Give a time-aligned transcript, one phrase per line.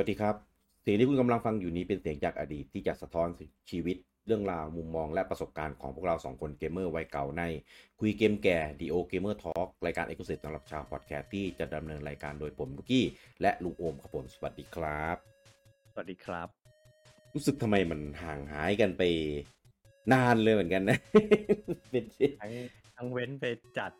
[0.00, 0.36] สวัสดีครับ
[0.82, 3.28] เสียงที่คุณกำลังฟังอยู่นี้เป็นเสียงจากอดีตที่จะสะท้อน
[3.70, 7.42] ชีวิตเรื่องราวมุมมองและประสบการณ์ของพวกเราสองคนเกมเมอร์วัยเก่าใน
[8.00, 13.04] คุยเกมแก่ The Old Gamer Talk รายการ exclusive สำหรับชาวพอดแคสต์ที่จะดำเนินรายการโดยผมลูกี้
[13.42, 15.16] และลุงโอมครับผมสวัสดีครับ
[15.92, 16.48] สวัสดีครับ
[17.34, 19.02] รู้สึกทำไมมันห่างหายกันไป
[20.12, 20.98] นานเลยเหมือนกันนะ
[21.90, 22.52] เป็นที่ทั้ง
[22.96, 23.44] ทั้งเว้นไป
[23.78, 23.92] จัด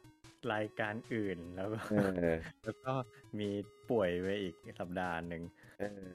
[0.55, 1.81] รายการอื่นแล้วก็
[2.19, 2.93] เออแล้วก็
[3.39, 3.49] มี
[3.91, 5.43] ป่วยไปอีกสัปดาห์หนึ่ง
[5.79, 6.13] เออ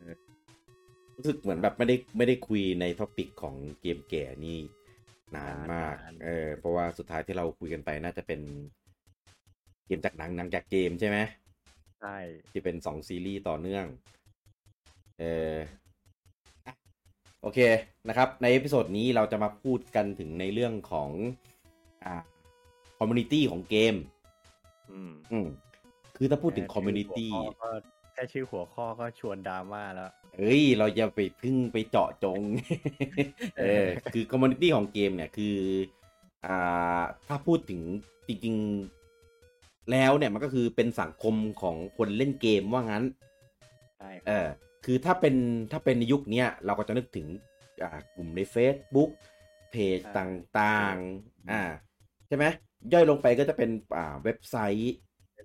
[1.16, 4.58] รู้สึกเหมือนแบบไม่ได้ไม่ได้คุยใน topic ของเกมแก่นี่
[5.36, 8.42] นานมาก เออ เพราะว่าสุดท้ายที่เราคุยกันไปน่าจะเป็น
[9.86, 11.18] เกมจากหนังหนังจากเกมใช่ไหม
[12.02, 12.18] ใช่
[12.52, 13.86] ที่เป็นสองซีรีส์ต่อเนื่อง
[15.20, 15.56] เออ
[16.66, 16.74] อะ
[17.42, 17.60] โอเค
[18.08, 21.10] นะครับ ใน episode นี้เราจะมาพูดกันถึงในเรื่องของ
[22.06, 22.16] อ่า
[22.98, 23.96] community ของเกม
[24.92, 25.48] อืมอืม
[26.16, 27.70] คือถ้าพูดถึง community ชื่อหัวข้อก็
[28.14, 32.42] แค่ชื่อหัวข้อก็ชวนดราม่าแล้วเอ้ย เราจะไปพึ่งไปเจาะจง
[33.60, 35.56] เออ คือ community ของเกมเนี่ยคือ
[36.46, 37.82] อ่า ถ้าพูดถึง
[38.28, 43.04] จริงๆ แล้วเนี่ยมันก็คือเป็นสังคมของคนเล่นเกมว่างั้น
[43.98, 44.48] ใช่คเอรับเออ
[44.86, 45.36] คือถ้าเป็น
[45.72, 47.28] ถ้าเป็นในยุคเนี้ยเราก็จะนึกถึง
[47.84, 49.10] อ่ากลุ่มใน Facebook
[49.72, 51.62] เพจต่างๆ อ่า
[52.28, 52.46] ใช่ไหม
[52.94, 54.96] ย่อยลงไปก็จะเป็นอ่าเว็บไซต์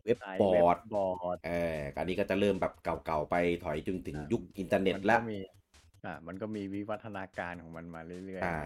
[0.05, 5.38] เว็บบอร์ดบอร์ดเอออันนี้ก็จะเริ่มแบบเก่าๆไปถอยจนถึงอ่ายุยุคอินเทอร์เน็ตมันแล้วก็มี
[6.05, 8.61] อ่ามันก็มีวิวัฒนาการของมันมาเรื่อยใช่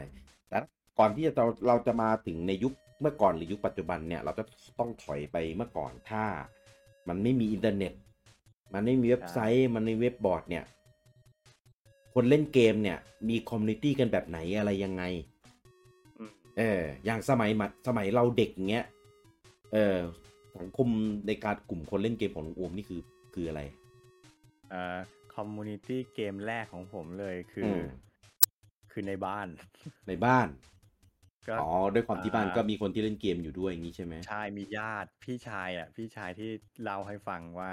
[0.49, 0.59] แต่
[0.99, 4.45] ก่อนที่จะเราเราจะมาถึงในยุคเมื่อก่อนหรือยุคปัจจุบันเนี่ย เราจะ
[4.79, 6.25] ต้องถอยไปเมื่อก่อนถ้า
[7.09, 7.93] มันไม่มีอินเทอร์เน็ต
[8.75, 10.65] มันไม่มีเว็บไซต์ มันไม่มีเว็บบอร์ดเนี่ย
[12.15, 15.34] คนเล่นเกมเนี่ย มี community กันแบบไหนอะไรยังไงๆอืม
[16.59, 18.87] เอออย่างสมัยมัดสมัยเราเด็กเงี้ย
[19.73, 19.99] เออ
[20.59, 20.89] สังคม
[21.27, 23.01] ในการกลุ่มคนเล่นเกมของลุงโอมนี่คือ
[23.35, 23.61] คืออะไร
[24.73, 24.99] อ่า
[25.35, 27.85] community เกมแรกของผมเลยคืออืม
[28.93, 29.49] คือในบ้าน
[30.09, 30.49] ในบ้าน
[31.49, 36.51] ก็อ๋อด้วยความที่บ้านอ่าก็มีคนที่เล่นเกมอยู่ด้วยอย่างนี้ใช่ไหมใช่มีญาติพี่ชายอะ พี่ชายที่
[36.83, 37.71] เล่าให้ฟังว่า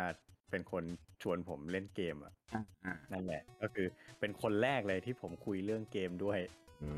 [0.50, 0.84] เป็นคน
[1.22, 3.88] ชวนผมเล่นเกมอะอ่าอ่านั่นแหละ ก็คือ
[4.20, 6.40] เป็นคนแรกเลยที่ผมคุยเรื่องเกมด้วย
[6.84, 6.92] อื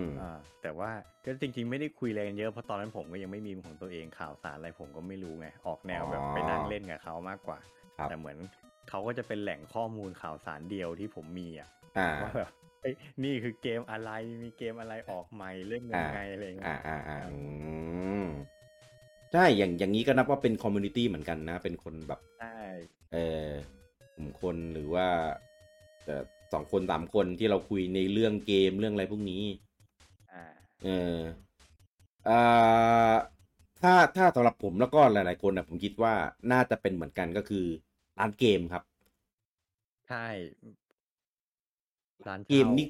[0.00, 0.90] มอ่าแต่ว่า
[1.24, 7.58] ก็จริง ๆ ไม่ได้คุยอะไรกันเยอะเพราะตอนนั้นผมก็ยังไม่มีของตัวเองข่าวสารอะไรผมก็ไม่รู้ไงออกแนวแบบไปนั่งเล่นกับเขามากกว่า
[7.98, 8.38] ครับแต่เหมือน
[8.88, 11.68] เขาก็จะเป็นแหล่งข้อมูลข่าวสารเดียวที่ผมมีอะ
[11.98, 12.50] อ่าว่าแบบ
[12.82, 14.10] เอ้ยนี่คือเกมอะไร
[14.42, 17.36] มีเกมอะไรออกใหม่เล่นยังไงอะไรเงี้อ่ายอ่าอ่าอื
[18.24, 18.26] อืม
[19.32, 22.56] ใช่อย่างอย่างนี้ก็นับว่าเป็น community เหมือนกันนะ เป็นคนแบบใช่
[23.12, 23.48] เออ
[24.14, 25.06] กลุ่มคนหรือว่า
[26.04, 29.42] เอ่อ สองคนสามคนที่เราคุยในเรื่องเกมเรื่องอะไรพวกนี้
[30.30, 30.44] อ่า
[30.82, 30.88] เอ
[31.18, 31.18] อ
[32.28, 33.16] อ่า
[33.80, 36.14] ถ้าถ้าสำหรับผมแล้วก็หลาย ๆ คนนะผมคิดว่า
[36.52, 37.64] น่าจะเป็นเหมือนกันก็คือ
[38.18, 38.82] ร้านเกมครับ
[40.06, 40.24] ใช่
[42.28, 42.86] ร้านเกมนี่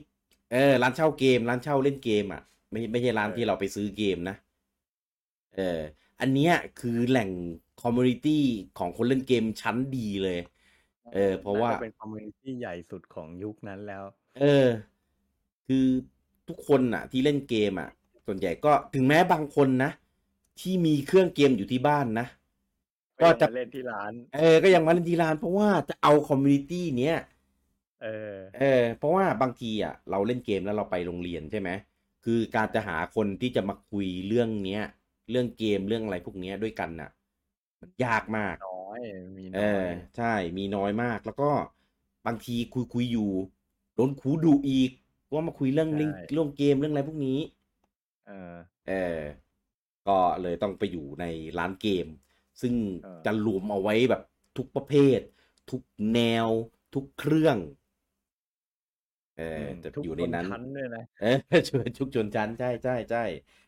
[0.53, 4.37] เออร้านเช่าเกม ร้านเช่าเล่นเกมอะ ไม่ไม่ใช่ร้านที่เราไปซื้อเกมนะ
[5.57, 5.81] เออ
[6.21, 7.31] อันเนี้ยคือแหล่ง
[7.83, 8.45] community
[8.79, 10.39] ของคนเล่นเกมชั้นดีเลย
[11.15, 14.05] เออ เพราะว่าน่จเป็นคอมมูนิตี้ใหญ่สุดของยุคนั้นแล้ว
[14.41, 14.69] เออ
[15.67, 15.87] คือ
[16.49, 17.91] ทุกคนอะ ที่เล่นเกมอะ
[18.27, 19.91] ส่วนใหญ่ก็ถึงแม้บางคนนะ
[20.61, 22.27] ที่มีเครื่องเกมอยู่ที่บ้านนะ
[23.23, 27.17] ก็จะไปเล่นที่ร้าน เออ ก็ยังมาเล่นที่ร้านเพราะว่าจะเอา community เนี้ย
[28.03, 31.71] เออ เออ เพราะว่าบางทีอะ เราเล่นเกมแล้วเราไปโรงเรียนใช่ไหม
[32.25, 34.83] คือการจะหาคนที่จะมาคุยเรื่องเนี้ย
[35.31, 37.11] เรื่องเกมเรื่องอะไรพวกเนี้ยด้วยกันน่ะ
[37.81, 39.01] มันยากมากน้ อย
[39.39, 41.51] มีเอน้ออยใช่มีน้อยมาก แล้วก็
[42.27, 43.31] บางทีคุยคุยอยู่
[43.95, 44.91] โดนครูดุอีก
[45.33, 47.39] ว่ามาคุยเรื่องเรื่องเรื่องเกมเรื่องอะไรพวกนี้
[48.27, 48.55] เออ
[48.89, 49.21] เออ
[50.09, 51.25] ก็เลยต้องไปอยู่ใน
[51.59, 52.07] ร้านเกม
[52.61, 54.23] ซึ่งเออจะรวมเอาไว้แบบ
[54.57, 55.21] ทุกประเภท
[55.71, 55.83] ทุก
[56.15, 56.49] แนว
[56.95, 57.57] ทุกเครื่อง
[59.37, 63.25] เออมจะทุกอยู่ในนั้นชั้นด้วยนะเออชวนทุกชนชั้นใช่ใช่ใช่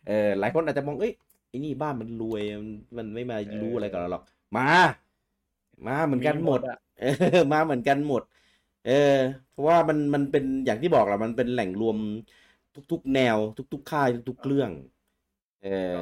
[0.09, 1.13] เออหลายคนอาจจะมองเอ้ย
[1.49, 4.23] ไอ้นี่บ้านมันรวยมันมันไม่มาเออรู้อะไรกับเราหรอก
[4.57, 4.69] มา
[5.87, 7.07] มาเหมือนกันหมดอะเออ
[7.53, 8.23] มาเหมือนกันหมด
[8.83, 8.93] เออ
[9.51, 11.99] เพราะว่ามันมันเป็นอย่างที่บอกแหละมันเป็นแหล่งรวม
[12.91, 14.71] ทุก ๆ แนว ทุก ๆ ค่ายทุกๆเครื่อง
[15.61, 15.99] เออก็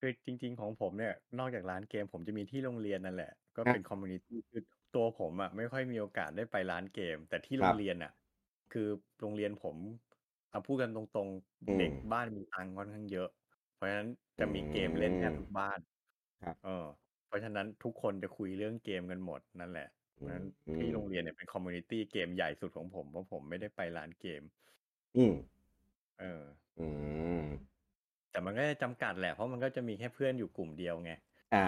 [0.00, 8.12] คือจริง ๆ ของผมเนี่ย นอกจากร้านเกมผมจะมีที่โรงเรียนนั่นแหละ ก็ครับเป็น community คือตัวผมอะไม่ค่อยมีโอกาสได้ไปร้านเกม แต่ที่โรงเรียนอะ ครับ
[8.70, 8.88] คือ
[9.20, 9.76] โรงเรียนผม
[10.50, 11.28] เอาพูดกันตรงๆ
[11.66, 13.28] อืมเด็กบ้านมีตังค์ค่อนข้างเยอะ
[13.72, 14.08] เพราะฉะนั้น
[14.38, 15.78] จะมีเกมเล่นแทบทุกบ้าน
[16.42, 16.70] ครับเออ
[17.03, 17.03] เพ
[17.34, 19.88] ราะฉะนั้นทุกคนจะคุยเรื่องเกมกันหมดนั่นแหละ
[20.18, 20.46] เพราะฉะนั้น
[20.76, 24.42] ที่โรงเรียนเนี่ยเป็น community เกมใหญ่สุดของผมเพราะผมไม่ได้ไปร้านเกม
[25.16, 25.34] อืม
[26.18, 26.44] เออ
[26.78, 26.86] อื
[27.42, 27.44] ม
[28.30, 31.10] แต่มันก็จะจำกัดแหละเพราะมันก็จะมีแค่เพื่อนอยู่กลุ่มเดียวไง
[31.52, 31.64] อ่า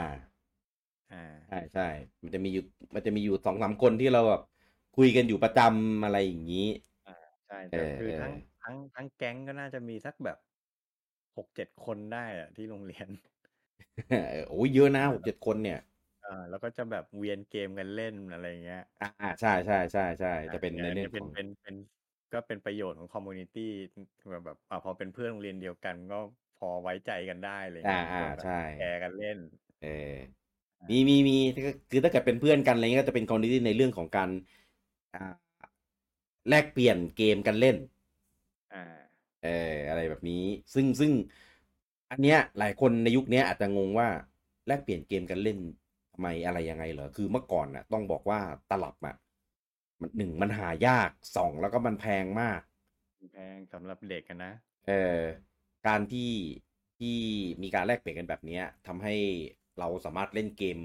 [1.10, 1.82] อ่าใช่ใช่
[2.22, 2.62] มันจะมีอยู่
[2.94, 4.40] มันจะมีอยู่สองสามคนที่เราแบบ
[4.96, 6.66] คุยกันอยู่ประจำอะไรอย่างนี้
[7.06, 7.12] อ่า
[7.46, 10.38] ใช่เอแต่อคือเอทั้งอทั้งทั้งแก๊งก็น่าจะมีสักแบบ
[11.36, 13.35] หกเจ็ดคนได้อะที่โรงเรียนเออ
[14.48, 15.78] โอ้ยเยอะนะหกเจ็ดคนเนี่ย
[16.22, 21.76] อ่าแล้วก็จะแบบเวียนเกมกันเล่นอะไรเงี้ย อ่าอ่าใช่ใช่ใช่ใช่อ่าจะเป็นเนี่ยในอันเรื่นี้องเป็ขนองเป็นเป็น
[22.32, 23.62] ก็เป็นประโยชน์ของคอมมูนิตี้
[24.31, 26.16] แบบแบบอ่าพอเป็นเพื่อนโรงเรียนเดียวกันก็
[26.54, 29.38] พอไว้ใจกันได้อะไรอ่าเงี้ยอ่าก็แบบใช่แชร์กันเล่น
[29.81, 29.88] เออ
[30.81, 34.31] อ่ามีมีมีคือคือถ้าเกิดเป็นเพื่อนกันอะไรเงี้ยก็จะเป็นคอมมูนิตี้ในเรื่องของการ
[35.14, 35.56] อ่า
[36.49, 37.76] แลกเปลี่ยนเกมกันเล่น
[38.72, 38.82] อ่า
[39.40, 39.49] เออ
[39.88, 40.34] อะไรแบบนี้
[40.75, 41.12] ซึ่งซึ่ง
[42.10, 44.08] อันเนี้ยหลายคนในยุคเนี้ยอาจจะงงว่า
[44.66, 45.58] แลกเปลี่ยนเกมกันเล่น
[46.12, 49.16] ทำไมอะไรยังไงเหรอ คือเมื่อก่อนน่ะต้องบอกว่าตลับอะ
[50.00, 52.60] มันหนึ่งมันหายากสองแล้วก็มันแพงมาก
[53.32, 54.52] แพงสำหรับเด็กกันนะ
[54.86, 55.22] เออ
[55.86, 56.32] การที่
[56.98, 57.18] ที่
[57.62, 59.14] มีการแลกเปลี่ยนกันแบบเนี้ยทำให้
[59.78, 60.78] เราสามารถเล่นเกม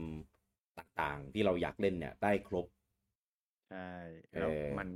[0.77, 2.65] ต่างๆ ที่เราอยากเล่นเนี่ยได้ครบ
[3.69, 3.91] ใช่
[4.37, 4.87] แล้วเออมัน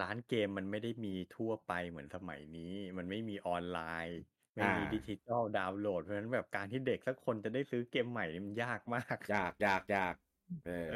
[0.00, 4.18] ร้านเกมมันไม่ได้มีทั่วไปเหมือนสมัยนี้ มันไม่มีออนไลน์
[4.56, 10.14] ไม่อ่ามีดิจิตอลดาวน์โหลดเพราะฉะนั้นแบบการที่เด็กสักคนจะได้ซื้อเกมใหม่นี่มันยากมากยากยากยาก
[10.64, 10.94] เออเออ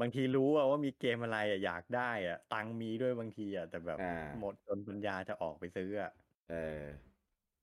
[0.00, 6.10] บางทีรู้อะว่ามีเกมอะไรอะอยากได้อะตังค์มีด้วยบางทีอะแต่แบบอ่าหมดจนปัญญาจะออกไปซื้ออะ
[6.46, 6.54] เออ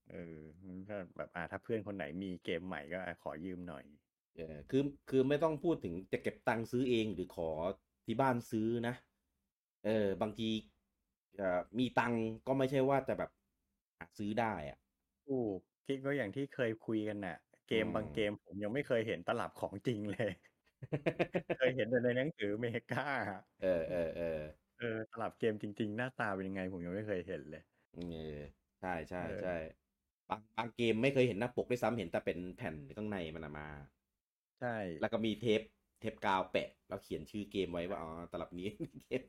[0.10, 0.38] เออ
[0.68, 3.84] มันก็แบบอ่าถ้าเพื่อนคนไหนมีเกมใหม่ก็อะขอยืมหน่อย
[4.36, 7.50] เออคือคือไม่ต้องพูดถึงจะเก็บตังค์ซื้อเองหรือขอ
[8.06, 8.94] ที่บ้านซื้อนะ
[9.86, 10.50] เออบางที
[11.38, 13.32] เอ่อมีตังค์ก็ไม่ใช่ว่าจะแบบ
[14.00, 14.78] หาซื้อได้อะ
[15.28, 17.36] ถูก คิดก็อย่างที่เคยคุยกันน่ะ
[17.66, 20.30] เกมอืมบางเกมผมยังไม่เคยเห็นตลับของจริงเลย
[21.56, 24.24] เคยเห็นแต่ในหนังสือเมกาอะเออเออเออ
[24.78, 28.02] เออตลับเกมจริง ๆ หน้าตาเป็นยังไงผมยังไม่เคยเห็นเลยเออ
[28.80, 29.50] ใช่ใช่เออใช่
[30.30, 33.68] บางบางเกมไม่เคยเห็นหน้าปกด้วยซ้ำเห็นแต่เป็นแผ่นข้างในมันอะมา
[34.60, 34.68] ใช่
[35.00, 35.62] แล้วก็มีเทป
[36.00, 38.68] เทปกาวแปะ แล้วเขียนชื่อเกมไว้ว่าอ๋อตลับนี้
[39.08, 39.24] เกม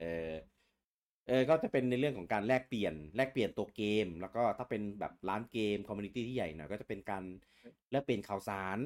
[0.02, 0.04] ออ
[1.26, 7.24] เออเออก็จะเป็นในเรื่องของการแลกเปลี่ยน แลกเปลี่ยนตัวเกม แล้วก็ถ้าเป็นแบบร้านเกม community ที่ใหญ่หน่อยก็จะเป็นการ
[7.90, 8.78] แลกเปลี่ยนข่าวสาร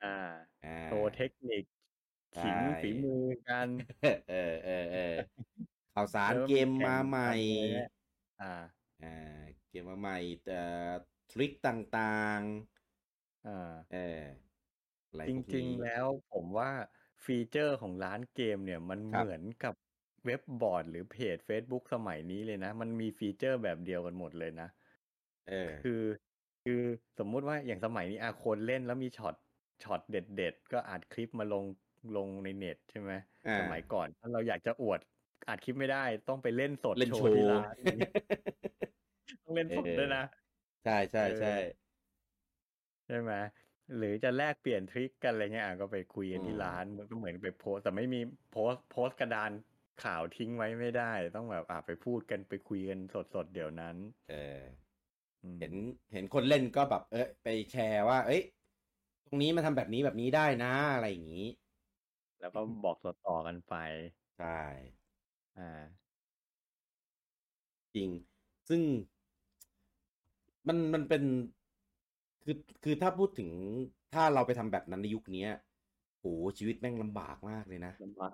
[0.00, 0.08] อ่า
[0.62, 1.64] อ่าโชว์เทคนิค
[2.32, 3.70] ใช่ขิงฝีมือกัน
[4.28, 5.00] เออเออเออ
[5.94, 7.88] ข่าวสารแล้วเกมแข่งมาใหม่กันอะไรเงี้ย
[8.40, 8.46] อ่า
[9.00, 9.06] อ่า
[9.68, 10.16] เกมมาใหม่
[10.46, 10.92] เอ่อ
[11.30, 12.04] trick ต่า
[12.38, 12.42] ง
[13.44, 13.98] อ่าๆเออ
[15.08, 16.70] อะไรจพวกริงนี้ๆแล้วผมว่า
[17.24, 19.74] feature ของร้านเกมเนี่ยมันครับเหมือนกับ
[20.24, 24.68] เว็บบอร์ดหรือเพจ Facebook สมัยนี้เลยนะ มันมี feature แบบเดียวกันหมดเลยนะ
[25.46, 26.02] เออคือ
[26.64, 26.82] คือ
[27.18, 29.34] สมมุติว่าอย่างสมัยนี้อาคนเล่นแล้วมี shot
[29.82, 31.64] shot เด็ดๆ ก็อัดคลิปมาลง
[32.16, 33.12] ลงในเน็ตใช่ไหม
[33.46, 35.00] อ่าสมัยก่อนถ้าเราอยากจะอวด
[35.48, 38.10] อัดคลิปไม่ได้ต้องไปเล่นสดเล่นโชโชว์ที่ว์ร้านอย่างเงี้ย
[39.42, 40.22] ต้องเล่นสดด้วยนะ
[40.84, 41.48] ใช่ใช่ใช่
[43.06, 43.32] ใช่ไหม
[43.96, 48.18] หรือจะแลกเปลี่ยนทริคกันอะไรเงี้ยอะก็ไปคุยกันที่อืมร้านมันก็เหมือนไปโพสต์แต่ไม่มี
[48.48, 49.52] โพสต์โพสต์กระดาน
[50.04, 53.96] ข่าวทิ้งไว้ไม่ได้ ต้องแบบอะไปพูดกันไปคุยกันสดๆเดี๋ยวนั้น
[54.28, 54.34] เออ
[55.42, 55.74] อืมเห็น
[56.12, 58.42] เห็นคนเล่นก็แบบ เอ้ยไปแชร์ว่า เอ้ย
[59.26, 61.46] ตรงนี้มันทำแบบนี้แบบนี้ได้นะอะไรอย่างนี้
[62.40, 63.74] แล้วก็บอกต่อๆกันไป
[64.36, 64.48] ใช่
[65.56, 66.08] อ่า
[67.94, 68.10] จริง
[68.68, 68.82] ซึ่ง
[70.68, 71.22] มันมันเป็น
[72.44, 73.50] คือคือถ้าพูดถึง
[74.14, 75.50] ถ้าเราไปทำแบบนั้นในยุคเนี้ย
[76.20, 76.26] โห
[76.58, 78.32] ชีวิตแม่งลำบากมากเลยนะลำบาก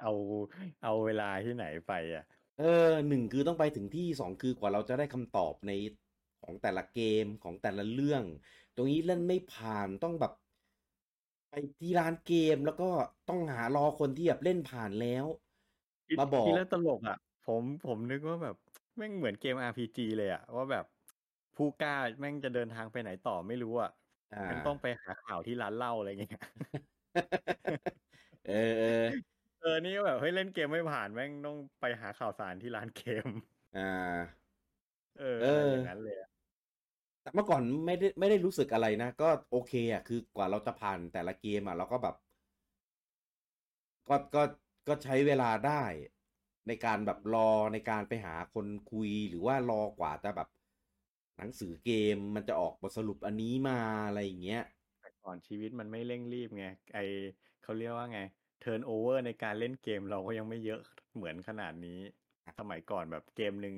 [0.00, 0.12] เอา
[0.82, 2.24] เอาเวลาที่ไหนไปอะ
[2.56, 2.64] เออ
[3.08, 5.70] หนึ่งคือต้องไปถึงที่สองคือกว่าเราจะได้คำตอบใน
[6.44, 8.24] ของแต่ละเกมของแต่ละเรื่อง
[8.74, 10.32] ตรงนี้เล่นไม่ผ่านต้องแบบ
[11.50, 12.84] ไปที่ร้านเกมแล้วก็
[13.28, 15.26] ต้องหารอคนที่แบบเล่นผ่านแล้ว
[16.08, 18.56] คิดมาบอกคิดแล้วตลกอะ ผมผมนึกว่าแบบ
[18.96, 20.84] แม่งเหมือนเกม RPG เลยอะ ว่าแบบ
[21.54, 23.90] ผู้กล้าแม่งจะเดินทางไปไหนต่อไม่รู้อะ
[24.32, 26.32] อ่ามันต้องไปหาข่าวที่ร้านเหล้าอะไรเงี้ย
[28.44, 33.26] เออ เออเออนี่ก็แบบเฮ้ยเล่นเกมไม่ผ่านแม่งต้องไปหาข่าวสารที่ร้านเกม
[33.74, 34.48] อ่า
[35.14, 36.28] เออเอออะไรอย่างนั้นเลยอะ
[37.22, 42.14] แต่เมื่อก่อนไม่ได้ไม่ได้รู้สึกอะไรนะ ก็โอเคอะ คือกว่าเราจะผ่านแต่ละเกมอะเราก็แบบ
[44.08, 44.42] ก็ก็
[44.88, 45.84] ก็ใช้เวลาได้
[46.66, 50.48] ในการแบบรอในการไปหาคนคุยหรือว่ารอกว่าจะแบบ
[51.36, 54.62] หนังสือเกมมันจะออกบทสรุปอันนี้มาอะไรอย่างเงี้ย
[55.00, 56.98] แต่ก่อนชีวิตมันไม่เร่งรีบไงไอ
[57.62, 58.18] เขาเรียกว่าไง
[58.58, 60.80] turnover ในการเล่นเกมเราก็ยังไม่เยอะ
[61.14, 61.98] เหมือนขนาดนี้
[62.58, 63.76] สมัยก่อนแบบเกมหนึ่ง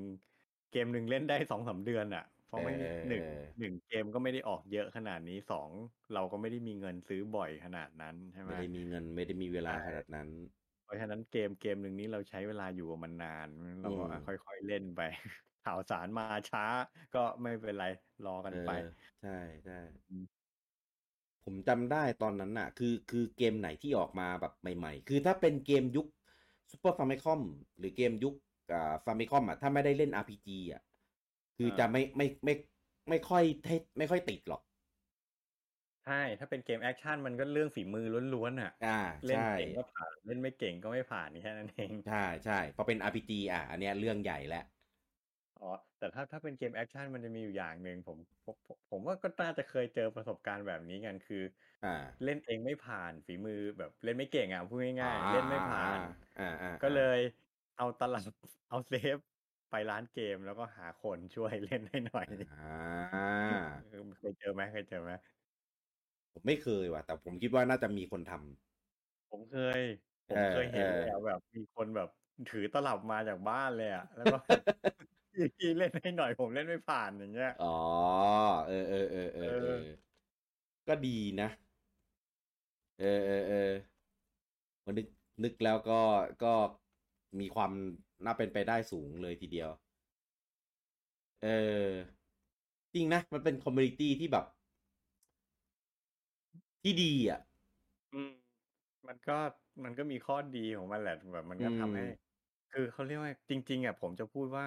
[0.70, 5.70] เกมหนึ่งเล่นได้สองสามเดือนอะ เพราะไม่เออหนึ่งเออหนึ่งเกมก็ไม่ได้ออกเยอะขนาดนี้สอง
[6.12, 10.28] เราก็ไม่ได้มีเงินซื้อบ่อยขนาดนั้นใช่ไหมไม่ได้มีเงินไม่ได้มีเวลาใช่ขนาดนั้น
[10.82, 13.49] เพราะฉะนั้นเกมเกมหนึ่งนี้เราใช้เวลาอยู่กับมันนาน
[13.82, 15.00] เราก็อืมอะค่อยๆเล่นไป
[15.62, 16.62] ข่าวสารมาช้า
[17.14, 17.84] ก็ไม่เป็นไร
[18.25, 18.68] รอกันเออไป
[19.20, 19.30] ใช่
[19.64, 19.75] ใช่
[21.44, 26.06] ผมจำได้ตอนนั้นน่ะ คือคือเกมไหนที่ออกมาแบบใหม่ ๆ คือถ้าเป็นเกมยุค
[26.70, 27.40] Super Famicom
[27.78, 28.35] หรือเกมยุค
[28.73, 30.82] อ่า Famicom อะถ้าไม่ได้เล่น RPG อะ
[31.59, 32.54] คือจะไม่ไม่ไม่
[33.09, 33.68] ไม่ค่อยเท
[33.99, 34.62] ไม่ค่อยติดหรอก
[36.02, 38.88] ใช่ ถ้าเป็นเกม action มันก็เรื่องฝีมือล้วนๆอะอ่า
[39.25, 44.59] เล่นใช่เก่งก็ผ่าน เล่นไม่เก่งก็ไม่ผ่านแค่นั้นเอง ใช่ใช่พอเป็น RPG อะ อันเนี้ยเรื่องใหญ่แล้ว
[45.60, 45.66] อ๋อ
[45.98, 51.42] แต่ถ้าถ้าเป็นเกม action มันจะมีอยู่อย่างหนึ่งผมผมผมผมว่าก็น่าจะเคยเจอประสบการณ์แบบนี้กันคือ
[51.82, 51.90] อ่า
[52.24, 56.00] เล่นเองไม่ผ่านฝีมือแบบเล่นไม่เก่งอะพูดง่ายๆเล่นไม่ผ่าน
[56.38, 57.18] อ่าอ่าก็เลย
[57.76, 58.32] เอาตลับ
[58.68, 59.18] เอาเซฟ
[59.70, 63.30] ไปร้านเกมแล้วก็หาคนช่วยเล่นให้หน่อยอ่า
[63.88, 65.10] เออเคยเจอไหมเคยเจอไหม
[66.32, 69.80] ผมไม่เคยว่ะ แต่ผมคิดว่าน่าจะมีคนทำผมเคย
[70.26, 72.08] ผมเออเคยเห็นเออแล้วแบบมีคนแบบ
[72.46, 74.36] ถือตลับมาจากบ้านเลยอะแล้วก็
[75.56, 77.66] พี่เล่นให้หน่อยผมเล่นไม่ผ่านอย่างเงี้ย อ๋อ
[78.66, 80.11] เออเออเออเออเอเอออ
[80.88, 81.49] ก็ดีนะ
[82.99, 83.56] เออเออเออ
[84.87, 85.06] มันนึก
[85.44, 86.00] นึกแล้วก็
[86.44, 86.54] ก็
[87.40, 87.73] มีความ
[88.25, 89.70] น่าเป็นไปได้สูงเลยทีเดียว
[91.40, 92.20] เออ
[92.94, 94.44] จริงนะ มันเป็น community ที่แบบ
[96.82, 97.40] ที่ดีอะ
[98.12, 98.28] อืม
[99.09, 99.32] มันก็
[99.85, 102.02] มันก็มีข้อดีของมันแหละแบบ มันก็อืมทำให้
[102.70, 104.64] คือเขาเรียกว่าจริง ๆอะผมจะพูดว่า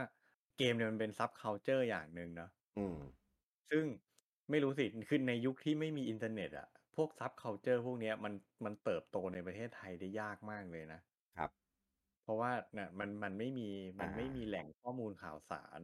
[0.58, 2.98] เกมเนี่ยมันเป็น subculture อย่างหนึ่งเนาะอืม
[3.72, 3.86] ซึ่ง
[4.50, 8.34] ไม่รู้สิคือในยุคที่ไม่มีอินเทอร์เน็ตอะพวก subculture พวกเนี้ยมัน
[8.66, 11.02] มันเติบโตในประเทศไทยได้ยากมากเลยนะ
[11.38, 11.52] ครับ
[12.24, 13.70] เพราะว่าเนี่ยมันมันไม่มี
[14.02, 15.82] มันไม่อ่ามีมีแหล่งข้อมูลข่าวสาร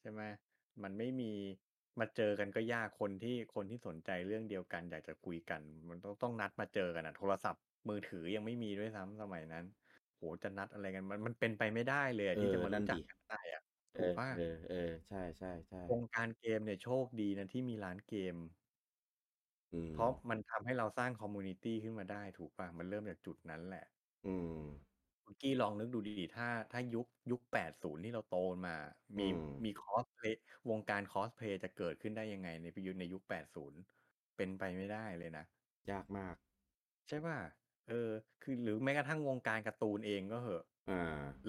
[0.00, 0.22] ใช่ไหม
[0.82, 1.32] มันไม่มี
[2.00, 9.64] มาเจอกันก็ยากคนที่คนที่สนใจเรื่องเดียวกัน อยากจะคุยกัน มันต้องต้องนัดมาเจอกันอะโทรศัพท์มือถือยังไม่มีด้วยซ้ำสมัยนั้น
[10.16, 13.61] โหจะนัดอะไรกันมันมันเป็นไปไม่ได้เลยอะเอที่อ จะมานั่นรู้จักดิ กันได้อะเอ
[13.96, 18.36] ถูกอป่ะเออ เออ ใช่ใช่ใช่วงการเกมเนี่ยโชคดีนะที่มีร้านเกม
[19.72, 23.84] อืมเพราะมันทำให้เราสร้าง community ขึ้นมาได้ถูกป่ะ มันเริ่มจากจุดนั้นแหละ
[24.24, 24.62] อืม
[25.24, 28.76] คุณกี้ลองนึกดูดีๆ ถ้าถ้ายุคยุค 80 ที่เราโตมา
[29.18, 33.72] มีอืมมีคอสเพลย์วงการคอสเพลย์จะเกิดขึ้นได้ยังไงในยุคในยุค 80
[34.36, 35.44] เป็นไปไม่ได้เลยนะ
[35.90, 36.36] ยากมาก
[37.08, 37.38] ใช่ป่ะ
[37.88, 40.94] เออ คือหรือแม้กระทั่งวงการการ์ตูนเองก็เหอะ อ่า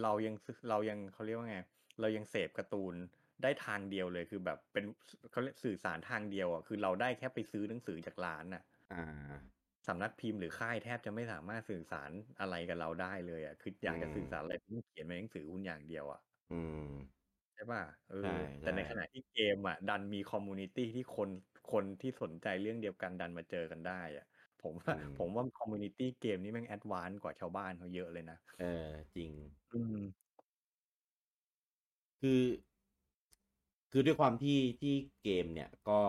[0.02, 0.36] เรายัง
[0.70, 1.58] เรายังเขาเรียกว่าไง
[2.00, 2.96] เรายังเสพการ์ตูน
[3.44, 4.84] ได้ทางเดียวเลยคือแบบเป็น
[5.32, 16.20] เขาเรียกสื่อสารทางเดียวอะคือเราได้แค่ไปซื้อหนังสือจากร้านอะอ่าสำนักพิมพ์หรือค่ายแทบจะไม่สามารถสื่อสารอะไรกับเราได้เลยอะคืออยากจะอืมสื่อสารอะไรต้องเขียนในหนังสือคุณอย่างเดียวอะ
[16.50, 16.84] อืม
[17.54, 18.30] ใช่ป่ะเอใช่อ
[18.62, 21.30] แต่ในใช่ขณะที่เกมอะ ดันมี community ที่คน
[21.72, 24.26] คนที่สนใจเรื่องเดียวกันดันมาเจอกันได้อะ
[24.60, 29.32] ผมว่าอืมผมว่า community เกมนี่แม่ง advance กว่าชาวบ้านเขาเยอะเลยนะ เออจริง
[29.72, 29.96] อืม
[32.24, 32.44] คือ
[33.92, 36.02] คือด้วยความที่ที่เกมเนี่ยก็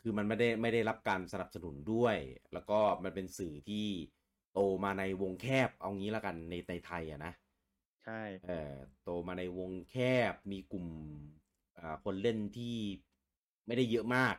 [0.00, 2.16] คือมันไม่ได้ไม่ได้รับการสนับสนุนด้วย
[2.52, 3.86] แล้วก็มันเป็นสื่อที่
[4.52, 7.32] โตมาในวงแคบเอางี้ละกันในในไทยอะนะ
[8.02, 9.96] ใช่เออโตมาในวงแค
[10.32, 10.86] บมีกลุ่ม
[11.78, 12.76] อ่าคนเล่นที่
[13.66, 14.36] ไม่ได้เยอะมาก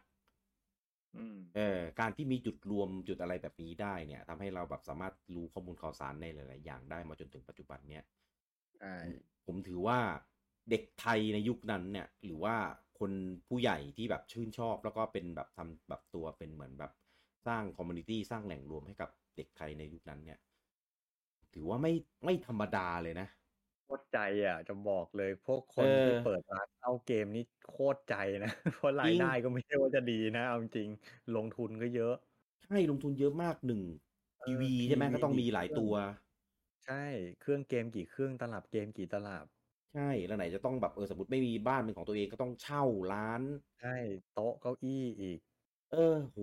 [1.15, 8.21] อืมเออการที่มีจุดรวมจุดอะไรแบบนี้ได้เนี่ยทำให้เราแบบสามารถรู้ข้อมูลข่าวสารในหลาย ๆ อย่างได้มาจนถึงปัจจุบันเนี่ยใช่
[9.46, 10.00] ผมถือว่า
[10.70, 12.56] เด็กไทยในยุคนั้นเนี่ย หรือว่า
[13.00, 13.12] คน
[13.48, 16.92] ผู้ใหญ่ที่แบบชื่นชอบแล้วก็เป็นแบบทำแบบตัวเป็นเหมือนแบบ
[17.48, 20.40] สร้างคอมมูนิตี้สร้างแหล่งรวมให้กับเด็กไทยในยุคนั้นเนี่ย
[21.54, 21.94] ถือว่าไม่
[22.26, 23.28] ไม่ธรรมดาเลยนะ
[23.86, 32.14] โคตรใจอะ จะบอกเลยพวกคนเออที่เปิดร้านเอาเกมนี่โคตรใจนะเพราะรายได้ก็ไม่ใช่ว่าจะดีนะเอาจริงๆลงทุนก็เยอะ
[32.64, 33.82] ใช่ลงทุนเยอะมากหนึ่ง
[34.40, 35.94] เออทีวีใช่ไหมทีวีก็ต้องมีหลายเครื่องตัว
[36.86, 37.04] ใช่
[37.40, 39.46] เครื่องเกมกี่เครื่อง ตลับเกมกี่ตลับ
[39.94, 43.42] ใช่ แล้วไหนจะต้องแบบ เออ สมมติไม่มีบ้านเป็นของตัวเองก็ต้องเช่าร้าน
[43.80, 43.90] ใช่
[44.32, 45.40] โต๊ะเก้าอี้อีก
[45.90, 45.98] เออ
[46.32, 46.40] โห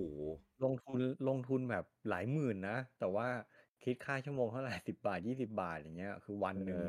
[0.62, 3.28] ลงทุน ลงทุนแบบหลายหมื่นนะ แต่ว่า
[3.82, 6.78] คิดค่าชั่วโมงเท่าไหร่สิบบาทยี่สิบาท อย่างเงี้ย คือวันหนึ่งเอ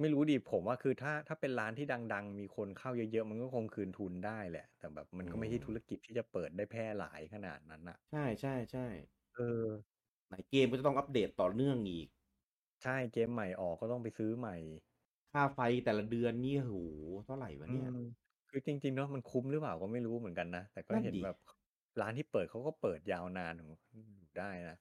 [0.00, 8.80] ไม่รู้ดิ ผมว่าคือถ้า ถ้าเป็นร้านที่ดัง ๆ มีคนเข้าเยอะ ๆ มันก็คงคืนทุนได้แหละ แต่แบบมันก็ไม่ใช่ธุรกิจที่จะเปิดได้แพร่หลายขนาดนั้นอะ ใช่ใช่ใช่
[9.32, 9.42] เออ
[10.26, 12.06] ไหนเกมก็จะต้องอัปเดตต่อเนื่องอีก
[12.82, 14.54] ใช่เกมใหม่ออกก็ต้องไปซื้อใหม่
[15.32, 16.74] ค่าไฟแต่ละเดือนนี่โห
[17.26, 21.36] เท่าไหร่วะอืเนี่ย ม คือจริง ๆ เนาะมันคุ้มหรือเปล่าก็ไม่รู้เหมือนกันนะ แต่ก็นั่นเห็นดิ แบบ
[22.00, 23.70] ร้านที่เปิดเขาก็เปิดยาวนานของ
[24.18, 24.76] อยู่ได้นะ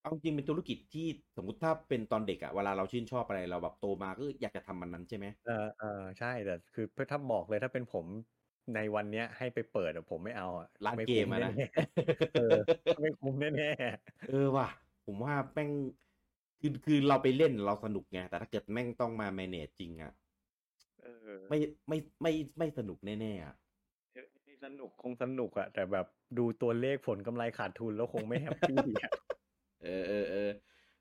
[0.00, 5.86] เอาจริงเป็นธุรกิจที่สมมติถ้าเป็นตอนเด็กอะเวลาเราชื่นชอบอะไรเราแบบโตมาก็อยากจะทำมันนั้นใช่ไหมเออเออ
[6.18, 8.06] ใช่แต่คือถ้าบอกเลยถ้าเป็นผม
[8.72, 12.40] ในวันเนี้ย ให้ไปเปิดอะผมไม่เอาอะร้านไม่เกมคุ้อะนะ แน่ๆเออ
[13.02, 13.66] ไม่คุ้มแน่
[14.24, 14.66] เออว่ะ
[15.04, 15.70] ผมว่าแม่ง
[16.64, 23.54] คือคือเราไปเล่นเราสนุกไงแต่ถ้าเกิดแม่งต้องมา manage จริงอะๆเออไม่ไม่ไม่ไม่สนุกแน่ๆอะ
[24.14, 26.06] สสนุกคงสนุกอะแต่แบบ
[26.38, 29.12] ดูตัวเลขผลกำไรขาดทุนแล้วคงไม่แฮปปี้อะ
[29.82, 30.50] เออเออเออ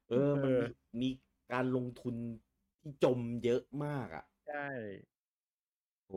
[0.10, 0.68] เออมันเออมี
[1.02, 1.10] มี
[1.52, 2.16] การลงทุน
[2.82, 4.68] ที่จมเยอะมากอะใช่
[6.08, 6.14] โห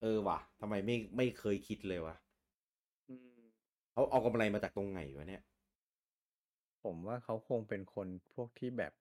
[0.00, 2.14] เออว่ะทำไมไม่ไม่เคยคิดเลยวะ
[3.08, 3.40] อืม
[3.92, 5.42] เขาเอากำไรมาจากตรงไหนวะเนี่ย
[6.82, 8.92] ผมว่าเขาคงเป็นคนพวกที่แบบ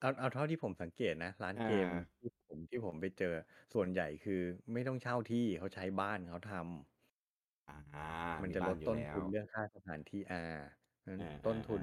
[0.00, 3.34] เอา เอาเท่าที่ผมสังเกตนะ ร้านเกมอ่าที่ผม ที่ผมไปเจอ
[3.74, 4.40] ส่วนใหญ่คือ
[4.72, 6.62] ไม่ต้องเช่าที่ เขาใช้บ้านเขาทำ
[7.94, 8.00] อ่า
[8.42, 10.42] มันมีจะลบ้าดอยู่ต้นแล้วทุนเรื่องค่าสถานที่ อา
[11.08, 11.82] นั้นอ่าต้นทุนอ่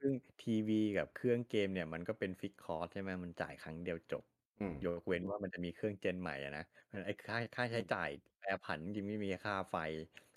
[0.00, 4.24] ซึ่งทีวีกับเครื่องเกมเนี่ยมันก็เป็นฟิกคอร์สใช่ไหม มันจ่ายครั้งเดียวจบ
[4.60, 8.08] อืม ยกเว้นว่ามันจะมีเครื่องเจนใหม่อะนะ มัน ไอ้ค่า ค่าใช้จ่าย
[8.38, 9.76] แปรผันจริง ๆ ไม่มี ค่าไฟ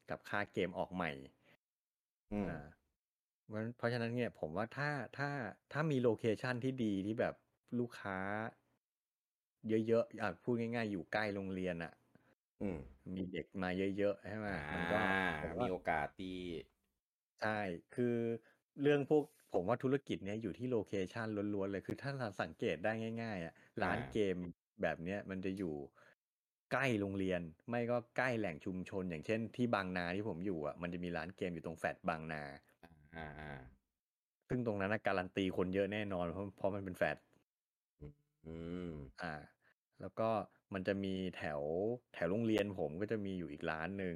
[0.07, 1.09] กับค่าเกมออกใหม่
[2.31, 5.29] อืมอ่าเพราะเพราะฉะนั้นเนี่ย ผมว่าถ้าถ้า
[5.71, 7.33] ถ้ามี location ที่ดีที่แบบ
[7.79, 8.17] ลูกค้า
[9.87, 11.93] เยอะๆอะพูดง่าย ๆ อยู่ใกล้โรงเรียนอะ
[12.61, 12.77] อืม
[13.15, 14.95] มีเด็กมาเยอะๆใช่ไหมอ่ามันก็
[15.39, 16.35] ผมมีว่าโอกาสที่
[17.41, 17.59] ใช่
[17.95, 18.15] คือ
[18.81, 19.23] เรื่องพวก
[19.53, 24.35] ผมว่าธุรกิจเนี้ยอยู่ที่ location ล้วนๆเลย คือถ้าเราสังเกตได้ง่ายๆอะร้านอ่าเกม
[24.81, 25.75] แบบเนี้ยมันจะอยู่
[26.71, 32.43] ใกล้โรงเรียน ไม่ก็ใกล้แหล่งชุมชน อย่างเช่นที่บางนาที่ผมอยู่อะมันจะมีร้านเกมอยู่ตรงแฟลตบางนา
[33.15, 33.51] อ่าอ่า
[34.49, 37.17] ซึ่งตรงนั้นนะการันตีคนเยอะแน่นอนเพราะเพราะมันเป็นแฟลต
[38.45, 38.53] อื
[38.89, 38.91] ม
[39.21, 39.33] อ่า
[40.01, 40.29] แล้วก็
[40.73, 41.61] มันจะมีแถว
[42.13, 44.15] แถวโรงเรียนผมก็จะมีอยู่อีกร้านหนึ่ง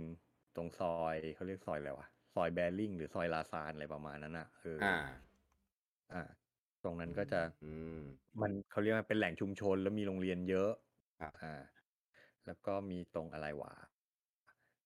[0.55, 4.95] ตรงซอยเขาเรียกซอยอะไรวะซอยแบริ่งหรือซอยลาซานอะไรประมาณนั้นอะเออออ่า
[6.11, 6.21] อ่า
[6.83, 7.99] ตรงนั้นก็จะ อืม
[8.41, 10.71] มันเขาเรียกว่าเป็นแหล่งชุมชนแล้วมีโรงเรียนเยอะ
[11.19, 11.53] ครับ อ่า
[12.45, 13.73] แล้วก็มีตรงอะไรวะ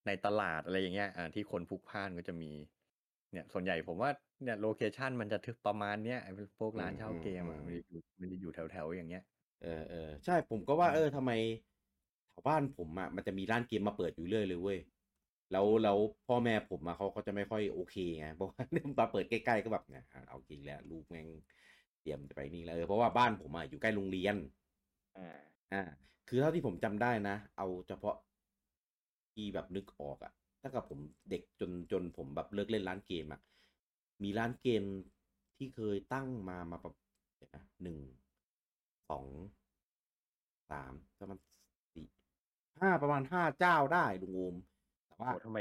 [0.07, 2.51] ในตลาดอะไรอย่างเงี้ย อ่า ที่คนพลุกพล่านก็จะมี
[3.33, 4.09] เนี่ยส่วนใหญ่ผมว่า
[4.43, 9.21] เนี่ยโลเคชันมันจะทึกประมาณเนี้ยไอ้พวกร้านเช่าเกมอะมันจะอยู่มันจะอยู่แถวๆอย่างเงี้ย
[9.61, 11.31] เออเออใช่ผมก็ว่าอืมเออทำไม
[12.29, 14.79] แถวบ้านผมอะมันจะมีร้านเกมมาเปิดอยู่เรื่อยเลยเว้ย
[15.51, 15.97] แล้วแล้ว
[16.27, 18.61] พ่อแม่ผมอะเขาก็จะไม่ค่อยโอเคไงเพราะว่า
[18.99, 21.27] มาเปิดใกล้ๆก็แบบเนี่ยอะเอาจริงแล้วลูกแม่ง
[22.01, 24.35] เตรียมจะไปนี่แล้วเออเพราะว่าบ้านผมอะอยู่ใกล้โรงเรียน
[25.17, 25.39] อ่า
[25.73, 25.81] อ่า
[26.27, 28.15] คือเท่าที่ผมจำได้นะ เอาเฉพาะ
[29.33, 30.31] ที่แบบนึกออกอะ
[30.63, 30.99] ตั้งแต่ผม
[31.29, 33.41] เด็กจนจนผมแบบเลิกเล่นร้านเกมอะ
[34.23, 34.83] มีร้านเกม
[35.57, 36.95] ที่เคยตั้งมามาแบบ
[37.37, 37.97] เดี๋ยวนะหนึ่ง
[39.09, 39.25] สอง
[40.71, 41.37] สามประมาณ
[41.93, 42.05] สี่
[42.81, 44.55] ห้าประมาณห้าเจ้าได้ลุงโอม
[45.07, 45.59] แต่ว่าโหทำไม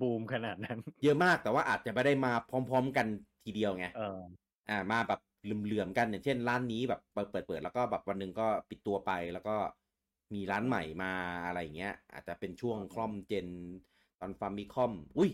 [0.00, 3.06] บูมขนาดนั้น เยอะมากแต่ว่าอาจจะไม่ได้มาพร้อม ๆ กัน
[3.44, 4.18] ทีเดียวไงเออ
[4.68, 9.54] อ่ามาแบบเหลื่อมๆกันอย่างเช่นร้านนี้แบบเปิดเปิดเปิดแล้วก็แบบวันหนึ่งก็ปิดตัวไปแล้วก็
[10.34, 11.12] มีร้านใหม่มา
[11.46, 13.46] อะไรอย่างเงี้ย อาจจะเป็นช่วงคล่อมเจน
[14.20, 15.30] ตอนฟาร์มีคอม อุ้ย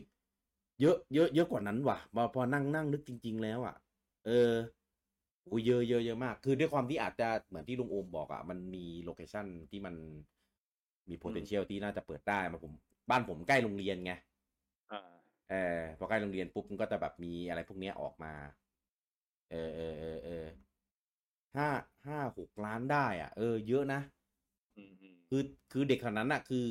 [0.81, 3.77] เยอะเยอะเยอะกว่านั้นว่ะพอพอนั่งนั่งนึกจริง ๆ แล้วอะ
[4.27, 4.53] เออ
[5.51, 9.95] อุ้ยเยอะเยอะเยอะมาก คือด้วยความที่อาจจะเหมือนที่ลุงโอมบอกอะ มันมีโลเคชั่นที่มัน
[11.09, 12.73] มี potential ที่น่าจะเปิดได้มาผม
[13.11, 14.13] บ้านผมใกล้โรงเรียนไง
[14.91, 15.01] อ่า
[15.51, 18.33] เออพอใกล้โรงเรียนปุ๊บมันก็จะแบบมีอะไรพวกเนี้ยออกมา
[19.51, 20.45] เออเออเออเออ
[21.57, 21.71] ห้า
[22.07, 24.18] ห้าหกล้านได้อะ เออ เยอะนะอืมอืม
[25.29, 26.67] คือคือเด็กคนนั้นอะ คือ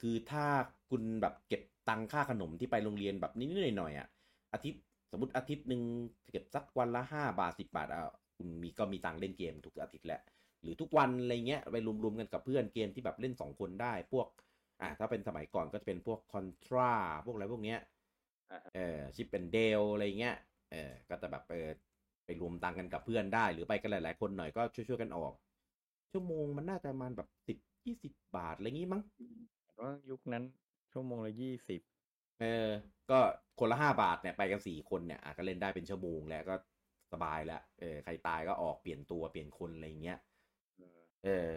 [0.00, 0.46] คือถ้า
[0.90, 4.08] คุณแบบเก็บตังค่าขนมที่ไปโรงเรียนแบบนิดๆหน่อยๆอะ
[4.52, 5.82] อาทิตย์สมมติอาทิตย์หนึ่ง
[6.30, 8.00] เก็บสักวันละห้าบาทสิบาทอะ
[8.36, 10.20] คุณมีก็มีตังค์เล่นเกมทุกอาทิตย์แหละ
[10.62, 14.26] หรือทุกวันอะไรเงี้ยไปรวมๆกันกับเพื่อนเกมที่แบบเล่นสองคนได้พวก
[14.80, 16.92] อะถ้าเป็นสมัยก่อนก็จะเป็นพวกคอนทรา
[17.26, 17.78] พวกอะไรพวกเนี้ย
[18.50, 20.36] อ่าฮะเออชิปเป็นเดลอะไรเงี้ย
[20.70, 21.68] เออก็จะแบบเออ
[22.24, 25.32] ไปรวมตังค์กันกับเพื่อนได้ หรือไปกันหลาย ๆ คนหน่อยก็ช่วยๆกันออก
[26.12, 29.02] ชั่วโมงมันน่าจะประมาณแบบสิบยี่สิบบาทอะไรงี้มั้ง
[29.64, 30.44] แต่ว่ายุคนั้น
[30.92, 31.80] ชั่วโมงละยี่สิบ
[32.40, 32.68] เออ
[33.10, 33.18] ก็
[33.58, 36.54] คนละห้าบาทเนี่ยไปกันสี่คนเนี่ยอะก็เล่นได้เป็นชั่วโมงแล้วก็
[37.12, 40.18] สบายแล้วเออใครตายก็ออกเปลี่ยนตัวเปลี่ยนคนอะไรเงี้ย
[41.24, 41.52] เออ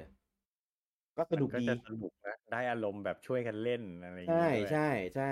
[1.17, 4.79] ก็สนุกก็ดีจะสนุกนะได้อารมณ์แบบช่วยกันเล่นอะไรอย่างใช่เงี้ยด้วยใช่
[5.15, 5.23] ใช่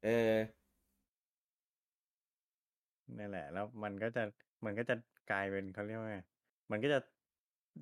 [0.00, 0.08] เออ
[3.18, 4.20] นั่นแหละ แล้วมันก็จะ
[4.66, 4.94] มันก็จะ
[5.26, 6.18] กลายเป็นเขาเรียกว่าไง
[6.72, 6.98] มันก็จะ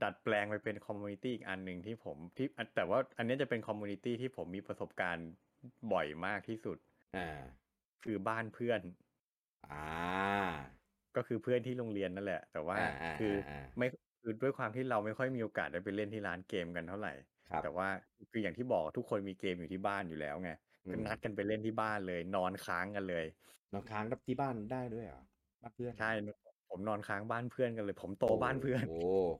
[0.02, 5.28] ดัดแปลงไปเป็น community อีกอันหนึ่งที่ผมที่อันแต่ว่าอันนี้จะเป็น community ที่ผมมีประสบการณ์
[5.92, 6.78] บ่อยมากที่สุด
[7.14, 7.22] อ่า
[8.04, 8.80] คือบ้านเพื่อน
[9.68, 10.42] อ่า
[11.16, 13.86] ก็คือเพื่อนที่โรงเรียนนั่นแหละ แต่ว่าอ่าอ่าคืออาอ่าไม่
[14.22, 17.12] คือด้วยความที่เราไม่ค่อยมีโอกาสได้ไปเล่นที่ร้านเกมกันเท่าไหร่
[17.50, 17.88] ครับแต่ว่า
[18.30, 20.50] คืออย่างที่บอกทุกคนมีเกมอยู่ที่บ้านอยู่แล้วไง
[20.86, 23.24] อืมก็นัดกันไปเล่นที่บ้านเลย นอนค้างกันเลย
[23.72, 25.22] นอนค้างที่บ้านได้ด้วยเหรอ
[25.62, 26.10] บ้านเพื่อนใช่
[26.72, 28.90] ผมนอนค้างบ้านเพื่อนกันเลย ผมโตบ้านเพื่อน โอ้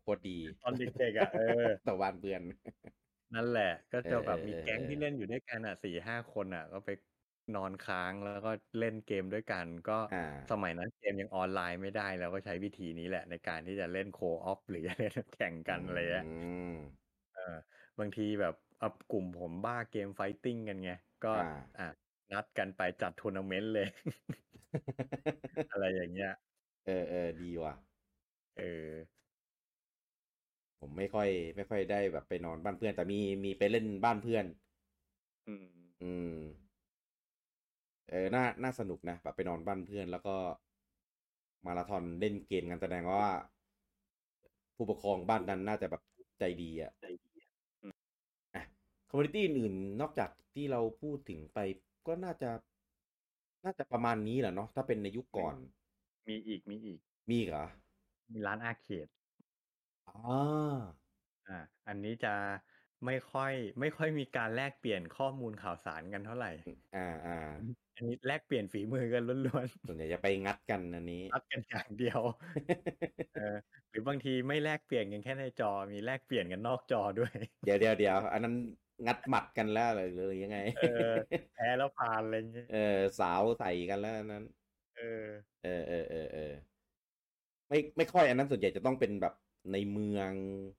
[0.03, 1.40] โคตรดี ตอนเด็กๆอะเออ
[1.85, 2.40] ต่อบ้านเพื่อน
[3.35, 6.90] นั่นแหละ ก็จะแบบเออมีเออแก๊งเออที่เล่นอยู่ด้วยกันอะสี่ห้าคนอะ ก็ไป
[7.55, 16.27] นอนค้างแล้วก็เล่นเกมด้วยกัน ก็อ่าสมัยนั้นเกมยังออนไลน์ไม่ได้เราก็ใช้วิธีนี้แหละ ในการที่จะเล่นโคออฟหรือจะเล่นแข่งกันอะไรเงี้ยอื
[16.73, 16.73] ม
[17.33, 17.40] เออ
[17.99, 20.90] บางทีแบบอะกลุ่มผมบ้าเกมไฟติ้งกันไง
[21.23, 21.83] ก็อ่าอะ
[22.33, 23.87] นัดกันไปจัดทัวร์นาเมนต์เลย
[25.71, 26.31] อะไรอย่างเงี้ย
[26.85, 27.75] เออเออดีว่ะ
[28.57, 28.62] เออ
[30.81, 34.45] ผมไม่ค่อย ไม่ค่อยได้แบบไปนอนบ้านเพื่อน แต่มีมีไปเล่นบ้านเพื่อน
[35.47, 35.64] อืม
[36.03, 36.29] อืม
[38.11, 40.37] เออ น่า น่าสนุกนะ แบบไปนอนบ้านเพื่อน แล้วก็
[41.64, 43.25] มาราธอนเล่นเกมกันแสดงว่า
[44.77, 46.03] ผู้ปกครองบ้านนั้นน่าจะแบบ
[46.38, 47.49] ใจดีอะ่ะใจดีอะ
[48.55, 48.64] อะ
[49.09, 51.59] community อื่นๆนอกจากที่เราพูดถึงไป
[52.07, 52.51] ก็น่าจะ
[53.64, 55.55] น่าจะประมาณนี้แหละเนาะ ถ้าเป็นในยุคก่อน
[56.29, 57.67] มีอีกมีอีก มีอีกเหรอ
[58.33, 59.07] มีร้าน arcade
[60.09, 60.79] อ่า
[61.49, 61.59] อ่า
[61.89, 62.35] อันนี้จะ
[63.07, 66.51] ไม่ค่อย ไม่ค่อยมีการแลกเปลี่ยนข้อมูลข่าวสารกันเท่าไหร่
[66.97, 67.39] อ่าอ่า
[67.97, 72.21] อันนี้แลกเปลี่ยนฝีมือกันล้วนส่วนใหญ่จะไปงัดกันอันนี้ ๆ ซัดกันอย่างเดียว
[73.37, 73.57] เออ
[73.91, 77.33] หรือบางทีไม่แลกเปลี่ยนกันแค่ในจอ มีแลกเปลี่ยนกันนอกจอด้วย
[77.65, 78.55] เดี๋ยวเดี๋ยวเดี๋ยวอันนั้น
[79.07, 81.13] งัดหมัดกันแล้วเลยเลยยังไง เออ
[81.55, 85.31] แพ้แล้วผ่านอะไรอย่างเงี้ย เออสาวใส่กันแล้วอันนั้นเออ
[85.62, 86.53] เออเออเออเออ
[87.69, 89.35] ไม่ไม่ค่อยอันนั้นส่วนใหญ่จะต้องเป็นแบบ
[89.73, 90.33] ในเมือง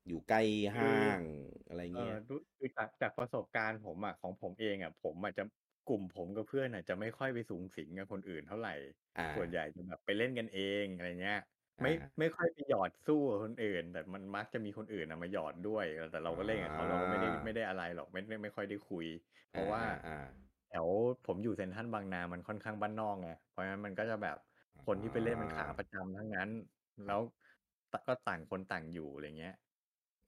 [0.07, 0.41] อยู่ใกล้
[0.77, 1.21] ห้าง
[1.67, 5.43] อะไรเอเงี้อยดูดูจากจากประสบการณ์ผมอะของผมเองอะ ผมอะจะ
[5.85, 8.71] กลุ่มผมกับเพื่อนอะจะไม่ค่อยไปสูงสิงกับคนอื่นเท่าไหร่
[9.17, 11.37] อ่าส่วนใหญ่จะแบบไปเล่นกันเองอะไรเงี้ย
[11.81, 19.05] ไม่อ่าไม่ค่อยไปหยอดสู้กับคนอื่น แต่มันมักจะมีคนอื่นอะมาหยอดด้วยแต่เราก็เล่นกับเขาเราก็ไม่ได้อ่าไม่ได้อะไรหรอกไม่ไม่ไม่ค่อยได้คุย
[19.49, 20.11] เพราะว่าอ่า
[20.51, 20.87] แถว
[21.25, 24.37] ผมอยู่เซ็นทรัลบางนา มันค่อนข้างบ้านนอกไง เพราะฉะนั้นมันก็จะแบบ
[24.85, 26.49] คนที่ไปเล่นมันขาประจำทั้งนั้น
[27.03, 29.53] แล้วก็ต่างคนต่างอยู่อะไรเงี้ย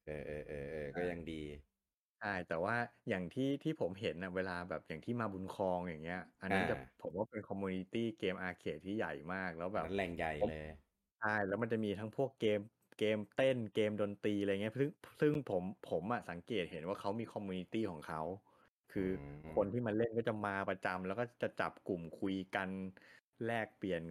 [0.06, 1.42] เออเออเออเออก็ยังดี
[2.20, 2.76] ใช่แต่ว่า
[3.10, 10.66] อย่างที่ที่ผมเห็นนะเวลาแบบอย่างที่มาบุญครองอย่างเงี้ย อันนั้นจะอ่าผมว่าเป็น community เกม arcade ที่ใหญ่มากแล้วแบบแบบ นั้นแหล่งใหญ่ผมเลย
[11.20, 12.60] ใช่แล้วมันจะมีทั้งพวกเกม
[12.98, 18.20] เกมเต้นเกมดนตรีอะไรเงี้ยซึ่งซึ่งผมผมอะสังเกตเห็นว่าเขามี community ของเขา
[18.96, 22.70] คืออมคนที่มาเล่นก็จะมาประจำแล้วก็จะจับกลุ่มคุยกัน
[23.46, 24.02] แลกเปลี่ยน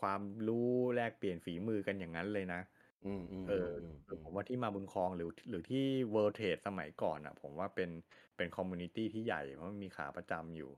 [0.00, 2.60] ความรู้แลกเปลี่ยนฝีมือกันอย่างนั้นเลยนะ
[3.04, 7.90] อืมอืมเออมคือผมว่าที่มาบุญครองหรือ หรือที่ World Trade สมัยก่อนอะ ผมว่าเป็น
[8.36, 10.70] เป็น community ที่ใหญ่เพราะมันมีขาประจำอยู่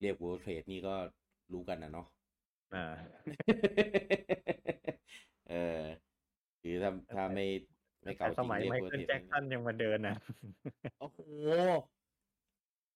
[0.00, 0.94] เรียก World Trade นี่ก็
[1.52, 2.06] รู้กันนะเนาะ
[2.74, 2.86] อ่า
[5.50, 5.82] เออ
[6.62, 7.46] คือถ้าถ้าไม่
[8.04, 10.16] ไม่เก่าแต่จสริงมัยเรียกไม World เคิล Trade แจ็คสันยังมาเดินนะ
[10.98, 11.20] โอ้โห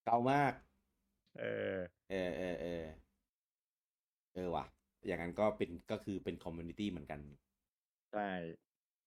[0.05, 0.53] เก่ามาก
[1.35, 2.69] เออ เออเออเออ
[4.35, 4.65] เออว่ะ
[5.07, 7.21] อย่างนั้นก็เป็นก็คือเป็นคอมมูนิตี้เหมือนกัน
[8.11, 8.21] ใช่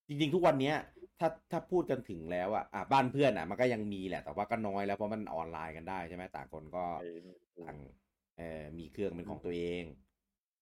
[0.07, 0.75] จริง ๆ ทุกวันเนี้ย
[1.19, 6.79] ถ้าถ้าพูดกันถึงแล้วอะอะบ้านเพื่อนอะมันก็ยังมีแหละ แต่ว่าก็น้อยแล้วเพราะมันออนไลน์กันได้ใช่ไหมต่างคนก็
[7.53, 7.77] ไปต่าง
[8.37, 8.43] เออ
[8.79, 9.83] มีเครื่องเป็นของตัวเอง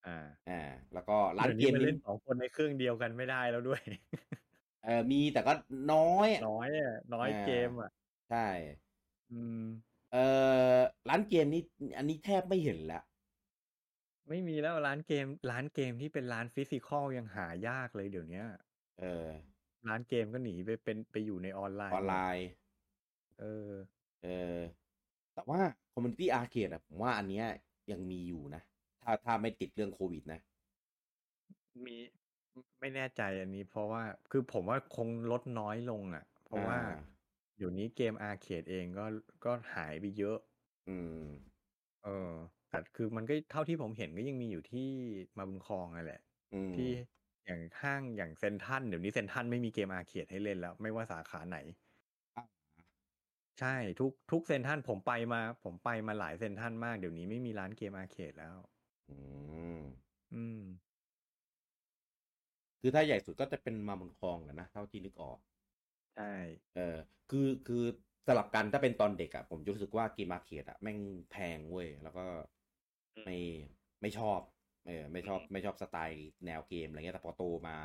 [0.05, 0.09] อ่า
[0.47, 0.53] อ่า
[0.93, 3.81] แล้วก็ร้านดี๋ยวนี้มันเล่นสองคนในเครื่องเดียวกันไม่ได้แล้วด้วย
[4.81, 5.51] เออมีแต่ก็
[5.91, 7.89] น้อยอะน้อยอะน้อยอ่าเกมอะ
[8.27, 8.37] ใช่
[9.29, 9.59] อืม
[10.13, 10.17] เอ
[10.75, 11.61] อร้านเกมนี้
[11.97, 13.01] อันนี้แทบไม่เห็นละ
[14.29, 18.45] ไม่มีแล้วร้านเกม ร้านเกมที่เป็นร้าน physical ยังหายากเลยเดี๋ยวเนี้ย
[18.99, 19.29] เออ
[19.87, 22.47] ร้านเกมก็หนีไปเป็นไปอยู่ในออนไลน์ออนไลหมด
[23.39, 23.71] เออ
[24.23, 24.59] เออ
[25.33, 25.61] แต่ว่า
[25.93, 27.45] community arcade อะผมว่าอันเนี้ย
[27.91, 28.61] ยังมีอยู่นะ
[29.03, 30.39] ถ้าถ้าไม่ติดเรื่องโควิดนะ
[31.85, 31.97] มี
[32.79, 37.12] ไม่แน่ใจอันนี้ เพราะว่าคือผมว่าคงลดน้อยลงอะเพราะว่าอ่า
[37.57, 39.05] เดี๋ยวนี้เกม arcade เองก็
[39.45, 40.37] ก็หายไปเยอะ
[40.87, 41.19] อืม
[42.03, 42.09] เออ
[42.69, 44.81] แต่คือมันก็เท่าที่ผมเห็นก็ยังมีอยู่ที่
[45.37, 46.17] มาบุญครองนั่นแหละ
[46.51, 46.83] อืมที่
[47.45, 51.57] อย่างห้างอย่างเซ็นทรัลเดี๋ยวนี้เซ็นทรัลไม่มีเกม arcade ให้เล่นแล้ว ไม่ว่าสาขาไหน
[52.35, 52.43] อ่า
[53.59, 58.57] ใช่ทุกทุกเซนทรันผมไปมา ผมไปมาหลายเซนทรันมากเดี๋ยวนี้ไม่มีร้านเกมอาร์เคดแล้ว
[59.07, 59.13] อื
[59.77, 59.79] ม
[60.31, 60.59] อืม
[62.79, 65.39] คือถ้าใหญ่สุดก็จะเป็นมาบุญคลองอะนะเท่าที่นึกออก
[66.15, 66.23] ใช่
[66.73, 66.81] เออ
[67.27, 67.75] คือคือ
[68.27, 70.99] สลับกันถ้าเป็นตอนเด็กอะผมจะรู้สึกว่าเกมอาร์เคดอะแม่ง
[71.29, 72.21] แพงเว้ยแล้วก็
[73.23, 73.33] ไม่
[74.01, 74.41] ไม่ชอบ
[74.83, 77.77] เออไม่ชอบไม่ชอบสไตล์แนวเกมอะไรเงี้ยแต่พอโตมา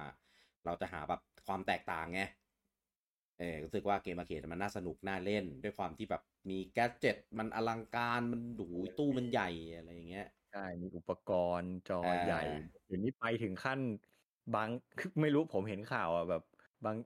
[0.64, 2.20] เราจะหาแบบความแตกต่างไง
[3.38, 11.28] เออรู้สึกว่าเกมอาร์เคดมันน่าสนุกน่าเล่น ด้วยความที่แบบมีแกดเจ็ตมันอลังการมันดูตู้มันใหญ่อะไรอย่างเงี้ยใช่มีอุปก
[11.60, 12.36] รณ์จออ่าใหญ่
[12.86, 13.80] เดี๋ยวนี้ไปถึงขั้น
[14.52, 14.70] บาง
[15.20, 16.42] ไม่รู้ผมเห็นข่าวอะแบบ
[16.84, 16.96] บาง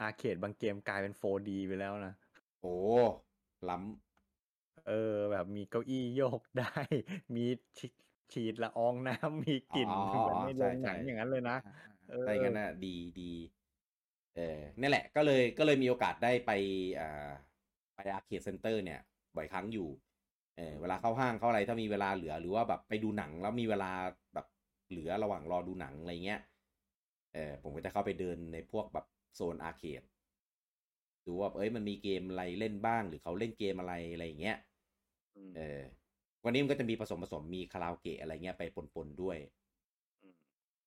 [0.00, 2.12] อาร์เคดบางเกมกลายเป็น 4D ไปแล้วนะ
[2.60, 2.68] โอ้
[3.68, 3.76] ล้
[4.84, 4.92] เออ
[5.32, 6.64] แบบมีเก้าอี้โยกได้
[7.36, 7.40] มี
[7.78, 7.86] ฉี
[8.32, 13.22] ฉีดละอองน้ำมีกลิ่นอ๋อเหมือนในโรงหนังใช่อย่างนั้นเลยนะเออถ้าอย่างนั้นน่ะดีดี
[14.34, 14.42] เออ
[14.80, 16.50] นั่นแหละก็เลยก็เลยมีโอกาสได้ไป
[16.98, 17.30] อ่า
[17.94, 18.98] ไป arcade center เนี่ย
[19.36, 19.88] บ่อยครั้งอยู่
[20.54, 23.86] เออเวลาเข้าห้างเข้าอะไรถ้ามีเวลาเหลือหรือว่าแบบไปดูหนังแล้วมีเวลา
[24.34, 24.46] แบบ
[24.88, 26.38] เหลือระหว่างรอดูหนังอะไรเงี้ย
[27.30, 30.02] เออผมก็จะเข้าไปเดินในพวกแบบ โซน arcade
[31.26, 34.58] ดูว่าเอ้ยมันมีเกมอะไรเล่นบ้างหรือเขาเล่นเกมอะไรอะไรอย่างเงี้ย
[35.36, 35.80] อืมเออ
[36.44, 38.62] วันนี้มันก็จะมีผสมผสมมีคาราโอเกะอะไรเงี้ยไป
[38.94, 39.38] ปนๆด้วย
[40.22, 40.34] อืม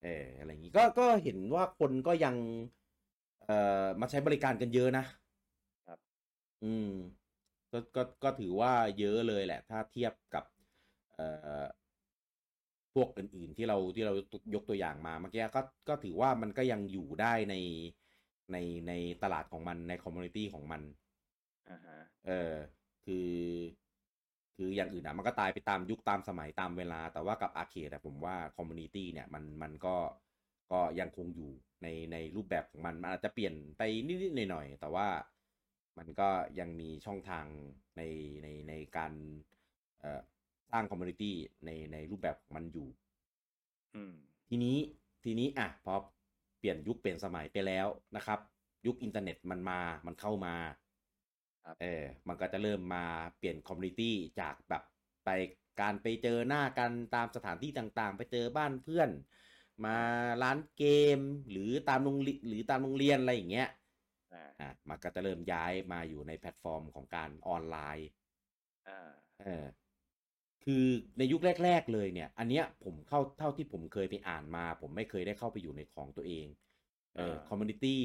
[0.03, 2.35] เอออะไรอย่างงี้ก็ก็เห็นว่าคนก็ยัง
[3.45, 5.05] เอ่อมาใช้บริการกันเยอะนะ
[5.87, 5.99] ครับ
[6.63, 6.89] อืม
[7.71, 10.43] ก็ก็ก็ถือว่าเยอะเลยแหละ ถ้าเทียบกับ
[11.15, 11.27] เอ่
[11.61, 11.65] อ
[12.95, 14.13] พวกอื่นๆที่เราที่เรา
[14.55, 17.55] ยกตัวอย่างมาเมื่อกี้ก็ก็ถือว่ามันก็ยังอยู่ได้ใน
[18.53, 20.81] ในในตลาดของมันใน community ของมัน
[21.69, 22.53] อ่าฮะเออ
[23.03, 23.31] คือ
[24.55, 29.95] คืออย่างอื่นอะมันก็ตายไปตามยุคตามสมัยตามเวลา แต่ว่ากับ arcade อะผมว่า community เนี่ยมันมันก็
[30.71, 31.51] ก็ยังคงอยู่
[31.83, 35.07] ในในรูปแบบของมันมันอาจจะเปลี่ยนไปนิดๆหน่อยๆแต่ว่า
[35.97, 37.45] มันก็ยังมีช่องทาง
[37.97, 38.01] ใน
[38.43, 39.11] ในในการ
[39.99, 40.21] เอ่อ
[40.71, 41.35] สร้าง community
[41.65, 42.87] ในในรูปแบบของมันอยู่
[43.95, 44.13] อืม
[44.47, 44.77] ทีนี้
[45.23, 45.93] ทีนี้อะพอ
[46.61, 48.39] เปลี่ยนยุคเปลี่ยนสมัยไปแล้วนะครับ
[48.85, 50.55] ยุคอินเทอร์เน็ตมันมามันเข้ามา
[51.65, 53.05] ครับเออมันก็จะเริ่มมา
[53.37, 54.83] เปลี่ยน community จากแบบ
[55.25, 55.29] ไป
[55.81, 59.09] การไปเจอหน้ากันตามสถานที่ต่างๆ ไปเจอบ้านเพื่อน
[59.85, 59.97] มา
[60.43, 60.85] ร้านเก
[61.17, 61.19] ม
[61.51, 63.69] หรือตามโรงเรียนหรือตามโรงเรียนอะไรอย่างเงี้ย
[64.33, 68.07] อ่าอะมันก็จะเริ่มย้ายมาอยู่ในแพลตฟอร์มของการออนไลน์
[68.87, 69.65] อ่าเออ
[70.65, 70.85] คือ
[71.17, 76.47] ในยุคแรก ๆเลยเนี่ย อันเนี้ยผมเข้าเท่าที่ผมเคยไปอ่านมา ผมไม่เคยได้เข้าไปอยู่ในของตัวเอง
[77.15, 77.99] เออ community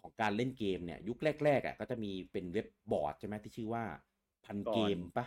[0.00, 3.84] ของการเล่นเกมเนี่ย ยุคแรกๆอะก็จะมีเป็นเว็บบอร์ดใช่ไหมที่ชื่อว่า
[4.44, 5.26] พันเกมปะ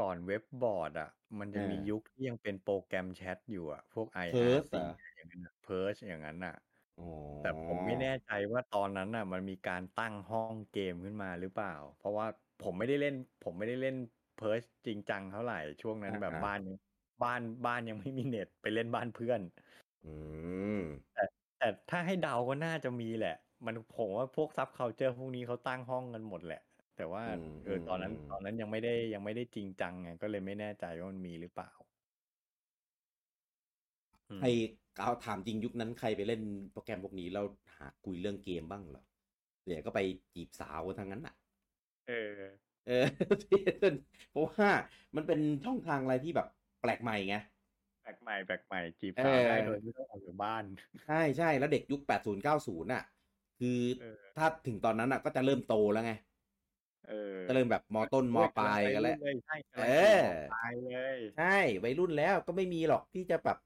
[0.00, 6.54] ก่อนเว็บบอร์ดอะ มันจะมีเออยุคที่ยังเป็นโปรแกรมแชทอยู่อะ พวก Perch IRC เหรออย่างนั้นเพิร์ชอย่างนั้นอะ
[6.98, 7.02] อ๋อ
[7.40, 12.26] แต่ผมไม่แน่ใจว่าตอนนั้นน่ะ มันมีการตั้งห้องเกมขึ้นมาหรือเปล่า เพราะว่า
[12.64, 13.96] ผมไม่ได้เล่น ผมไม่ได้เล่น
[14.34, 16.76] Pirch จริงจังเท่าไหร่ช่วงนั้นแบบบ้านยัง
[17.22, 19.40] บ้านบ้านยังไม่มีเน็ตไปเล่นบ้านเพื่อน
[20.04, 20.12] อื
[20.78, 20.82] ม
[21.58, 23.34] แต่ถ้าให้เดาก็น่าจะมีแหละ
[23.66, 26.60] มันผมว่าพวกซับเคาเจอร์พวกนี้เขาตั้งห้องกันหมดแหละ
[26.96, 31.70] แต่ว่าอืมเออตอนนั้นอืมตอนนั้นยังไม่ได้ยังไม่ได้จริงจังไงก็เลยไม่แน่ใจว่ามันมีหรือเปล่า
[34.30, 34.46] อืมใคร
[35.02, 36.42] เอาถามจริงยุคนั้นใครไปเล่น
[36.72, 37.44] โปรแกรมพวกนี้แล้ว
[37.76, 39.04] หาคุยเรื่องเกมบ้างเหรอ
[39.66, 40.00] เดี๋ยวก็ไป
[40.34, 41.34] จีบสาวกันทั้งนั้นอะ
[42.06, 42.92] เออ เออ
[44.30, 44.70] เพราะว่า
[45.16, 46.46] มันเป็นช่องทางอะไรที่แบบ
[46.80, 47.34] แปลกใหม่ไง
[48.02, 50.64] แปลกใหม่แปลกใหม่จีบสาวเออได้โดยไม่ต้องออกจากบ้าน
[51.06, 53.02] ใช่ใช่แล้วเด็กยุค80 90น่ะ
[53.58, 56.12] คือเออถ้าถึงตอนนั้นอะ ก็จะเริ่มโตแล้วไง
[57.02, 57.12] เออ
[57.46, 59.92] จะเริ่มแบบมต้นมปลายกันแล้วเลยใช่กำลังเออม
[60.48, 61.44] ปลายเลยใช่
[61.84, 63.56] วัยรุ่นแล้วก็ไม่มีหรอกที่จะแบบ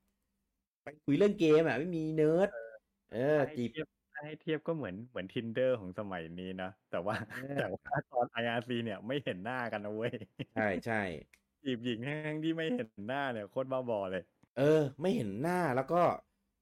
[0.83, 2.49] ไปคุยเรื่องเกมอะ ไม่มีเนิร์ด
[3.09, 10.13] เออถ้าให้จีบเทียบ ถ้าให้เทียบก็เหมือนเหมือน Tinder ของสมัยนี้นะ แต่ว่าเออแต่ว่าตอน IRC เนี่ยไม่เห็นหน้ากันนะเว้ย
[10.55, 11.03] ใช่ใช่
[11.63, 14.23] จีบหญิงทั้งที่ไม่เห็นหน้าเนี่ยโคตรบ้าบอเลย
[14.59, 16.03] เออ ไม่เห็นหน้าแล้วก็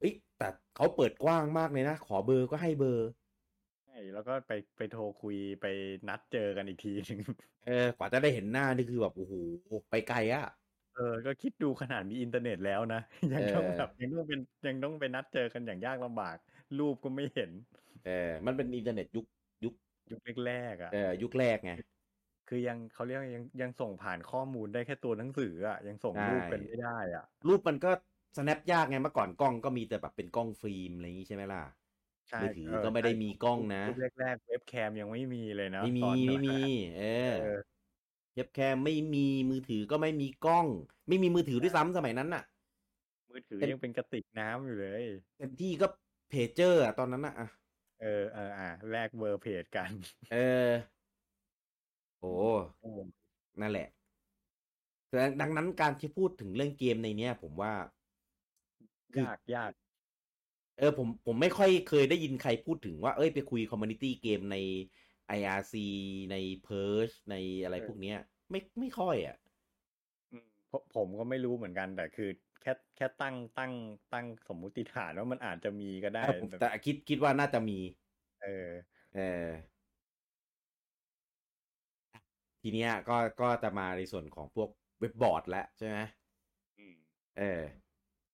[0.00, 3.08] เอ้ยแต่เขาเปิดกว้างมากเลยนะ ขอเบอร์ก็ให้เบอร์
[3.84, 5.66] ใช่แล้วก็ไปไปโทรคุยไป
[6.08, 7.18] นัดเจอกันอีกทีหนึ่ง
[7.66, 9.34] เออกว่าจะได้เห็นหน้านี่คือแบบโอ้โห
[9.90, 10.46] ไปไกลอะ
[10.96, 13.00] เออ ก็คิดดูขนาดมีอินเทอร์เน็ตแล้วนะ
[13.32, 16.36] ยังต้องเออแบบยังต้องเป็นยังต้องไปนัดเจอกันอย่างยากลำบาก
[16.78, 17.50] รูปก็ไม่เห็น
[18.04, 19.24] เออมันเป็นอินเทอร์เน็ตยุค
[19.64, 19.74] ยุค
[20.10, 21.72] ยุคแรกๆอะเออยุคแรกไง
[22.48, 27.90] คือยังเขาเรียกว่ายังยังส่งผ่านข้อมูลได้แค่ตัวหนังสืออะยังส่งใช่รูปกันไม่ได้อะ รูปมันก็
[28.36, 31.62] snap ยากไงเมื่อก่อนกล้องก็มีแต่แบบเป็นกล้องฟิล์มอะไรอย่างงี้ใช่ไหมล่ะ
[32.28, 36.50] ใช่มือถือเก็ไม่ได้มีกล้องนะยุคแรกๆเว็บแคมยังไม่มีเลยนะไม่มีตอนนั้นไม่มี
[36.96, 37.42] เออเออ
[38.34, 40.66] เย็บแคมไม่มีมือถือก็ไม่มีกล้อง
[41.08, 42.42] ไม่มีมือถือด้วยซ้ำสมัยนั้นน่ะ
[43.30, 45.04] มือถือเป็นยังเป็นกระติกน้ำอยู่เลย
[45.38, 45.86] เต็มที่ก็
[46.28, 47.46] เพจเจอร์อะตอนนั้นน่ะอะ
[48.00, 49.92] เออเอออะแลกเบอร์เพจกัน
[50.30, 50.36] เออ
[52.20, 52.26] โอ้
[53.60, 53.86] นั่นแหละ
[55.10, 57.72] แต่ดังนั้นการที่พูดถึงเรื่องเกมในเนี้ย ผมว่า
[59.12, 59.72] คือยากยาก
[60.78, 64.56] เออผมผมไม่ค่อยเคยได้ยินใครพูดถึงว่า เอ้ยไปคุยคอมมูนิตี้เกมใน
[65.30, 65.86] IRC
[66.30, 67.34] ใน p e r c h ใน
[67.64, 68.16] อะไรพวกเนี้ย
[68.50, 69.36] ไม่ไม่ค่อยอะ
[70.32, 72.30] อืมผมผมก็ไม่รู้เหมือนกันแต่คือ
[72.64, 73.72] แค่แค่ตั้งตั้ง
[74.12, 77.78] ตั้งสมมุติฐานว่ามันอาจจะมีก็ได้เออผมแต่คิดคิดว่าน่าจะมี
[78.38, 78.48] เออ
[79.12, 79.20] เออ
[82.62, 84.68] ทีเนี้ยก็ก็จะมาในส่วนของพวก
[85.00, 85.98] เว็บบอร์ดแล้วใช่ไหม
[86.78, 86.94] อืม
[87.36, 87.62] เออ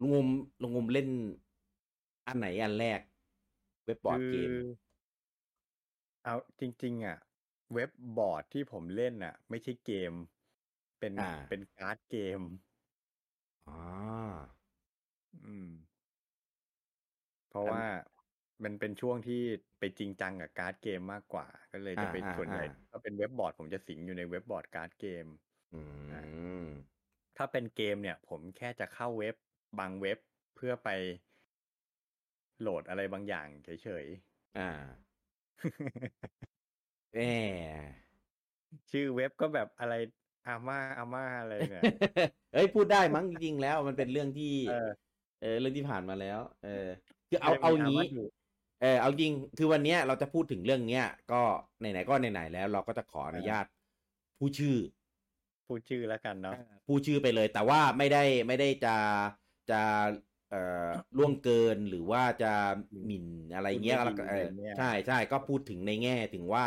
[0.00, 0.28] ลุงงม
[0.62, 1.08] ลุงงมเล่น
[2.26, 3.00] อันไหนอันแรก
[3.84, 4.56] เว็บบอร์ดเกมคือ
[6.24, 7.16] เอาจริง ๆ อะ
[7.72, 10.12] เว็บบอร์ดที่ผมเล่นอะ ไม่ใช่เกม
[10.98, 12.40] เป็นอ่าเป็นการ์ดเกม
[13.70, 14.50] อ๋อ
[15.44, 15.66] อืม
[17.46, 17.82] เพราะอัน ว่า
[18.64, 19.34] มันเป็นช่วงที่
[19.78, 25.26] ไปจริงจังกับการ์ดเกมมากกว่า ก็เลยจะอ่าเป็นอ่าส่วนใหญ่อ่าถ้าเป็นเว็บบอร์ดผมจะสิงอยู่ในเว็บบอร์ดการ์ดเกม
[25.72, 25.76] อื
[26.10, 26.70] ม
[27.36, 29.34] ถ้าเป็นเกมเนี่ย ผมแค่จะเข้าเว็บ
[29.78, 30.18] บางเว็บ
[30.54, 30.88] เพื่อไป
[32.60, 34.06] โหลดอะไรบางอย่างเฉย
[34.56, 34.66] อ่า
[37.12, 37.90] แหม
[38.90, 39.92] ชื่อเว็บก็แบบอะไร
[40.46, 41.84] อาม่าอาม่าอะไรเนี่ย
[42.52, 44.88] เอ้ยพูดได้มั้งจริงๆแล้ว มันเป็นเรื่องที่เออ
[45.40, 46.86] เออเรื่องที่ผ่านมาแล้ว เออ
[47.28, 48.24] คือเอาไม่ได้มีเอาอางี้ม่าดุ
[48.82, 51.42] เออเอาจริงคือวันเนี้ยเราจะพูดถึงเรื่องเนี้ย ก็
[51.80, 53.64] ไหนๆก็ไหนๆแล้ว เราก็จะขออนุญาต
[54.38, 54.76] ผู้ชื่อ
[55.66, 58.96] พูดชื่อแล้วกันเนาะผู้ชื่อไปเลย แต่ว่าไม่ได้ไม่ได้จะ
[59.70, 59.82] จะ
[60.50, 62.52] เอ่อล่วงเกินหรือว่าจะ
[63.06, 66.66] หมิ่นอะไรเงี้ยพูดแล้วไม่ก็ดีเอออะไรเงี้ยใช่ใช่ก็พูดถึงในแง่ถึงว่า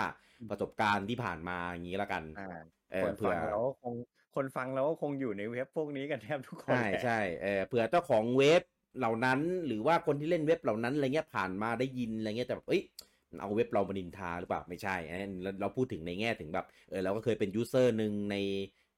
[0.49, 2.43] ประสบการณ์ที่ผ่านมาอย่างนี้แล้วกันอ่า
[2.82, 3.93] เอ คอ เผื่ฟังเราก็คง
[4.35, 8.61] คนฟังเราก็คงอยู่ในเว็บพวกนี้กันแทบทุกคนใช่แหละใช่เออเผื่อเจ้าของเว็บ
[8.97, 12.81] เหล่านั้น หรือว่าคนที่เล่นเว็บเหล่านั้นอะไรเงี้ยผ่านมาได้ยินอะไรเงี้ยแต่แบบเอ้ย
[13.29, 18.35] มันเอาเว็บเรามานินทาหรือเปล่าไม่ใช่อันนั้นเราเราพูดถึงในแง่ถึงแบบเออเราก็เคยเป็น user หนึ่งใน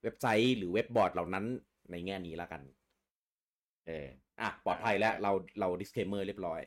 [0.04, 1.46] เว็บไซต์หรือเว็บบอร์ดเหล่านั้น
[1.92, 2.62] ในแง่นี้แล้วกัน
[3.88, 4.08] เออ
[4.42, 6.60] อะปลอดภัยแล้วเราเรา disclaimer เรียบร้อย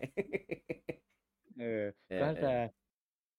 [1.57, 2.49] เออเออก็เอจะอ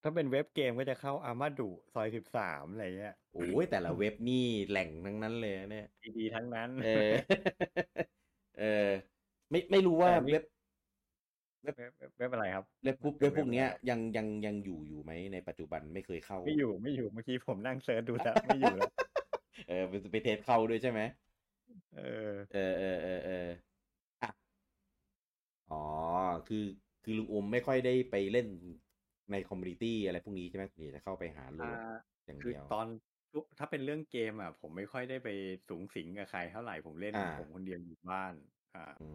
[0.03, 7.11] ถ้าเป็นเว็บเกมก็จะเข้าอามาดุซอยสิบสามอะไรเงี้ยโอ้ยแต่ละเว็บนี่แหล่งทั้งนั้นเลยนะเนี่ย ดีๆทั้งนั้น เออ
[8.59, 8.87] เออ
[9.51, 10.43] ไม่ไม่รู้ว่าแต่นี่ เว็บ
[11.63, 18.91] เว็บเว็บเว็บอะไรครับ เว็บพวกเว็เว็บบพวกเนี้ยอะไรครับยังยังยังอยู่อยู่ไหมในปัจจุบันไม่เคยเข้า ไม่อยู่ไม่อยู่เมื่อกี้ผมนั่งเซิร์ชดูแล้วไม่อยู่แล้ว
[19.67, 21.01] เออ๋อไปไป test เข้าด้วยใช่ไหม
[21.95, 23.47] เออ เออเออเออเออ
[24.21, 24.29] อะ
[25.71, 25.83] อ๋อ
[26.47, 26.63] คือ
[27.03, 28.47] คือลุงโอมไม่ค่อยได้ไปเล่น
[29.31, 31.77] ใน community อะไรพวกนี้ใช่ไหมส่วนใหญ่จะเข้าไปหาโหลอ่าด
[32.25, 32.87] อย่างคือเดียวตอน
[33.59, 35.29] ถ้าเป็นเรื่องเกมอะ ผมไม่ค่อยได้ไป
[35.69, 38.33] สุงสิงกับใครเท่าไหร่ผมเล่นอ่าผมคนเดียวอยู่บ้าน
[38.75, 39.07] อ่าอื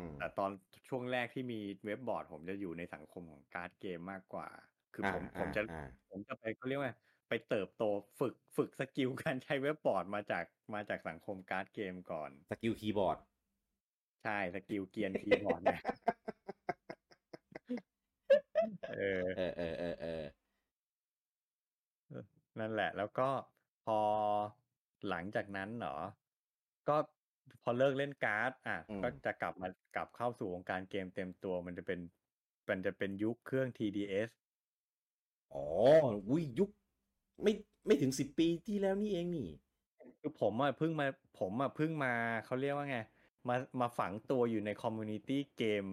[0.00, 0.50] มแต่ตอน
[0.88, 4.48] ช่วงแรกที่มีเว็บบอร์ด ผมจะอยู่ในสังคมของการ์ดเกมมากกว่า
[4.94, 6.94] คือผมอ่าผมจะอ่าผมจะไปเขาเรียกว่า
[7.28, 7.84] ไปเติบโต
[8.20, 10.44] ฝึกฝึก skill การใช้เว็บบอร์ดมาจาก
[10.74, 13.18] มาจากสังคมการ์ดเกมก่อน สกิลคีย์บอร์ด
[14.24, 15.80] ใช่ skill เกรียนคีย์บอร์ดเนี่ย
[18.88, 20.22] เออเออเออเออเออ
[22.58, 23.28] นั่นแหละ แล้วก็
[23.84, 23.98] พอ
[25.08, 25.96] หลังจากนั้นเหรอ
[26.88, 26.96] ก็
[27.62, 32.00] พอเลิกเล่นการ์ด อะอืมก็จะกลับมากลับเข้าสู่วงการเกมเต็มตัวมันจะเป็น
[32.68, 34.28] มันจะเป็นยุคเครื่อง 3DS
[35.54, 35.64] อ๋อ
[36.30, 36.70] อุ้ยยุค
[37.42, 37.52] ไม่
[37.86, 39.48] ไม่ถึงสิบปีที่แล้วนี่เองนี่
[40.20, 41.06] คือผมอะเพิ่งมา
[41.40, 42.12] ผมอะเพิ่งมา
[42.44, 42.98] เขาเรียกว่าไง
[43.48, 45.84] มามาฝังตัวอยู่ใน community เกม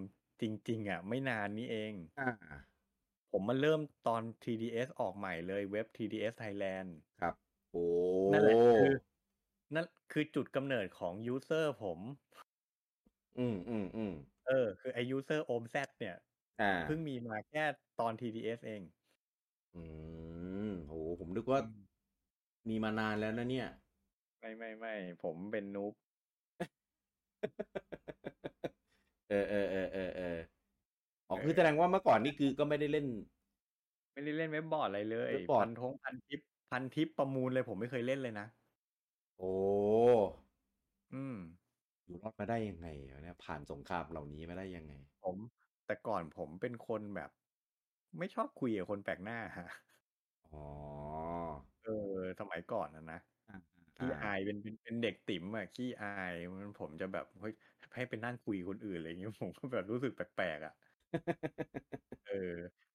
[0.41, 2.30] จริง ๆ อะ ไม่นานนี้เอง อ่า
[3.32, 6.89] ผมมาเริ่มตอน 3DS ออกใหม่เลยเว็บ 3DS Thailand
[7.21, 7.34] ครับ
[7.71, 7.84] โอ้
[8.34, 8.93] นั่นแหละคือ
[9.76, 12.00] นั่นคือจุดกำเนิดของ user ผม
[13.39, 14.13] อืมอืมอืม
[14.48, 16.15] เออ คือไอ user โอมแซเนี่ย
[16.62, 17.63] อ่า เพิ่งมีมาแค่
[18.00, 18.82] ตอน 3DS เอง
[19.76, 19.84] อื
[20.69, 21.60] มโหผมนึกว่า
[22.69, 23.69] มีมานานแล้วนะเนี่ย
[24.39, 24.93] ไม่ไม่ไม่
[25.24, 25.93] ผมเป็น noob
[29.27, 30.25] เออเออเออเออเออ
[31.27, 33.05] อ๋อเออคือแสดงว่าเมื่อก่อนนี่คือก็ไม่ได้เล่น
[34.13, 38.45] ไม่ได้เล่นเว็บบอร์ดอะไรเลยเว็บบอร์ด พันทงพันทิป พันทิปประมูลเลยผมไม่เคยเล่นเลยนะ
[39.38, 39.53] โอ้
[41.13, 41.35] อืม
[42.05, 45.38] อยู่รอดมาได้ยังไงวะเนี่ยผ่านสงครามเหล่านี้มาได้ยังไง ผม
[45.85, 47.29] แต่ก่อนผมเป็นคนแบบ
[48.17, 49.67] ไม่ชอบคุยกับคนแปลกหน้าฮะ
[50.51, 50.65] อ๋อ
[51.83, 51.91] เออ
[52.39, 53.35] สมัยก่อนนะนะอ่า
[53.97, 57.53] ขี้อ่าอายเป็นเป็นเป็นเด็กติ๋มอะขี้อายมันผมจะแบบเฮ้ย
[57.95, 60.73] ให้ไปนั่งคุยกับคนอื่นอะไรอย่างเงี้ยผมก็แบบรู้สึกแปลกๆอะ
[62.25, 62.34] เออ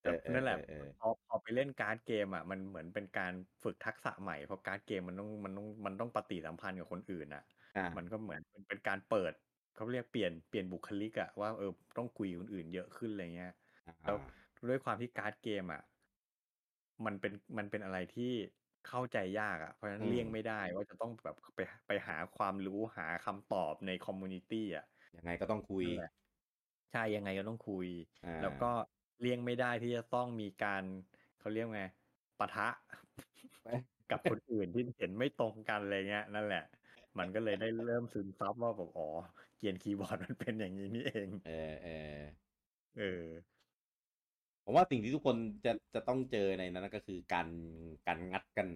[0.00, 3.32] แต่เออเออนั่นแหละเออเออพอพอไปเล่นการ์ดเกมอะมันเหมือนเป็นการ
[3.62, 7.42] ฝึกทักษะใหม่เพราะการ์ดเกมมันต้องมันต้องมันต้องปฏิสัมพันธ์กับคนอื่นอะ
[7.76, 9.32] อ่า มันก็เหมือนเป็นเป็นการเปิด
[9.74, 13.52] เขาเรียกเปลี่ยนเปลี่ยนบุคลิกอะว่าเออต้องคุยกับคนอื่นเยอะขึ้นอะไรเงี้ย
[14.04, 14.16] แล้ว
[14.68, 15.80] ด้วยความที่การ์ดเกมอะ
[17.06, 18.32] มันเป็นมันเป็นอะไรที่
[18.84, 24.84] เข้าใจยากอะเพราะฉะนั้นอืมเลี่ยงไม่ได้ว่าจะต้องแบบไป ไปหาความรู้ หาคำตอบใน community อะ
[25.16, 26.10] ยังไงก็ต้องคุย นั่นแหละ
[26.90, 27.86] ใช่ ยังไงก็ต้องคุย
[28.24, 28.66] อ่าแล้วก็
[29.18, 30.84] เลี่ยงไม่ได้ที่จะต้องมีการ
[31.36, 31.82] เขาเรียกไง
[32.38, 32.64] ปะทะ
[34.10, 36.60] กับคนอื่นที่เห็นไม่ตรงกัน อะไรเงี้ย นั่นแหละ
[37.18, 39.04] มันก็เลยได้เริ่มซึมซับว่าแบบ อ๋อ
[39.56, 41.50] เกียนคีย์บอร์ด มันเป็นอย่างนี้นี่เอง เออ
[41.82, 41.90] เออ
[42.96, 43.02] เออ
[44.64, 47.48] ผมว่าสิ่งที่ทุกคนจะจะต้องเจอในนั้นก็คือการ
[48.06, 48.68] การงัดกัน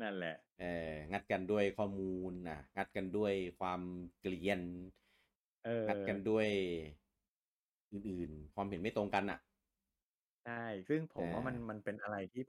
[0.00, 3.80] นั่นแหละ เอองัดกันด้วยข้อมูลนะงัดกันด้วยความ
[4.20, 4.60] เกลียน
[5.64, 6.46] เอองัดกันด้วย
[7.92, 9.38] อื่นๆ ความเห็นไม่ตรงกันอะ
[10.44, 10.52] ใช่
[10.88, 12.42] ซึ่งผมว่ามันอ่ามัมันเป็นอะไรที่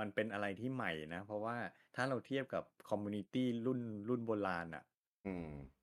[0.00, 1.56] มันเป็นอะไรที่ใหม่นะ เพราะว่า
[1.94, 4.82] ถ้าเราเทียบกับคอมมูนิตี้รุ่นรุ่นโบราณอะ
[5.24, 5.82] อืม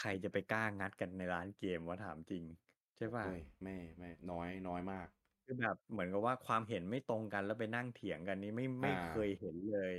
[0.00, 2.44] ใครจะไปกล้างัดกันในร้านเกมวะถามจริง
[2.96, 5.08] ใช่ป่ะโอ้ยไม่ไม่น้อยน้อยมาก
[5.48, 9.94] คือแบบเหมือนกับว่าความเห็นไม่ตรงกันแล้วไปนั่งเถียงกันนี่ไม่ไม่อ่า เคยเห็นเลย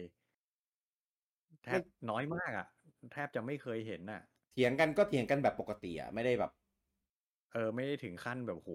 [1.63, 2.65] แทไม่บน้อยมากอะ
[3.11, 4.21] แทบจะไม่เคยเห็นอะ
[4.53, 6.51] เถียงกันก็เถียงกันแบบปกติอะไม่ได้แบบ
[7.51, 8.69] เออ ไม่ได้ถึงขั้นแบบโห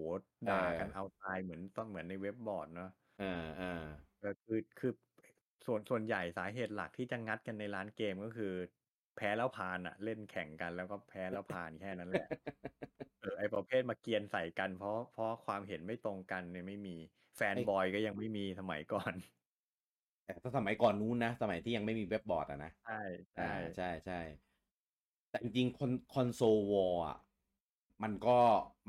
[0.47, 2.87] ด่ากันเออเอาตายเหมือนตอนเหมือนในเว็บบอร์ดเนาะ
[3.19, 3.25] อ่า
[3.59, 3.65] อ่า
[4.19, 4.91] เออคือคือ
[5.65, 8.53] ส่วนส่วนใหญ่สาเหตุหลักที่จะงัดกันในร้านเกมก็คือ
[9.15, 12.23] แพ้แล้วพานอะเล่นแข่งกันแล้วก็แพ้แล้วพานแค่นั้นแหละ
[13.19, 16.91] เออไอประเภทมาเกรียนใส่กัน เพราะเพราะความเห็นไม่ตรงกันเนี่ยไม่มี
[17.37, 19.13] แฟนไอ้บอยก็ยังไม่มีสมัยก่อน
[20.25, 22.93] แต่ถ้าสมัยก่อนนู้นนะ สมัยที่ยังไม่มีเว็บบอร์ดอะนะใช่
[23.37, 23.45] อ่าใช่
[23.75, 24.15] ใช่ใช่
[25.29, 27.15] แต่จริงๆคอน console war อะ
[28.03, 28.29] มันก็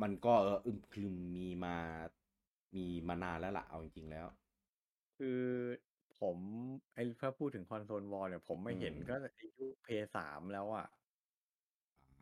[0.03, 1.71] มันก็เอออึมครึมมีมา
[2.77, 4.27] มีมานานแล้วล่ะเอาจริงๆแล้ว
[5.19, 5.27] คือ
[6.21, 6.39] ผม
[6.95, 10.85] ไอ้ ถ้าพูดถึง console war เนี่ย ผมไม่เห็นอืมก็ไอ้ยุคเพลย์สามแล้วอะ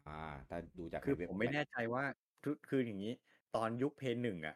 [0.07, 0.13] อ่า
[0.49, 2.05] ถ้าดูจากคือในเว็บผมไม่แบ็คแน่ใจว่า
[2.43, 3.13] คือ คืออย่างนี้
[3.53, 4.55] ตอนยุคเพลย์หนึ่งอะ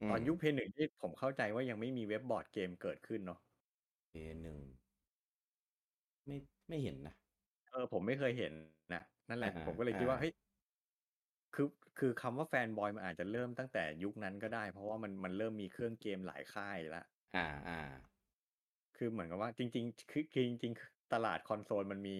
[0.00, 3.38] อืม ตอนยุคเพลย์หนึ่งที่ผมเข้าใจว่ายังไม่มีเว็บบอร์ดเกมเกิดขึ้นเนาะ
[4.08, 4.12] เพลย์
[4.42, 4.60] หนึ่ง
[6.26, 6.36] ไม่
[6.68, 7.14] ไม่เห็นนะ
[7.70, 8.52] เออ ผมไม่เคยเห็น
[8.92, 10.32] นะ นั่นแหละอ่าผมก็เลยคิดว่าอ่าเฮ้ย
[11.54, 11.68] คือ
[11.98, 17.74] คือคำว่า fanboy มันอาจจะเริ่มตั้งแต่ยุคนั้นก็ได้ เพราะว่ามัน มันเริ่มมีเครื่องเกมหลายค่ายแล้วอ่าอ่า
[19.00, 22.16] คือเหมือนกับว่าจริงๆคือคือจริงๆตลาดคอนโซลมันมี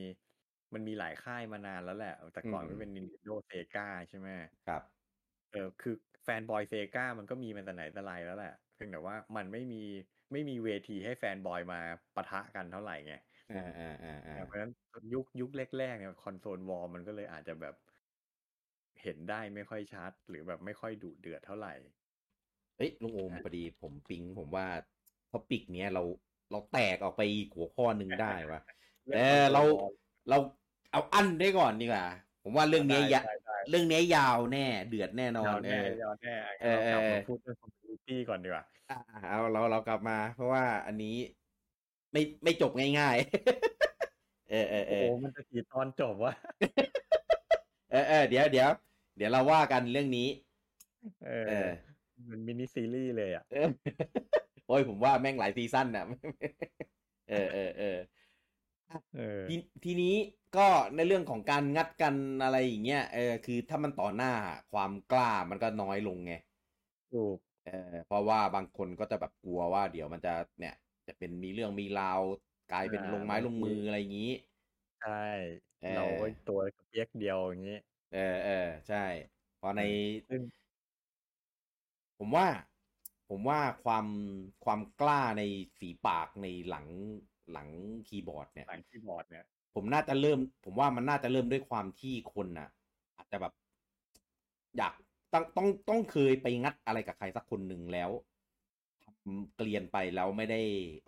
[0.75, 4.29] มันมีหลายค่ายมานานแล้วแหละ แต่ก่อนอืมมันเป็น Nintendo Sega ใช่ไหม
[4.67, 4.83] ครับ
[5.51, 9.83] เออคือ fanboy Sega มันก็มีมาแต่ไหนแต่ไรแล้วแหละเพียงแต่ว่ามันไม่มี
[10.33, 11.81] ไม่มีเวทีให้ fanboy มา
[12.15, 13.13] ปะทะกันเท่าไหร่ไง
[13.51, 14.73] อ่าอ่าอ่าอ่าเพราะฉะนั้น
[15.13, 17.75] ยุคยุคแรกๆเนี่ย console war มันก็เลยอาจจะแบบ
[19.03, 21.73] เห็นได้ไม่ค่อยชัด หรือแบบไม่ค่อยดุเดือดเท่าไหร่
[22.77, 24.67] เอ้ยลุงโอมอะพอดีผมปิ๊งผมว่า
[25.31, 26.03] topic เนี้ยเรา
[26.51, 28.61] เราแตกออกไปอีกหัวข้อหนึ่งได้วะ
[29.15, 29.63] เออเรา
[30.29, 30.39] เรา
[30.93, 32.05] เอาอั้นได้ก่อนดีกว่า
[32.43, 38.99] ผมว่าเรื่องเนี้ยได้ยะได้ได้เรื่องเนี้ยยาวแน่ เดือดแน่นอนยาวเอแน่อยาวแน่เออเรากลับเออมาพูดเรื่อง community ก่อนดีกว่าอะ
[39.29, 41.17] เอาเราเรากลับมา เพราะว่าอันนี้
[42.13, 46.35] ไม่ไม่จบง่ายๆ เออเออเอโอ้อโหมันจะกี่ตอนจบวะ
[47.91, 48.71] เออเออเดี๋ยวเดี๋ยว
[49.17, 50.29] เดี๋ยวเราว่ากันเรื่องนี้
[51.25, 51.69] เอเอออ
[52.29, 53.69] มันมินิซีรีส์เลยอะเออ
[54.71, 56.05] โอ้ยผมว่าแม่งหลายซีซั่นน่ะ
[57.29, 57.99] เออเออเออ
[59.15, 59.55] เออที
[59.85, 60.15] ทีนี้
[60.57, 64.33] ก็ในเรื่องของการงัดกันอะไรอย่างเงี้ยเออคือถ้ามันต่อหน้า
[64.73, 66.33] ความกล้ามันก็น้อยลงไง
[67.13, 70.75] ถูกเออเพราะว่าบางคนก็จะแบบกลัวว่า เดี๋ยวมันจะเนี่ย
[71.07, 72.21] จะเป็นมีเรื่องมีราว
[72.73, 74.31] กลายเป็นอ่าลงไม้บางลงทีมืออะไรอย่างนี้
[74.99, 75.11] ใช่
[75.81, 77.73] เออเราก็ตัวกระเปียกเดียวอย่างนี้
[78.11, 78.53] เออเออ
[78.89, 78.97] ใช่
[79.57, 79.81] เพอใน
[80.29, 80.43] ซึ่ง
[82.19, 82.47] ผมว่า
[83.31, 84.07] ผมว่าความ
[84.65, 85.43] ความกล้าใน
[85.79, 86.87] ฝีปากในหลัง
[87.53, 87.69] หลัง
[88.09, 92.69] คีย์บอร์ดเนี่ยหลังคีย์บอร์ดเนี่ย ผมน่าจะเริ่ม ผมว่ามันน่าจะเริ่มด้วยความที่คนน่ะ
[93.17, 93.53] อาจจะแบบ
[94.77, 94.93] อยาก
[95.33, 98.11] ต้องต้องต้องเคยไปงัดอะไรกับใครสักคนหนึ่งแล้ว
[99.05, 100.61] ทำเกรียนไปแล้วไม่ได้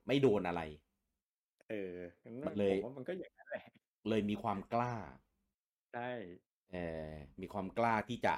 [0.06, 0.62] ไม่โดนอะไร
[1.68, 1.96] เออ
[2.46, 3.64] มันเลยผมว่ามันก็อย่างนั้นแหละ
[4.08, 4.94] เลยมีความกล้า
[5.94, 6.10] ใช่
[6.72, 6.76] เอ
[7.08, 8.34] อมีความกล้าที่จะ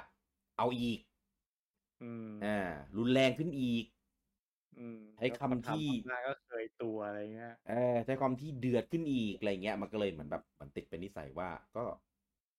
[0.57, 0.99] เอาอีก
[2.05, 2.57] อืมอ่า
[2.97, 3.85] รุนแรงขึ้นอีก
[4.77, 11.83] อืมใช้คำที่แล้วพอทำมากๆก็เคยตัวอะไรเงี้ยเออใช้ความที่เดือดขึ้นอีกอะไรเงี้ย มันก็เลยเหมือนแบบมันติดเป็นนิสัยว่า ก็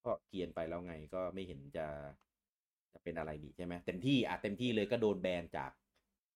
[0.04, 1.86] ก็เกรียนไปแล้วไงก็ไม่เห็นจะ
[2.92, 5.70] จะเป็นอะไรดีใช่ไหมเต็มที่อะเต็มที่เลยก็โดนแบนจาก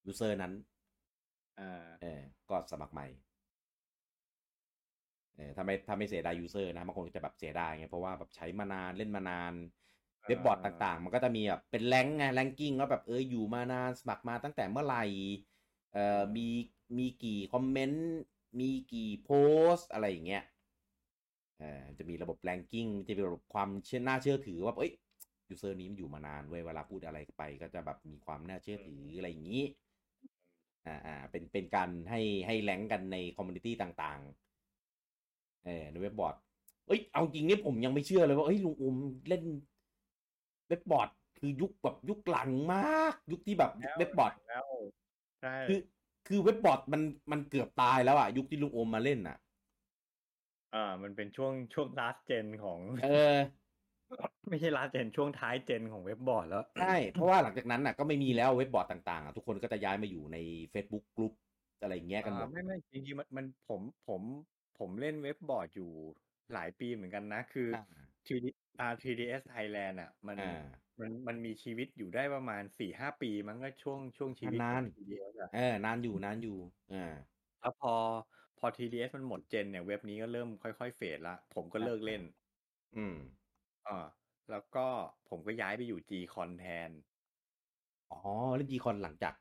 [0.06, 0.52] ยูเซอร์นั้น
[1.58, 3.06] อ่าเออก็สมัครใหม่
[5.36, 9.52] เออถ้าไม่ถ้าไม่เสียดาย user นะบางคนก็จะแบบเสียดายไงเพราะว่าแบบใช้มานานเล่นมานาน
[9.88, 9.89] อ่า
[10.30, 15.04] เว็บบอร์ดต่างๆ มันก็จะมีแบบเป็น rank ไง ranking ว่าแบบเอออยู่มานานสมัครมาตั้งแต่เมื่อไหร่
[15.92, 16.46] เอ่อมี
[16.98, 18.08] มีกี่ comment
[18.60, 19.30] มีกี่โพ
[19.74, 20.44] สต์อะไรอย่างเงี้ย
[21.58, 24.92] เอ่อจะมีระบบ ranking จะมีระบบความเชื่อน่าเชื่อถือว่าเอ้ย
[25.48, 29.62] user นี้มันอยู่มานานเว้ยเวลาพูดอะไรไป ก็จะแบบมีความน่าเชื่อถืออะไรอย่างนี้
[30.86, 36.34] อ่าอ่าเป็นเป็นการให้ให้ rank กันใน community ต่างๆเออในเว็บบอร์ด
[36.86, 38.96] เอ้ยเอาจริงเนี่ยผมยังไม่เชื่อเลยว่าเอ้ยลุงโอม
[39.28, 39.42] เล่น
[40.70, 41.08] เว็บบอร์ด
[41.38, 44.66] คือยุคแบบยุคหลังมาก ยุคที่แบบแล้วเว็บบอร์ดแล้ว
[45.40, 45.78] ใช่คือ
[46.28, 47.02] คือเว็บบอร์ดมัน
[47.32, 49.36] มันเกือบตายแล้วอะ ยุคที่ลุงโอมมาเล่นอะ
[50.74, 53.36] อ่า มันเป็นช่วงช่วง last gen ของ เออ
[54.50, 60.36] ไม่ใช่ last gen ช่วงท้าย gen ของเว็บบอร์ดแล้ว ใช่ เพราะว่าหลังจากนั้นอะก็ไม่มีแล้วเว็บบอร์ดต่างๆอะทุกคนก็จะย้ายมาอยู่ใน
[60.72, 61.32] Facebook กลุ่ม
[61.80, 64.22] อะไรอย่างเงี้ยกันหมดอ่าไม่ไม่จริงๆมันมันผมผม
[64.78, 65.90] ผมเล่นเว็บบอร์ดอยู่
[66.52, 76.58] หลายปีเหมือนกันนะ คืออ่า 3D อ่า 3ds Thailand อะ มันอ่า มันมันมีชีวิตอยู่ได้ประมาณสี่ห้าปีมั้งก็ช่วงช่วงชีวิตขนาองน 3ds อะเออนานอยู่นานอยู่
[76.90, 77.14] อ่า
[77.60, 77.94] แล้วพอ
[78.58, 82.22] พอ 3ds มันหมดเจนเนี่ยเว็บนี้ก็เริ่มค่อยๆเฟดละผมก็เลิกเล่น
[82.96, 83.14] อืม
[83.86, 84.06] อ่า
[84.50, 84.86] แล้วก็
[85.28, 86.90] ผมก็ย้ายไปอยู่ Gcon แทน
[88.10, 88.18] อ๋อ
[88.56, 89.34] เล่นจีคอนหลังจาก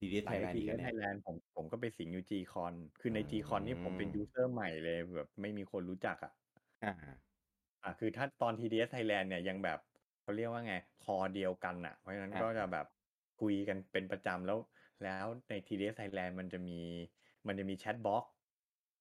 [0.00, 6.32] ดีเดสหไทลังยแลจาก นด์ทีอีกเอแล้วสเนี่ยไทยแลนด์ผมผมก็ไปสิงอยู่ Gcon คือในอืม Gcon นี่ผมเป็นยูเซอร์ใหม่เลยแบบไม่มีคนรู้จักอะ
[6.82, 7.27] อ่า
[7.84, 9.78] อะคือถ้าตอน TDS Thailand เนี่ยยังแบบ
[10.22, 10.74] เขาเรียกว่าไง
[11.04, 12.86] คอเดียวกันอะ เพราะฉะนั้นอ่า ก็จะแบบ
[13.40, 14.58] คุยกันเป็นประจำแล้ว
[15.04, 16.80] แล้วใน TDS Thailand มันจะมี
[17.46, 18.32] มันจะมีแชทบ็อกซ์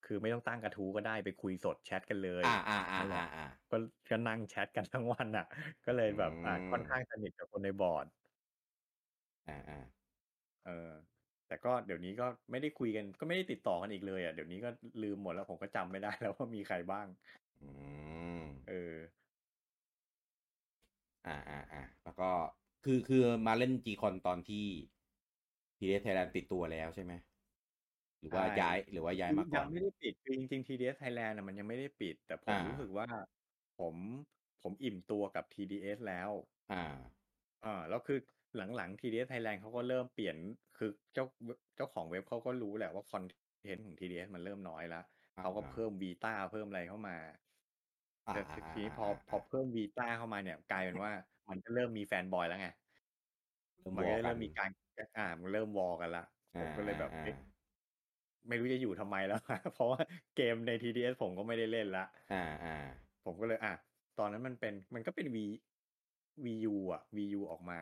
[0.05, 3.75] คือไม่ต้องตั้งกระทู้ก็ได้ไปคุยสดแชทกันเลยอ่าอ่าอ่านั่นแหอ่าละ อ่า ก็
[4.09, 5.45] ก็นั่งแชทกันทั้งวันอะ
[5.86, 8.07] ก็เลยแบบอ่าอืมค่อนข้างสนิทกับคนในบอร์ด
[9.47, 9.78] อ่าอ่า
[10.63, 10.91] เออ
[11.47, 14.69] แต่ก็เดี๋ยวนี้ก็ไม่ได้คุยกันก็ไม่ได้ติดต่อกันอีกเลยอะเดี๋ยวนี้ก็
[15.03, 17.07] ลืมหมดแล้วผมก็จำไม่ได้แล้วว่ามีใครบ้าง
[17.62, 17.66] อื
[18.41, 18.97] มเออ
[21.26, 22.30] อ่าอ่าอ่าแล้วก็
[22.84, 24.66] คือคือมาเล่น Gcon ตอนที่
[25.78, 27.14] TDS Thailand ปิดตัวแล้วใช่ไหม
[28.20, 33.08] หรือว่าใช่ ย้ายหรือว่าย้ายมาก่ยัองไม่ได้ปิดคือจริงๆ TDS Thailand น่ะมันยังไม่ได้ปิด แต่ผมอ่ารู้รู้สึกว่า
[33.76, 33.95] ผม
[34.62, 36.32] ผมอิ่มตัวกับ TDS แล้ว
[36.70, 36.78] อ่า
[37.64, 38.18] อ่าแล้วคือ
[38.55, 40.38] หลังๆ TDS Thailand เขาก็เริ่มเปลี่ยน
[40.76, 41.26] คือเจ้า
[41.76, 43.24] เจ้าของเว็บเขาก็รู้แหละว่าคอน
[43.62, 45.03] เทนต์ของ TDS มันเริ่มน้อยแล้ว
[45.36, 47.46] อ่าเขาก็อ่าเพิ่มวีต้าเพิ่มอะไรเข้ามาอ่า
[48.32, 51.11] แต่อ่าทีนี้พออ่าพอเพิ่มวีต้าเข้ามาเนี่ยกลายเป็นว่า
[51.49, 52.67] มันก็เริ่มมีแฟนบอยแล้วไง
[53.80, 54.69] เริ่มมันวก็อลกัเริ่นมมีการ
[55.17, 56.23] อ่ามันเริ่มวอลกันละ
[56.57, 57.36] ผอ่ามก็เลยแบบอ่าเอ๊ะ
[58.47, 59.38] ไม่รู้จะอยู่ทำไมแล้ว
[59.73, 60.01] เพราะว่า
[60.36, 62.71] เกมใน TDS ผมก็ไม่ได้เล่นละอ่าอ่า
[63.25, 63.73] ผมก็เลยอะ
[64.19, 65.38] ตอนนั้นมันเป็นมันก็เป็น V
[66.45, 67.80] VU อะ VU ออกมา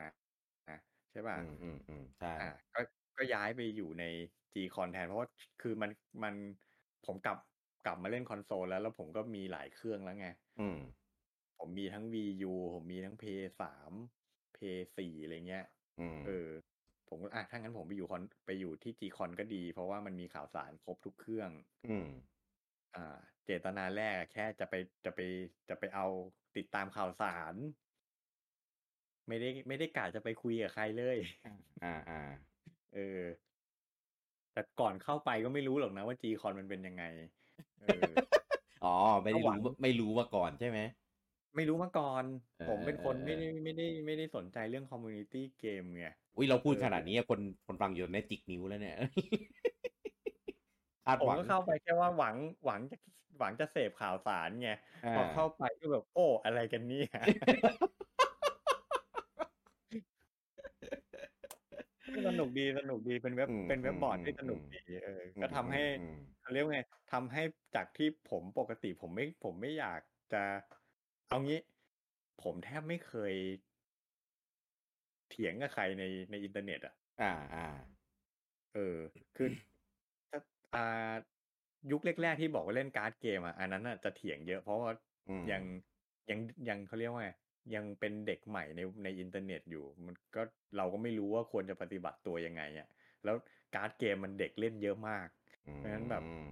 [0.70, 0.80] นะ
[1.12, 2.80] ใช่ป่ะอืมอืมอืมใช่อะก็
[3.18, 4.04] ก็ย้ายไปอยู่ใน
[4.54, 5.28] G Con แทนเพราะว่า
[5.62, 5.92] คือมัน
[6.24, 6.36] มัน
[7.06, 7.38] ผมกลับ
[7.86, 10.28] กลับมาเล่นคอนโซลแล้ว แล้วผมก็มีหลายเครื่องแล้วไง
[10.60, 10.78] อืม
[11.58, 13.92] ผมมีทั้ง VU ผมมีทั้ง Play สาม
[14.56, 15.66] Play สี่อะไรเงี้ย
[16.00, 16.48] อืมเออ
[17.10, 21.50] ผมก็อะถ้างั้นผมไปอยู่คอนไปอยู่ที่ G Con ก็ดี เพราะว่ามันมีข่าวสารครบทุกเครื่อง
[21.86, 22.08] อืม
[22.96, 24.74] อ่า เจตนาแรกอะแค่จะไป
[25.06, 25.20] จะไป
[25.70, 26.06] จะไปเอา
[26.56, 27.56] ติดตามข่าวสาร
[29.28, 31.18] ไม่ได้ไม่ได้กะจะไปคุยกับใครเลย
[31.84, 32.20] อ่าอ่า
[32.94, 33.24] เออ
[34.54, 38.16] แต่ก่อนเข้าไปก็ไม่รู้หรอกนะว่า G Con มันเป็นยังไงเออ
[38.84, 40.80] อ๋อไม่ได้ก็หวัรู้งไม่รู้มาก่อนใช่ไหม
[41.56, 42.26] ไม่รู้มาก่อน
[42.58, 46.06] เออผมเป็นคนเออไม่เอได้อไม่ได้ไม่ได้สนใจเรื่องคอมมูนิตี้เกมไง
[46.36, 48.96] อุ้ยเราพูดเออขนาดนี้คนคนฟังอยู่ในจิกนิ้วแล้วเนี่ย
[51.06, 52.98] คาดผมหวังก็เข้าไปแค่ว่าหวังหวังจะ
[53.40, 54.70] หวังจะเสพข่าวสารไง
[55.04, 57.08] อ่าพอเข้าไปก็แบบโอ้อะไรกันเนี่ย
[62.28, 67.42] สนุกดีสนุกดีเป็นเว็บอืมเป็นเว็บบอร์ดอืมที่สนุกอืมดีเอออืมก็ทำให้อืมเขาเรียกว่าไงทำให้
[67.76, 70.02] จากที่ผมปกติผมไม่ผมไม่อยาก
[70.34, 70.44] จะ
[71.28, 71.60] เอางี้
[72.44, 73.34] ผมแทบไม่เคย
[75.30, 77.62] เถียงกับใครในในอินเทอร์เน็ตอะ อ่าอ่า
[78.74, 78.98] เออ
[79.36, 79.48] คือ
[80.32, 80.40] ถ้า
[80.74, 81.16] อ่า
[81.92, 84.92] ยุคแรกๆที่บอกว่าเล่นการ์ดเกมอะอันนั้นน่ะจะเถียงเยอะเพราะว่า
[85.28, 85.64] อืมยัง
[86.30, 86.40] ยัง
[86.70, 87.32] ยังเขาเรียกว่าไง
[87.76, 90.42] ยังเป็นเด็กใหม่ในในอินเทอร์เน็ตอยู่ มันก็
[90.78, 92.88] เราก็ไม่รู้ว่าควรจะปฏิบัติตัวยังไงอะ
[93.24, 93.36] แล้ว
[93.76, 95.28] การ์ดเกมมันเด็กเล่นเยอะมาก
[95.76, 96.46] เพราะฉะนั้นแบบอืม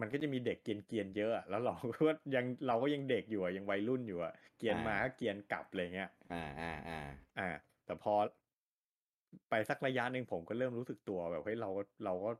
[0.00, 6.98] มันก็จะมีเด็กเกรียนๆเยอะอะแล้วเราก็ยังเราก็ยังเด็กอยู่อะยังวัยรุ่นอยู่อะเกรียนมาก็เกรียนกลับอะไรเงี้ยอ่าอ่าอ่า
[7.38, 7.48] อ่า
[7.84, 8.12] แต่พอ
[9.48, 12.30] ไปสักระยะหนึ่งผมก็เริ่มรู้สึกตัวแบบเฮ้ยเราก็เราก็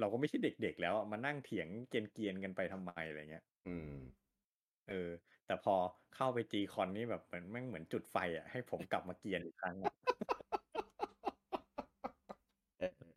[0.00, 3.92] เราก็ไม่ใช่เด็กๆแล้วอะมานั่งเถียงเกรียนๆกันไปทำไมอะไรเงี้ย อืม
[4.88, 5.08] เออ
[5.52, 5.76] แต่พอ
[6.16, 9.92] เข้าไปจีคอนนี่แบบเหมือนแม่งเหมือนจุดไฟอะให้ผมกลับมาเกรียนอีกครั้งอะ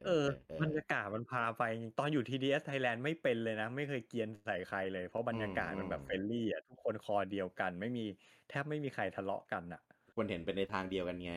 [0.04, 0.28] เออ
[0.62, 8.02] บรรยากาศมันพาไปจริงตอนอยู่ TDS Thailand ไม่เป็นเลยนะ ไม่เคยเกรียนใส่ใครเลย เพราะบรรยากาศมันแบบอืม friendly อะทุกคนคอเดียวกัน ไม่มี
[8.48, 9.82] แทบไม่มีใครทะเลาะกันอะ
[10.14, 11.34] ความเห็นเป็นในทางเดียวกันไง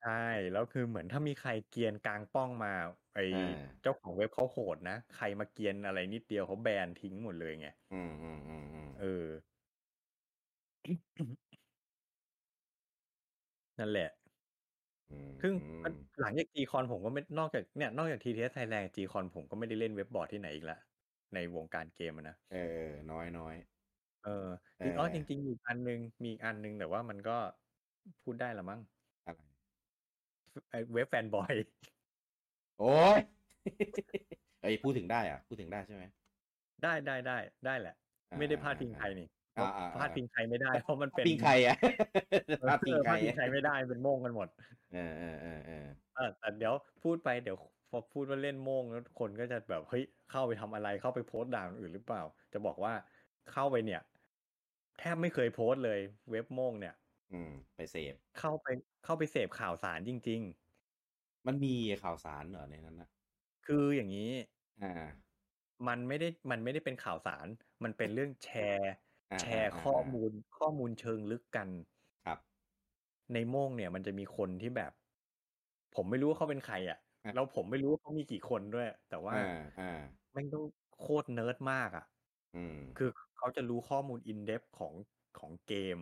[0.00, 0.10] ใช่
[0.52, 2.68] แล้วคือเหมือนถ้ามีใครเกรียนกลางปล้องมา
[3.14, 11.50] ไออ่าเจ้าของเว็บเขาโหดนะ ใครมาเกรียนอะไรนิดเดียวเขา ban ทิ้งหมดเลยไงอืมอืมอืมอืมเออ
[13.78, 14.08] นั่นแหละ
[15.10, 20.78] อืมซึ่งอืมัน ม หลังจาก G-Con ผมก็ไม่ นอกจาก เนี่ย นอกจาก TTS Thailand G-Con ผมก็ไม่ได้เล่นเว็บบอร์ดที่ไหนอีกละ
[21.34, 23.54] ในวงการเกมอะนะ เออ น้อยน้อย
[24.24, 24.30] เออ
[24.78, 27.36] เอจริง อ๋ออจริง ๆ มีอีกอันนึงมีอีกอันนึงแต่ว่ามันก็
[28.22, 28.80] พูดได้ละมั้ง
[29.26, 29.40] อะไร
[30.70, 31.54] ไอเว็บแฟนบอย
[32.78, 32.84] โอ้
[33.16, 33.18] ย
[34.60, 36.04] เอ้ย พูดถึงได้อะพูดถึงได้ใช่ไหม
[36.82, 37.94] ได้ได้ได้ได้แหละ
[38.32, 41.76] อ่าไม่ได้พาดพิงใครนี่เพราะอ่าอ่าพาดพิงใครไม่ได้เพราะมันเป็นพิงใครอะ
[42.58, 44.48] เออพาดพิงใครพาดพิงอะใครไม่ได้เป็นโม่งกันหมด
[44.92, 45.86] เออเออเออเออ
[46.16, 47.58] เออแต่เดี๋ยวพูดไปเดี๋ยว
[47.90, 52.22] พอพูดว่าเล่นโม่งแล้วคนก็จะแบบเฮ้ยเข้าไปทำอะไรเข้าไปโพสต์ด่าคนอื่นหรือเปล่า
[52.52, 52.92] จะบอกว่า
[53.52, 54.00] เข้าไปเนี่ย
[54.98, 56.94] แทบไม่เคยโพสต์เลยเว็บโม่งเนี่ย
[57.32, 58.66] อืม ไปเสพเข้าไป
[59.04, 60.42] เข้าไปเสพข่าวสารจริง
[61.46, 64.30] มันมีข่าวสารเหรอในนั้นนะๆคืออย่างนี้
[64.80, 64.90] อ่า
[65.88, 67.46] มันไม่ได้มันไม่ได้เป็นข่าวสาร
[67.84, 71.68] มันเป็นเรื่องแชร์อ่า แชร์อ่าข้ออ่ามูลข้อมูลเชิงลึกกัน
[72.24, 72.38] ครับ
[73.32, 74.92] ในโม่งเนี่ย มันจะมีคนที่แบบ
[75.94, 79.36] ผมไม่รู้ว่าเขาเป็นใครอะอะแล้วผมไม่รู้ว่าเขามีกี่คนด้วย แต่ว่าอ่า
[79.78, 79.90] อ่า
[80.32, 80.64] แม่งต้อง
[81.00, 82.04] โคตรเนิร์ดมากอะ
[82.54, 84.94] อืมคือเขาจะรู้ข้อมูลอินเด h ของ
[85.38, 85.98] ของเกม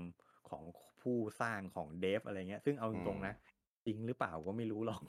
[0.51, 0.63] ของ
[1.01, 3.35] ผู้สร้างของเดฟอะไรเงี้ย ซึ่งเอาตรงๆนะ
[3.87, 5.01] จริงหรือเปล่าก็ไม่รู้หรอก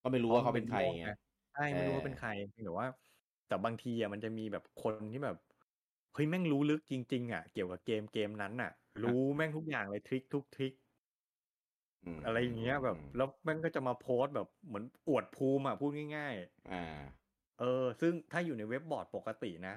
[0.00, 1.04] เขาก็ไม่รู้ว่าเขาเป็นใครไง
[1.52, 2.88] ใช่ไม่รู้ว่าเออเป็นใครเพียงแต่ว่า
[3.46, 10.72] แต่บางทีอะมันจะมีแบบคนที่แบบเฮ้ยแม่งรู้ลึกจริง ๆ อะ เกี่ยวกับเกมเกมนั้นอะ รู้แม่งทุกอย่างเลยทริคทุกทริค
[12.04, 16.34] มอะไรอย่างเงี้ยแบบอืมแล้วแม่งก็จะมาโพสต์แบบเหมือนอวดภูมิอะพูดง่าย
[16.68, 19.74] อ่าๆเออ ซึ่งถ้าอยู่ในเว็บบอร์ดปกตินะ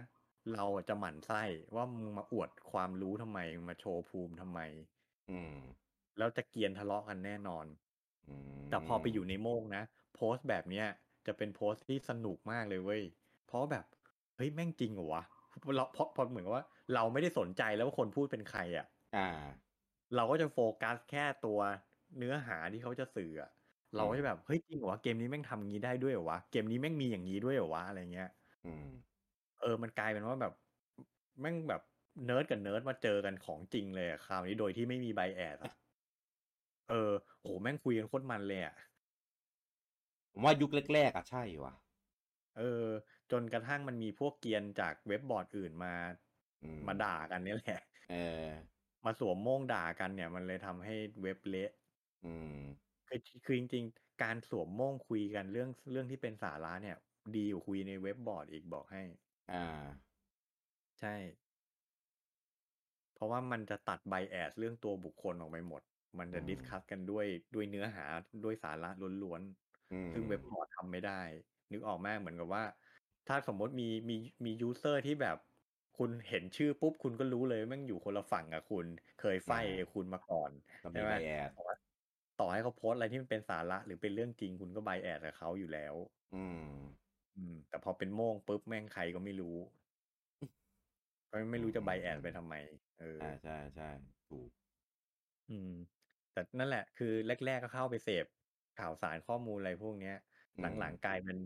[0.53, 1.41] เราอะจะหมั่นไส้
[1.75, 4.59] ว่ามึงมาอวดความรู้ทำไมมึงมาโชว์ภูมิทำไม
[5.29, 5.57] อืม
[6.17, 7.65] แล้วจะเกรียนทะเลาะกันแน่นอน
[8.27, 8.35] อื
[8.67, 9.83] มแต่พอไปอยู่ในโม่งน่ะ
[10.15, 10.85] โพสต์แบบเนี้ย
[11.25, 13.03] จะเป็นโพสต์ที่สนุกมากเลยเว้ย
[13.47, 13.85] เพราะแบบ
[14.35, 15.23] เฮ้ยแม่งจริงเหรอวะ
[15.75, 19.21] เราเพราะเพราะเหมือนกับว่า เราไม่ได้สนใจแล้วว่าคนพูดเป็นใครอะ อ่า
[20.15, 21.59] เราก็จะโฟกัสแค่ตัว
[22.17, 23.49] เนื้อหาที่เขาจะสื่ออะ
[23.95, 28.27] เราก็จะแบบเฮ้ยจริงเหรอวะเกมนี้แม่งทำงี้ได้ด้วยเหรอวะเกมนี้แม่งมีอย่างนี้ด้วยเหรอวะอะไรเงี้ย
[28.63, 28.87] อืม
[29.61, 30.53] เออมันกลายเป็นว่าแบบ
[31.41, 31.81] แม่งแบบ
[32.25, 35.71] เนิร์ดกับเนิร์ดมาเจอกันของจริงเลยอะคราวนี้โดยที่ไม่มี bias อะ
[36.89, 38.73] เออโหแม่งคุยกันโคตรมันเลยอะ
[40.33, 41.73] ผมว่ายุคแรกๆอะใช่ว่ะ
[42.57, 42.87] เออ
[43.31, 45.93] จนกระทั่งมันมีพวกเกรียนจากเว็บบอร์ดอื่นมา
[46.63, 51.69] อืมมาด่ากันเนี่ยแหละเออ มาสวมโม่งด่ากันเนี่ย มันเลยทำให้เว็บเละ
[52.23, 56.97] อืมคือคือจริงๆ การสวมโม่งคุยกันเรื่องเรื่องที่เป็นสาระเนี่ย
[57.35, 59.03] ดีอยู่าคุยในเว็บบอร์ดอีกบอกให้
[59.49, 59.57] อ่า
[60.99, 61.13] ใช่
[63.13, 65.81] เพราะว่ามันจะตัด bias เรื่องตัวบุคคลออกไปหมด
[66.19, 68.05] มันจะอืมดิสคัสกันด้วยด้วยเนื้อหา
[68.43, 68.89] ด้วยสาระ
[69.23, 69.41] ล้วน
[69.91, 71.21] อืมๆซึ่งเว็บบอร์ดทำไม่ได้
[71.71, 72.63] นึกออกไหมเหมือนกับว่า
[73.27, 75.37] ถ้าสมมติมีมีมี user ที่แบบ
[75.97, 78.85] คุณเห็นชื่อปุ๊บคุณก็รู้เลยแม่งอยู่คนละฝั่งกับคุณ
[79.21, 80.51] เคย fight กับคุณมาก่อน
[80.83, 81.49] ก็มีใช่ไหม bias
[82.39, 85.95] ต่อให้เขาโพสต์อะไรที่มันเป็นสาระหรือเป็นเรื่องจริงคุณก็ bias กับเขาอยู่แล้ว
[86.33, 86.61] อืม
[87.35, 89.55] อืม แต่พอเป็นโม่งปุ๊บแม่งใครก็ไม่รู้
[91.31, 92.55] ก็ไม่รู้จะไบแอดไปทำไม
[92.99, 93.89] เออใช่ใช่ใช่
[94.29, 94.49] ถูก
[95.49, 95.71] อืม
[96.31, 98.25] แต่นั่นแหละ คือแรก ๆก็เข้าไปเสพ
[98.79, 100.15] ข่าวสารข้อมูลอะไรพวกเนี้ย
[100.57, 101.37] อืมหลังๆกลายเป็น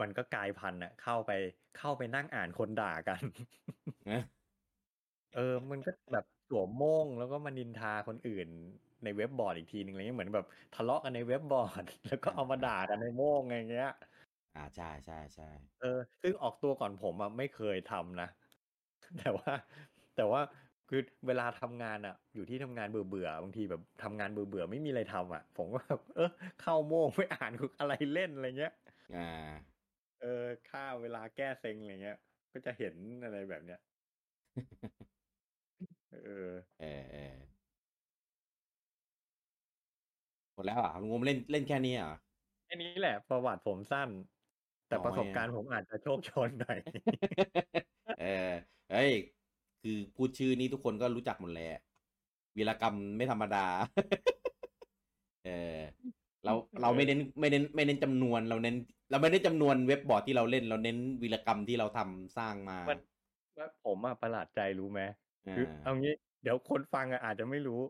[0.00, 1.30] มันก็กลายพันธุ์อะเข้าไป
[1.74, 3.22] เข้าไปนั่งอ่านคนด่ากัน
[4.08, 4.20] นะ
[5.32, 8.48] เออ มันก็แบบสวมโม่งแล้วก็มานินทาคนอื่น
[9.02, 13.88] ในเว็บบอร์ดอีกทีหนึ่งอะไรเงี้ยเหมือนแบบทะเลาะกันในเว็บบอร์ด แล้วก็เอามาด่ากันในโม่งอะไรเงี้ย
[14.54, 15.44] อ่าใช่ใช่ใช่
[15.80, 18.28] เออ ซึ่งออกตัวก่อนผมอะไม่เคยทำนะ
[19.18, 19.52] แต่ว่า
[20.16, 20.40] แต่ว่า
[20.88, 28.72] คือเวลาทำงานอะอยู่ที่ทำงานเบื่อเบื่อๆบางทีแบบทำงานเบื่อเบื่อๆไม่มีอะไรทำอะผมก็แบบเออเข้าโม่งไปอ่านอะไรเล่นอะไรเงี้ย
[29.12, 29.76] อ่า
[30.20, 32.18] เออค่าเวลาแก้เซ็งอะไรเงี้ย
[32.52, 32.94] ก็จะเห็น
[33.24, 33.80] อะไรแบบเนี้ย
[36.10, 37.34] เออ เออเออ
[40.54, 42.10] หมดแล้วอะลุงงมเล่นเล่นแค่นี้อะ
[42.68, 44.10] อันนี้แหละประวัติผมสั้น
[44.88, 46.78] แต่น้อยประสบอะการณ์ผมอาจจะโชคโชนหน่อย
[48.20, 48.26] เออ
[48.90, 49.10] เฮ้ย
[49.82, 51.64] คือพูดชื่อนี้ทุกคนก็รู้จักหมดแหละ
[52.56, 53.58] วีรกรรมไม่ธรรมดา
[55.42, 56.06] เออ
[56.46, 58.76] เราเราไม่เน้นไม่เน้นไม่เน้นจำนวนเราเน้น
[59.10, 62.98] เราไม่ได้จำนวนเว็บบอร์ดที่เราเล่น เราเน้นวีรกรรมที่เราทำสร้างมามัน
[63.58, 65.00] ว่าผมอะประหลาดใจรู้ไหม
[65.46, 67.80] อ่าคือเอางี้ เดี๋ยวคนฟังอะอาจจะไม่รู้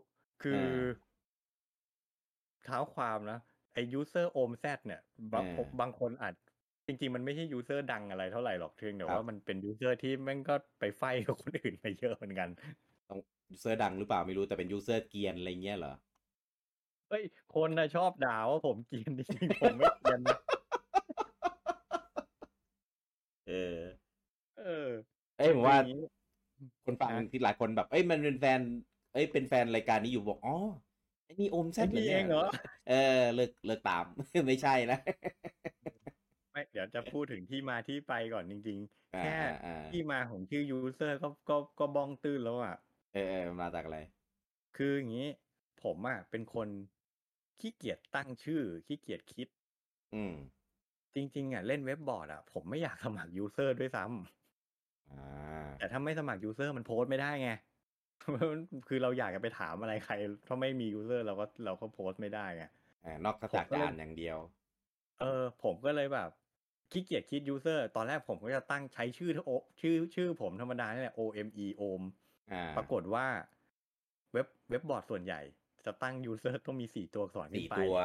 [0.43, 0.97] คืออา
[2.65, 3.39] เท้าความนะ
[3.73, 5.01] ไอ้ user โอมแซดเนี่ย
[5.33, 6.33] บางเออผมบางคนอาจ
[6.87, 12.49] จริงๆ มันไม่ใช่ user ดังอะไรเท่าไหร่หรอกเพียงแต่ครับว่ามันเป็น user ที่แม่งก็ไป fight กับคนอื่นไปเยอะเหมือนกัน
[13.09, 13.19] ต้อง
[13.49, 15.93] user ดังหรือเปล่าไม่รู้แต่เป็น user เกรียนอะไรเงี้ยเหรอ
[17.09, 20.37] เฮ้ย คนนะชอบด่าว่าผมเกรียนจริงๆผมไม่เกรียนนะ
[23.45, 23.53] เออ
[24.55, 24.63] เออ
[25.37, 25.97] เอ้ยผมว่าคืออย่างนี้
[26.85, 28.61] คนฟังฮะที่หลายคนแบบ เอ้ยมันเป็นแฟน
[29.11, 30.53] เอ้ยเป็นแฟนรายการนี้อยู่บอกอ๋อ
[31.23, 32.43] ไอ้นี่โอมแซดเหรอนี่ย ไอ้นี่เองเหรอ
[32.85, 32.93] เออ
[33.35, 34.05] เลิกเลิกตาม
[34.47, 34.97] ไม่ใช่นะ
[36.51, 42.75] ไม่เดี๋ยวจะพูดถึงที่มาที่ไปก่อนจริงๆอ่าแค่อ่าอ่าที่มาของชื่อ user ก็ก็ก็บ้องตื้นแล้วอะ
[43.11, 43.97] เออเออมาจากอะไร
[44.77, 45.27] คืออย่างนี้
[45.83, 46.67] ผมอะเป็นคน
[47.61, 49.47] ขี้เกียจตั้งชื่อขี้เกียจคิด
[50.15, 50.35] อืม
[51.15, 57.51] จริง ๆ อะ เล่นเว็บบอร์ดอะ ผมไม่อยากสมัคร user ด้วยซ้ำอ่าแต่ถ้าไม่สมัคร user มันโพสต์ไม่ได้ไง
[58.87, 60.13] คือเราอยากจะไปถามอะไรใคร
[60.47, 62.65] ถ้าไม่มี user เราก็เราก็โพสต์ไม่ได้ไง
[63.03, 64.37] อ่านอกจากการอย่างเดียว
[65.19, 66.29] เออ ผมก็เลยแบบ
[66.91, 69.51] ขี้เกียจคิด user ตอนแรกผมก็จะตั้งใช้ชื่อโอ
[69.81, 72.01] ชื่อชื่อผมธรรมดานี่แหละ OME โอม
[72.51, 73.25] อ่าปรากฏว่า
[74.33, 75.41] เว็บเว็บบอร์ดส่วนใหญ่
[75.85, 77.97] จะตั้งยูเซอร์ต้องมีสี่ตัวอักษรขึ้สี่นไปตัว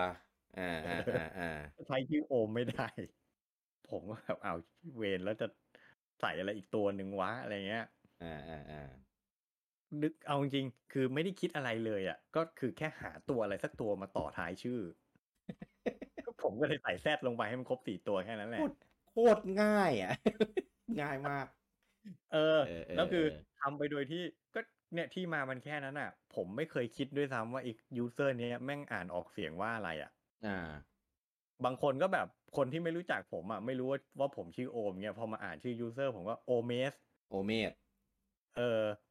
[0.59, 1.51] อ่าอ่าอ่าอ่า
[1.89, 2.87] ใช้ชื่อโอมไม่ได้
[3.91, 4.59] ผมก็แบบเอาว
[4.97, 5.47] เวนแล้วจะ
[6.21, 7.85] ใส่อะไรอีกตัวหนึ่งวะอะไรเงี้ย
[8.23, 8.83] อ่าอ่าอ่า
[10.03, 14.81] นึกเอาจริงๆคือไม่ได้คิดอะไรเลยอะ ก็คือแค่หาตัวอะไรสักตัวมาต่อท้ายชื่อ
[16.43, 18.75] ผมก็เลยใส่แซดลงไปให้มันครบสี่ตัวแค่นั้นแหละโคตร
[19.09, 20.13] โคตรง่ายอะ
[21.01, 21.47] ง่ายมาก
[22.33, 24.23] เออเออเออแล้วคือเออทำไปโดยที่
[24.55, 24.61] ก็
[24.95, 30.11] เนี่ยที่มามันแค่นั้นอะ ผมไม่เคยคิดด้วยซ้ำว่าไอ้ user เนี้ยแม่งอ่านออกเสียงว่าอะไรอะ
[30.45, 30.53] อ่า
[31.65, 32.27] บางคนก็แบบ
[32.57, 36.93] คนที่ไม่รู้จักผมอะไม่รู้ว่าว่าผมชื่อโอมเนี่ยพอมาอ่านชื่อ user ผมก็โอเมส
[37.29, 37.73] โอเมด
[38.53, 38.63] เออ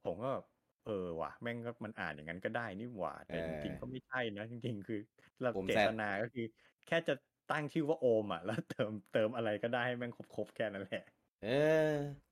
[0.04, 0.44] ผมก็แบบ
[0.84, 4.96] เออว่ะแม่งก็มันอ่านอย่างนั้นก็ได้นี่หว่าแต่เออจริงๆก็ไม่ใช่นะจริง ๆ คือ
[5.42, 6.44] เราโอมเจแซดตนาก็คือ
[6.86, 7.14] แค่จะ
[7.48, 11.02] ตั้งชื่อว่าโอมอะแล้วเติมเติมอะไรก็ได้ให้แม่งครบๆแค่นั้นแหละ
[11.42, 12.32] เออ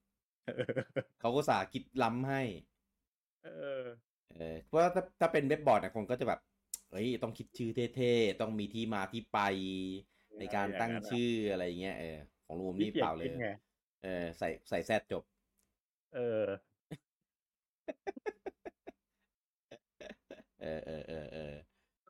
[1.20, 2.42] เขาก็อุตส่าห์คิดล้ำให้
[3.42, 3.50] เออ
[4.36, 6.40] เออเพราะว่าถ้าถ้าเป็นเว็บบอร์ดเนี่ยคนก็จะแบบ
[6.90, 9.38] เฮ้ยต้องคิดชื่อเท่ๆ ต้องมีที่มาที่ไป
[10.38, 12.16] ในการตั้งชื่ออะไรเงี้ยเออ
[12.46, 13.46] ของลุงนี่ขี้กียจเปล่าเลยคิดไง
[14.02, 15.22] เออ ใส่ใส่ Z จบ
[16.12, 16.20] เออ
[20.60, 21.40] เออเออเออเออ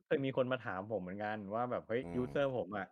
[0.07, 2.87] เคยมีคนมาถามผมเหมือนกันว่าแบบเฮ้ยอืม user ผมอะ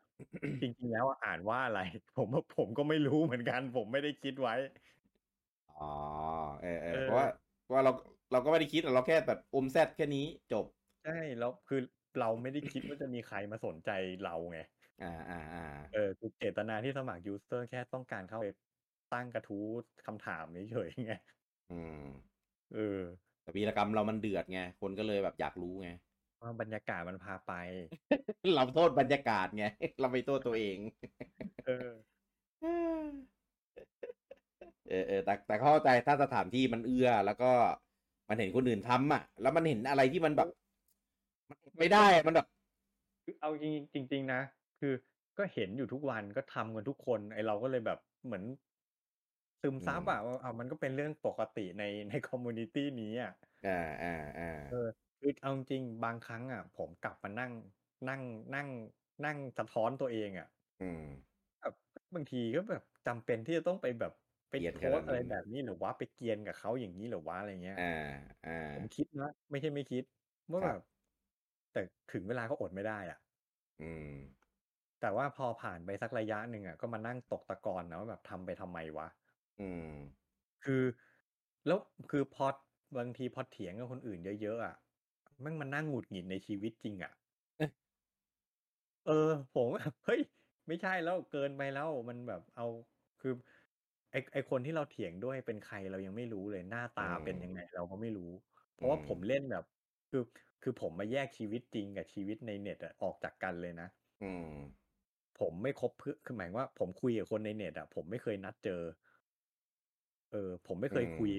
[0.63, 1.79] จริงๆแล้วอะอ่านว่าอะไร
[2.17, 4.55] ผมว่าผมก็ไม่รู้เหมือนกัน ผมไม่ได้คิดไว้
[5.79, 5.85] อ๋อ
[6.61, 7.93] เออเออเออเพราะว่าเพราะ ว่าเรา
[8.33, 10.65] เราก็ไม่ได้คิดเราแค่แบบอมแซดแค่นี้จบ
[11.05, 11.81] ใช่แล้วคือ
[12.21, 13.91] เราไม่ได้คิดว่าจะมีใครมาสนใจ
[14.25, 14.59] เราไง
[15.03, 15.61] อ่าอ่าอ่า
[15.93, 18.47] เออคือเจตนาที่สมัครยูเซอร์แค่ต้องการเข้าไป
[19.11, 19.65] ตั้งกระทู้
[20.07, 21.13] คำถามเฉยๆไง
[21.71, 21.95] อืม
[22.71, 23.01] เออ
[23.43, 25.89] แต่วีรกรรมเรามันเดือดไงคนก็เลยแบบอยากรู้ไง
[26.41, 27.53] ว่าบรรยากาศมันพาไป
[28.55, 29.65] เราโทษบรรยากาศไง
[30.01, 30.79] เราไม่โทษตัวเอง
[31.65, 31.89] เออ
[34.89, 37.51] เออเออแต่แต่เข้าใจถ้าสถานที่มันเอื้อ แล้วก็
[38.29, 40.49] มันเห็นคนอื่นทำอะ แล้วมันเห็นอะไรที่มันแบบ
[41.51, 42.47] มันไม่ได้อะมันแบบ
[43.25, 43.65] คือเอาจ
[43.97, 44.41] ริงๆจริงๆนะ
[44.81, 44.93] คือ
[45.39, 48.45] ก็เห็นอยู่ทุกวันก็ทำกันทุกคน ไอเราก็เลยแบบเหมือน
[49.63, 53.33] ซึมซับอะว่าเอามันก็เป็นเรื่องปกติในใน community นี้อะ
[53.65, 53.71] อ่า
[54.03, 54.09] อ่า
[54.39, 57.53] อ่าเออคือเอาจริงๆบางครั้งอะ ผมกลับมานั่ง
[58.09, 58.23] นั่ง
[58.55, 58.69] นั่ง
[59.25, 60.47] นั่งสะท้อนตัวเองอะ
[60.81, 61.03] อืม
[61.61, 61.75] แบบ
[62.15, 64.13] บางทีก็แบบจำเป็นที่จะต้องไปแบบ
[64.51, 67.83] ไปเกรียนโพสต์อะไรนั้นแบบนี้หรือว่าไปเกรียนกับเขาอย่างนี้หรือว่าอะไรเงี้ยอ่า
[68.45, 70.05] อ่าผมคิดนะไม่ใช่ไม่คิด
[70.53, 70.81] ว่าครัแบบบ
[71.73, 71.81] แต่
[72.13, 73.19] ถึงเวลาก็อดไม่ได้อะ
[73.81, 74.15] อืม
[75.01, 79.07] แต่ว่าพอผ่านไปสักระยะหนึ่งอะก็มานั่งตกตะกอนนะว่าแบบทำไปทำไมวะ
[79.59, 79.95] อืม
[80.65, 80.83] คือ
[81.67, 81.79] แล้ว
[82.11, 82.47] คือพอ
[82.99, 84.75] บางทีพอเถียงกับคนอื่นเยอะๆอะ
[85.43, 87.13] แมันมานั่งหงุดหงิดในชีวิตจริงอะ
[87.57, 87.71] เอ๊ะ
[89.05, 89.13] เออ
[89.53, 90.21] ผมแบบเฮ้ย
[90.69, 92.65] ไม่ใช่แล้วเกินไปแล้วมันแบบเอา
[93.19, 93.31] คือ
[94.11, 98.33] ไอไอคนที่เราเถียงด้วยเป็นใครเรายังไม่รู้เลยหน้าตาเป็นยังไงเราก็ไม่รู้
[98.75, 99.65] เพราะว่าผมเล่นแบบ
[100.11, 100.23] คือ
[100.63, 103.89] คือผมมาแยกชีวิตจริงกับชีวิตในเน็ตอะออกจากกันเลยนะ
[104.21, 104.55] อืม
[105.39, 108.83] ผมไม่คบเพื่อนคือหมายว่าผมคุยกับคนในเน็ตอะผมไม่เคยนัดเจอ
[110.33, 111.31] เออ ผมไม่เคยอืมคุย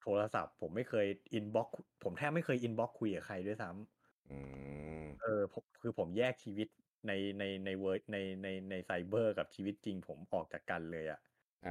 [0.00, 1.68] โทรศัพท์ ผมไม่เคย inbox
[2.02, 3.80] ผมแทบไม่เคย inbox คุยกับใครด้วยซ้ำ
[4.28, 4.38] อื
[5.04, 6.68] มเออผมคือผมแยกชีวิต
[7.06, 11.20] ในในใน world ในในในไซเบอร์กับชีวิตจริง ผมออกจากกันเลยอะ
[11.64, 11.68] อ่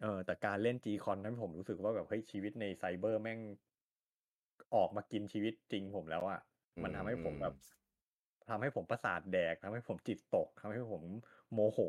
[0.00, 3.40] เออ แต่การเล่น GCon นั้นผมรู้สึกว่าแบบเฮ้ยชีวิตในไซเบอร์แม่ง
[4.74, 6.40] ออกมากินชีวิตจริงผมแล้วอะ
[6.82, 7.54] มันทำให้ผมแบบ
[8.50, 11.02] ทำให้ผมประสาทแดกทำให้ผมจิตตกทำให้ผม
[11.52, 11.80] โมโห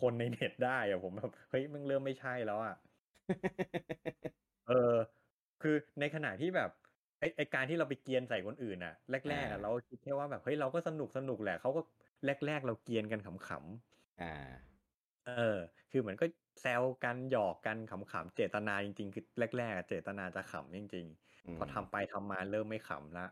[0.00, 2.74] คนในเน็ตได้อะผมแบบเฮ้ยมันเริ่มไม่ใช่แล้วอะ
[4.66, 4.74] เออ
[5.60, 6.70] คือในขณะที่แบบ
[7.20, 11.80] ไอไอการที่เราไปเกรียนใส่คนอื่นน่ะ แรกๆอะอ่าเราคิดแค่ว่าแบบเฮ้ยเราก็สนุกสนุกแหละเขาก็
[12.24, 14.30] แรกๆเราเกรียนกันขำๆอ่า
[15.24, 15.58] เออ
[15.90, 16.26] คือเหมือนก็
[16.60, 19.24] แซวกันหยอกกันขำๆเจตนาจริงๆคือ
[19.58, 21.06] แรกๆอะเจตนาจะขำจริง
[21.46, 23.26] อืมๆพอทำไปทำมาเริ่มไม่ขำละ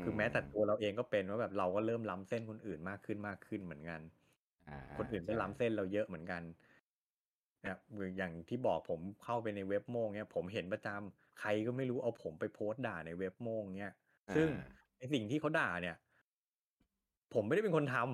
[0.00, 4.00] คือมแม้แต่ตัวเราเองก็เป็นว่าแบบเราก็เริ่มล้ำเส้นคนอื่นมากขึ้นมากขึ้นเหมือนกัน
[4.66, 6.42] อ่าคนอื่นก็ใช่ล้ำเส้นเราเยอะเหมือนกัน
[7.66, 7.76] นะ
[8.18, 13.92] อย่างที่บอกผมเข้าไปในเว็บโม่งเนี่ยผมเห็นประจำใครก็ไม่รู้เอาผมไปโพสต์ด่าในเว็บโม่งเนี่ย
[14.34, 15.96] ซึ่งอ่าไอสิ่งที่เขาด่าเนี่ย
[17.34, 18.06] ผมไม่ได้เป็นคนทำ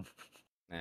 [0.70, 0.80] อ่า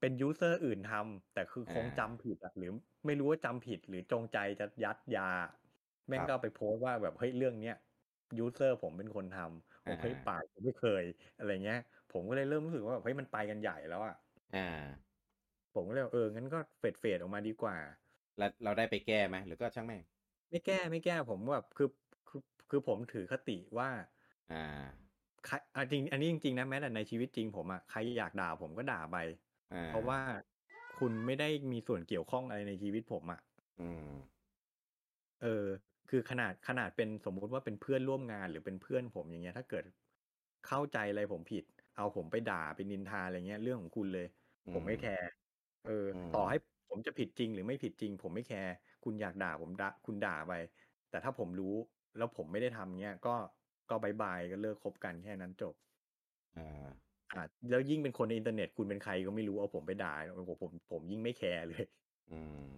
[0.00, 2.70] เป็นยูเซอร์อื่นทำแต่คือคงอ่าจำผิดอะหรือ
[3.06, 5.30] ไม่รู้ว่าจำผิดหรือจงใจจะยัดยา
[6.08, 7.74] แม่งครับก็เอาไปโพสต์ว่าแบบเฮ้ยเรื่องเนี้ย
[8.38, 11.04] ยูเซอร์ผมเป็นคนทำผมเฮ้ยอ่าปากผมไม่เคย
[11.36, 11.78] อะไรเงี้ย
[12.10, 14.14] ผมก็เลยเริ่มรู้สึกว่าแบบเฮ้ยมันไปกันใหญ่แล้วอะ
[14.52, 14.60] อ่า
[15.74, 17.76] ผมก็เลยเอองั้นก็เฟดเฟดออกมาดีกว่า
[18.38, 20.02] แล้วเราได้ไปแก้ไหมหรือก็ช่างแม่ง
[20.50, 21.88] ไม่แก้ไม่แก้ผมแบบคือ
[22.28, 22.40] คือ
[22.70, 23.88] คือผมถือคติว่า
[24.50, 25.10] อ่า
[25.46, 29.49] ใครอะจริง อันนี้จริงๆนะแม้แต่ในชีวิตจริงผมอะใครอยากด่าผมก็ด่าไปอ่า
[29.86, 30.20] เพราะว่า
[30.98, 33.40] คุณไม่ได้มีส่วนเกี่ยวข้องอะไรในชีวิตผมอะ
[33.78, 34.10] อืม
[35.38, 35.66] เออ
[36.08, 39.84] คือขนาดขนาดเป็นสมมุติว่าเป็นเพื่อนร่วมงานหรือเป็นเพื่อนผมอย่างเงี้ย ถ้าเกิด
[40.62, 41.64] เข้าใจอะไรผมผิด
[41.94, 44.26] เอาผมไปด่าไปนินทาอะไรเงี้ย เรื่องของคุณเลย
[44.72, 45.26] ผมไม่แคร์
[45.82, 46.56] เอออืมต่อให้
[46.88, 48.70] ผมจะผิดจริงหรือไม่ผิดจริง ผมไม่แคร์
[49.04, 50.52] คุณอยากด่าผมด่าคุณด่าไป
[51.08, 51.74] แต่ถ้าผมรู้
[52.16, 53.30] แล้วผมไม่ได้ทำเงี้ยก็
[53.88, 55.74] ก็ bye bye ก็เลิกคบกันแค่นั้นจบ
[56.54, 61.84] อ่า อ่าแล้วยิ่งเป็นคนในอินเทอร์เน็ตคุณเป็นใครก็ไม่รู้เอาผมไปด่าโอ้โหผมผมยิ่งไม่แคร์เลย
[62.30, 62.70] อืม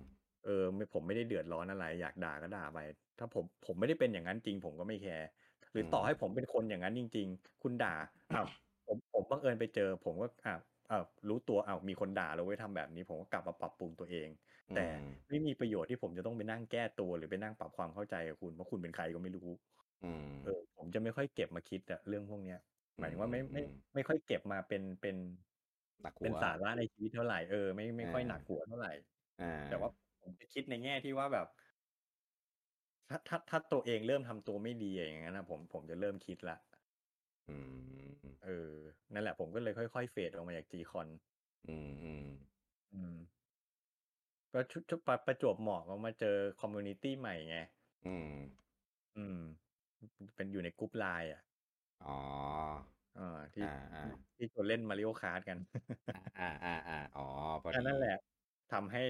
[0.42, 2.78] เออไม่ผมไม่ได้เดือดร้อนอะไร อยากด่าก็ด่าไป
[3.18, 5.26] ถ้าผมผมไม่ได้เป็นอย่างนั้นจริง ผมก็ไม่แคร์
[5.72, 7.94] หรือต่อให้ผมเป็นคนอย่างนั้นจริง ๆ คุณด่า
[8.32, 8.46] อ้าว
[8.86, 10.52] ผมผมบังเอิญไปเจอ ผมก็อะ
[10.88, 10.96] เออ
[11.28, 14.28] รู้ตัวอ้าวมีคนด่าเราไว้ทำแบบนี้ ผมก็กลับมาปรับปรุงตัวเอง
[14.72, 19.48] แต่อืมไม่มีประโยชน์ที่ผมจะต้องไปนั่งแก้ตัวหรือไปนั่งปรับความเข้าใจกับคุณเพราะคุณเป็นใครก็ไม่รู้
[20.02, 22.58] อืมเออ ผมจะไม่ค่อยเก็บมาคิดอะเรื่องพวกเนี้ย
[22.98, 25.16] หมายถึงว่าไม่อืมไม่อืมไม่ค่อยเก็บมาเป็นเป็น
[26.02, 28.90] หนักหัเป็นวสาระในชีวิตเท่าไหร่เออไม่ไม่ค่อยอ่าหนักหัวเท่าไหร่
[29.38, 29.88] อ่าแต่ว่า
[30.22, 31.46] ผมจะคิดในแง่ที่ว่าแบบ
[33.08, 36.56] ถ้าถ้าถ้าตัวเองเริ่มทำตัวไม่ดีอย่างนั้นนะผมผมจะเริ่มคิดละ
[37.48, 37.56] อื
[38.30, 38.72] มเออ
[39.12, 41.08] นั่นแหละผมก็เลยค่อยๆเฟดออกมาจากจีคอน
[41.66, 42.26] อืมอืม
[42.92, 43.14] อืม
[44.52, 47.56] ก็ชุดชุดประประจวบเหมาะมาเจอคอมมูนิตี้ใหม่ไง
[48.04, 48.28] อืม
[49.16, 49.38] อืม
[50.36, 51.40] เป็นอยู่ในกรุ๊ปไลน์อะ
[52.06, 52.12] อ๋อ
[53.14, 53.22] อ่า
[53.54, 54.02] ที่อ่าอ่า
[54.36, 55.58] ที่ตัวเล่น Mario Kart กัน
[56.38, 57.22] อ่าอ่าอ่าอ๋อ
[57.62, 58.16] พออันดีนั่นแหละ
[58.72, 59.02] ทำให้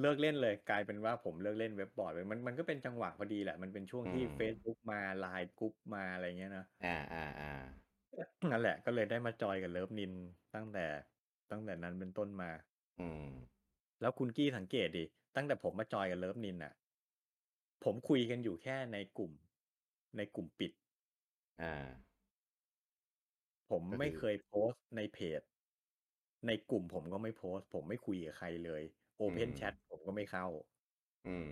[0.00, 7.52] เลิกเล่นเลยกลายเป็นว่าผมเลิกเล่นเว็บบอร์ดไปมันมันก็เป็นจังหวะพอดีแหละ มันเป็นช่วงที่ Facebook มาไลน์กรุ๊ปมาอะไรเงี้ยนะอ่าอ่าอ่า
[8.50, 10.12] นั่นแหละก็เลยได้มาจอยกับเลิฟนิน
[10.54, 10.86] ตั้งแต่
[11.50, 12.50] ตั้งแต่นั้นเป็นต้นมา
[12.98, 13.62] อืม
[14.00, 15.04] แล้วคุณกี้สังเกตดิ
[15.36, 16.72] ตั้งแต่ผมมาจอยกับเลิฟนินอะ
[17.84, 19.32] ผมคุยกันอยู่แค่ในกลุ่ม
[20.16, 20.72] ในกลุ่มปิด
[21.60, 22.11] อ่า
[23.70, 25.40] ผมก็คือไม่เคยโพสต์ในเพจ
[26.46, 28.82] ในกลุ่มผมก็ไม่โพสต์ ผมไม่คุยกับใครเลย
[29.16, 30.46] open chat ผมก็ไม่เข้า
[31.24, 31.48] อืม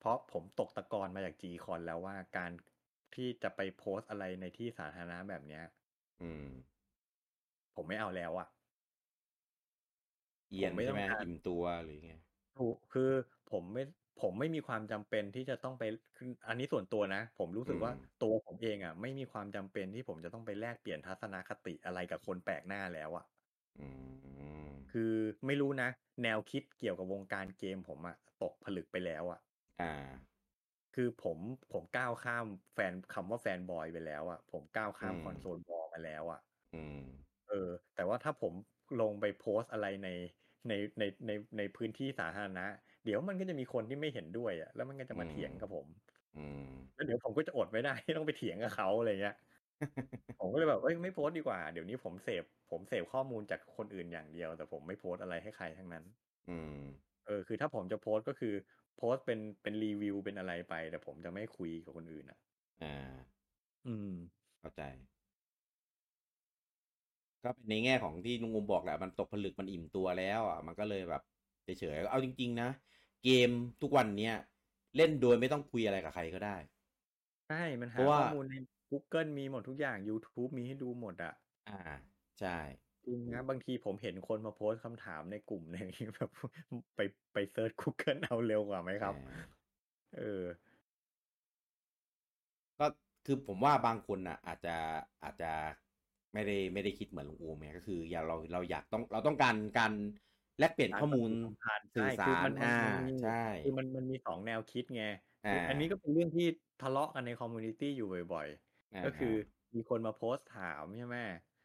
[0.00, 2.52] เพราะผมตกตะกอนมาจาก GCon แล้วว่าการ
[3.14, 5.64] ที่จะไปโพสต์อะไรในที่สาธารณะแบบเนี้ย
[6.20, 6.46] อืม
[7.74, 8.46] ผมไม่เอาแล้วอะ
[10.50, 12.10] เอียนผมไม่ใช่ไหมต้องการอิ่มตัวหรือไง
[12.58, 13.10] ถูกคือ
[13.50, 13.82] ผมไม่
[14.22, 15.84] ผมไม่มีความจำเป็นที่จะต้องไป
[16.16, 23.24] คืออันนี้ส่วนตัวนะ ผมรู้สึกว่าอืมตัวผมเองอะ ไม่มีความจำเป็นที่ผมจะต้องไปแลกเปลี่ยนทัศนคติอะไรกับคนแปลกหน้าแล้วอะ
[23.78, 23.86] อื
[24.74, 25.12] มคือ
[25.46, 25.88] ไม่รู้นะ
[26.22, 29.40] แนวคิดเกี่ยวกับวงการเกมผมอะตกผลึกไปแล้วอะ
[29.78, 29.90] อ่า
[30.94, 31.38] คือผม
[31.72, 36.40] ผมก้าวข้ามแฟนคำว่าแฟนบอยไปแล้วอะผมก้าวข้ามอืมคอนโซลบอลมาแล้วอะ
[36.72, 37.00] อืม
[37.48, 38.52] เออ แต่ว่าถ้าผม
[39.00, 40.08] ลงไปโพสต์อะไรใน
[40.68, 42.66] ในในในในพื้นที่สาธารณะ
[43.04, 45.86] เดี๋ยวมันก็จะมีคนที่ไม่เห็นด้วยอะแล้วมันก็จะมาอืมเถียงกับผม
[46.34, 49.36] อืมแล้วเดี๋ยวผมก็จะอดไม่ได้ต้องไปเถียงกับเขาอะไรเงี้ย
[50.38, 56.04] ผมก็เลยแบบเอ้ยไม่โพสต์ดีกว่า เดี๋ยวนี้ผมเสพผมเสพข้อมูลจากคนอื่นอย่างเดียว แต่ผมไม่โพสต์อะไรให้ใครทั้งนั้น
[56.48, 56.76] อืม
[57.26, 58.54] เออ คือถ้าผมจะโพสต์ก็คือ
[58.96, 62.38] โพสต์เป็นเป็นรีวิวเป็นอะไรไป แต่ผมจะไม่คุยกับคนอื่นอะ
[62.80, 63.40] อ่า
[63.84, 64.06] อืม
[64.60, 64.80] เข้าใจ
[67.44, 71.22] ก็เป็นในแง่ของที่ลุงงมบอกแหละมันตกผลึกมันอิ่มตัวแล้ว อะ มันก็เลยแบบ
[71.64, 72.68] เฉยๆเอาจริง ๆ นะ
[73.24, 73.50] เกม
[73.82, 74.34] ทุกวันเนี้ย
[74.96, 76.56] เล่นโดยไม่ต้องคุยอะไรกับใครก็ได้
[77.48, 78.54] ใช่มันหาเพราะว่าข้อมูลใน
[78.90, 81.32] Google มีหมดทุกอย่าง YouTube มีให้ดูหมดอะ
[81.68, 81.78] อ่า
[82.38, 82.58] ใช่
[83.06, 86.30] จริงนะบางทีผมเห็นคนมาโพสต์คำถามในกลุ่มในนี้แบบ
[86.96, 87.00] ไป
[87.32, 89.60] ไป search Google เอาเร็วกว่าไหมครับอ่า
[90.16, 90.44] เออ
[92.78, 92.86] ก็
[93.26, 94.76] คือผมว่าบางคนอะ อาจจะ
[95.24, 95.52] อาจจะ
[96.32, 99.92] ไม่ได้ไม่ได้คิดเหมือนลุงอูมไงก็คือ อย่าเราเราอยากต้องเราต้องการการ
[100.60, 103.30] แลกเปลี่ยนข้อมูลการปฏิสัมพันธ์สื่อใช่คือมันมันอ่ามันมีใช่
[103.60, 105.02] คือมันมันมีสองแนวคิดไง
[105.44, 106.44] อ่าคืออันนี้ก็เป็นเรื่องที่
[106.80, 109.26] ทะเลาะกันใน community อยู่บ่อยๆก็คือ
[109.74, 111.16] มีคนมาโพสต์ถามใช่ไหม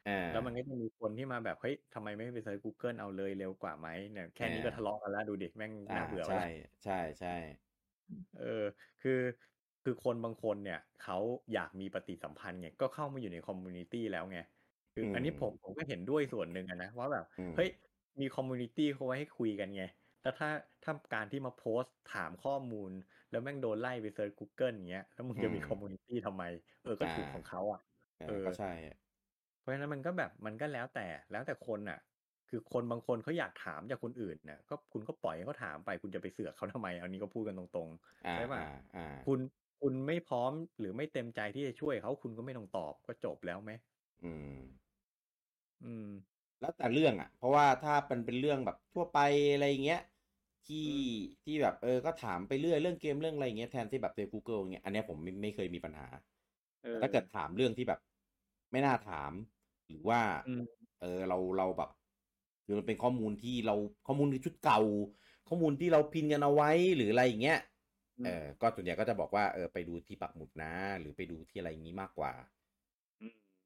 [0.05, 6.41] อ่าแล้วมันก็จะมีคนที่มาแบบ เฮ้ยทำไมไม่ไป search Google เอาเลยเร็วกว่าไหมเนี่ยแค่นี้ก็อ่าทะเลาะกันแล้วดูดิแม่งอ่าน่าเบื่อใช่วะ
[6.83, 7.29] ใช่ใช่
[8.33, 8.63] เออ
[9.01, 9.11] คือ
[9.83, 11.17] คือคนบางคนเนี่ยเขา
[11.53, 14.37] อยากมีปฏิสัมพันธ์ไงก็เข้ามาอยู่ใน community แล้วไง
[14.93, 17.69] คืออันนี้ผมผมก็เห็นด้วยส่วนหนึ่งอะนะว่าแบบอืมเฮ้ย
[18.21, 19.83] มี community เขาไว้ให้คุยกันไง
[20.21, 20.49] แต่ถ้า
[20.83, 22.91] ถ้าการที่มาโพสต์ถามข้อมูล
[23.29, 26.43] แล้วแม่งโดนไล่ไป search Google อย่างเงี้ย แล้วมึงจะมี community ทำไม
[26.83, 27.81] เออ ก็ถูกของเขาอะ
[28.19, 28.65] อ่าเออ ก็ใช่
[29.59, 31.99] เพราะฉะนั้นมันก็แบบมันก็แล้วแต่แล้วแต่คนน่ะ
[32.49, 37.89] คือคนบางคนเขาอยากถามจากคนอื่นน่ะก็คุณก็ปล่อยให้เขาถามไปคุณจะไปเสือกเขาทำไม อันนี้ก็พูดกันตรง
[38.25, 39.39] อ่าใช่ปะอ่าอ่าๆคุณ
[39.81, 43.71] คุณไม่พร้อมหรือไม่เต็มใจที่จะช่วยเขาคุณก็ไม่ต้องตอบก็จบแล้วไหม
[44.23, 44.55] อืม
[45.83, 46.05] อืม
[46.61, 49.19] แล้วแต่เรื่องอะ เพราะว่าถ้าเป็นเป็นเรื่องแบบทั่วไป
[49.53, 50.01] อะไรเงี้ย
[50.67, 50.89] ที่
[51.43, 56.07] ที่แบบเออก็ถามไปเรื่อยเรื่องเกมเรื่องอะไรเงี้ยแทนที่แบบใน Google เงี้ยอันเนี้ยผมไม่ไม่เคยมีปัญหา
[56.83, 57.99] เออถ้าเกิดถามเรื่องที่แบบ
[58.71, 59.31] ไม่น่าถาม
[59.89, 61.89] หรือว่าอืมเออเราเราแบบ
[62.65, 63.75] คือมันเป็นข้อมูลที่เรา
[64.07, 64.79] ข้อมูลในชุดเก่า
[65.47, 67.59] ข้อมูลที่เรา pin กันเอาไว้หรืออะไรอย่างเงี้ย
[68.23, 72.54] เออก็ส่วนใหญ่ก็จะบอกว่าเออไปดูที่ปักหมุดนะ หรือไปดูที่อะไรอย่างงี้มากกว่าอืม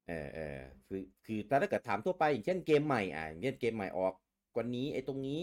[0.10, 4.14] เออเออคือคือแต่ถ้าเกิดถามทั่วไปอย่างเช่นเกมใหม่อะอย่างเช่นเกมใหม่ออก
[4.58, 5.40] วันนี้ไอ้ตรงนี้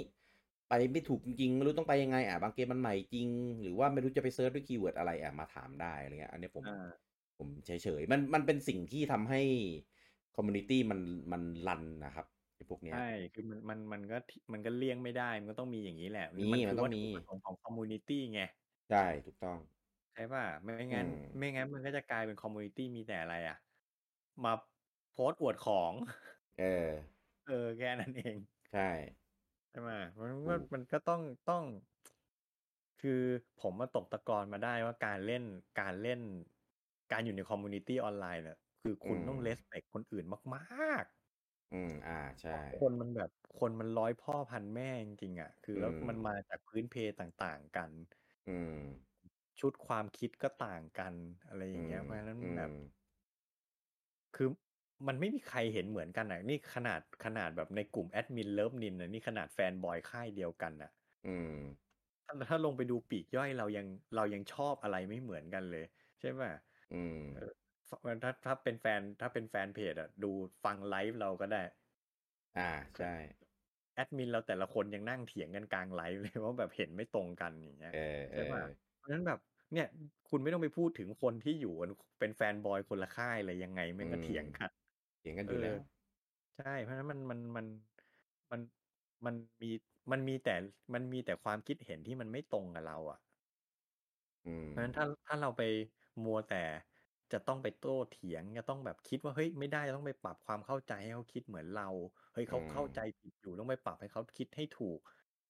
[0.69, 3.29] ไปไม่ถูกจริงๆไม่รู้ต้องไปยังไงอะบางเกมมันใหม่จริง
[3.63, 7.07] หรือว่าไม่รู้จะไป search ด้วย keyword อะไรอะมาถามได้อะไรเงี้ยอันนี้ผมอ่า
[7.39, 9.39] ผมเฉยๆมันมันเป็นสิ่งที่ทำให้
[10.35, 11.01] community มัน
[11.33, 12.99] มัน run นะครับไอ้พวกเนี้ยใช่
[13.33, 18.41] คือมันมันมันก็ที่มันก็เลี่ยงไม่ได้มันก็ต้องมีอย่างนี้แหละมีมันมันคือต้อวังตถุประสงค์ของ community ไง
[18.89, 19.59] ใช่ถูกต้อง
[20.13, 23.57] ใช่ป่ะไม่งั้นอืมไม่งั้นมันก็จะกลายเป็น community มีแต่อะไรอะ
[24.45, 24.53] มา
[25.13, 25.93] โพสต์อวดของ
[26.59, 26.93] เออ
[27.45, 28.37] เออแค่นั้นเอง
[28.71, 28.81] ใช่
[29.71, 31.65] ใช่ไหมมันถูมันมันก็ต้องต้อง
[33.01, 33.21] คือ
[33.61, 35.43] ผมมาตกตะกอนมาได้ว่าการเล่น
[35.81, 36.21] การเล่น
[37.13, 40.25] การอยู่ใน community ออนไลน์เนี่ยคือคุณต้องเลสเ c คคนอื่น
[40.55, 41.05] มาก
[41.73, 47.91] อืม อ่าๆใช่ คนมันแบบคนมันร้อยพ่อพันแม่จริงๆอะ คือแล้วอืมมันมาจากพื้นเพต่างๆกัน
[48.47, 48.77] อืม
[49.61, 51.15] ชุดความคิดก็ต่างกัน
[51.49, 52.73] อะไรออืย่างเงี้ยอืมเพราะฉะนั้นอืมแบบ
[54.37, 54.49] คือ
[55.07, 60.91] มันไม่มีใครเห็นเหมือนกันอะ นี่ขนาดขนาดแบบในกลุ่มแอดมินเลิฟนินอะนี่ขนาด fanboy ค่ายเดียวกันอะ
[61.25, 61.53] อืม
[62.27, 65.85] ถ้าถ้าลงไปดูปลีกย่อยเรายังเรายังชอบอะไรไม่เหมือนกันเลย
[66.21, 66.43] ใช่ไหม
[66.91, 67.41] อืมเออ
[68.23, 70.27] ถ้าถ้าเป็นแฟนถ้าเป็นแฟนเพจอะ ดู
[70.65, 71.59] ฟังไลฟ์เราก็ได้
[72.57, 72.63] อ่า
[72.97, 73.07] ใช่
[73.95, 77.99] แอดมินเราแต่ละคนยังนั่งเถียงกันกลางไลฟ์เลยว่าแบบเห็นไม่ตรงกันอย่างเงี้ยเออ
[78.33, 79.39] เอใช่ป่ะอเพราะฉะนั้นแบบ
[79.73, 79.87] เนี่ย
[80.29, 84.71] คุณไม่ต้องไปพูดถึงคนที่อยู่กันเป็นแฟนบอยคนละค่ายเลยยังไงแม่งก็อืมเถียงกัน
[85.19, 85.77] เถียงกันอเอยู่แล้อว
[86.57, 87.67] ใช่เพราะฉะนั้นมันมันมัน
[88.53, 88.61] มัน
[89.27, 89.69] มันมี
[90.13, 90.55] มันมีแต่
[90.95, 93.19] มันมีแต่ความคิดเห็นที่มันไม่ตรงกับเรา อะ
[94.45, 95.63] อืมเพราะฉะนั้นถ้าถ้าเราไป
[96.25, 96.65] มัวแต่
[97.33, 101.89] จะต้องไปโต้เถียงจะต้องแบบคิดว่าเฮ้ยไม่ได้ต้องไปปรับความเข้าใจให้เขาคิดเหมือนเรา
[102.33, 104.99] เฮ้ยเขาอืมเข้าใจผิดอยู่ต้องไปปรับให้เขาคิดให้ถูก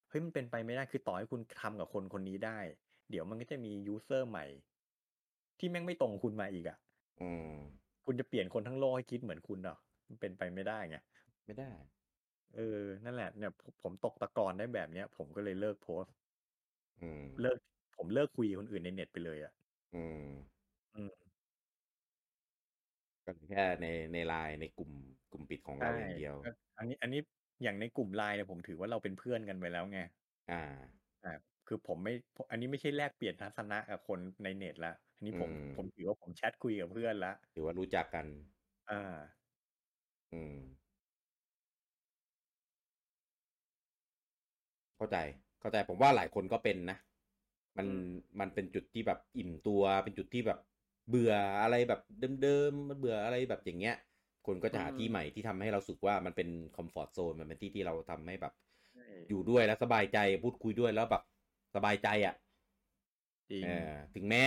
[0.09, 2.59] เฮ้ยมันเป็นไปไม่ได้คือต่อให้คุณทำกับคนคนนี้ได้
[3.11, 4.45] เดี๋ยวมันก็จะมียูเซอร์ใหม่
[5.59, 6.77] ที่แม่งไม่ตรงคุณมาอีกอะ
[7.21, 7.47] อืม
[8.05, 9.77] คุณจะเปลี่ยนคนทั้งโลกให้คิดเหมือนคุณเหรอ
[10.09, 10.97] มันเป็นไปไม่ได้ไง
[11.45, 11.71] ไม่ได้
[12.57, 16.13] เออ นั่นแหละเนี่ย ผมผมตกตะกอนได้แบบเนี้ย ผมก็เลยเลิกโพสต์
[17.01, 17.59] อืมเลิก
[17.97, 19.53] ผมเลิกคุยกับคนอื่นในเน็ตไปเลยอะ
[19.93, 20.23] อืม
[20.95, 21.11] อืม
[23.25, 24.91] ก็แค่ในในไลน์ในกลุ่ม
[25.33, 26.49] กลุ่มปิดของเราใช่อย่างเดียวก็
[26.79, 27.21] อันนี้ อันนี้
[27.63, 29.99] อย่างในกลุ่มไลน์เนี่ยผมถือว่าเราเป็นเพื่อนกันไปแล้วไง
[30.49, 30.57] อ่า
[31.25, 32.13] อ่า คือผมไม่
[32.51, 38.27] อันนี้ไม่ใช่แลกเปลี่ยนทัศนะกับคนในเน็ตละอันนี้ผมอืม ผมถือว่าผมแชทคุยกับเพื่อนละถือว่ารู้จักกัน
[38.89, 39.47] อ่า
[40.33, 40.57] อืม
[44.97, 45.17] เข้าใจ
[45.61, 46.99] เข้าใจผมว่าหลายคนก็เป็นนะ
[47.77, 48.01] มันอืม
[48.41, 50.59] มันเป็นจุดที่แบบอิ่มตัว เป็นจุดที่แบบ
[51.09, 52.01] เบื่ออะไรแบบ
[52.43, 53.97] เดิมๆมันเบื่ออะไรแบบอย่างเงี้ย
[54.47, 58.53] คนก็จะหาที่ใหม่ที่ทำให้เราสึกว่ามันเป็นคอมฟอร์ทโซนมันเป็นที่ที่เราทำให้แบบ
[58.83, 61.23] ใช่อยู่ด้วยแล้วสบายใจพูดคุยด้วยแล้วแบบ
[61.77, 62.35] สบายใจอะ
[63.51, 64.43] จริงเออถึงแม้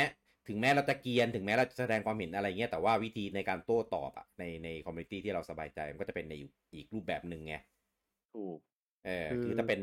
[0.48, 6.36] ถึงแม้เราจะเกรียนถึงแม้เราจะแสดงความเห็นอะไรเงี้ยแต่ว่าวิธีในการโต้ตอบอะในในคอมมูนิตี้ที่เราสบายใจมันก็จะเป็นใน
[6.74, 7.56] อีกรูปแบบหนึ่งไง
[8.34, 8.60] ถูก
[9.06, 9.82] เออคือคือถ้าเป็น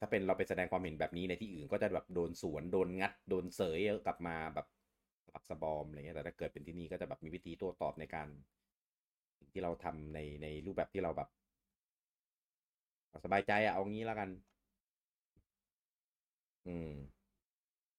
[0.00, 4.66] ถ้าเป็นเราไปแสดงความเห็นแบบนี้ในที่อื่นก็จะแบบโดนสวนโดนงัด โดนเสยกลับมาแบบ
[5.26, 8.28] สะบักสะบอมอะไรเงี้ยแต่ถ้าเกิดเป็นที่นี่ก็จะแบบมีวิธีโต้ตอบในการ
[9.38, 11.28] สิ่งที่เราทำในในรูปแบบที่เราแบบ
[13.08, 14.28] เอาสบายใจอะเอางี้แล้วกัน
[16.66, 16.96] อืม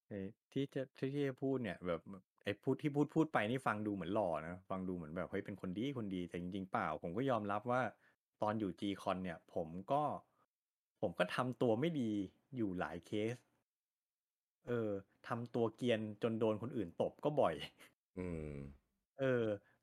[0.08, 0.20] ไอ้
[0.54, 2.02] ที่จะที่ที่จะพูดเนี่ยแบบ
[2.44, 7.82] ไอ้พูดที่พูดพูดไปนี่ฟังดูเหมือนหล่อนะ ฟังดูเหมือนแบบเฮ้ยเป็นคนดีคนดีแต่จริงๆเปล่า ผมก็ยอมรับว่า
[8.42, 10.04] ตอนอยู่ G Con เนี่ย ผมก็
[11.02, 12.12] ผมก็ทำตัวไม่ดี
[12.56, 13.38] อยู่หลายเคส
[14.68, 14.92] เออ
[15.28, 17.54] ทำตัวเกรียนจนโดนคนอื่นตบก็บ่อย
[18.18, 18.20] อื
[18.56, 18.58] ม
[19.20, 19.26] เออ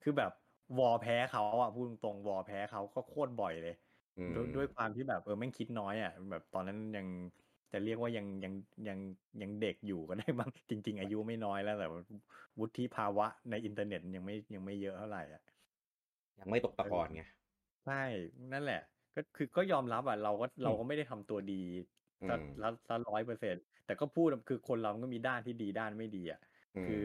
[0.03, 0.33] คือแบบ
[0.79, 3.75] วอแพ้เขาอะพูดตรงๆวอแพ้เขาก็โคตรบ่อยเลย
[4.17, 7.07] อืม ด้วยด้วยความที่แบบเออแม่งคิดน้อยอะแบบตอนนั้นยัง
[7.75, 8.55] จะเรียกว่ายังยัง
[8.89, 8.99] ยัง
[9.43, 12.01] ยังเด็กอยู่ก็ได้บ้างจริง ๆ อายุไม่น้อยแล้วแต่ว่า
[12.59, 15.43] วุฒิภาวะในอินเทอร์เน็ตยังไม่ยังไม่เยอะเท่าไหร่อะ
[16.41, 17.23] ยังไม่ตกตะกอนไง
[17.85, 17.95] ใช่
[18.53, 18.81] นั่นแหละ
[19.15, 21.55] ก็คือก็ยอมรับอะเราก็เราก็ไม่ได้ทำตัวดี
[22.21, 23.55] อืมซะละซะร้อยเปอร์เซ็น
[23.85, 26.41] แต่ก็พูดคือคนเรามันก็มีด้านที่ดีด้านไม่ดีอะ
[26.75, 27.03] มคือ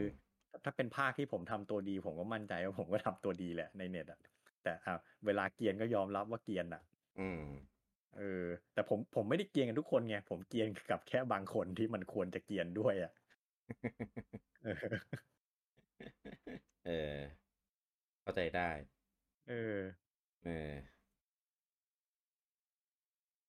[0.64, 4.20] ถ้าเป็นภาคที่ผมทำตัวดี ผมก็มั่นใจว่าผมก็ทำตัวดีแหละในเน็ตอะ
[4.62, 4.94] แต่อะ
[5.26, 6.82] เวลาเกรียนก็ยอมรับว่าเกรียนอะ
[7.18, 7.40] อืม
[8.12, 8.20] เออ
[8.72, 13.10] แต่ผมผมไม่ได้เกรียนกันทุกคนไงผมเกรียนกับแค่บางคนที่มันควรจะเกรียนด้วยอะ
[14.62, 15.10] เออ
[16.82, 16.90] เออ
[18.22, 18.62] เข้าใจได้
[19.46, 19.52] เออ
[20.42, 20.50] เออ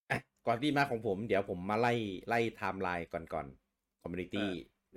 [0.09, 1.93] อะก่อนที่มาของผม เดี๋ยวผมมาไล่
[2.27, 3.47] ไล่ไทม์ไลน์ก่อนก่อน
[4.01, 4.41] community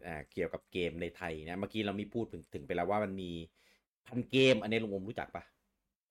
[0.04, 3.24] อ่าเกี่ยวกับเกมในไทยนะ เมื่อกี้เรามีพูดถึงถึงไปแล้วว่ามันมี
[4.06, 5.44] พันเกม อันนี้ลุงอมรู้จักปะ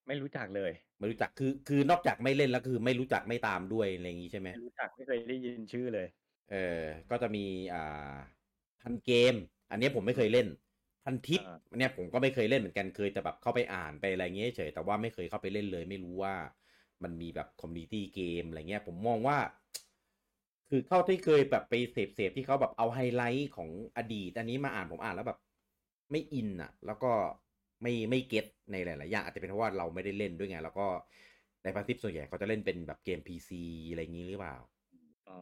[0.08, 6.08] ไม่รู้จักเลย ไม่รู้จักคือ คือนอกจากไม่เล่นแล้วคือ ไม่รู้จักไม่ตามด้วยอะไรอย่างงี้ใช่ไหมไม่รู้จักไม่เคยได้ยินชื่อเลย
[6.52, 8.16] เออ ก็จะมีอ่า
[8.82, 9.36] พันเกม
[9.72, 10.48] อันเนี้ยผมไม่เคยเล่น
[11.06, 16.34] พันทิปอ่าอันเนี้ยผมก็ไม่เคยเล่นเหมือนกันเคยแต่แบบเข้าไปอ่านไปอะไรเงี้ยเฉยแต่ว่าไม่เคยเข้าไปเล่นเลย ไม่รู้ว่า
[17.04, 19.38] มันมีแบบ community เกมอะไรเงี้ย ผมมองว่า
[20.70, 25.40] คือเท่าที่เคยแบบไปเสพเสพที่เขาแบบเอาไฮไลท์ของอดีต อันนี้มาอ่านผมอ่านแล้วแบบ
[26.12, 27.12] ไม่อินอะ แล้วก็
[27.84, 30.88] ไม่ไม่ get ในหลายๆอย่างอาจจะเป็นเพราะว่าเราไม่ได้เล่นด้วยไงแล้วก็
[31.64, 34.58] ในพันทิปส่วนใหญ่เขาจะเล่นเป็นแบบเกม PC อะไรอย่างนี้หรือเปล่า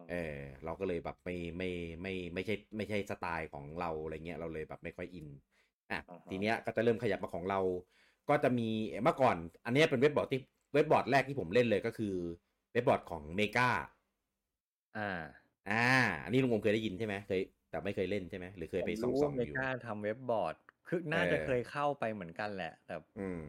[0.09, 1.69] เออเราก็เลยแบบไม่ไม่
[2.01, 5.27] ไม่ไม่ใช่ไม่ใช่สไตล์ของเราอะไรเงี้ยเราเลยแบบไม่ค่อยอิน
[5.91, 7.59] อะอ่าฮะทีเนี้ยก็จะเริ่มขยับมาของเรา
[8.29, 8.69] ก็จะมี
[9.03, 10.39] เมื่อก่อน อันเนี้ยเป็นเว็บบอร์ดที่
[10.73, 12.15] เว็บบอร์ดแรกที่ผมเล่นเลยก็คือ
[12.71, 13.69] เว็บบอร์ดของเมกา
[14.95, 15.01] อ่า
[15.65, 15.73] อ่า
[16.23, 17.39] อันนี้ลุงอมเคยได้ยินใช่ไหมเคย
[17.69, 20.55] แต่ไม่เคยเล่นใช่ไหมหรือเคยไปส่องผมส่รู้องว่าเมอยู่กาทำเว็บบอร์ด
[20.91, 23.41] คือน่าจะเออเคยเข้าไปเหมือนกันแหละ แต่อืม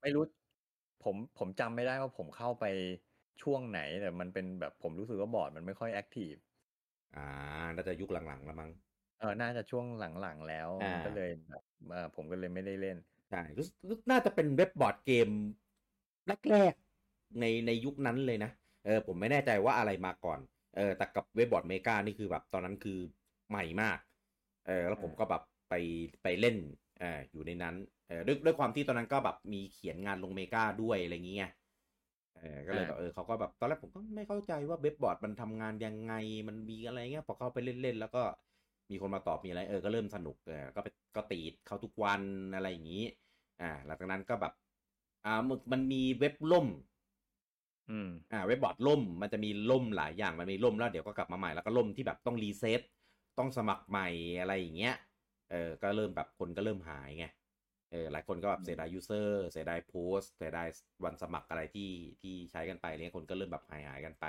[0.00, 0.24] ไม่รู้
[1.04, 2.64] ผมผมจำไม่ได้ว่าผมเข้าไป
[3.42, 6.32] ช่วงไหน แต่มันเป็นแบบผมรู้สึกว่าบอร์ดมันไม่ค่อยแอคทีฟ
[7.14, 7.20] อ่า
[7.74, 8.70] น่าจะยุคหลังๆแล้วมั้ง
[9.16, 12.96] เออน่าจะช่วงหลังๆแล้วอ่าก็เลยแบบเออผมก็เลยไม่ได้เล่น
[13.28, 15.28] ใช่รู้สึกรู้สึกน่าจะเป็นเว็บบอร์ดเกม
[16.50, 18.50] แรกๆในในยุคนั้นเลยนะ
[18.84, 20.40] เออผมไม่แน่ใจว่าอะไรมาก่อน
[20.76, 22.98] เออแต่กับเว็บบอร์ดเมกานี่คือแบบตอนนั้นคือ
[23.50, 23.98] ใหม่มาก
[24.66, 25.74] เออแล้วผมก็แบบไป
[26.22, 27.74] ไปเล่นเอออยู่ในนั้น
[28.08, 31.50] เออด้วยด้วยความที่ตอนนั้นก็แบบมีเขียนงานลงเมกาด้วยอะไรอย่างเงี้ย
[32.38, 36.12] เออก็เลยแบบเออเขาก็แบบตอนแรกผมก็ไม่เข้าใจว่าเว็บบอร์ดมันทำงานยังไง
[36.48, 38.22] มันมีอะไรเงี้ยพอเข้าไปเล่นๆแล้วก็
[38.90, 42.22] มีคนมาตอบมีอะไรเออก็เริ่มสนุกเออก็ไปก็ติดเข้าทุกวัน
[42.54, 43.04] อะไรอย่างงี้
[43.60, 44.52] อ่า หลังจากนั้นก็แบบ
[45.26, 46.66] อ่ามันมันมีเว็บล่ม
[47.90, 52.80] อืมอ่า เว็บบอร์ดล่ม มันจะมีล่มหลายอย่างมันมีล่มแล้วเดี๋ยวก็กลับมาใหม่แล้วก็ล่มที่แบบต้อง reset
[53.38, 54.08] ต้องสมัครใหม่
[54.40, 54.94] อะไรอย่างเงี้ย
[55.50, 57.26] เออก็เริ่มแบบคนก็เริ่มหายไง
[57.90, 60.68] เออหลายคนก็แบบเสียดาย user เสียดายโพสเสียดาย
[61.04, 61.90] วันสมัครอะไรที่
[62.22, 64.26] ที่ใช้กันไปเนี่ยคนก็เริ่มแบบหายหายๆกันไป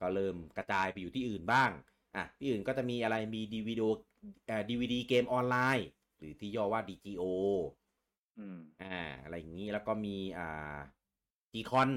[0.00, 1.70] ก็เริ่มกระจายไปอยู่ที่อื่นบ้าง
[2.16, 3.88] อะที่อื่นก็จะมีอะไรมีดีวีดี
[4.46, 5.86] เอ่อดีวีดีเกมออนไลน์
[6.18, 7.24] หรือที่ย่อว่า DGO
[8.38, 10.78] อืมอ่าอะไรอย่างนี้แล้วก็มีอ่า
[11.52, 11.90] g c o n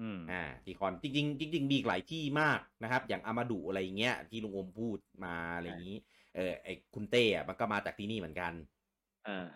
[0.00, 5.96] อืมอ่า g c o n จริงๆจริงๆมีอีกหลายที่มากนะครับ อย่างอามาดุอะไรอย่างเงี้ยที่ลุงอมพูดมาอะไรอย่างนี้
[6.36, 8.52] เออไอคุณเต้อะมันก็มาจากที่นี่เหมือนกัน
[9.26, 9.46] อ่า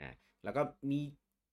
[0.00, 0.10] อ่า
[0.44, 1.00] แล้วก็มี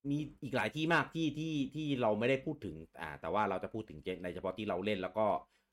[0.10, 5.26] มีอีกหลายที่มากที่ที่ที่เราไม่ได้พูดถึงอ่าแต่ว่าเราจะพูดถึงในเฉพาะที่เราเล่นแล้วก็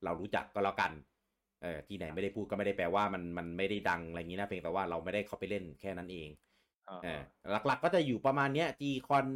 [0.04, 0.92] เรารู้จักก็แล้วกัน
[1.62, 6.28] เออที่ไหนไม่ได้พูดก็ไม่ได้แปลว่ามันมันไม่ได้ดังอะไรอย่างนี้นะเพียงแต่ว่าเราไม่ได้เข้าไปเล่นแค่นั้นเอง
[6.88, 7.20] อ่าเออ
[7.66, 9.26] หลักๆก็จะอยู่ประมาณเนี้ย G Con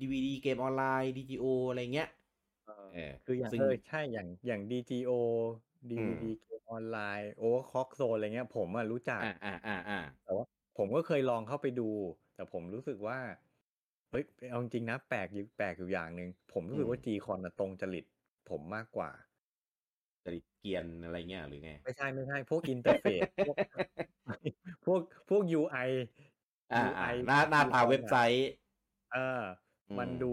[0.00, 2.08] DVD เกมออนไลน์ DGO อะไรเงี้ย
[2.64, 5.10] เออเออคืออย่างซึ่งเออใช่อย่างอย่าง DGO
[5.96, 10.44] อืม DVD เกม ออนไลน์ Overclock Zone อะไรเงี้ย ผมอะรู้จัก อ่าอ่าอ่าอ่าแต่ว่า
[10.78, 11.90] ผมก็เคยลองเข้าไปดู
[12.34, 13.18] แต่ผมรู้สึกว่า
[14.10, 18.04] เฮ้ยเอาจริงๆนะ แปลกอยู่แปลกอยู่อย่างหนึ่งผมรู้สึกว่า G Con อะตรงจริต
[18.50, 19.10] ผมมากกว่า
[20.24, 23.56] จริตเกรียนอะไรเงี้ยหรือไง ไม่ใช่ไม่ใช่พวก interface พวก
[24.84, 25.76] พวกพวก UI
[26.72, 28.44] อ่าอ่า UI หน้าหน้าตา G-Con เว็บไซต์อะ
[29.10, 29.18] เออ
[29.98, 30.26] มันอืมดู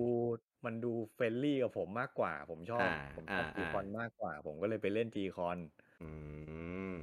[0.66, 5.58] มันดู friendly กับผมมากกว่า ผมชอบ อ่าผมชอบอ่า G Con มากกว่า ผมก็เลยไปเล่น G Con
[5.90, 5.91] อื
[6.92, 6.94] ม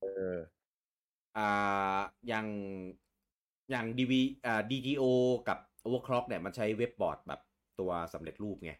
[0.00, 0.04] เอ
[0.34, 0.36] อ
[1.36, 1.98] อ่า
[2.28, 2.46] อย่าง
[3.70, 4.12] อย่าง DV
[4.46, 5.02] อ่า DGO
[5.48, 7.40] กับ Overclock เนี่ยมันใช้เว็บบอร์ดแบบ
[7.78, 8.72] ตัวสำเร็จรูปไง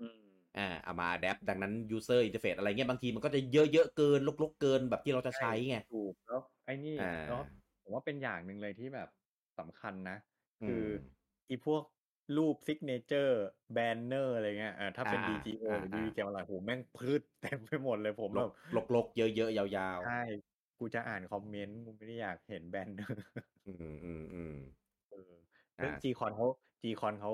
[0.00, 7.40] อืมอ่าเอามา adapt ดังนั้น user interface อะไรเงี้ยบางทีมันก็จะเยอะๆเกินลกๆเกินแบบที่เราจะใช้ไงถูกแล้วไอ้นี่อ่าแล้ว
[7.82, 9.08] ผมว่าเป็นอย่างหนึ่งเลยที่แบบ
[9.58, 10.16] สำคัญนะ
[10.60, 11.16] อืคือม
[11.48, 11.82] อีพวก
[12.34, 13.32] รูป signature
[13.72, 20.10] แบนเนอร์อะไรเงี้ยเออถ้าเป็นอ่า DGO อ่าหรืออ่า DV เกมอะไรโหแม่งพรืดเต็มไปหมดเลยผมลแบกบลกลกๆ เยอะๆ ยาวใช่
[20.78, 24.52] กูจะอ่านคอมเมนต์กูไม่ได้อยากเห็นแบนเนอร์ๆอืมอืมอืม
[25.08, 25.18] เออ
[25.80, 26.46] ซึ่งอ่า G-Con เขา
[26.82, 27.30] G-Con เขา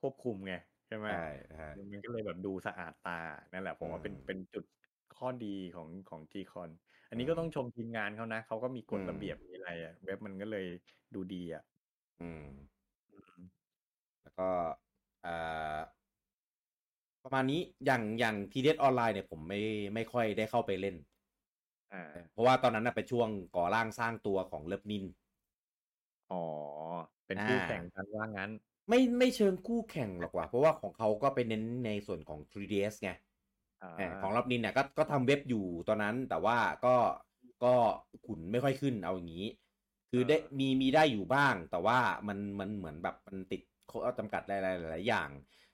[0.00, 0.52] ควบคุมไง
[0.86, 1.14] ใช่ไหมใช่
[1.48, 3.12] ใช่มันก็เลยแบบดูสะอาดตา
[3.52, 4.64] นั่นแหละผมว่าเป็นอืมเป็นจุด
[5.12, 6.70] ข้อดีของของ G-Con
[7.08, 10.64] อันนี้ก็อืมต้องชมทีมงานเขานะเขาก็มีกฎอืมระเบียบมีอะไรอะเว็บมันก็เลย
[11.14, 11.62] ดูดีอะ
[12.20, 12.73] อืมอืม
[14.24, 14.48] แล้วก็
[15.26, 15.78] อ่า
[17.24, 19.60] ประมาณนี้อย่างอย่างทีเดออนไลน์เนี่ยผมไม่
[19.94, 20.96] ไม่ค่อยได้เข้าไปเล่น
[21.90, 22.00] อ่า
[22.32, 25.04] เพราะว่าตอนนั้นน่ะเป็นช่วงก่อร่างสร้างตัวของเลิฟนิน
[26.28, 26.36] อ๋อ
[27.26, 28.50] เป็นคู่อ่าแข่งกันว่างั้น
[28.88, 33.10] ไม่ไม่เชิงคู่แข่งหรอกว่ะเพราะว่าของเขาก็ไปเน้นในส่วนของ 3ds ไง
[33.80, 36.96] อ่าเออของรับนินเนี่ยก็ก็ทำเว็บอยู่ตอนนั้นแต่ว่าก็
[37.64, 37.74] ก็
[38.26, 39.46] ขุนไม่ค่อยขึ้นเอาอย่างนี้
[40.10, 41.98] คือได้มีมีได้อยู่บ้าง แต่ว่า
[42.28, 45.30] มันมันเหมือนแบบมันติด ข้อจำกัดหลายๆหลายๆอย่าง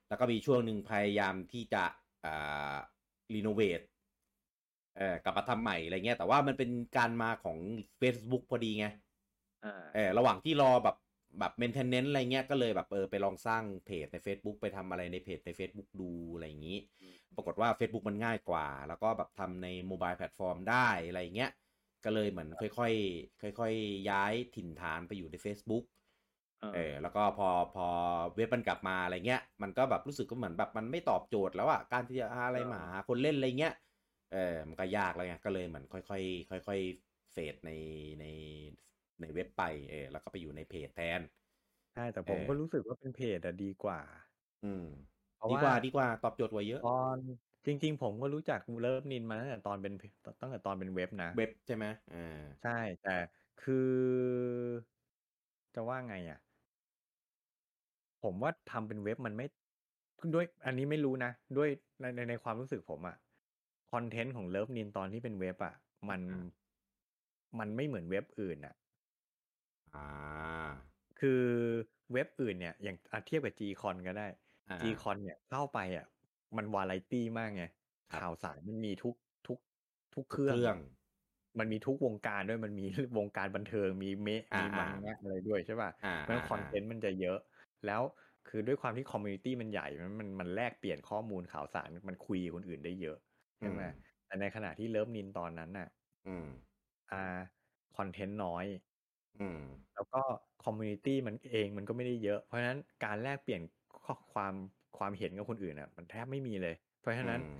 [0.08, 1.84] แล้วก็มีช่วงหนึ่งพยายามที่จะ
[2.24, 2.74] อ่า
[3.34, 3.80] renovate
[4.98, 7.58] เออกลับมาทำใหม่อะไรเงี้ยแต่ว่ามันเป็นการมาของ
[8.00, 8.86] Facebook พอดีไง
[9.64, 10.96] อ่าเออระหว่างที่รอแบบ
[11.38, 16.78] แบบ maintenance อะไรเงี้ยก็เลยแบบเออไปลองสร้างเพจใน Facebook ไปทำอะไรในเพจใน Facebook ดูอะไรอย่างนี้
[17.36, 21.50] ปรากฏว่า Facebook มันง่ายกว่า แล้วก็แบบทำใน mobile platform ได้อะไรเงี้ย
[22.04, 25.84] ก็เลยเหมือนค่อยๆค่อยๆย้ายถิ่นฐานไปอยู่ใน Facebook
[26.74, 27.86] เออแล้วก็พอพอ
[28.34, 33.74] เว็บมันกลับมาอะไรเงี้ย มันก็แบบรู้สึกก็เหมือนแบบมันไม่ตอบโจทย์แล้วอะการที่จะหาอะไรมาหาคนเล่นอะไรเงี้ย
[34.32, 37.70] เออมันก็ยากแล้วไงก็เลยเหมือนค่อยๆค่อยๆเฟดใน
[38.20, 38.24] ใน
[39.20, 41.20] ในเว็บไปเออแล้วก็ไปอยู่ในเพจแทน
[41.92, 44.00] ใช่แต่ผมเออก็รู้สึกว่าเป็นเพจอะดีกว่า
[44.62, 44.82] อืม
[45.36, 47.18] เพราะดีว่ากว่าดีกว่าตอบโจทย์กว่าเยอะตอน
[47.66, 49.92] จริง ๆ ผมก็รู้จักเลิฟนินมาตั้งแต่ตอนเป็น
[50.40, 52.70] ตั้งแต่ตอนเป็นเว็บนะเว็บใช่ไหมอ่าใช่
[53.00, 53.10] แต่
[53.58, 53.74] คือ
[55.74, 56.38] จะว่าไงอะ
[58.22, 59.46] ผมว่าทำเป็นเว็บมันไม่
[60.34, 61.68] ด้วย อันนี้ไม่รู้นะ ด้วย
[62.00, 63.16] ในในในความรู้สึกผมอะ
[63.92, 65.74] คอนเทนต์ของเลิฟนินตอนที่เป็นเว็บอะ
[66.08, 66.60] มันอ่า
[67.58, 68.74] มันไม่เหมือนเว็บอื่นอะ
[69.94, 70.70] อ่า
[71.20, 71.42] คือ
[72.12, 74.26] เว็บอื่นเนี่ยอย่างอะเทียบกับ Gcon ก็ได้
[74.68, 76.06] อ่า Gcon เนี่ยเข้าไปอะ
[76.56, 77.62] มันวาไรตี้มากไง
[78.10, 79.14] ครับข่าวสารมันมีทุก
[79.46, 79.58] ทุก
[80.14, 80.76] ทุกเรื่องเรื่อง
[81.58, 82.84] มันมีทุกวงการด้วยมันมี
[83.18, 87.38] วงการบันเทิงมีเมะอ่ามีมังงะอะไรด้วยใช่ป่ะอ่าเพราะฉะนั้นอ่า content มันจะเยอะ
[87.86, 88.02] แล้ว
[88.48, 93.16] คือด้วยความที่ community มันใหญ่ มันมันมันแลกเปลี่ยนข้อมูลข่าวสารมันคุยกับคนอื่นได้เยอะ
[93.60, 93.80] ใช่ไหม
[94.26, 95.88] แต่ในขณะที่เลิฟนินตอนนั้นน่ะ
[96.26, 96.46] อืม
[97.10, 97.38] อ่า
[97.96, 98.64] content น้อย
[99.38, 99.60] อืม
[99.94, 100.20] แล้วก็
[100.64, 103.62] community มันเองมันก็ไม่ได้เยอะ เพราะฉะนั้นการแลกเปลี่ยน
[104.04, 104.54] ข้อความ
[104.98, 107.54] ความเห็นกับคนอื่นอะ มันแทบไม่มีเลย เพราะฉะนั้นอืม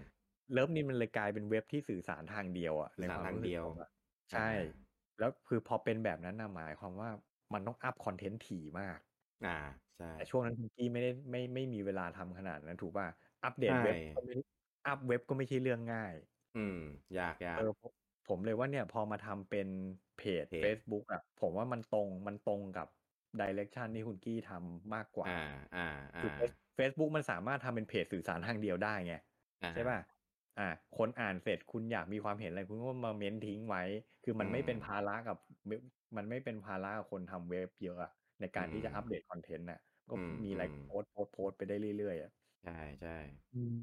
[0.53, 3.89] เลิฟนี่มันเลยกลายเป็นเว็บที่สื่อสารทางเดียวอะในความสื่อสารทางรู้สึเดีกยวผมอะ
[4.33, 7.11] ใช่อ่าแล้วคือพอเป็นแบบนั้นนะหมายความว่า
[7.53, 8.99] มันต้องอัพ content ถี่มาก
[9.43, 9.51] อ่า
[9.97, 13.07] ใช่แต่ช่วงนั้นคุณกี้ไม่ได้ไม่ไม่มีเวลาทำขนาดนั้นถูกป่ะ
[13.45, 14.35] อัปเดตเว็บใช่ก็ไม่
[14.87, 16.13] อัพเว็บก็ไม่ใช่เรื่องง่าย
[16.55, 16.77] อืม
[17.19, 17.93] ยากยากเออผม
[18.29, 19.69] ผมเลยว่าเนี่ยพอมาทำเป็น
[20.17, 22.89] เพจเพจ Facebook อะผมว่ามันตรงมันตรงกับ
[23.41, 25.33] direction ที่คุณกี้ทำมากกว่า อ่า
[25.75, 25.81] อ่า
[26.17, 29.15] อ่าคือ Face- Facebook มันสามารถทำเป็นเพจสื่อสารทางเดียวได้ไง
[29.63, 29.99] อ่าใช่ป่ะ
[30.59, 30.69] อ่า
[30.99, 33.83] คนอ่านเสร็จคุณอยากมีความเห็นอะไรคุณก็มาเม้นทิ้งไว้
[34.25, 35.37] คือมันอืมไม่เป็นภาระกับ
[35.69, 35.81] เว็บ
[36.17, 39.81] มันไม่เป็นภาระกับคนทำเว็บเยอะอะ ในการที่จะอืมอัปเดต content น่ะ
[40.11, 43.17] ก็อืมมีอะไรอืมโพสต์โพสต์โพสต์ไปได้เรื่อยๆอะใช่ใช่
[43.55, 43.77] อืม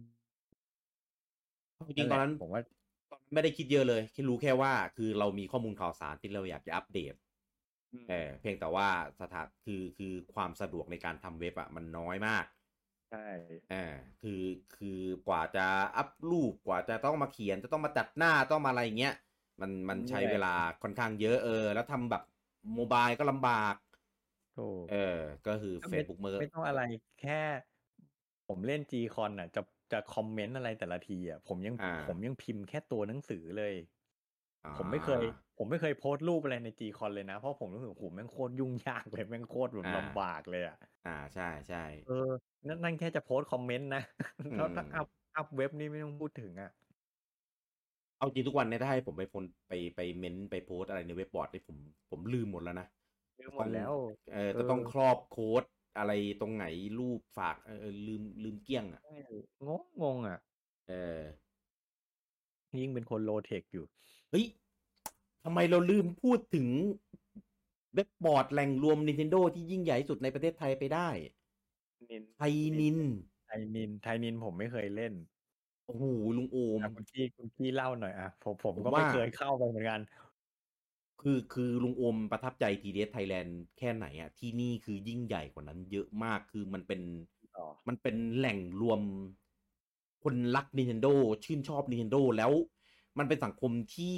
[1.88, 2.62] จริงๆตอนนั้นผมว่า
[3.10, 7.14] ตอนนั้นไม่ได้คิดเยอะเลยแค่รู้แค่ว่า คือเรามีข้อมูลข่าวสารที่เราอยากจะอัปเดต
[8.10, 8.88] เออเพียงแต่ว่า
[9.22, 12.46] สถานคือคือความสะดวกในการทำเว็บอะมันน้อยมาก
[13.10, 13.18] ใช่
[13.72, 14.42] เออคือ
[14.78, 15.66] คือกว่าจะ
[15.98, 19.14] อัพรูปกว่าจะต้องมาเขียนจะต้องมาจัดหน้าต้องมาอะไรเงี้ย
[19.62, 22.24] มันมันใช้เวลาค่อนข้างเยอะเออ แล้วทำแบบ
[22.74, 23.74] โมบายก็ลำบาก
[24.58, 24.96] ถูกเออ
[25.48, 26.82] ก็คือก็ไม่ Facebook เมื่อไม่ต้องอะไร
[27.20, 27.42] แค่
[28.48, 29.62] ผมเล่น G คอนอะ จะ
[29.92, 33.74] จะคอมเมนต์อะไรแต่ละทีอะผมยังอ่าผมยังพิมพ์แค่ตัวหนังสือเลย
[34.64, 35.24] อ่าผมไม่เคย
[35.58, 42.14] ผมไม่เคยโพสต์รูปอะไรใน G คอนเลยนะ เพราะผมรู้สึกโอ้โหแม่งโคตรยุ่งยากเลยแม่งโคตรแบบอ่าลำบากเลยอะอ่าใช่ใช่เออ
[42.68, 44.02] นั่นนั่นแค่จะโพสต์ comment นะ
[44.40, 46.70] ถ้าอืมถ้า up up เว็บนี่ไม่ต้องพูดถึงอะ
[48.18, 51.78] เอาจริงทุกวันเนี่ยถ้าให้ผมไปพนไปไปเม้นต์ไปโพสต์อะไรในเว็บบอร์ดนี่ผม
[52.10, 52.88] ผมลืมหมดแล้วนะ
[53.40, 53.94] ลืมหมดแล้ว
[54.34, 55.64] เออเออจะต้องครอบโค้ด
[55.98, 56.12] อะไร
[56.42, 56.66] ตรงไหน
[57.00, 59.18] รูปฝากเออเออลืมลืมเกลี้ยงอะใช่
[59.68, 60.40] งงงงอะ
[60.88, 61.22] เออ
[62.80, 63.86] ยิ่งเป็นคนโลเทคอยู่
[64.32, 64.46] เฮ้ย
[65.44, 66.68] ทำไมเราลืมพูดถึง
[67.96, 71.10] เว็บบอร์ดแหล่งรวม Nintendo ที่ยิ่งใหญ่ที่สุดในประเทศไทยไปได้
[72.12, 72.98] นินไทยนิน
[73.46, 75.14] ไทยนินไทยนินผมไม่เคยเล่น
[75.86, 76.06] โอ้โห
[76.38, 80.00] ลุงโอมอะคุณกี้คุณกี้เล่าหน่อยอะผมผมผมก็ไม่ว่าเคยเข้าไปเหมือนกัน
[81.22, 87.02] คือคือลุงโอมประทับใจ TDS Thailand แค่ไหนอะที่นี่คือยิ่งใหญ่กว่านั้น เยอะมากคือมันเป็น
[87.57, 89.02] ต่อมันเป็นแหล่งรวม
[90.23, 91.14] คนรัก Nintendo
[91.45, 92.52] ชื่นชอบ Nintendo แล้ว
[93.18, 94.18] มันเป็นสังคมที่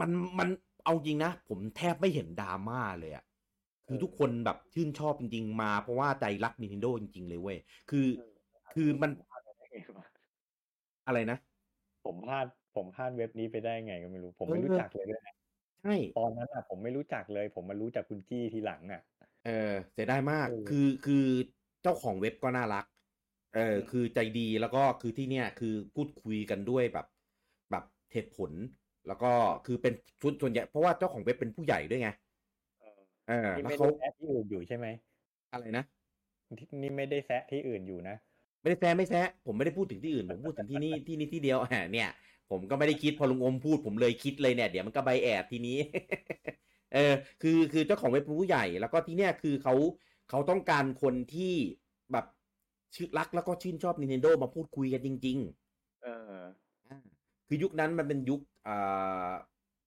[0.00, 0.48] มันมัน
[0.84, 3.24] เอาจริงนะ ผมแทบไม่เห็นดราม่าเลยอะ
[3.88, 7.58] คือทุกคนแบบชื่นชอบจริง ๆ มาเพราะว่าใจรัก Nintendo จริง ๆ เลยเว้ย
[7.90, 8.06] คือ
[8.74, 10.06] คือมันผพลาดไปได้ไงวะ
[11.06, 11.38] อะไรนะ
[12.04, 12.46] ผมพลาด
[12.76, 15.31] ผมพลาดเว็บนี้ไปได้ไงก็ไม่รู้ ผมไม่เออรู้จักเลยด้วยนะ
[15.82, 19.02] ใช่ตอนนั้นอะผมไม่รู้จักเลย ผมมารู้จักคุณกี้ทีหลังอะ
[19.46, 21.24] เออเสียดายมากเออคือคือ
[21.82, 22.84] เจ้าของเว็บก็น่ารัก
[23.54, 27.06] เอออืมคือใจดีแล้วก็คือที่เนี่ยคือพูดคุยกันด้วยแบบ
[27.70, 28.50] แบบเหตุผล
[29.06, 29.32] แล้วก็
[29.66, 32.08] คือเป็นชุดส่วนใหญ่เพราะว่าเจ้าของเว็บเป็นผู้ใหญ่ด้วยไง
[32.80, 32.98] เออ
[33.28, 34.86] เออนี่แล้วไม่เขาได้แซะที่อื่นอยู่ใช่ไหม
[35.52, 35.84] อะไรนะ
[36.58, 38.16] ที่นี่ไม่ได้แซะที่อื่นอยู่นะ
[38.60, 42.10] ไม่ได้แซะไม่แซะผมไม่ได้พูดถึงที่อื่นผมพูดถึงที่นี่ที่นี่ที่เดียวแหมเนี่ย
[42.50, 45.78] ผมก็ไม่ได้คิดพอลุงอมพูดผมเลยคิดเลยเนี่ย เดี๋ยวมันก็ใบแอบทีนี้
[46.94, 49.74] เออคือคือเจ้าของเว็บเป็นผู้ใหญ่ แล้วก็ที่เนี่ยคือเขา
[50.30, 51.54] เขาต้องการคนที่
[52.12, 52.26] แบบ
[52.94, 55.38] ชื่อรักแล้วก็ชื่นชอบ Nintendo มาพูดคุยกันจริง
[55.70, 56.06] ๆ เอ
[56.36, 56.40] อ
[56.88, 56.98] อ่า
[57.48, 59.30] คือยุคนั้นมันเป็นยุคอ่า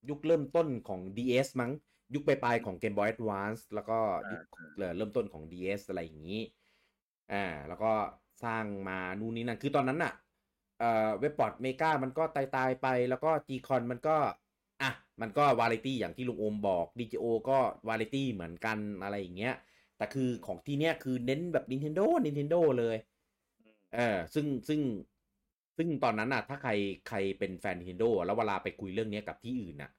[0.10, 1.72] ยุคเริ่มต้นของ DS มั้ง
[2.14, 3.98] ยุคปลายๆของ Game Boy Advance แล้วก็
[4.32, 4.42] ยุค
[4.78, 6.42] เอ่อเริ่มต้นของ DS อะไรอย่างนี้
[7.34, 7.92] อ่า แล้วก็
[8.44, 10.14] สร้างมานู่นนี่นั่นคือตอนนั้นอะ
[10.80, 14.18] เอ่อเว็บบอร์ดเมกามันก็ตายตายๆไป แล้วก็ G-Con มันก็
[14.82, 14.92] อะ
[15.22, 19.56] มันก็วาไรตี้อย่างที่ลุงโอมบอก DJO ก็วาไรตี้เหมือนกันอะไรอย่างเงี้ย
[19.98, 22.98] แต่คือของที่เนี้ยคือเน้นแบบ Nintendo Nintendo เลย
[23.96, 24.82] เออซึ่งซึ่ง
[25.78, 26.72] ซึ่งตอนนั้นอะ ถ้าใคร
[27.08, 29.92] ใครเป็นแฟน Nintendo อะแล้วเวลาไปคุยเรื่องเนี้ยกับที่อื่นอะ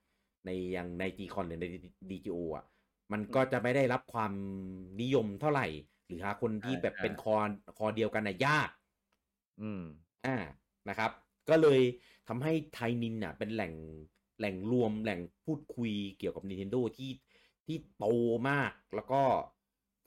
[0.44, 1.66] ในอย่างใน G-Con หรือใน
[2.10, 2.64] DGO อะ
[3.12, 4.32] มันก็จะไม่ได้รับความ
[5.02, 5.66] นิยมเท่าไหร่
[6.06, 7.36] หรือหาคนที่ใช่แบบใช่เป็นคอ
[7.78, 8.70] คอเดียวกันน่ะยาก
[9.60, 9.82] อืม
[10.26, 10.36] อ่า
[10.88, 11.10] นะครับ
[11.48, 11.80] ก็เลย
[12.28, 13.72] ทำให้ไทนินอะเป็นแหล่ง
[14.38, 17.10] แหล่งรวมแหล่งพูดคุยเกี่ยวกับ Nintendo ที่
[17.66, 18.06] ที่โต
[18.48, 19.22] มากแล้วก็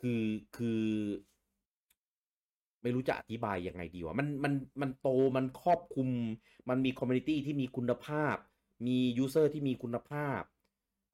[0.01, 0.21] คือ
[0.57, 0.83] คือ
[2.81, 6.09] ไม่รู้จะอธิบายยังไงดีวะมันมันมันโตมันครอบคลุม
[6.69, 8.35] มันมี community ที่มีคุณภาพ
[8.87, 10.41] มี user ที่มีคุณภาพ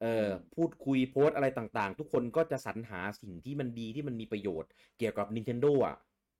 [0.02, 5.96] เอ่อพูดคุยโพสต์อะไรต่างๆ ทุกคนก็จะสรรหาสิ่งที่มันดีที่มันมีประโยชน์เกี่ยวกับ Nintendo อะ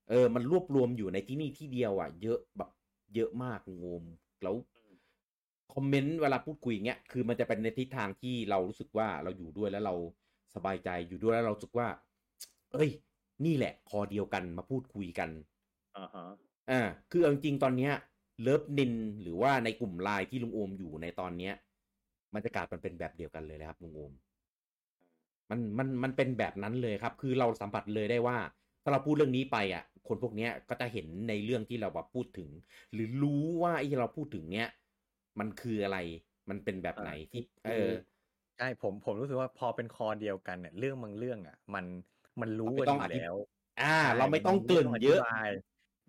[0.10, 2.70] เออมันรวบรวมอยู่ในที่นี่ที่เดียวอะ เยอะแบบ
[3.16, 4.04] เยอะมากงม
[4.44, 4.56] แล้ว
[5.74, 9.96] comment เวลาพูดคุยอย่างเงี้ยคือมันจะเป็นในทิศทางที่เรารู้สึกว่าเราอยู่ด้วยแล้วเรา
[10.56, 11.88] สบายใจอยู่ด้วยแล้วเรารู้สึกว่า
[12.74, 12.90] เอ้ย
[13.46, 15.30] นี่แหละ คอเดียวกันมาพูดคุยกัน
[15.98, 16.26] อ่าฮะ
[16.72, 17.94] อ่าคือเอาจริงๆตอนเนี้ย
[18.42, 21.54] เลิฟนินหรือว่าในกลุ่มไลน์ที่ลุงโอมอยู่ในตอนเนี้ย
[22.36, 24.14] บรรยากาศมันเป็นแบบเดียวกันเลยนะครับลุงโอม
[25.50, 28.38] มันมันมันเป็นแบบนั้นเลยครับ คือเราสัมผัสเลยได้ว่า
[28.84, 32.50] ถ้าเราพูดเรื่องนี้ไปอะ คนพวกเนี้ยก็จะเห็นในเรื่องที่เราแบบพูดถึง
[32.94, 34.68] หรือรู้ว่าไอ้ที่เราพูดถึงเนี้ย
[35.40, 35.98] มันคืออะไร
[36.50, 37.90] มันเป็นแบบไหนที่ เออ
[38.58, 41.86] ใช่ผมผมรู้สึกว่าพอเป็นคอเดียวกันเนี่ยเรื่องบางเรื่องอะ มัน
[42.42, 43.36] มันรู้เราไม่กันต้องออธิยู่แล้ว
[43.82, 45.48] อ่าใช่เราไม่ต้องเกรินต้เยอะธิบาย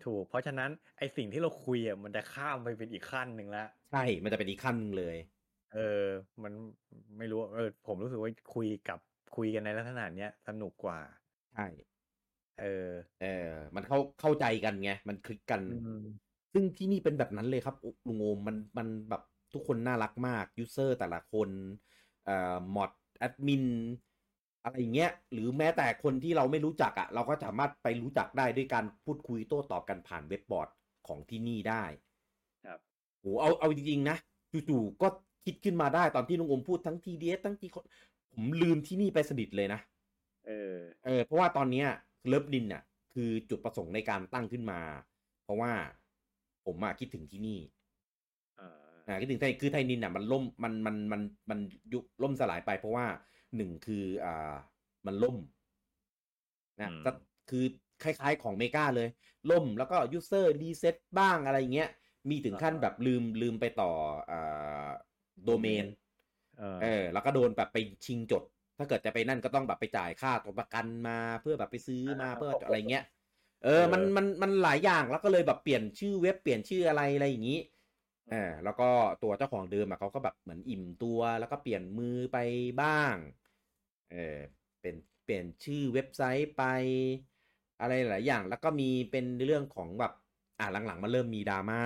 [0.01, 5.17] ถูก เพราะฉะนั้นไอสิ่งที่เราคุยอะมันจะข้ามไปเป็นอีกขั้นหนึ่งละใช่ มันจะเป็นอีกขั้นหนึ่งเลย
[5.73, 6.05] เออ
[6.43, 6.53] มัน
[7.17, 8.99] ไม่รู้เออผมรู้สึกว่าคุยกับ
[9.35, 10.99] คุยกันในลักษณะเนี้ยสนุกกว่า
[11.51, 11.67] ใช่
[12.59, 12.89] เออ
[13.21, 16.01] เออ มันเข้าเข้าใจกันไง มันคลิกกันอืม
[16.53, 17.75] ซึ่งที่นี่เป็นแบบนั้นเลยครับ
[18.07, 19.21] ลุงโอมมันมันแบบ
[19.53, 21.49] ทุกคนน่ารักมากยูเซอร์แต่ละคน
[22.25, 23.65] เอ่อมอดแอดมิน
[24.63, 30.69] อะไรอย่างเงี้ย หรือแม้แต่คนที่เราไม่รู้จักอะ่ะ เราก็สามารถไปรู้จักได้ด้วยการพูดคุยโต้ตอบกันผ่านเว็บบอร์ด
[31.07, 31.83] ของที่นี่ได้
[32.65, 32.79] ครับ
[33.19, 34.17] โหเอาเอาจริงๆนะ
[34.69, 35.07] จู่ๆก็
[35.45, 37.83] คิดขึ้นมาได้ตอนที่ลุงโอมพูดทั้งทีเดียทั้งทีคน
[38.33, 39.79] ผมลืมที่นี่ไปสนิทเลยนะ
[40.47, 41.87] เออ เออ เพราะว่าตอนเนี้ย
[42.27, 42.83] เลิฟลินอะ
[43.13, 44.79] คือจุดประสงค์ในการตั้งขึ้นมา
[45.43, 45.71] เพราะว่า
[46.65, 47.59] ผมอะคิดถึงที่นี่
[48.59, 51.59] อ่าอ่าคิดถึงไทยคือไทยนินอะมันล่มมันมันมันมัน
[51.93, 53.05] ยุบล่มสลายไป เพราะว่า
[53.55, 54.53] หนึ่งคืออ่า
[55.05, 55.37] มันล่ม
[56.81, 57.11] นะก็
[57.49, 57.63] คือ
[58.03, 59.09] คล้ายๆของเมกาเลย
[59.51, 61.89] ล่มแล้วก็ user reset บ้างอะไรเงี้ย
[62.29, 63.91] มีถึงขั้นแบบลืมลืมไปต่อ
[64.31, 64.87] อ่า
[65.45, 65.85] โดเมน
[66.57, 68.43] เออเออแล้วก็โดนแบบไปชิงจด
[68.77, 73.03] ถ้าเกิดจะไปนั่นก็ต้องแบบไปจ่ายค่าตัวประกันมาเพื่อแบบไปซื้อมาเพื่ออะไรเงี้ย
[73.63, 77.59] เออ มัน มัน มันหลายอย่างแล้วก็เลยแบบเปลี่ยนชื่อเว็บเปลี่ยนชื่ออะไรอะไรอย่างนี้
[78.29, 78.89] เออแล้วก็
[79.23, 82.37] ตัวเจ้าของเดิมอะเขาก็แบบเหมือนอิ่มตัวแล้วก็เปลี่ยนมือไป
[82.81, 83.15] บ้าง
[84.11, 84.37] เออ
[84.81, 86.63] เป็น เปลี่ยนชื่อเว็บไซต์ไป
[87.81, 90.13] อะไรหลายอย่าง แล้วก็มีเป็นเรื่องของแบบ
[90.59, 91.83] อ่าหลังๆมันเริ่มมีดราม่า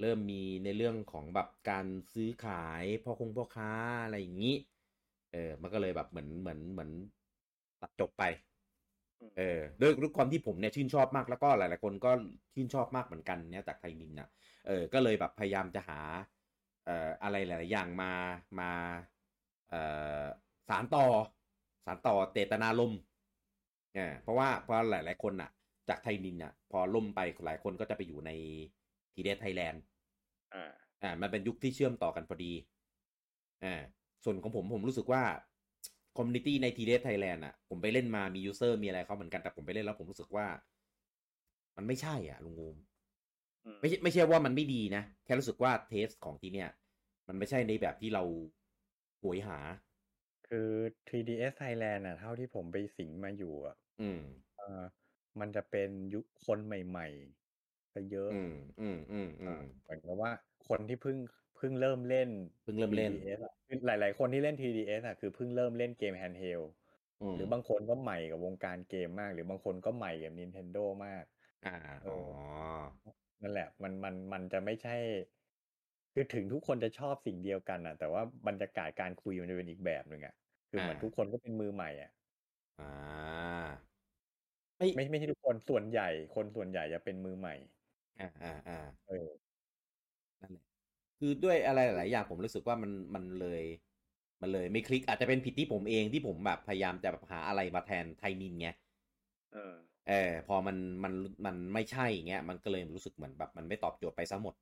[0.00, 3.72] เริ่มมีในเรื่องของแบบการซื้อขายพ่อคงพ่อค้า
[4.04, 4.54] อะไรอย่างนี้
[5.32, 6.90] เออ มันก็เลยแบบเหมือนเหมือนเหมือน
[7.80, 8.22] ตัดจบไป
[9.38, 12.10] เออด้วยด้วยความที่ผมเนี่ยชื่นชอบมากแล้วก็หลายๆคนก็
[12.54, 14.28] ชื่นชอบมากเหมือนกันเนี่ยจากไทยมินนะ
[14.66, 16.00] เออ ก็เลยแบบพยายามจะหา
[16.84, 18.12] เอ่ออะไรหลาย ๆ อย่างมา
[18.60, 18.70] มา
[19.70, 19.80] เอ่
[20.22, 20.24] อ
[20.68, 21.04] สานต่อ
[21.84, 23.00] สานต่อเจตนารมณ์
[23.94, 25.50] เนี่ยเพราะว่าเพราะหลาย ๆ คนน่ะ
[25.88, 28.30] จากไทยนินน่ะ พอล่มไปหลายคนก็จะไปอยู่ใน
[29.14, 29.82] ทีเดสไทยแลนด์
[30.54, 32.52] อ่าอ่ามันเป็นยุคที่เชื่อมต่อกันพอดี
[33.64, 33.74] อ่า
[34.24, 35.22] ส่วนของผมผมรู้สึกว่า
[36.16, 40.46] community ในทีเดสไทยแลนด์อะผมไปเล่นมามี user มีอะไรเขาเหมือนกันแต่ผมไปเล่นแล้วผมรู้สึกว่า
[41.76, 42.76] มันไม่ใช่อะลุงโอม
[43.80, 46.70] ไม่ใช่ไม่ใช่ว่ามันไม่ดีนะ แค่รู้สึกว่าเทสของที่เนี่ย
[47.28, 48.22] มันไม่ใช่ในแบบที่เรา
[49.22, 49.58] หวยหา
[50.48, 50.68] คือ
[51.08, 54.20] 3ds Thailand อะ เท่าที่ผมไปสิงมาอยู่อะ อืม
[54.56, 54.82] เออ
[55.40, 60.32] มันจะเป็นยุคคนใหม่ๆซะเยอะ อืมอืมอืมอือ่ามเหมือนกับว่า
[60.68, 61.16] คนที่เพิ่ง
[61.60, 62.28] เพิ่งเริ่มเล่น
[62.62, 66.64] เพิ่งเริ่มเล่น 3ds อะคือหลาย ๆ คนที่เล่น 3ds อะคือเพิ่งเริ่มเล่นเกม handheld
[67.20, 71.24] มหรือบางคนก็ใหม่กับวงการเกมมาก หรือบางคนก็ใหม่กับ Nintendo มาก
[71.64, 71.70] อ่า
[72.02, 72.14] เออ๋ออ
[73.42, 74.94] นั่นแหละ มันมันมันจะไม่ใช่
[76.14, 80.34] คือถึงทุกคนจะชอบสิ่งเดียวกันอะ แต่ว่าบรรยากาศการคุยมันจะเป็นอีกแบบหนึ่งอะ
[80.70, 82.10] คือเหมือนอ่าทุกคนก็เป็นมือใหม่อะ
[82.78, 83.50] อ่า
[84.78, 87.54] ไม่ไม่ไม่ใช่ทุกคนส่วนใหญ่ คนส่วนใหญ่จะเป็นมือใหม่
[88.18, 88.74] อ่าอ่าอ่า
[89.06, 89.28] เออ
[90.40, 90.64] นั่นแหละ
[91.20, 93.62] คือด้วยอะไรหลายๆอย่างผมรู้สึกว่ามันมันเลย
[94.42, 98.68] มันเลยไม่คลิกอาจจะเป็นผิดที่ผมเองที่ผมแบบพยายามจะแบบหาอะไรมาแทนไทนินไง
[99.52, 99.74] เออ
[100.08, 101.12] เออพอมันมัน
[101.46, 104.54] มันไม่ใช่อย่างเงี้ยมันก็เลยรู้สึกเหมือนแบบมันไม่ตอบโจทย์ไปซะหมด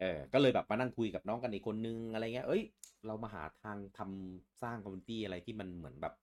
[0.00, 2.62] เออ ก็เลยแบบมานั่งคุยกับน้องกันอีกคนนึงอะไรเงี้ย เอ้ย
[3.06, 6.14] เรามาหาทางทำสร้าง community อะไรที่มันเหมือนแบบ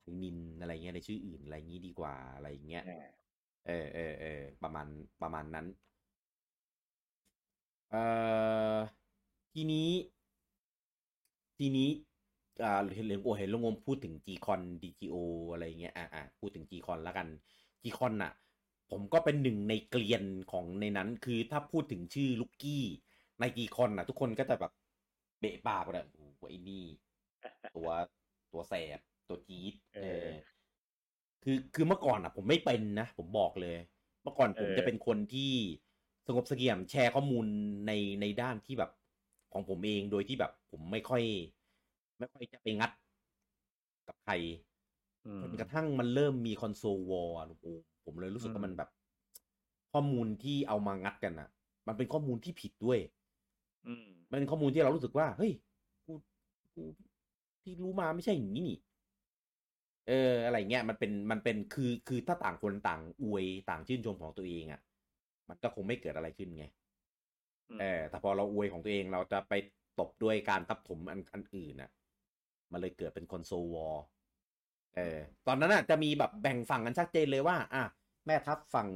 [0.00, 3.08] ไทนินอะไรเงี้ยในชื่ออื่นอะไรงี้ดีกว่าอะไรเงี้ยอ่า
[3.66, 4.86] เออเออเออประมาณ
[5.22, 5.66] ประมาณนั้น
[7.92, 8.02] เอ่
[8.76, 8.78] อ
[9.52, 9.90] ทีนี้
[11.58, 11.88] ทีนี้
[12.64, 15.16] อ่าเห็นเห็นโอเห็นลุงงมพูดถึง G-Con DGO
[15.52, 17.28] อะไรเงี้ยอะอะพูดถึง G-Con แล้วกัน
[17.82, 18.32] G-Con น่ะ
[18.90, 22.84] ผมก็เป็นหนึ่งในเกลียนของในนั้น คือถ้าพูดถึงชื่อลุกกี้
[23.40, 24.72] ใน G-Con น่ะ ทุกคนก็จะแบบ
[25.40, 26.84] เบะปากเลยโอ้โหไอ้นี่
[27.76, 27.88] ตัว
[28.52, 28.98] ตัวแสบ
[29.28, 30.52] ตัวจี๊ดเอเอออ
[31.42, 33.76] คือคือเมื่อก่อนอะ ผมไม่เป็นนะ ผมบอกเลย
[34.22, 35.52] เมื่อก่อนผมเออจะเป็นคนที่
[36.26, 37.46] สงบเสงี่ยมแชร์ข้อมูล
[37.86, 38.90] ในในด้านที่แบบ
[39.52, 41.22] ของผมเองโดยที่แบบผมไม่ค่อย
[42.18, 42.90] ไม่ค่อยจะไปงัด
[44.08, 44.32] กับใคร
[45.26, 47.66] อืมจนกระทั่งมันเริ่มมีคอนโซลวอลโอ้โห
[48.04, 48.88] ผมเลยรู้สึกอืมว่ามันแบบ
[49.92, 51.48] ข้อมูลที่เอามางัดกันอะ
[51.86, 52.98] มันเป็นข้อมูลที่ผิดด้วย
[53.86, 55.52] อืมมันเป็นข้อมูลที่เรารู้สึกว่า เฮ้ย
[56.06, 56.12] กู
[56.74, 56.84] กู
[57.62, 58.78] ที่รู้มาไม่ใช่อย่างนี้นี่
[60.08, 64.80] เออ อะไรเงี้ยมันเป็นมันเป็นคือคือถ้าต่างคนต่างอวยต่างชื่นชมของตัวเองอะ่ะ
[65.48, 66.64] มันก็คงไม่เกิดอะไรขึ้นไง
[67.70, 69.52] อืมเออแต่พอเราอวยของตัวเองเราจะไป
[70.00, 71.90] ตบด้วยการทับถมอันอันอื่นน่ะ
[72.72, 73.96] มันเลยเกิดเป็นคอนโซลวอล
[74.96, 77.84] เออ ตอนนั้นอะจะมีแบบแบ่งฝั่งกันชัดเจนเลยว่า อะ
[78.26, 78.88] แม่ทัพฝั่ง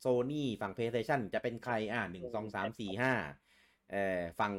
[0.00, 3.12] โซนี่ฝั่ง PlayStation จะเป็นใคร อะหนึ่งสองสามสี่ห้า
[3.90, 3.98] เอ่อ
[4.40, 4.54] ฝั่ง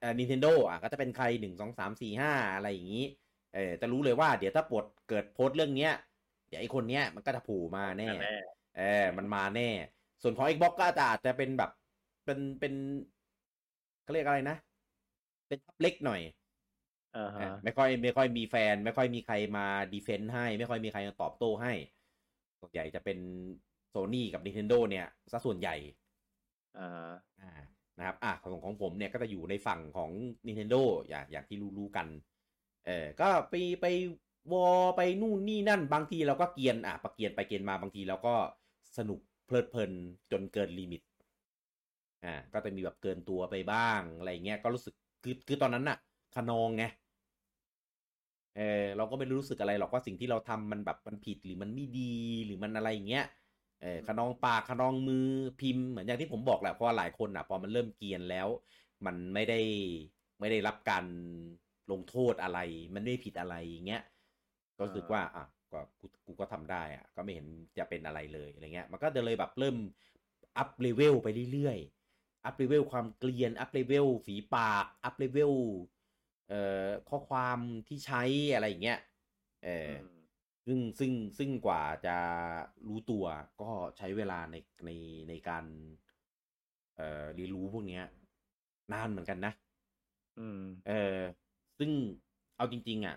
[0.00, 3.04] เอ่อ Nintendo อะก็จะเป็นใครหนึ่งสองสามสี่ห้าอะไรอย่างนี้
[3.54, 5.90] เออจะรู้เลยว่าเดี๋ยวถ้าปลดเกิดโพสต์เรื่องเนี้ย
[6.46, 8.28] เดี๋ยวไอ้คนเนี้ยมันก็จะโผูมาแน่แน่
[8.72, 8.82] เออ
[9.18, 9.62] มันมาแน่
[10.22, 11.70] ส่วนของ Xbox ก็อาจจะอาจจะเป็นแบบ
[12.24, 12.74] เป็นเป็น
[14.02, 14.56] เขาเรียกอะไรนะ
[15.48, 16.20] เป็นทับเล็กหน่อย
[17.16, 21.72] อ่าเอฮะอไม่ค่อยไม่ค่อยมีแฟน ไม่ค่อยมีใครมาดีเฟนต์ให้ ไม่ค่อยมีใครมาตอบโต้ให้
[22.60, 23.18] ส่วนใหญ่จะเป็น
[23.90, 25.76] โซ n y กับ Nintendo เนี่ยซะส่วนใหญ่
[26.78, 27.50] อ่าฮะอ่า
[27.98, 30.10] นะครับอะของของผมเนี่ยก็จะอยู่ในฝั่งของ
[30.46, 32.06] Nintendo อย่างอย่างที่รู้ๆกัน
[32.86, 33.86] เออก็ไปไป
[34.52, 34.66] วอ
[34.96, 38.34] ไปนู่นนี่นั่น บางทีเราก็เกรียนอะไปเกรียนไปเกรียนมาบางทีเราก็
[38.98, 39.92] สนุก เพลิดเพลิน
[40.32, 41.02] จนเกิน limit
[42.24, 45.98] อ่าก็จะมีแบบเกินตัวไปบ้างอะไรเงี้ยก็รู้สึกคือคือตอนนั้นน่ะ
[46.34, 46.84] ขนองไง
[48.56, 52.14] เออเราก็ไม่รู้สึกอะไรหรอกว่าสิ่งที่เราทำมันแบบมันผิดหรือมันไม่ดี
[52.44, 53.24] หรือมันอะไรอย่างเงี้ย
[53.82, 55.26] เออขนองปากขนองมือ
[55.60, 58.48] พิมพ์เหมือนอย่างที่ผมบอกแหละเพราะว่าหลายคนอะ พอมันเริ่มเกรียนแล้ว
[59.06, 59.60] มันไม่ได้
[60.40, 61.04] ไม่ได้รับการ
[61.90, 62.58] ลงโทษอะไร
[62.94, 64.02] มันไม่ผิดอะไรอย่างเงี้ย
[64.76, 67.46] ก็รู้สึกว่าอะ ก็กูกูก็ทำได้อะก็ไม่เห็น
[67.78, 69.76] จะเป็นอะไรเลยอะไรเงี้ยมันก็จะเลยแบบเริ่ม
[70.58, 75.52] up level ไปเรื่อยๆ up level ความเกรียน up level ฝีปาก up level
[76.48, 77.58] เอ่อข้อความ
[77.88, 78.22] ที่ใช้
[78.54, 78.98] อะไรอย่างเงี้ย
[79.64, 80.06] เอออืม
[80.66, 82.16] ซึ่งซึ่งซึ่งกว่าจะ
[82.88, 83.24] รู้ตัว
[83.60, 84.90] ก็ใช้เวลาในใน
[85.28, 85.64] ในการ
[86.96, 88.02] เอ่อเรียนรู้พวกเนี้ย
[88.92, 89.52] นานเหมือนกันนะ
[90.38, 91.18] อืมเออ
[91.78, 91.90] ซึ่ง
[92.56, 93.16] เอาจริง ๆ อะ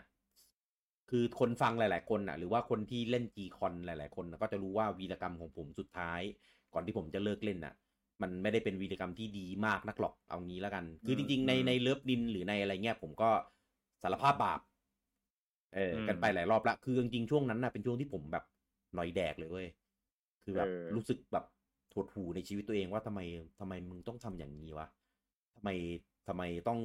[1.12, 6.22] คือคนฟังหลาย ๆ คนอะ หรือว่าคนที่เล่นจีคอนหลาย ๆ คนน่ะก็จะรู้ว่าวีรกรรมของผมสุดท้าย
[6.74, 7.74] ก่อนที่ผมจะเลิกเล่นอะ
[8.22, 13.30] มันไม่ได้เป็นวีรกรรมที่ดีมากนักหรอกเอางี้แล้วกัน คือจริง ๆ ในอืมในเลิฟดินหรือในอะไรเงี้ยผมก็
[14.04, 14.60] สารภาพบาป
[15.76, 18.44] เอออืมกันไปหลายรอบละคือจริงๆช่วงนั้นน่ะเป็นช่วงที่ผมแบบ
[18.96, 19.68] หน่อยแดกเลยเว้ย
[20.44, 21.46] คือแบบเออรู้สึกแบบ
[21.94, 23.20] ถดหูในชีวิตตัวเองว่าทำไม
[23.60, 24.88] ทำไมมึงต้องทำอย่างนี้วะ
[25.56, 25.70] ทำไม
[26.28, 26.80] ทำไมต้อง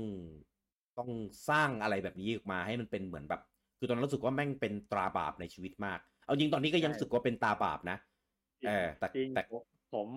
[0.98, 1.10] ต้อง
[1.48, 3.40] สร้างอะไรแบบนี้ออกมาให้มันเป็นเหมือนแบบ
[3.78, 7.96] คือตอนนั้นรู้สึกว่าแม่งเป็นตราบาปในชีวิตมาก เอาจริงตอนนี้ก็ยังรู้สึกว่าเป็นตราบาปนะ
[8.66, 9.62] เออแต่จริงแต่ผม
[9.92, 10.08] ผม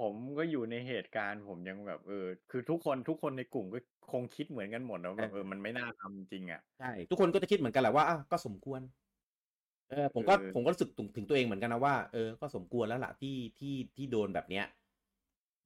[0.00, 3.78] ผมก็อยู่ในเหตุการณ์ผมยังแบบเออ คือทุกคนทุกคนในกลุ่มก็
[4.12, 8.80] คงคิดเหมือนกันหมดนะแบบเออมันไม่น่าทำจริงอะใช่ทุกคนก็จะคิดเหมือนกันแหละว่าอะก็สมควร
[9.90, 14.64] เออ ผมก็เออผมก็รู้สึกถึงถึงตัวเองเหมือนกันนะว่าเออก็สมควรแล้วล่ะที่ที่ที่โดนแบบเนี้ย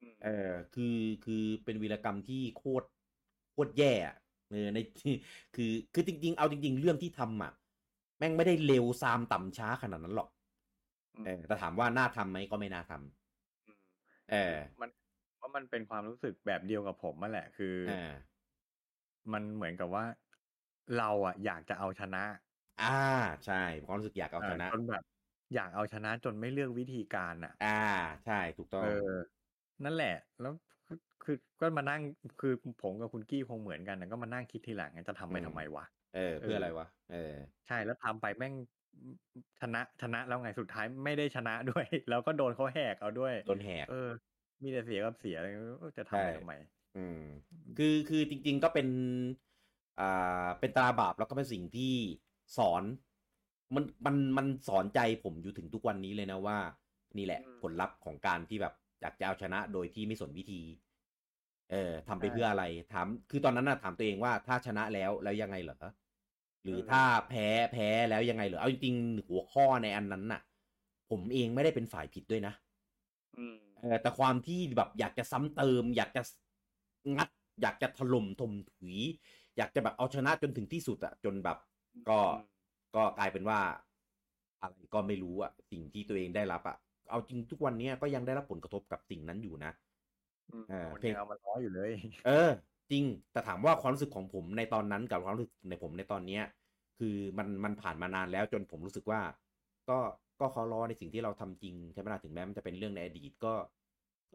[0.00, 2.86] อืมเออคือคือเป็นวีรกรรมที่โคตร
[3.52, 4.16] โคตรแย่อะ
[4.48, 4.78] เออใน
[5.54, 7.52] คือคือจริง ๆ เอาจริง ๆ เรื่องที่ทำอะ
[8.18, 10.28] แม่งไม่ได้เร็วซามต่ำช้าขนาดนั้นหรอก
[11.14, 13.76] อืมเออแต่ถามว่าน่าทำไหมก็ไม่น่าทำอืม
[14.30, 14.36] เออ
[14.80, 14.90] มัน
[15.40, 17.96] ว่ามันเป็นความรู้สึกแบบเดียวกับผมนั่นแหละคืออ่า
[19.32, 20.04] มันเหมือนกับว่า
[20.96, 22.24] เราอะ อยากจะเอาชนะ
[22.78, 22.84] อ่า
[23.44, 23.54] ใช่
[23.84, 25.02] ความรู้สึกอยากเอาชนะจนแบบ
[25.54, 27.68] อยากเอาชนะจนไม่เลือกวิธีการอะ อ่า
[28.24, 28.86] ใช่ถูกต้องเออ
[29.84, 30.08] นั่นแหละ
[30.40, 30.52] แล้ว
[31.26, 32.00] คือคือก็มานั่ง
[32.40, 35.84] คือผมกับคุณกี้คงเหมือนกันนะก็มานั่งคิดทีหลังไงจะทำไปอืมทำไมวะ
[36.16, 37.34] เออเพื่ออะไรวะเออ
[37.66, 38.54] ใช่แล้วทำไปแม่ง
[39.60, 44.08] ชนะชนะแล้วไงสุดท้ายไม่ได้ชนะด้วย แล้วก็โดนเขาแหกเอาด้วยโดนแหก เออ
[44.62, 45.36] มีแต่เสียกับเสีย
[45.80, 46.52] เออจะทำไปใช่ทำไม
[46.96, 47.20] อืม
[47.78, 48.88] คือคือจริง ๆก็เป็น
[50.00, 51.94] อ่า เป็นตราบาปแล้วก็เป็นสิ่งที่
[52.58, 52.82] สอน
[53.74, 56.58] มันมันมันสอนใจผมอยู่ถึงทุกวันนี้เลยนะว่า
[57.18, 60.60] นี่แหละอืมผลลัพธ์ของการที่แบบอยากจะเอาชนะโดยที่ไม่สนวิธี
[61.70, 65.76] เออทำไปใช่เพื่ออะไรถามคือตอนนั้นน่ะถามตัวเองว่าถ้าชนะแล้วแล้วยังไงเหรอ
[66.64, 70.42] หรือเออถ้าแพ้แพ้แล้วยังไงเหรอเอาจริงๆหัวข้อในอันนั้นน่ะ
[71.10, 72.54] ผมเองไม่ได้เป็นฝ่ายผิดด้วยนะ
[73.36, 76.22] อืมเออแต่ความที่แบบอยากจะซ้ำเติม อยากจะ
[77.16, 77.28] งัด
[77.62, 78.96] อยากจะถล่มถมถุย
[79.56, 81.58] อยากจะแบบเอาชนะจนถึงที่สุดอะจนแบบ
[82.08, 82.46] ก็อืม
[82.94, 83.60] ก็กลายเป็นว่า
[84.62, 86.76] อะไรก็ไม่รู้อะสิ่งที่ตัวเองได้รับอะ
[87.10, 89.72] เอาจริงทุกวันเนี้ยก็ยังได้รับผลกระทบกับสิ่งนั้นอยู่นะ
[90.48, 91.90] อืมเออคนเพลงยังเอามาล้ออยู่เลย
[92.26, 92.50] เออ
[92.90, 96.42] จริง แต่ถามว่าความรู้สึกของผมในตอนนั้นกับความรู้สึกในผมในตอนเนี้ย
[96.98, 99.20] คือมันมันผ่านมานานแล้วจนผมรู้สึกว่า
[99.88, 99.98] ก็
[100.40, 103.54] ก็เขารอในสิ่งที่เราทำจริงใช่ไหมล่ะถึงแม้มันจะเป็นเรื่องในอดีตก็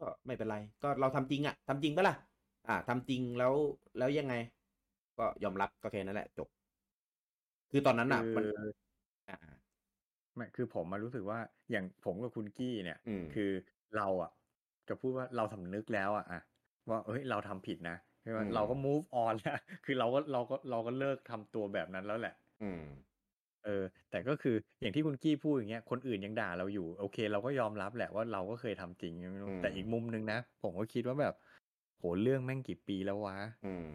[0.04, 2.16] ็ไม่เป็นไร ก็เราทำจริงอะทำจริงปะล่ะ
[2.68, 3.54] อ่าทำจริงแล้ว
[3.98, 4.34] แล้วยังไง
[5.18, 6.48] ก็ยอมรับก็แค่นั้นแหละ จบ
[7.70, 8.44] คือตอนนั้นอะคือมัน
[9.28, 9.36] อ่า
[10.34, 11.38] ไม่คือผมมารู้สึกว่า
[11.70, 13.50] อย่างผมกับคุณกี้เนี่ยอืมคือ
[13.96, 14.30] เราอะ
[14.88, 16.40] จะพูดว่าเราสำนึกแล้วอะอะ
[16.90, 22.82] ว่าเอ้ยเราทำผิดนะใช่ไหมอืมเราก็ move on แล้วคือเราก็เราก็เราก็เลิกทำตัวแบบนั้นแล้วแหละ อืม
[23.64, 31.34] เออ แต่ก็คืออย่างที่คุณกี้พูดอย่างเงี้ยคนอื่นยังด่าเราอยู่ โอเค เราก็ยอมรับแหละว่าเราก็เคยทำจริงไม่รู้อืมแต่อีกมุมนึงนะผมก็คิดว่าแบบ
[31.98, 33.88] โหเรื่องแม่งกี่ปีแล้ววะอืม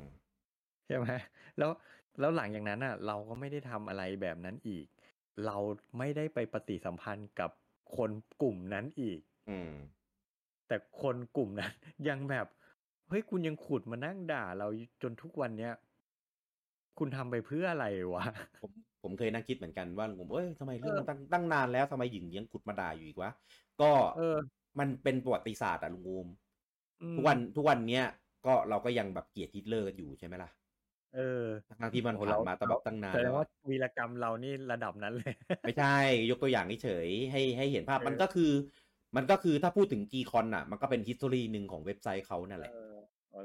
[0.87, 1.09] ใช่ไหม
[1.57, 1.71] แล้ว
[2.19, 4.85] แล้วหลังจากนั้นอะ เราก็ไม่ได้ทำอะไรแบบนั้นอีก
[5.45, 5.57] เรา
[5.97, 7.51] ไม่ได้ไปปฏิสัมพันธ์กับ
[7.97, 8.11] คน
[8.41, 9.71] กลุ่มนั้นอีก อืม
[10.67, 11.73] แต่คนกลุ่มนั้น
[12.09, 12.47] ยังแบบ
[13.09, 14.67] เฮ้ยคุณยังขุดมานั่งด่า เรา
[15.01, 15.73] จนทุกวันเนี้ย
[16.99, 18.25] คุณทำไปเพื่ออะไรวะ
[18.61, 18.71] ผม
[19.03, 23.31] ผมเคยนั่งคิดเหมือนกันว่าผมเอ้ยทำไมเรื่องมันตั้งตั้งนานแล้วทำไมหญิงยังขุดมาด่าอยู่อีกวะ
[23.81, 24.37] ก็เออ
[24.79, 26.27] มันเป็นประวัติศาสตร์อะลุงอูม
[27.01, 28.05] อืมทุกวันทุกวันเนี้ย
[28.45, 30.49] ก็เราก็ยังแบบเกลียดฮิตเลอร์กันอยู่ใช่ไหมล่ะ
[31.15, 31.43] เออ
[31.81, 35.95] ทั้งที่มันโอ้ผ่านเรามาตั้งแบบตั้งนานแสดแล้งวว่าอะวีรกรรมเรานี่ระดับนั้นเลย ไม่ใช่
[36.29, 38.51] ยกตัวอย่างเฉยๆให้ให้เห็นภาพเออมันก็คือ
[39.15, 42.73] มันก็คือถ้าพูดถึง G c o n อะ มันก็เป็น history หนึ่งของเว็บไซต์เขานั่นแหละ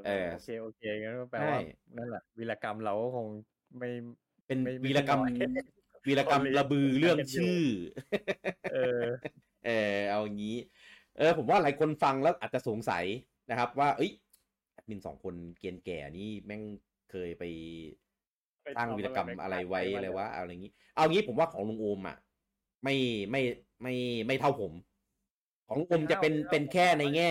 [0.05, 1.59] เออโอเคโอเคงั้นก็แปลใช่ว่า
[1.97, 3.27] นั่นแหละวีรกรรมเราก็คง
[3.77, 3.89] ไม่
[4.45, 5.33] เป็นไม่ไม่วีรกรรมน้อย
[6.07, 7.63] วีรกรรมคนเลยระบือเรื่องกันอยู่ชื่อ
[8.73, 9.01] เออ
[9.65, 10.57] เออเอาอย่างนี้
[11.17, 13.05] เออ ผมว่าหลายคนฟังแล้วอาจจะสงสัย
[13.49, 14.11] นะครับ ว่า เอ้ย
[14.73, 16.63] แอดมินสองคนเกรียนแก่นี่แม่ง
[17.11, 17.43] เคยไป
[18.63, 22.17] ไปสร้างทำวีรกรรมอะไรอะไรไปไว้ไปอะไรมาวะเอาอะไรอย่างนี้ เอางี้ผมว่าของลุงโอมอะ
[22.83, 22.95] ไม่
[23.31, 23.41] ไม่
[23.81, 23.93] ไม่
[24.27, 24.71] ไม่เท่าผม
[25.67, 27.29] ของลุงโอมจะเป็นเป็นแค่ในแง่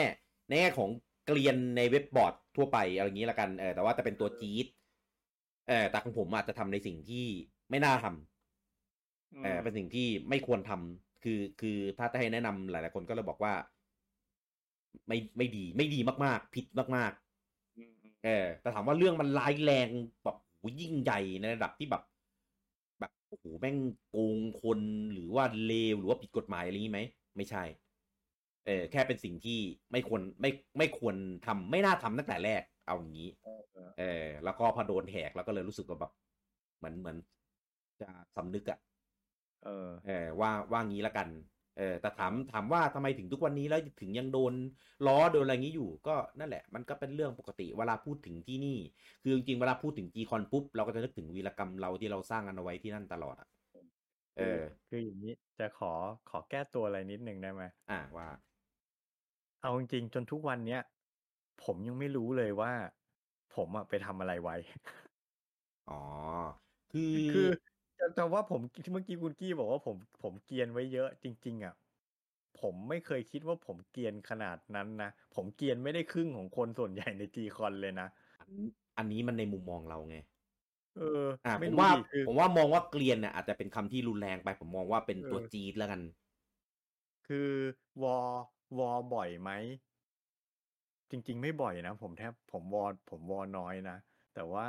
[0.48, 0.90] ในแง่ของ
[1.26, 4.66] เกลียนในเว็บบอร์ดทั่วไปเอาอย่างนี้ละกันเออแต่ว่าจะเป็นตัวจี๊ด
[5.68, 7.24] เออแต่ของผมอาจจะทำในสิ่งที่
[7.70, 13.54] ไม่น่าทำเออเป็นสิ่งที่ไม่ควรทำคือคือถ้าจะให้แนะนำหลาย ๆ คนก็เลยบอกว่า
[15.06, 17.12] ไม่ไม่ดี ไม่ดีมาก ๆ ผิดมาก
[17.76, 19.88] อืมอืมๆเออ แต่ถามว่าเรื่องมันร้ายแรง
[20.24, 22.02] แบบโหยิ่งใหญ่ในระดับที่แบบ
[23.00, 23.76] แบบโอ้โหแม่ง
[24.10, 24.80] โกงคน
[25.12, 27.02] หรือว่าเลวหรือว่าผิดกฎหมายอะไรอย่างนี้ไหม
[27.36, 27.62] ไม่ใช่
[28.66, 29.59] เออแค่เป็นสิ่งที่
[29.93, 31.14] ไม่ควรไม่ไม่ควร
[31.47, 36.12] ทำไม่น่าทำตั้งแต่แรกเอาอย่างนี้เออเออเออ แล้วก็พอโดนแหกแล้วก็เลยรู้สึกว่าแบบ
[36.78, 37.16] เหมือนเหมือน
[38.01, 38.78] จะสำนึกอะ
[39.64, 41.28] เออเออว่าว่างี้ละกัน
[41.78, 44.55] เออแต่ถามถามว่าทำไมถึงทุกวันนี้แล้วถึงยังโดน
[45.06, 48.78] ล้อโดนอะไรอย่างนี้อยู่ ก็นั่นแหละ มันก็เป็นเรื่องปกติเวลาพูดถึงที่นี่
[49.22, 53.48] คือจริงๆเวลาพูดถึงจีคอนปุ๊บเราก็จะนึกถึงวีรกรรมเราที่เราสร้างกันเอาไว้ที่นั่นตลอดอะ
[54.39, 55.93] เออ คืออย่างนี้จะขอ
[56.30, 58.28] ขอแก้ตัวอะไรนิดนึงได้ไหมอ่าว่า
[59.62, 60.80] เอาจริงๆจนทุกวันเนี้ย
[61.64, 62.72] ผมยังไม่รู้เลยว่า
[63.55, 64.56] ผมอะไปทำอะไรไว้
[65.89, 65.94] อ๋อ
[66.90, 67.48] คือคือ
[67.97, 68.60] แต่แต่ว่าผม
[68.93, 71.74] เมื่อกี้คุณกี้บอกว่าผมผมเกรียนไว้เยอะ จริง ๆอะ
[72.55, 78.06] ผมไม่เคยคิดว่าผมเกรียนขนาดนั้นนะ ผมเกรียนไม่ได้ครึ่งของคนส่วนใหญ่ในจีคอนเลยนะ
[78.39, 78.51] อัน
[78.98, 80.16] อันนี้มันในมุมมองเราไง
[80.94, 81.02] เออ
[81.44, 86.01] อ่าไม่ผมรู้ว่า ดิคือผมว่ามองว่าเกลียนเนี่ยอาจจะเป็นคำที่รุนแรงไปผมมองว่าเป็นตัวเออจี๊ดแล้วกัน
[87.26, 87.51] คือ
[88.02, 88.18] วอ
[88.78, 89.51] วอบ่อยไหม
[91.11, 93.97] จริง ๆ ไม่บ่อยนะ ผมแทบผมวอผมวอน้อยนะ
[94.32, 94.66] แต่ว่า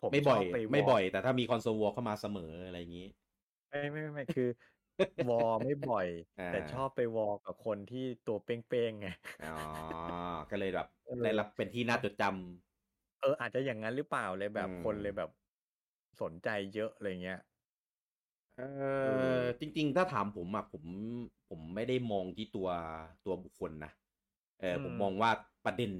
[0.00, 3.08] ผมไม่บ่อยชไปวไม่บ่อย แต่ถ้ามีคอนโซลวอลเข้ามาเสมออะไรอย่างนี้
[3.68, 4.44] ไม่ไม่ไม่ไม่คือ
[5.26, 6.06] วอไม่บ่อย
[6.38, 9.06] อ่าแต่ชอบไปวอกับคนที่ตัวเป้งๆไง
[9.40, 9.48] อ๋อ
[10.50, 12.32] ก็เลยแบบเออได้รับเป็นที่น่าจดจำ
[13.20, 15.30] เออ อาจจะอย่างนั้นหรือเปล่าเลยแบบอืมคนเลยแบบ
[16.20, 17.38] สนใจเยอะอะไรเงี้ย
[18.60, 20.84] เอเอออจริง ๆ ถ้าถามผมอะผม
[21.48, 22.68] ผมไม่ได้มองที่ตัว
[23.24, 23.92] ตัวบุคคลนะ
[24.60, 25.30] เอออมผมมองว่า
[25.66, 25.92] ประเด็น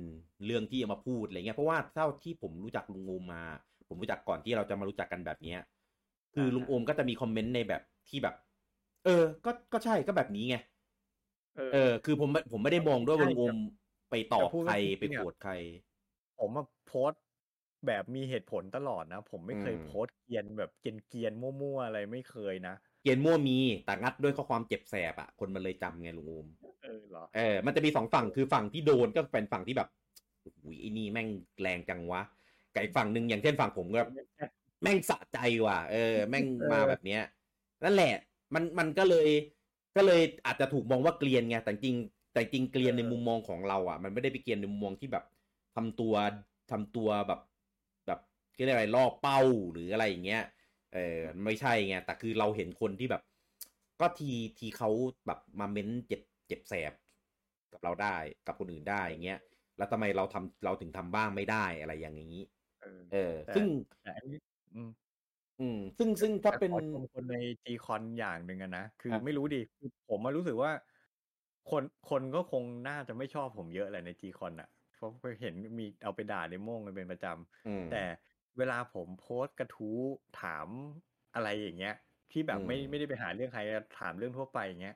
[0.46, 3.42] เรื่องที่เอามาพูดอะไรเงี้ยเพราะว่าเท่าที่ผมรู้จักลุงโอมมา
[3.88, 5.60] ผมรู้จักก่อนที่เราจะมารู้จักกันแบบเนี้ย
[6.34, 8.34] คือลุงโอมก็จะมีคอมเมนต์ในแบบที่แบบ
[9.04, 10.56] เออ ก็ก็ใช่ก็แบบนี้ไง
[11.56, 13.56] เออเออคือผมไม่ผมไม่ได้มองด้วยว่าใช่ลุงโอม
[14.10, 15.52] ไปตอบแต่พูดใครว่าจริงๆไปอะโกรธใคร
[16.38, 17.20] ผมมาโพสต์
[17.86, 26.46] แบบมีเหตุผลตลอดนะ ผมไม่เคยอืมโพสต์เกรียนแบบเกรียนเกรียนๆมั่วๆอะไรไม่เคยนะเกียนมั่วมีแต่งัดด้วยข้อความเจ็บแสบอะคนมันเลยจำไงลุงโอม
[26.82, 29.88] เออเหรอเออมันจะมีสองฝั่งคือฝั่งที่โดนก็เป็นฝั่งที่แบบ
[30.42, 31.28] โอ้โหไอ้นี่แม่ง
[31.62, 32.22] แรงจังวะ
[32.74, 34.02] กับอีกฝั่งหนึ่งอย่างเช่นฝั่งผมก็
[34.82, 37.22] แม่งสะใจว่ะ เออ แม่งเออมาแบบเนี้ย
[37.84, 38.14] นั่นแหละ
[38.54, 39.28] มันมันก็เลย
[39.96, 41.96] ก็เลยอาจจะถูกมองว่าเกลียนไงแต่จริง
[42.32, 45.24] แต่จริงเกลียนในมุมมองของเราอะ มันไม่ได้ไปเกลียนในมุมมองที่แบบ
[45.76, 46.14] ทำตัว
[46.70, 47.49] ทำตัวแบบแบบ
[48.64, 49.40] เรียกอะไรล่อเป้า
[49.72, 50.42] หรืออะไรอย่างเงี้ย
[50.94, 53.22] เออไม่ใช่ไงแต่คือเราเห็นคนที่แบบ
[54.00, 54.90] ก็ทีทีเขา
[55.26, 56.92] แบบมาเม้นเจ็บเจ็บแสบ
[57.72, 58.16] กับเราได้
[58.46, 59.38] กับคนอื่นได้อย่างเงี้ย
[59.76, 62.36] แล้วทำไมเราทำเราถึงทำบ้างไม่ได้อะไรอย่างนี้
[62.80, 63.66] เออเออแต่ซึ่ง
[64.00, 64.38] แต่อันนี้
[64.74, 64.90] อืม
[65.58, 70.72] อืมซึ่งซึ่งถ้าแต่เป็นขอชมคนใน G-Con อย่างหนึ่งอะนะ คือครับไม่รู้ดิคือผมอะรู้สึกว่า
[71.70, 75.10] คนคนก็คงน่าจะไม่ชอบผมเยอะแหละใน G-Con น่ะเพราะ
[75.40, 77.26] เห็นมีเอาไปด่า Demo กันเป็นประจ
[77.64, 78.02] อืมำแต่
[78.58, 79.98] เวลาผมโพสต์กระทู้
[80.40, 80.68] ถาม
[81.34, 81.94] อะไรอย่างเงี้ย
[82.32, 83.60] ที่แบบไม่อืมไม่ได้ไปหาเรื่องใคร
[83.98, 84.94] ถามเรื่องทั่วไปอย่างเงี้ย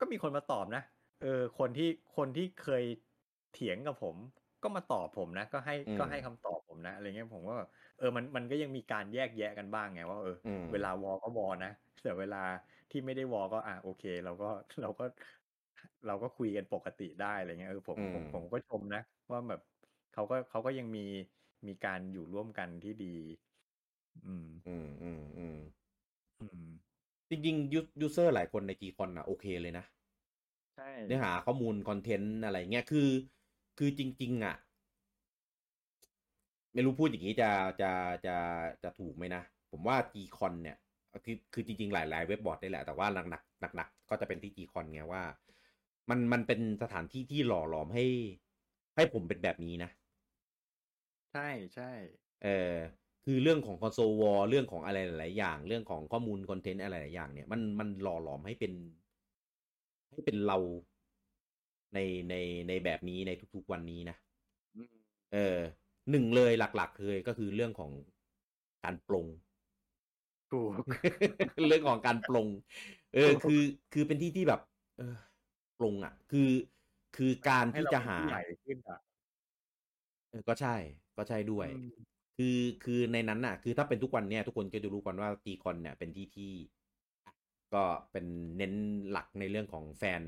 [0.00, 0.82] ก็มีคนมาตอบนะ
[1.22, 2.84] เออ คนที่คนที่เคย
[3.52, 4.16] เถียงกับผม
[4.62, 7.68] ก็มาตอบผมนะ ก็ให้อืมก็ให้คำตอบผมนะอะไรเงี้ยผมก็แบบ
[7.98, 11.70] เออมันมันก็ยังมีการแยกแยะกันบ้างไงว่าเอออืมเวลาวอลก็วอลนะ
[12.02, 12.38] แต่เวลา
[12.90, 14.46] ที่ไม่ได้วอลก็อะโอเค เราก็
[14.80, 15.04] เราก็
[16.06, 19.00] เราก็คุยกันปกติได้อะไรเงี้ยเออผมอืผมมผมก็ชมนะ
[19.30, 19.60] ว่าแบบ
[20.12, 21.00] เขาก็เขาก็ยังมี
[21.66, 23.14] มีการอยู่ร่วมกันที่ดี
[24.26, 25.56] อืม อืมอืมอืม
[26.40, 26.70] อืม
[27.30, 29.84] จริงๆยู user หลายคนใน G-Con อะโอเคเลยนะ
[30.74, 33.08] ใช่เนื้อหาข้อมูล content อะไรเงี้ยคือ
[33.78, 34.56] คือจริง ๆ อะ
[36.74, 37.50] ไม่รู้พูดอย่างนี้จะ
[37.80, 37.90] จะ
[38.26, 38.36] จะ
[38.82, 40.76] จะถูกไหมนะ ผมว่า G-Con เนี่ย
[41.24, 45.22] คือคือจริง ๆ หลายๆเว็บบอร์ดได้แหละ แต่ว่าหนักหนักหนักหนักๆก็จะเป็นที่ G-Con ไงว่า
[46.10, 48.04] มันมันเป็นสถานที่ที่หล่อหลอมให้
[48.96, 49.90] ให้ผมเป็นแบบนี้นะ
[51.32, 51.40] ใช่
[51.74, 51.84] ใช่
[52.42, 52.76] เออ
[53.24, 58.72] คือเรื่องของคอนโซลวอลเรื่องของอะไรหลายๆอย่าง เรื่องของข้อมูลคอนเทนต์อะไรหลายอย่างเนี่ยมันมันหล่อหลอมให้เป็น
[60.10, 60.58] ให้เป็นเรา
[61.94, 61.98] ใน
[62.28, 62.34] ใน
[62.68, 64.16] ในแบบนี้ในทุกๆวันนี้นะ
[64.74, 64.94] อืม
[65.32, 65.56] เออ
[66.10, 67.90] หนึ่งเลยหลักๆเลยก็คือเรื่องของ
[68.84, 69.26] การปลง
[70.50, 70.72] ถูก
[71.68, 72.48] เรื่องของการปลง
[73.14, 73.60] เออ คือ
[73.92, 74.60] คือเป็นที่ที่แบบ
[74.96, 75.04] เออ
[75.78, 76.48] ปลงอะ คือ
[77.16, 78.98] คือการให้ที่เราจะเป็นหาผู้ใหญ่ขึ้นอะ
[80.30, 80.70] เออก็ใช่
[81.16, 81.86] ก็ใช่ด้วยอืม
[82.36, 86.52] คือคือในนั้นน่ะ คือถ้าเป็นทุกวันเนี่ยทุกคนก็จะรู้กันว่าตีคอนเนี่ยเป็นที่ที่
[87.74, 88.26] ก็เป็น
[88.56, 88.72] เน้น
[89.10, 90.22] หลักในเรื่องของแฟน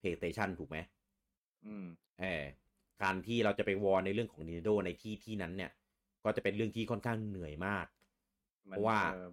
[0.00, 0.76] PlayStation ถูกไหม
[1.64, 1.86] อืม
[2.20, 2.42] เออ
[3.02, 5.70] การที่เราจะไปวอลในเรื่องของ Nintendo ในที่ที่นั้นเนี่ย
[6.24, 7.86] ก็จะเป็นเรื่องที่ค่อนข้างเหนื่อยมาก
[8.70, 9.26] มันเพราะว่าเออ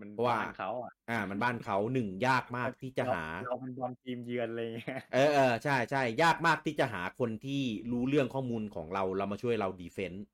[0.00, 7.62] มันมันเพราะว่าบ้านเขาอะอ่า มันบ้านเขาหนึ่งยากมากที่จะหาเราเราเป็นบอลทีมเยือนอะไรเงี้ยเออเออใช่ใช่ยากมากที่จะหาคนที่
[7.92, 10.24] รู้เรื่องข้อมูลของเราเรามาช่วยเราดีเฟนต์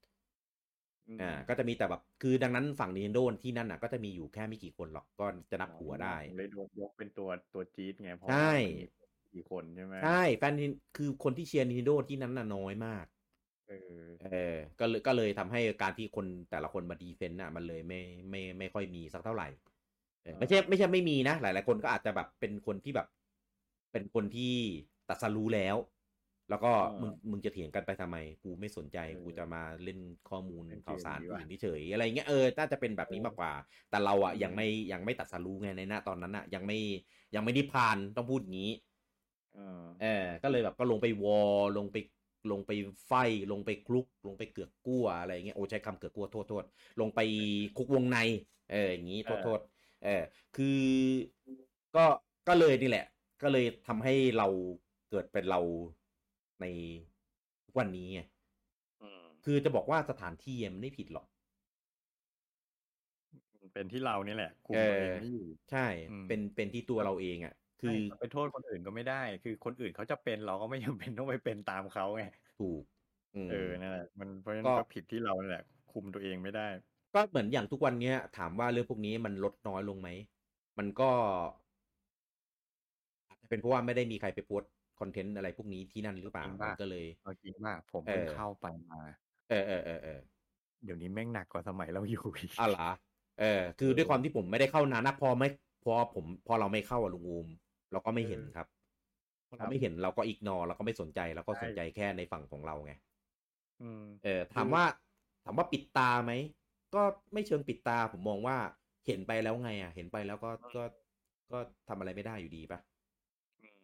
[1.09, 8.72] อืมอ่าก็จะมีแต่แบบคือดังนั้นฝั่ง Nintendo ที่นั่นน่ะก็จะมีอยู่แค่ไม่กี่คนหรอกก็จะนับหัวได้เลยโดนยกเป็นตัวตัวจี๊ดไงเพราะใช่ว่ามันมี
[9.32, 13.05] กี่คนใช่ไหมใช่แฟน Nin- คือคนที่เชียร์ Nintendo ที่นั้นน่ะน้อยมาก
[13.73, 18.01] เออเออก็เลยก็เลยทำให้การที่คนแต่ละคนมาดีเฟนต์น่ะมันเลยไม่
[18.31, 19.49] ไม่ไม่ค่อยมีสักเท่าไหร่
[20.23, 23.09] เออไม่ใช่ไม่ใช่ไม่มีนะ หลาย ๆ คนก็อาจจะแบบเป็นคนที่แบบ
[23.93, 24.55] เป็นคนที่
[25.09, 25.77] ตัดสรู้แล้ว
[26.51, 29.99] แล้วก็เออมึงมึงจะเถียงกันไปทำไม กูไม่สนใจเออกูจะมาเล่น
[30.31, 33.53] ข้อมูลเล่นเกมข่าวสารดีกว่าอื่นเฉยๆอะไรเงี้ยเออน่าจะเป็นแบบนี้เออมากกว่า
[33.90, 36.78] แต่เราอะอืมยังไม่ยังไม่ตัดสรู้ไงในหน้าตอนนั้นอะ ยังไม่
[37.35, 38.73] ยังไม่ได้ผ่านต้องพูดอย่างนี้
[39.55, 41.97] เออเออก็เลยแบบก็ลงไปวอลลงไป
[42.51, 42.70] ลงไป
[43.06, 43.12] ไฟ
[43.52, 46.64] ลงไปคลุก ลงไปเกือกกลัวอะไรเงี้ยโอ้ใช้คำเกือกกลัวโทษโทษ
[47.01, 47.20] ลงไป
[47.77, 48.19] คุกวงใน
[48.70, 49.60] เอออย่างนี้โทษโทษ
[50.05, 50.23] เออ
[50.56, 50.66] คือ
[51.97, 52.05] ก็
[52.48, 53.06] ก็เลยนี่แหละ
[53.43, 54.47] ก็เลยทำให้เรา
[55.10, 55.60] เกิดเป็นเรา
[56.60, 56.66] ใน
[57.64, 58.20] ทุกวันนี้ไง
[59.01, 61.27] อืมคือจะบอกว่าสถานที่มันไม่ผิดหรอก
[63.73, 72.23] เป็นที่เรานี่แหละคุมเอตัวเองอไม่อยู่ใช่อืมเป็นเป็นที่ตัวเราเองอะ คือใช่ไปโทษคนอื่นก็ไม่ได้ คือคนอื่นเขาจะเป็นเราก็ไม่จำเป็นต้องไปเป็นตามเขาไง
[72.59, 72.83] ถูก
[73.35, 76.67] อืมเออนั่นแหละมันเพราะฉะนั้ก็นก็ผิดที่เรานั่นแหละคุมตัวเองไม่ได้
[77.15, 80.09] ก็เหมือนอย่างทุกวันเนี้ย ถามว่าเรื่องพวกนี้มันลดน้อยลงไหม
[80.79, 81.11] มันก็
[83.29, 89.01] อาจจะเป็นเพราะว่าไม่ได้มีใครไปโพสต์คอนเทนต์อะไรพวกนี้ที่นั่นหรือเปล่าจริงมัป่ะนก็เลยเอาจริงว่าผมเพิ่งเออเข้าไปมา
[89.49, 90.21] เออเออเออเออ
[90.85, 92.89] เดี๋ยวนี้แม่งหนักกว่าสมัยเราอยู่อีกอะเหรอ
[93.41, 95.49] เออ คือเออด้วยความที่ผมไม่ได้เข้านานนักพอไม่
[95.85, 97.49] พอผมพอเราไม่เข้าอะลุงอูม
[97.93, 98.66] เราก็ไม่เห็นเออครับ
[99.48, 102.93] พอครัเราบไม่เห็นเราก็อีกนอเราก็ไม่สนใจเราก็ใช่สนใจแค่ในฝั่งของเราไง
[103.81, 104.85] อืมเออถามว่า
[105.44, 106.32] ถามว่าปิดตาไหม
[106.94, 107.02] ก็
[107.32, 108.56] ไม่เชิงปิดตาผมมองว่า
[109.06, 110.82] เห็นไปแล้วไง อะ เห็นไปแล้วก็ก็
[111.52, 111.59] ก็
[111.89, 112.81] ทำอะไรไม่ได้อยู่ดีปะ
[113.60, 113.78] อืม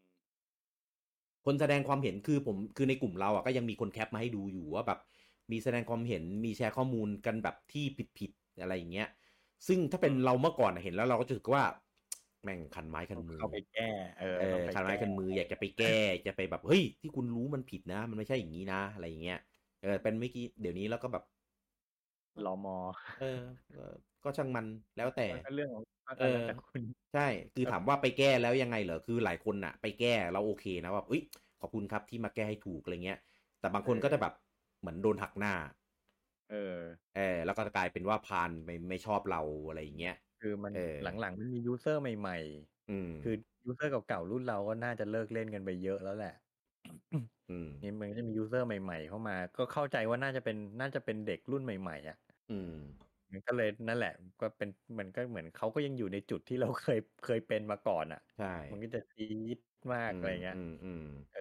[1.44, 5.01] คนแสดงความเห็นคือผมคือในกลุ่มเราอะก็ยังมีคนแคปมาให้ดูอยู่ว่าแบบ
[5.52, 7.85] มีแสดงความเห็นมีแชร์ข้อมูลกันแบบที่
[8.18, 9.09] ผิดๆอะไรอย่างเงี้ย
[9.66, 13.89] ซึ่งถ้าเป็นเราเมื่อก่อนอะเห็นแล้วเราก็จะรู้สึกว่าแม่งคันไม้คันมือเข้าไปแก้
[14.20, 15.97] เออเออต้องไปคันไม้แก้คันมืออยากจะไปแก้
[16.27, 19.39] จะไปแบบเฮ้ยที่คุณรู้มันผิดนะ มันไม่ใช่อย่างนี้นะอะไรอย่างเงี้ย
[19.83, 21.25] เออเป็นเมื่อกี้เดี๋ยวนี้แล้วก็แบบ
[22.47, 22.77] รอมอ
[23.20, 23.41] เออ
[23.77, 23.85] ก็
[24.25, 24.66] ก็ช่างมัน
[24.97, 26.83] แล้วแต่มันก็เรื่องของก็เออแล้วแต่คุณ
[27.15, 31.23] ใช่ คือถามว่าไปแก้แล้วยังไงเหรอคือหลายคนน่ะไปแก้แล้วโอเคนะว่าเอ้ย
[31.61, 33.19] ขอบคุณครับที่มาแก้ให้ถูกอะไรเงี้ย
[33.61, 34.33] แต่บางคนก็จะแบบ
[34.81, 35.53] เหมือนโดนหักหน้า
[36.51, 36.79] เออ
[37.16, 42.36] เออ แล้วก็จะกลายเป็นว่าพาลไม่ไม่ชอบเราอะไรอย่างเงี้ย คือมันเออ หลังๆมันมี user ใหม่
[42.89, 43.35] อืมๆ คือ
[43.65, 46.35] user เก่าๆรุ่นเราก็น่าจะเลิกเล่นกันไปเยอะแล้วแหละ
[47.48, 52.16] อืมนี่มันก็จะมี user ใหม่ ๆ เข้ามา ก็เข้าใจว่าน่าจะเป็นน่าจะเป็นเด็กรุ่นใหม่ๆอะ
[52.48, 52.74] อืม
[53.32, 54.10] มันก็เลยนั่นแหละ
[54.40, 59.59] ก็เป็นมันก็เหมือนเขาก็ยังอยู่ในจุดที่เราเคยเคยเป็นมาก่อนอะ ใช่มันก็จะจี๊ด
[59.93, 61.40] มากอะไรเงี้ยอืมอืม เออ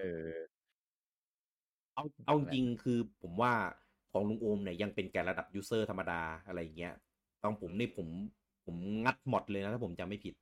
[1.95, 3.53] เอาเอาจริงๆคือผมว่า
[4.11, 6.93] ของลุงโอมเนี่ยยังเป็นแค่ระดับ user ธรรมดาอะไรอย่างเงี้ย
[7.41, 8.07] ตอนผมนี่ผม
[8.67, 10.35] ผมงัด mod เลยนะ ถ้าผมจำไม่ผิด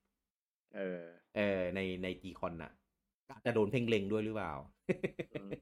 [0.74, 2.72] เออ เออ ในใน G-Con น่ะ
[3.30, 4.54] อาจจะโดนเพ่งเล็งด้วยหรือเปล่า
[5.36, 5.56] อืม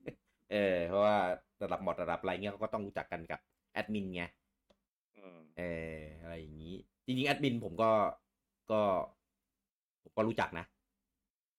[0.52, 1.18] เออ เพราะว่า
[1.64, 3.40] ระดับ mod ระดับอะไรเงี้ยเขาก็ต้องรู้จักกันกับ
[3.74, 4.24] แอดมินไง
[5.16, 6.76] อืมเออ อะไรอย่างนี้
[7.06, 7.92] จริงๆ แอดมินผมก็
[8.72, 8.82] ก็
[10.04, 10.66] ผมก็รู้จักนะ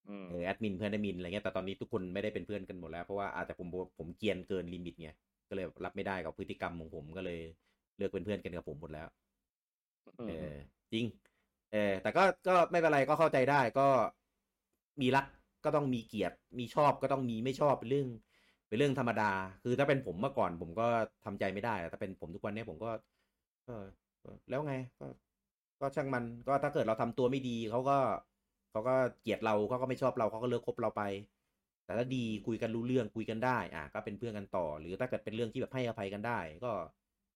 [0.08, 3.68] อืมเออแอดมินเพื่อนแอดมินอะไรเงี้ยแต่ตอนนี้ทุกคนไม่ได้เป็นเพื่อนกันหมดแล้ว เพราะว่าอาจจะผม
[3.98, 5.10] ผมเกรียนเกิน limit ไง
[5.48, 7.40] ก็เลยรับไม่ได้กับพฤติกรรมของผมก็เลย
[7.96, 9.08] เลิกเป็นเพื่อนกันกับผมหมดแล้ว
[10.26, 10.50] เออ
[10.92, 11.04] จริง
[11.72, 13.82] เออแต่ก็ก็ไม่เป็นไรก็เข้าใจได้ก็
[15.00, 15.26] มีรัก
[15.64, 18.08] ก็ต้องมีเกลียดมีชอบก็ต้องมีไม่ชอบเป็นเรื่อง
[18.68, 19.30] เป็นเรื่องธรรมดา
[19.62, 20.86] คือถ้าเป็นผมเมื่อก่อน ผมก็
[21.24, 22.90] ทำใจไม่ได้แต่เป็นผมทุกวันนี้ผมก็
[23.68, 23.76] ก็
[24.22, 25.06] ก็แล้วไงก็
[25.80, 27.98] ก็ช่างมันก็ถ้าเกิดเราทำตัวไม่ดีเขาก็
[28.70, 31.02] เขาก็เกลียดเราเขาก็ไม่ชอบเราเขาก็เลิกคบเราไป
[31.84, 36.72] แต่ถ้าดีคุยกันรู้เรื่องคุยกันได้ อะ ก็เป็นเพื่อนกันต่อ หรือถ้าเกิดเป็นเรื่องที่แบบให้อภัยกันได้ ก็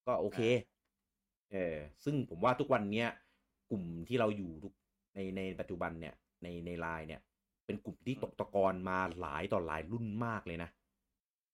[0.07, 0.39] ก็โอเค
[1.51, 3.07] เออซึ่งผมว่าทุกวันเนี้ย
[3.71, 4.73] กลุ่มที่เราอยู่ทุก
[5.15, 6.13] ในในปัจจุบันเนี่ย
[6.43, 7.21] ในในไลน์เนี่ย
[7.65, 10.69] เป็นกลุ่มที่ตกตะกอนมาหลายต่อหลายรุ่นมากเลยนะ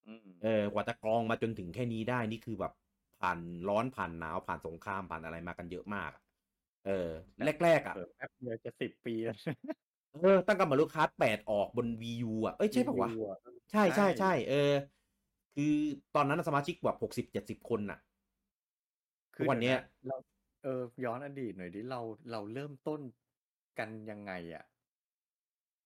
[0.07, 2.73] อืมเออกว่าจะกรองมาจนถึงแค่นี้ได้นี่คือแบบ
[3.21, 3.39] ผ่าน
[3.69, 6.21] ร้อนผ่านหนาวผ่านสงครามผ่านอะไรมากันเยอะมากอะ
[6.85, 7.09] เออ
[7.63, 9.35] แรกๆอะเออแป๊บเดียวจะสิบปีแล้ว
[10.21, 13.31] เออตั้งแต่มาลูกค้าแปดออกบน VU อะ เอ้ยใช่ปะวะรีวิอ
[13.71, 14.71] ใช่ใช่ใช่เออ
[15.55, 15.73] คือ
[16.15, 17.99] ตอนนั้นสมาชิกแบบหกสิบเจ็ดสิบคนน่ะ
[19.35, 20.15] คือวันเนี้ยดี๋วะเรา
[20.61, 20.69] เออ
[21.03, 21.99] ย้อนอดีตหน่อยดิเรา
[22.31, 23.01] เราเริ่มต้น
[23.77, 24.63] กันยังไงอะ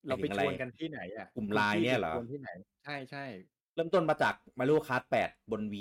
[0.07, 2.49] เราไปหมายถึงอะไรชวนกันที่ไหนอะกลุ่มคุณไลน์พี่เนี่ยเหรอไปชวนที่ไหน
[2.84, 3.26] ใช่ใช่
[3.73, 5.76] เริ่มต้นมาจากมาลูกค้าแปดบน V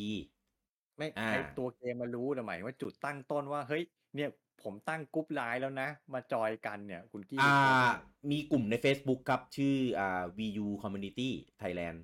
[0.98, 3.82] ไม่อ่าไอตัวเกมมารู้แต่หมายว่าจุดตั้งต้นว่าเฮ้ย
[4.14, 4.28] เนี่ย
[4.62, 7.96] ผมตั้งกรุ๊ปไลน์แล้วนะ มาจอยกันเนี่ย คุณกี้อ่าไปชวนที่ไหน
[8.30, 11.28] มีกลุ่มใน Facebook ครับ ชื่ออ่า VU Community
[11.60, 11.98] Thailand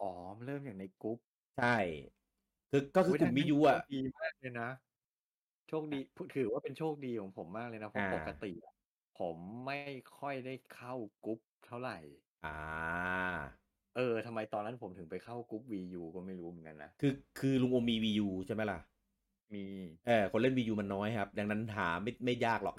[0.00, 1.18] อ๋อมันเริ่มอย่างในกรุ๊ป
[1.56, 1.66] ใช่
[2.70, 4.68] คือก็คือกลุ่มโย VU ถ้าอะงั้นโชคดีมากเลยนะ
[5.68, 5.98] โชคดี
[6.36, 8.74] ถือว่าเป็นโชคดีของผมมากเลยนะ เพราะอ่าปกติอะ
[9.20, 9.36] ผม
[9.66, 9.78] ไม่
[10.18, 10.94] ค่อยได้เข้า
[11.24, 11.98] กรุ๊ปเท่าไหร่
[12.44, 12.56] อ่า
[13.96, 18.78] เออทำไมตอนนั้นผมถึงไปเข้ากรุ๊ป VU ก็ไม่รู้เหมือนกันนะ คือคือลุงโอมมี VU ใช่ไหมล่ะ
[19.54, 19.64] มี
[20.06, 22.76] เออคนเล่น VU มันน้อยครับ ดังนั้นหาไม่ไม่ยากหรอก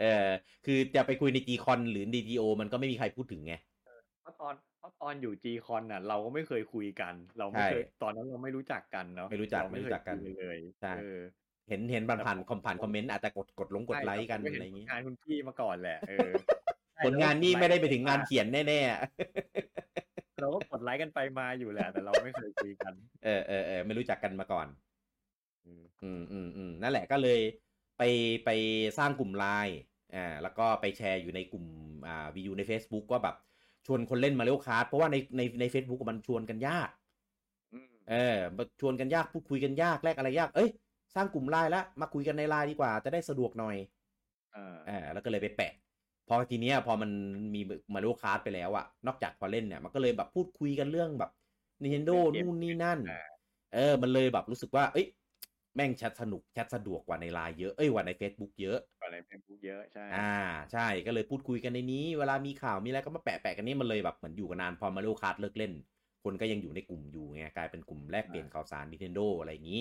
[0.00, 0.28] เออ
[0.66, 3.54] คือจะไปคุยใน G-Con หรือ DGO มันก็ไม่มีใครพูดถึงไง
[4.22, 4.54] เพราะตอน
[5.02, 11.20] เพราะตอนอยู่ G-Con น่ะ เราก็ไม่เคยคุยกัน เราไม่เคยใช่ตอนนั้นเราไม่รู้จักกันเนาะไม่รู้จักเราไม่ไม่รู้เคยจักกันคุยเลยใช่เออ
[11.68, 16.30] เห็นเห็นผ่านผ่านแต่ผมคอมผ่านคอมเมนต์อาจจะกดกดลงกดไลค์กันใช่อะไรเราอย่างก็งี้เห็นงานคุณพี่มาก่อนแหละเออ
[16.94, 22.92] ใช่ผลงานนี่เราก็ไม่ได้ไปถึงกงานลค์เขียนแน่ๆเราก็กดไลค์กันไปมาอยู่แหละ แต่เราไม่เคยคุยกัน
[23.24, 24.66] เออเออเออไม่รู้จักกันมาก่อน
[25.66, 27.40] อืมอืมอืมอืมนั่นแหละก็เลย
[27.98, 28.02] ไป
[28.44, 28.50] ไป
[28.98, 29.76] สร้างกลุ่มไลน์
[30.14, 31.66] อ่าแล้วก็ไปแชร์อยู่ในกลุ่ม
[32.08, 33.36] อ่า Wii U ใน Facebook ว่าแบบ
[33.86, 36.88] ชวนคนเล่น Mario Kart เพราะว่าในในใน Facebook มันชวนกันยาก
[37.72, 40.70] อืมเออมาชวนกันยากพูดคุยกันยากแลกอะไรยาก เอ้ย
[41.14, 43.76] สร้างกลุ่มไลน์แล้วมาคุยกันในไลน์ดีกว่า จะได้สะดวกหน่อย
[44.54, 45.72] อ่าอ่าแล้วก็เลยไปแปะ
[46.28, 47.10] พอทีเนี้ยพอมัน
[47.54, 47.60] มี
[47.94, 51.30] Mario Kart ไปแล้วอะนอกจากพอเล่นเนี่ยมันก็เลยแบบพูดคุยกันเรื่องแบบ
[51.82, 53.22] Nintendo เล่นเกมนู่นนี่นั่นอ่า
[53.74, 55.06] เออ มันเลยแบบรู้สึกว่า เอ้ย
[55.74, 60.18] แม่งแชทสนุกแชทสะดวกกว่าในไลน์เยอะ เอ้ยกว่าใน Facebook เยอะก่อน ในเฟซบุ๊กเยอะใช่ อ่า
[60.72, 65.72] ใช่ก็เลยพูดคุยกันในนี้ เวลามีข่าวมีอะไรก็มาแปะแปะกันนี่มันเลยแบบเหมือนอยู่กันนานพอ Mario Kart เลิกเล่น
[66.22, 69.80] คนก็ยังอยู่ในกลุ่มอยู่ไงกลายเป็นกลุ่มแลกเปลี่ยนข่าวสาร Nintendo อะไรอย่างนี้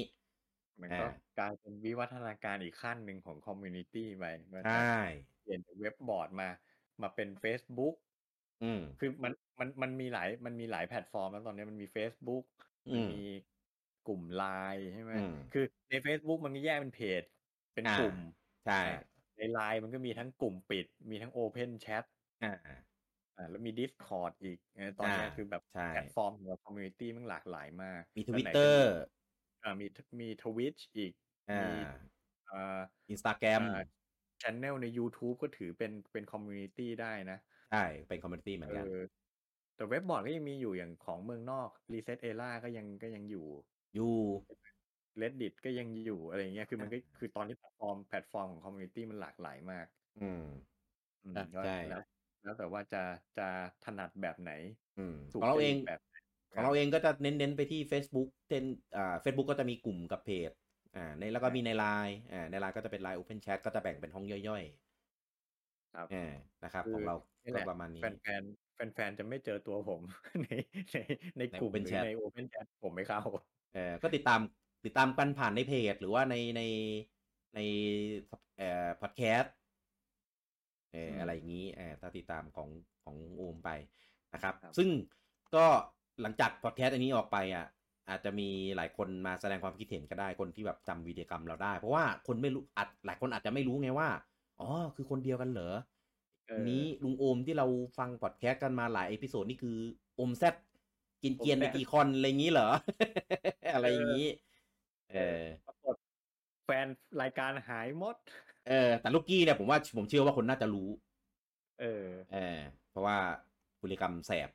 [0.82, 6.46] มันก็อ่ากลายเป็นวิวัฒนาการอีกขั้นหนึ่งของ community ไปว่าใช่จะเปลี่ยนจากเว็บบอร์ดมา
[7.02, 7.94] มาเป็น Facebook
[8.62, 12.44] อืมคือมันมันมันมีหลายมันมีหลายแพลตฟอร์มแล้วตอนนี้มันมี Facebook
[12.88, 13.16] อืมมันมี
[14.04, 14.40] กลุ่มไล
[14.74, 17.24] น์ใช่ไหมอืมคือใน Facebook มันก็แยกเป็นเพจ
[17.74, 18.18] เป็นอ่ากลุ่ม
[18.64, 18.90] ใช่อ่า
[19.42, 22.04] ในไลน์มันก็มีทั้งกลุ่มปิด มีทั้ง Open Chat
[22.44, 28.92] อ่าอ่าแล้วมี Discord อีกเออตอนเนี้ยอ่าคือแบบใช่แพลตฟอร์มของ community มันหลากหลายมาก แล้ววิตเตอร์
[29.64, 29.86] อ่ามี
[30.22, 31.14] มีทวิตอีก
[31.50, 31.80] อ่ามี
[32.52, 33.84] อ่าอินสตาแกรมอ่า
[34.42, 37.38] channel ใน YouTube ก็ถือเป็นเป็น community ได้นะ
[37.72, 39.00] ใช่ เป็น community เหมือนกันเออ
[39.76, 43.48] แต่เว็บบอร์ดก็ยังมีอยู่อย่างของเมืองนอก Reset Era ก็ยังก็ยังอยู่
[43.96, 44.16] อยู่
[45.22, 50.42] Reddit ก็ยังอยู่อะไรเงี้ย คือมันก็คือตอนนี้แพลตฟอร์มแพลตฟอร์มของ community มันหลากหลายมาก อืม
[51.24, 52.02] อืมอะก็ใช่แล้ว
[52.44, 52.98] แล้วแต่ว่าจะ
[53.38, 53.48] จะ
[53.82, 54.52] ถนัดแบบไหน
[54.98, 56.16] อืมถูกของเราจเอริงตแบบไหน
[56.54, 58.64] ของเราเองก็จะเน้นๆไปที่ Facebook เช่น
[58.96, 60.52] อ่า Facebook ก็จะมีกลุ่มกับเพจ
[60.96, 64.64] อ่าในแล้วก็มีในไลน์อ่าในไลน์ก็จะเป็นไลน์ Open Chat ก็จะแบ่งเป็นห้องย่อย
[65.94, 66.18] ครับๆอ่า
[66.64, 67.14] นะครับคืของเรา
[67.44, 68.44] นี่แหก็ละประมาณนี้แฟนแฟน
[68.76, 70.02] แฟนแฟนๆจะไม่เจอตัวผม
[70.44, 70.48] ใน
[70.94, 70.98] ใน
[71.38, 73.20] ในในกลุ่มห Open รือ Chat ใน Open Chat ผมไม่เข้า
[73.72, 74.40] เออก็ติดตาม
[74.86, 76.62] ติดตามกันผ่านในเพจ หรือว่าในใน
[77.56, 77.60] ใน
[78.58, 79.54] เอ่อพอดแคสต์
[80.94, 82.70] เอออืมอะไรอย่างนี้เออถ้าติดตามของ
[83.04, 83.70] ของโอมไป
[84.34, 84.90] นะครับครับ ซึ่ง
[85.56, 85.66] ก็
[86.22, 87.66] หลังจากพอดแคสต์อันนี้ออกไปอะ
[88.10, 94.10] อาจจะมีหลายคนมาแสดงความคิดเห็นก็ได้คนที่แบบจำวีรกรรมเราได้ เพราะว่าคนไม่รู้อาจหลายคนอาจจะไม่รู้ไงว่า
[94.60, 95.74] อ๋อคือคนเดียวกันเหรอ
[96.48, 97.66] เอออันนี้ลุงโอมที่เรา
[97.98, 99.78] ฟังพอดแคสต์กันมาหลาย episode นี่คือ
[100.16, 100.56] โอมแซด
[101.24, 102.70] กินเกียนโอมไปแซดจีคอนอะไรอย่างนี้เหรอ
[103.74, 104.28] อะไรอย่างนี้
[105.14, 105.96] เออปรากฏ
[106.66, 106.88] แฟน
[107.22, 108.16] รายการหายหมด
[108.68, 110.90] เออ แต่ลูกกี้เนี่ยผมว่าผมเชื่อว่าคนน่าจะรู้
[111.80, 112.60] เออ เออ
[112.90, 113.18] เพราะว่า
[113.82, 114.50] พฤติกรรมแสบ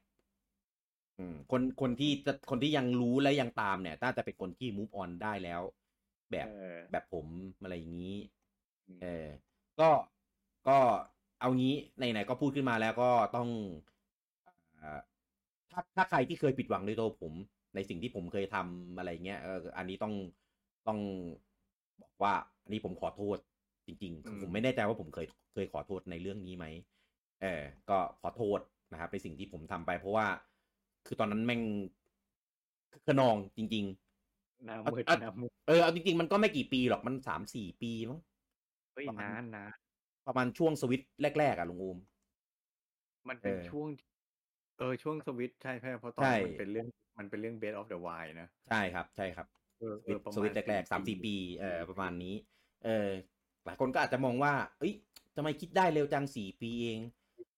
[1.18, 5.60] อืม คนคนที่จะคนที่ยังรู้และยังตามเนี่ยน่าจะเป็นคนที่ move on ได้แล้ว
[6.30, 7.26] แบบเออแบบผม
[7.62, 8.16] อะไรอย่างนี้
[8.88, 9.26] อืมเออ
[9.80, 9.90] ก็
[10.68, 10.78] ก็
[11.40, 13.48] เอางี้ไหนๆก็พูดขึ้นมาแล้วก็ต้อง
[14.82, 15.00] อ่า
[15.72, 17.34] ถ้าถ้าใครที่เคยผิดหวังในตัวผม
[17.74, 20.14] ในสิ่งที่ผมเคยทำอะไรเงี้ยเอออันนี้ต้อง
[20.88, 20.98] ต้อง
[22.02, 23.38] บอกว่าอันนี้ผมขอโทษ
[23.86, 26.66] จริงๆคือผมไม่แน่ใจว่าผมเคยเคยขอโทษในเรื่องนี้ไหม
[27.42, 28.60] เออก็ขอโทษ
[28.92, 30.26] นะครับในสิ่งที่ผมทำไป เพราะว่า
[31.06, 31.62] คือตอนนั้นแม่ง
[32.92, 38.20] คือขนองจริงๆหน้ามืดอะหน้ามืดเออเอาจริงๆ มันก็ไม่กี่ปีหรอกมันสามสี่ปีมั้ง
[38.92, 39.70] เฮ้ยประมาณนานนาน
[40.26, 41.08] ประมาณช่วงสวิตช์
[41.38, 41.98] แรกๆอะลุงโอม
[43.28, 43.88] มันเป็นเออช่วง
[44.76, 46.86] เออช่วงสวิตช์ใช่ใช่เพราะตอนใช่นั้นมันเป็นเรื่อง
[47.18, 52.34] มันเป็นเรื่อง Best of the Wild นะ ใช่ครับ ใช่ครับเออ สเอวิอตช์ประสมาวิณตช์แรกๆสามสี่ปีเออประมาณนี้
[52.84, 53.08] เออ
[53.64, 54.94] หลายคนก็อาจจะมองว่า เอ้ย
[55.36, 57.00] ทำไมคิดได้เร็วจังสี่ปีเอง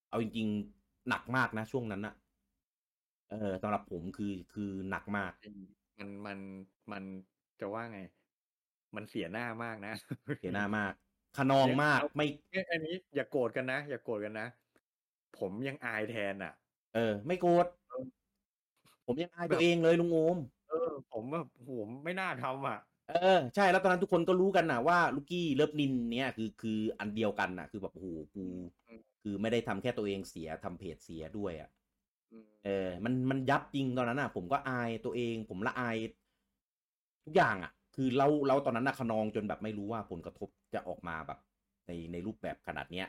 [0.09, 2.15] เอาจริงๆหนักมากนะช่วงนั้นอะ
[3.31, 5.33] เออสำหรับผมคือคือหนักมาก
[5.99, 6.39] มันมัน
[6.93, 7.03] มัน
[7.61, 8.01] จะว่าไง
[8.97, 9.95] มันเสียหน้ามากนะ
[10.41, 10.93] เสียหน้ามาก
[11.37, 14.47] ขนองมากไม่เอ้ยอันนี้ อย่าโกรธกันนะ อย่าโกรธกันนะ
[15.39, 16.53] ผมยังอายแทนอะ
[16.95, 18.05] เออ ไม่โกรธเออ
[19.07, 20.39] ผมยังอายตัวเองเลยลุงโอม
[20.69, 22.79] เออ ผมแบบผมไม่น่าทำอะ
[23.11, 28.45] เออใช่แล้วตอนนั้นทุกคนก็รู้กันนะว่าลูกกี้เลิฟนินเนี่ยคือคืออันเดียวกันน่ะคือแบบโอ้โหกู
[28.89, 31.71] อืม คือไม่ได้ทำแค่ตัวเองเสียทำเพจเสียด้วยอะ
[32.33, 35.97] อืม เออ มัน มันยับจริงตอนนั้นอะ ผมก็อายตัวเอง ผมละอาย
[37.25, 41.39] ทุกอย่างอะ คือเรา เราตอนนั้นน่ะขนองจนแบบไม่รู้ว่าผลกระทบจะออกมาแบบ
[41.87, 43.07] ใน ในรูปแบบขนาดเนี้ย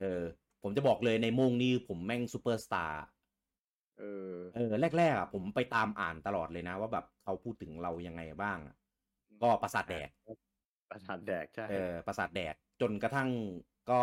[0.00, 0.22] เออ
[0.62, 3.02] ผมจะบอกเลยในโมงนี้ผมแม่งซูเปอร์สตาร์
[3.98, 4.02] เอ
[4.32, 8.76] อ เออ แรกๆอะผมไปตามอ่านตลอดเลยนะ ว่าแบบเขาพูดถึงเรายังไงบ้างอะ
[9.42, 10.08] ก็ประสาทแดก
[10.90, 13.28] ประสาทแดกใช่เออประสาทแดกจนกระทั่ง
[13.90, 14.02] ก็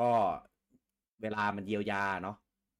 [0.00, 0.10] ก็
[1.22, 2.36] เวลามันเยียวยาเนาะ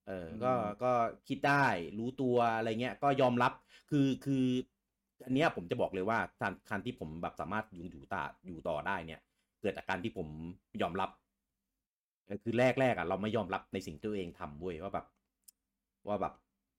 [0.09, 0.52] เออ ก็
[0.82, 0.93] ก็
[1.28, 1.65] คิดได้
[1.98, 3.52] รู้ตัวอะไรเงี้ย ก็ยอมรับ
[3.90, 4.44] คือคือ
[5.24, 9.20] อันเนี้ยผมจะบอกเลยว่าการการที่ผมแบบสามารถอยู่อยู่ต่ออยู่ต่อได้เนี่ย
[9.60, 10.28] เกิดจากการที่ผม
[10.82, 11.10] ยอมรับ
[12.27, 15.06] เออคือแรกแรกๆอะเราไม่ยอมรับในสิ่งที่ตัวเองทำเว้ยว่าแบบ
[16.09, 16.35] ว่าแบบ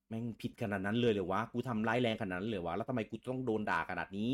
[0.10, 4.31] แม่งผิดขนาดนั้นเลยเลยวะ กูทำร้ายแรงขนาดนั้นเลยวะ แล้วทำไมกูต้องโดนด่าขนาดนี้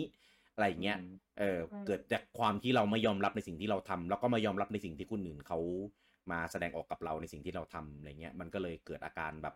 [0.56, 0.98] อะไรอย่างเงี้ย
[1.40, 5.60] เออ เกิดจากความที่เราไม่ยอมรับในสิ่งที่เราทำแล้วก็ไม่ยอมรับในสิ่งที่คนอื่นเขา
[6.32, 9.56] มาแสดงออกกับเราในสิ่งที่เราทำอะไรเงี้ย มันก็เลยเกิดอาการแบบ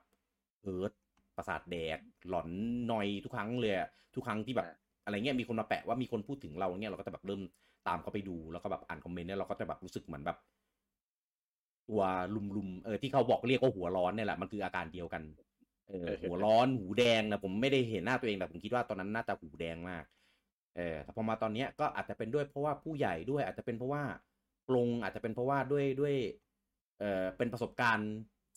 [0.64, 0.91] เฮิร์ต
[1.38, 1.99] ประสาทแดก
[2.30, 2.48] หลอน
[2.91, 4.68] นอยทุกครั้งเลยอะทุกครั้งที่แบบ
[5.06, 7.41] อะไรเงี้ย มีคนมาแปะว่ามีคนพูดถึงเราเงี้ย เราก็จะแบบเริ่ม
[7.88, 10.38] ตามเขาไปดู แล้วก็แบบอ่านคอมเมนต์เนี่ยเราก็จะแบบรู้สึกเหมือนแบบ
[11.90, 12.02] ตัว
[12.36, 15.24] ลุมๆเออที่เขาบอกเรียกว่าหัวร้อนเนี่ยแหละมันคืออาการเดียวกัน
[15.90, 20.03] เออหัวร้อนหูแดงนะผมไม่ได้เห็นหน้าตัวเองแต่ผมคิดว่าตอนนั้นน่าจะหูแดงมาก
[20.78, 24.03] เออแต่พอมาตอนเนี้ยก็อาจจะเป็นด้วยเพราะว่าผู้ใหญ่ด้วย อาจจะเป็นเพราะว่า
[24.68, 26.16] ปรงอาจจะเป็นเพราะว่าด้วยด้วย
[26.99, 28.10] เออเป็นประสบการณ์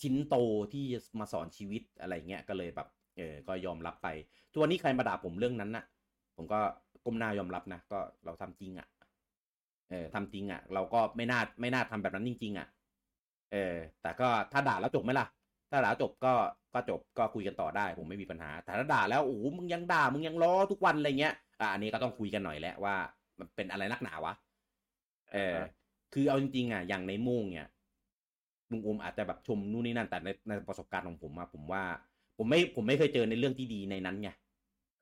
[0.03, 0.37] ชิ้นโต
[0.73, 0.85] ที่
[1.21, 4.09] มาสอนชีวิตอะไรเงี้ยก็เลยแบบเออก็ยอมรับไป
[4.53, 5.85] ทุกวันนี้ใครมาด่าผมเรื่องนั้นน่ะ
[6.37, 6.61] ผมก็
[7.05, 8.89] ก้มหน้ายอมรับนะก็เราทำจริงอะ
[9.91, 12.69] เออทำจริงอะ เราก็ไม่น่าไม่น่าทำแบบนั้นจริงๆอะ
[13.53, 15.27] เออ แต่ก็ถ้าด่าแล้วจบไหมล่ะ
[15.71, 16.33] ถ้าด่าแล้วจบก็
[16.75, 22.95] ก็จบก็คุยกันต่อได้ ผมไม่มีปัญหา แต่ถ้าด่าแล้วโอ้โหมึงยังด่ามึงยังล้อทุกวันอะไรเงี้ยอะอันนี้ก็ต้องคุยกันหน่อยแหละว่า
[23.39, 24.35] มันเป็นอะไรนักหนาวะ
[25.33, 25.57] เออ
[26.13, 27.69] คือเอาจริงๆอะอย่างในโม่งเนี่ย
[28.71, 31.83] ลุงโอมอาจจะแบบชมนู่นนี่นั่นแต่ในในประสบการณ์ของผมอะผมว่า
[32.39, 34.31] ผมไม่ผมไม่เคยเจอในเรื่องที่ดีในนั้นไง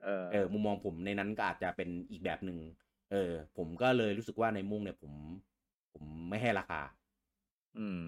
[0.04, 2.58] เออเออมุมมองผมในนั้นก็อาจจะเป็นอีกแบบหนึ่ง
[3.12, 5.12] เออ ผมก็เลยรู้สึกว่าในโม่งเนี่ยผม
[5.92, 6.99] ผมไม่ให้ราคาอืม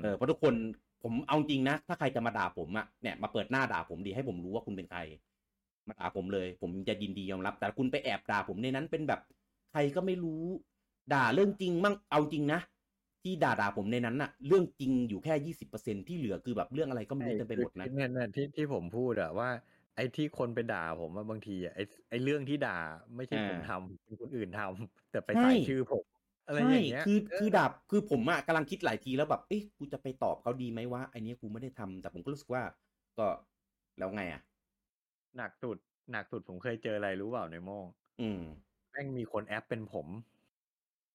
[0.00, 0.54] เออเพราะทุกคน
[1.02, 5.00] ผมเอาจริงนะ ถ้าใครจะมาด่าผมอะเนี่ยมาเปิดหน้าด่าผมดีให้ผมรู้ว่าคุณเป็นใคร
[5.88, 9.20] มาด่าผมเลย ผมจะยินดียอมรับ แต่คุณไปแอบด่าผมในนั้นเป็นแบบ
[9.72, 10.42] ใครก็ไม่รู้
[11.14, 12.60] ด่าเรื่องจริงมั่งเอาจริงนะ
[13.22, 19.48] ที่ด่าด่าผมในนั้นน่ะ เรื่องจริงอยู่แค่ยี่สิบเปอร์เซ็นที่เหลือคือแบบเรื่องอะไรก็ไม่รู้เต็มไปหมดนะคือเนี่ยเนี่ยที่ที่ผมพูดอะว่า
[19.94, 22.70] ไอ้ที่คนไปด่าผมว่าบางทีอะไอ้ไอ้เรื่องที่ด่า
[23.16, 26.04] ไม่ใช่อ่าผมทำเป็นคนอื่นทำแต่ไปใช่ใส่ชื่อผม
[26.46, 32.62] อะไรอย่างเงี้ยคือเคือดาบคือผมอะกำลังคิดหลายทีแล้วแบบเอ๊ะกูจะไปตอบเขาดีไหมวะไอเนี้ยกูไม่ได้ทำแต่ผมก็รู้สึกว่า
[33.18, 33.26] ก็
[33.98, 34.42] แล้วไงอะ
[35.36, 35.76] หนักสุด
[36.10, 37.86] หนักสุดผมเคยเจออะไรรู้เปล่าในโม่ง
[38.18, 38.40] อืม
[38.90, 40.06] แม่งมีคนแอปเป็นผม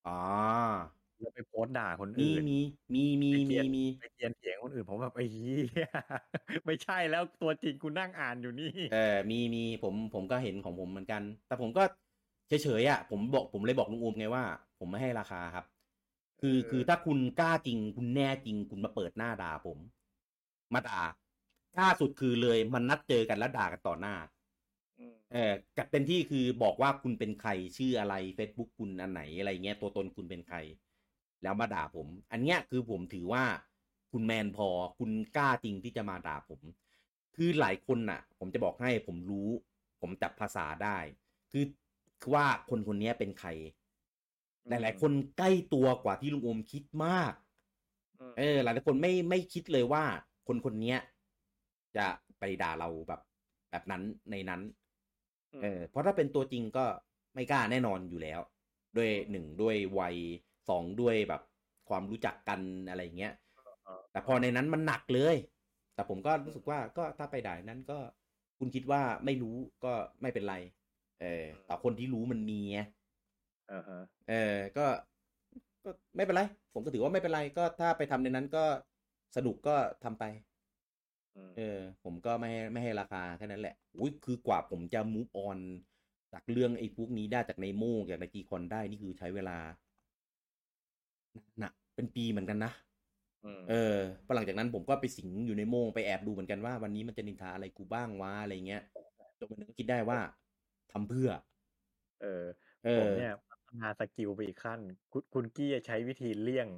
[0.05, 0.11] อ๋อ
[1.19, 2.57] แล้วไปโพสต์ด่าคนมีอื่น มี
[2.93, 5.87] มีมีไปเกมีลียดมีไปเกลียนเถียงคนอื่นผมแบบไอ้เหี้ย
[6.65, 11.81] ไม่ใช่แล้วตัวจริงกูนั่งอ่านอยู่นี่ เออมีมีผมผมก็เห็นของผมเหมือนกัน แต่ผมก็
[12.47, 14.43] เฉยๆอะผมบอกผมเลยบอกลุงอูมไงว่า
[14.79, 15.65] ผมไม่ให้ราคาครับ
[16.41, 19.77] คือเออคือถ้าคุณกล้าจริง คุณแน่จริง คุณมาเปิดหน้าด่าผม
[20.73, 21.01] มาด่า
[21.77, 24.15] กล้าสุดคือเลยมันนัดเจอกันแล้วด่ากันต่อหน้า
[24.99, 30.57] อืมเออกับเต็มที่คือบอกว่าคุณเป็นใครชื่ออะไร Facebook คุณอันไหนอะไรเงี้ยตัวตนคุณเป็นใคร
[31.43, 33.43] แล้วมาด่าผม อันเนี้ยคือผมถือว่า
[34.11, 34.67] คุณแมนพอ
[34.99, 36.61] คุณกล้าจริงที่จะมาด่าผม
[37.35, 39.49] คือหลายคนน่ะ ผมจะบอกให้ผมรู้
[40.01, 40.97] ผมจับภาษาได้
[41.51, 41.86] คือคือ
[42.33, 43.49] ว่าคนคนนี้เป็นใคร
[44.69, 47.33] หลาย ๆ คนใกล้ตัวกว่าที่ลุงโอมคิดมาก
[48.29, 50.03] มเออ หลายๆคนไม่ไม่คิดเลยว่า
[50.47, 50.99] คนคนเนี้ย
[51.97, 52.07] จะ
[52.39, 53.21] ไปด่าเราแบบ
[53.71, 54.61] แบบนั้นในนั้น
[55.61, 56.85] เออ เพราะถ้าเป็นตัวจริงก็
[57.33, 58.39] ไม่กล้าแน่นอนอยู่แล้ว
[58.97, 60.15] ด้วยหนึ่งด้วยวัย
[60.69, 61.41] สองด้วยแบบ
[61.89, 63.33] ความรู้จักกันอะไรอย่างเงี้ย
[64.11, 65.35] แต่พอในนั้นมันหนักเลย
[65.93, 67.99] แต่ผมก็รู้สึกว่าก็ถ้าไปด่านั้นก็
[68.59, 70.55] คุณคิดว่าไม่รู้ก็ไม่เป็นไร
[71.21, 72.79] เออแต่คนที่รู้มันมีไง
[73.71, 73.99] อ่าฮะ
[74.29, 74.85] เออก็
[75.83, 76.41] ก็ไม่เป็นไร
[76.73, 78.63] ผมก็ถือว่าไม่เป็นไร ก็ถ้าไปทำในนั้นก็
[79.35, 80.23] สนุกก็ทำไป
[81.37, 85.57] มเออ ผมก็ไม่ให้ไม่ให้ราคาแค่นั้นแหละ อุ้ยคือกว่าผมจะมูฟออน
[86.33, 89.57] จากเรื่องไอ้พวกนี้ได้จากในโม่จากในจีคอนได้นี่คือใช้เวลา
[91.59, 92.71] หนักเป็นปีเหมือนกันนะ
[93.45, 93.95] มเออ
[94.25, 98.81] พอหลังจากนั้นผมก็ไปสิงอยู่ในโม่งไปแอบดูเหมือนกันว่าวันนี้มันจะนินทาอะไรกูบ้างวะอะไรเงี้ย
[99.39, 100.19] จนวันหนึงก็คิดได้ว่า
[100.97, 101.29] ทำเพื่อ
[102.17, 102.27] เออ
[102.83, 106.69] เอผมอเนี่ยพัฒนาสกิลไปอีกขั้น คุณคุณกี้ใช้วิธีเลี่ยง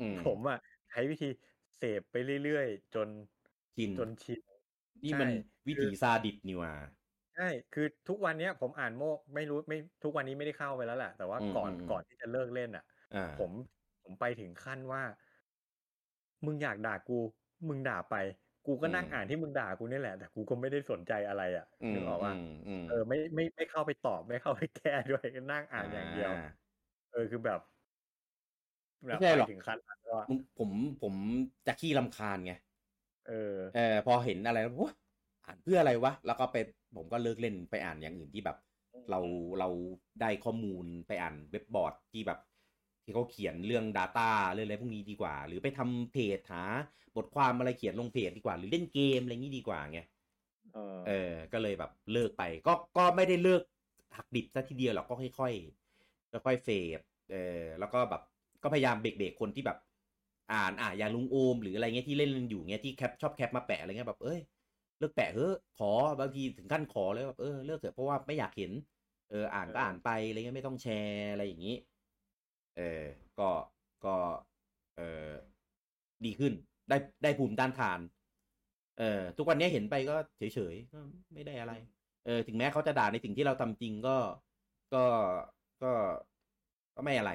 [0.00, 0.56] ืมผมอะ
[0.90, 1.26] ใช้วิธี
[1.76, 3.08] เสพไปเรื่อยๆ จน
[3.76, 4.40] ชินจนชิน
[5.02, 5.28] นี่มันใช่
[5.68, 6.72] วิคืถีอซาดิสนี่หว่า
[7.34, 7.42] ใช่
[7.72, 12.82] คือทุกวันเนี้ยผมอ่านโมกไม่รู้ไม่ทุกวันนี้ไม่ได้เข้าไปแล้วแหละแต่ว่าอืมก่อนอืมก่อนที่จะเลิกเล่นอะ
[13.14, 13.52] อ่าผม
[14.02, 15.02] ผมไปถึงขั้นว่า
[16.44, 17.18] มึงอยากด่ากู
[17.68, 18.14] มึงด่าไป
[18.66, 26.64] กูก็นั่งอืมอ่านที่มึงด่ากูนี่แหละ แต่กูก็ไม่ได้สนใจอะไรอะอืนึมกออกว่าอืมอืมเออไม่ไม่ไม่เข้าไปตอบไม่เข้าไปแก้ด้วยก็นั่งอ่านอย่างเดียวอ่า
[27.10, 27.60] เออคือแบบ
[29.06, 30.70] แบไม่บใช่ไปหรอกถึงขั้นนั้นว่าผมผม
[31.02, 31.14] ผม
[31.66, 32.52] จะขี้ลำคาญไง
[33.26, 33.32] เออ
[33.74, 34.92] เออพอเห็นอะไรแล้ววะ
[35.46, 36.56] อ่านเพื่ออะไรวะ แล้วก็ไป
[36.96, 38.56] ผมก็เลิกเล่นไปอ่านอย่างอื่นที่แบบ
[39.10, 39.20] เรา
[39.58, 39.68] เรา
[40.20, 42.38] ได้ข้อมูลไปอ่านเว็บบอร์ดที่แบบ
[43.04, 46.62] ที่เขาเขียนเรื่อง Data เรื่องอะไรพวกนี้ดีกว่า หรือไปทำเพจหา
[47.16, 50.00] บทความอะไรเขียนลงเพจดีกว่า หรือเล่นเกมอะไรอย่างนี้ดีกว่าไง
[50.74, 53.62] เออเออ ก็เลยแบบเลิกไป ก็ก็ไม่ได้เลิก
[54.16, 56.68] หักดิบซะทีเดียวหรอกก็ค่อยๆค่อยๆเฟ
[56.98, 57.00] ด
[57.32, 58.22] เออแล้วก็แบบ
[58.62, 59.78] ก็พยายามเบรกๆคนที่แบบ
[60.52, 64.40] อ่านอะอย่างลุงโอม หรืออะไรเงี้ยที่เล่นอยู่เงี้ยที่แคปชอบแคปมาแปะอะไรเงี้ยแบบเอ้ย
[64.98, 65.90] เลิกแปะเฮ้อะขอ
[66.20, 68.72] บางทีถึงขั้นขอเลยแบบเออเลิกเถอะเพราะว่าไม่อยากเห็น
[69.30, 71.74] เอออ่านก็อ่านไปอะไรเงี้ยไม่ต้องแชร์อะไรอย่างนี้
[72.76, 73.02] เออ
[73.38, 73.50] ก็
[74.04, 74.16] ก็
[74.96, 75.30] เออ
[76.24, 76.52] ดีขึ้น
[76.88, 78.00] ได้ได้ภูมิต้านทาน
[78.98, 80.98] เออทุกวันนี้เห็นไปก็เฉยๆก็
[81.34, 81.72] ไม่ได้อะไร
[82.26, 84.16] เออ ถึงแม้เขาจะด่าในสิ่งที่เราทำจริงก็
[84.94, 85.04] ก็
[85.82, 85.92] ก็
[86.94, 87.32] ก็ไม่อะไร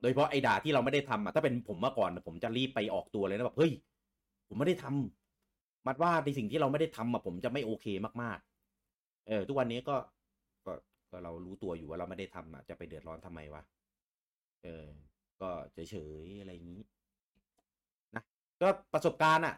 [0.00, 3.72] โดยเฉพาะไอ้ด่าที่เราไม่ได้ทำอะถ้าเป็นผมเมื่อก่อนน่ะผมจะรีบไปออกตัวเลยนะแบบเฮ้ย
[4.48, 7.86] ผมไม่ได้ทำมัดว่าในสิ่งที่เราไม่ได้ทำอะผมจะไม่โอเค
[8.22, 9.96] มากๆ เออ ทุกวันนี้ก็
[10.66, 10.72] ก็
[11.10, 13.62] ก็เรารู้ตัวอยู่ว่าเราไม่ได้ทำอะจะไปเดือดร้อนทำไมวะ
[14.62, 14.86] เออ
[15.40, 16.82] ก็เฉยๆอะไรอย่างนี้
[18.14, 18.22] นะ
[18.62, 19.56] ก็ประสบการณ์อะ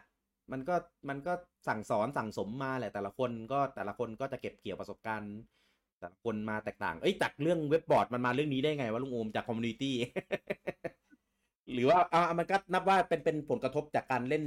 [0.51, 0.75] มันก็
[1.09, 1.33] มันก็
[1.67, 5.33] สั่งสอนสั่งสมมาแหละแต่ละคนก็แต่ละคนก็จะเก็บเกี่ยวประสบการณ์
[5.99, 9.95] แต่ละคนมาแตกต่างเอ้ยจากเรื่องเว็บบอร์ดมันมาเรื่องนี้ได้ไงวะลุงโอมจาก community
[11.73, 14.43] หรือว่าอ่ามันก็นับว่าเป็นเป็นผลกระทบจากการเล่น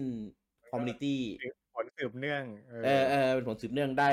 [0.70, 1.18] คอมมูนิตี้
[1.74, 2.44] ผลสืบเนื่อง
[2.84, 4.10] เออเออเป็นผลสืบเนื่องได้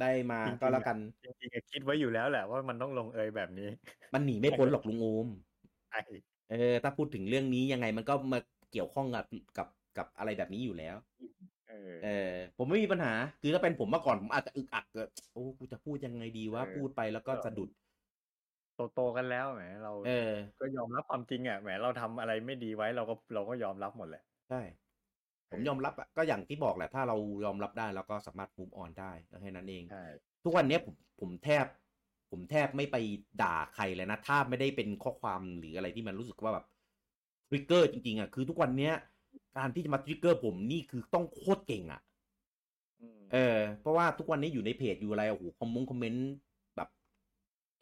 [0.00, 3.68] ได้มาจริงๆก็แล้วกันจริงๆอะคิดไว้อยู่แล้วแหละว่ามันต้องลงเอยแบบนี้
[4.14, 5.28] มันหนีไม่พ้นหรอกลุงโอม
[5.90, 6.00] ไอ้
[6.50, 8.38] เออ ถ้าพูดถึงเรื่องนี้ยังไงมันก็มา
[8.72, 9.24] เกี่ยวข้องกับ
[9.58, 9.68] กับ
[9.98, 10.96] กับอะไรแบบนี้อยู่แล้ว
[11.68, 17.68] เออเออผมไม่มีปัญหา คือถ้าเป็นผมเมื่อก่อนผมอาจจะอึกอักเกิดโอ้กูจะพูดยังไงดีวะเออพูดไปแล้วก็สะดุด
[18.76, 24.60] โตโตๆกันแล้วแหมเราเออ ก็ยอมรับความจริงอะแหมเราทำอะไรไม่ดีไว้เราก็เราก็ยอมรับหมดแหละใช่
[25.52, 30.02] ผมยอมรับอะก็อย่างที่บอกแหละ ถ้าเรายอมรับได้เราก็สามารถ move on ได้ก็แค่นั้นเองใช่
[30.44, 31.66] ทุกวันเนี้ยผมผมแทบ
[32.30, 32.96] ผมแทบไม่ไป
[33.42, 36.66] ด่าใครเลยนะ ถ้าไม่ได้เป็นข้อความหรืออะไรที่มันรู้สึกว่าแบบ
[37.48, 38.94] ทริกเกอร์จริงๆอะคือทุกวันเนี้ย
[39.58, 42.00] การที่จะมาทริกเกอร์ผมนี่คือต้องโคตรเก่งอะ
[43.00, 43.38] อืมเออ
[43.80, 46.24] เพราะว่าทุกวันนี้อยู่ในเพจอยู่อะไรโอ้โหคอมมงคอมเมนต์
[46.76, 46.88] แบบ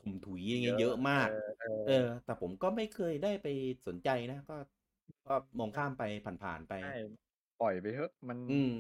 [0.01, 1.92] ถมถุยอย่างเงี้ยเยอะมากเออเออเออ
[2.24, 3.47] แต่ผมก็ไม่เคยได้ไป
[3.86, 4.55] สนใจนะ ก็
[5.26, 7.30] ก็มองข้ามไปผ่านๆไปใช่
[7.61, 8.73] ปล่อยไปเถอะมันอืม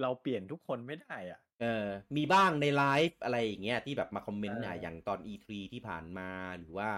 [0.00, 6.28] เราเปลี่ยนทุกคนไม่ได้ อะ เออ มีบ้างในไลฟ์อะไรอย่างเงี้ยที่แบบมาคอมเมนต์เอออะอย่างตอน E3 ที่ผ่านมา
[6.58, 6.90] หรือว่า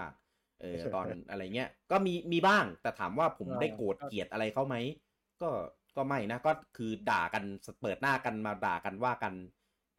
[0.61, 4.75] เออตอนอะไรเงี้ย ก็มีมีบ้าง แต่ถามว่าผมเออได้โกรธเกลียดอะไรเขาไหม
[5.41, 5.49] ก็
[5.97, 7.43] ก็ไม่นะก็คือด่ากัน
[7.81, 9.33] เปิดหน้ากันมาด่ากันว่ากัน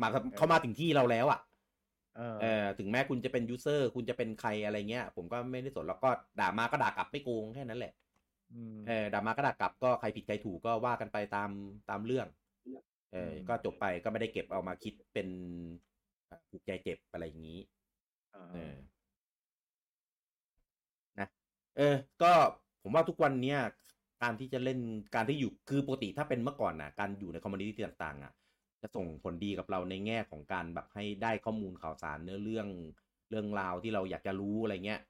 [0.01, 1.41] มาเขามาถึงที่เราแล้วอะ
[2.15, 6.11] เออเออถึงแม้คุณจะเป็นยูเซอร์คุณจะเป็นใครอะไรเงี้ย ผมก็ไม่ได้สนแล้วก็
[6.41, 8.00] ด่ามาก็ด่ากลับไม่โกงแค่นั้นแหละม
[8.87, 11.51] เออด่ามาก็ด่ากลับก็ใครผิดใครถูกก็ว่ากันไปตาม
[11.91, 12.27] ตามเรื่อง
[13.13, 15.29] เอออืมก็จบไปก็ไม่ได้เก็บเอามาคิดเป็น
[16.27, 17.61] เอ่อผูกใจเจ็บอะไรอย่างนี้
[18.33, 18.75] เอเอออ
[21.19, 21.29] นะ
[21.77, 22.33] เออ ก็
[22.83, 23.59] ผมว่าทุกวันเนี้ย
[24.23, 24.79] การที่จะเล่น
[25.15, 28.33] การที่อยู่คือปกติถ้าเป็นเมื่อก่อนนะการอยู่ใน community ต่าง ๆ อะ
[28.83, 32.69] จะส่งผลดีกับเราในแง่ของการแบบให้ได้ข้อมูลข่าวสารเนื้อเรื่อง
[33.31, 35.10] เรื่องราวที่เราอยากจะรู้อะไรเงี้ยอื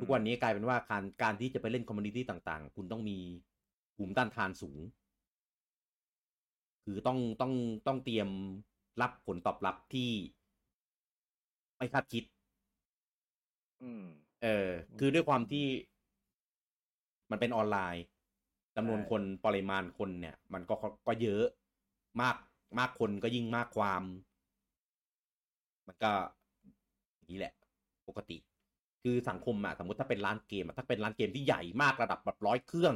[0.00, 3.18] ทุกวันนี้กลายเป็นว่าการการที่จะไปเล่น community ต่างๆ คุณต้องมี
[3.96, 4.78] ภูมิต้านทานสูง
[6.84, 7.52] คือต้องต้อง
[7.86, 8.28] ต้องเตรียม
[9.00, 10.10] รับผลตอบรับที่
[11.76, 12.24] ไม่คาดคิด
[13.82, 14.04] อืม
[14.42, 14.68] เออ
[14.98, 15.66] คือด้วยความที่
[17.30, 18.04] มันเป็นออนไลน์
[18.76, 20.74] จำนวนใช่คนปริมาณคนเนี่ย มันก็
[21.06, 21.44] ก็เยอะ
[22.22, 22.36] มาก
[22.78, 24.02] มากคนก็ยิ่งมากความ
[25.86, 26.12] มันก็
[27.16, 27.54] อย่างนี้แหละ
[28.08, 28.36] ปกติ
[29.02, 32.94] คือสังคมอะสมมติถ้าเป็นร้านเกมอะถ้าเป็นร้านเกมที่ใหญ่มากระดับแบบร้อยเครื่อง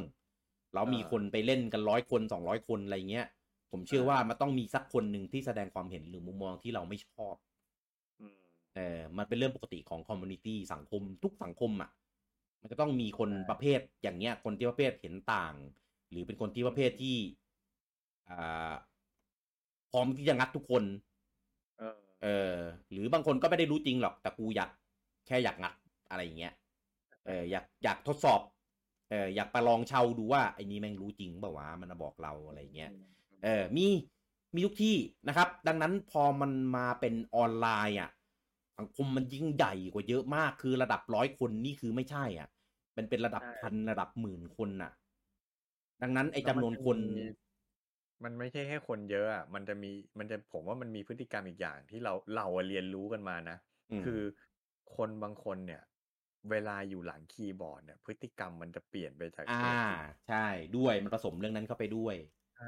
[0.73, 3.27] แล้วมีคนไปเล่นกันร้อยคนสองร้อยคนอะไรเงี้ย
[3.71, 7.35] ผมเชื่อว่ามันต้องมีสักคนหนึ่งที่แสดงความเห็นหรือมุมมองที่เราไม่ชอบ
[8.19, 8.37] อืม
[8.75, 11.89] เออมันเป็นเรื่องปกติของคอมมูนิตี้สังคมทุกสังคมอะ
[12.61, 15.53] มันจะต้องมีคนใช่ประเภทอย่างเงี้ย คนที่ประเภทเห็นต่าง
[16.09, 17.17] หรือเป็นคนที่ประเภทที่
[18.29, 18.73] อ่า
[19.91, 20.83] พร้อมที่จะงัดทุกคน
[21.77, 22.55] เออเออ
[22.91, 24.69] หรือบางคนก็ไม่ได้รู้จริงหรอกแต่กูอยาก
[25.27, 25.73] แค่อยากงัด
[26.09, 26.53] อะไรอย่างเงี้ย
[27.25, 28.41] เอออยากอยากทดสอบ
[29.09, 32.91] เอออยากประลองเชาดูว่าไอ้นี้แม่งรู้จริงเปล่าวะมันมาบอกเราอะไรอย่างเงี้ย
[33.43, 33.87] เออมี
[34.53, 34.95] มีทุกที่
[35.27, 38.09] นะครับ ดังนั้นพอมันมาเป็นออนไลน์อะ
[38.77, 42.49] สังคมมันยิ่งใหญ่กว่าเยอะมากคือระดับร้อยคนนี่คือไม่ใช่ อะ
[42.97, 44.91] มันเป็นระดับใช่พันระดับหมื่นคนน่ะ
[46.01, 47.23] ดังนั้นไอ้แล้วจำนวนคนมัจะมี
[48.23, 53.57] มันไม่ใช่แค่คนเยอะอะมันจะมีมันจะผมว่ามันมีพฤติกรรมอีกอย่างที่เราเราอะเรียนรู้กันมานะ
[53.91, 54.19] อืมคือ
[54.95, 55.81] คนบางคนเนี่ย
[56.51, 60.37] เวลาอยู่หลังคีย์บอร์ดเนี่ยพฤติกรรมมันจะเปลี่ยนไปจากอ่าตัวจริงใช่
[60.73, 62.15] ด้วยมันผสมเรื่องนั้นเข้าไปด้วย
[62.55, 62.65] ใช่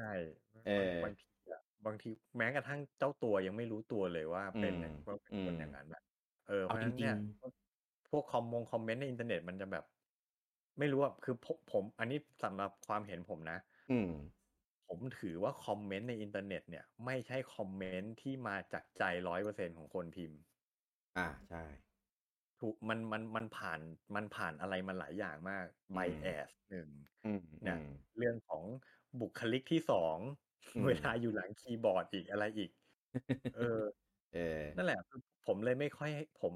[0.64, 2.08] เออบางทีอะบางที
[2.38, 6.02] แม้กระทั่งเจ้าตัวยังไม่รู้ตัวเลยว่าเป็นอืมอย่างว่าเป็นคนอืมอย่างนั้นแบบ
[6.44, 7.14] เออเออเพเอาราะฉะนั้นจริงๆเนี่ย
[8.10, 9.84] พวกคอมมงคอมเมนต์ในอินเทอร์เน็ตมันจะแบบ
[10.78, 13.58] ไม่รู้อะคือผมผม อันนี้สำหรับความเห็นผมนะ
[13.88, 14.10] อืม
[14.88, 20.40] ผมถือว่าคอมเมนต์ในอินเทอร์เน็ตเนี่ย ไม่ใช่คอมเมนต์ที่มาจากใจร้อยเปอร์เซ็นต์ของคนพิมพ์
[21.16, 21.62] อ่าใช่
[22.60, 23.80] ถูกมันมันมันผ่าน
[24.14, 26.88] มันผ่านอะไรมาหลายอย่างมาก bias หนึ่ง
[27.24, 27.84] อืมเนี่ยอืม
[28.18, 28.64] เรื่องของ
[29.20, 30.18] บุคลิกที่สอง
[30.74, 32.70] อืมเวลาอยู่หลังคีย์บอร์ดอีกอะไรอีก
[33.52, 33.80] เออ
[34.32, 34.40] เออ
[34.76, 36.54] นั่นแหละคือผมเลยไม่ค่อยให้ผม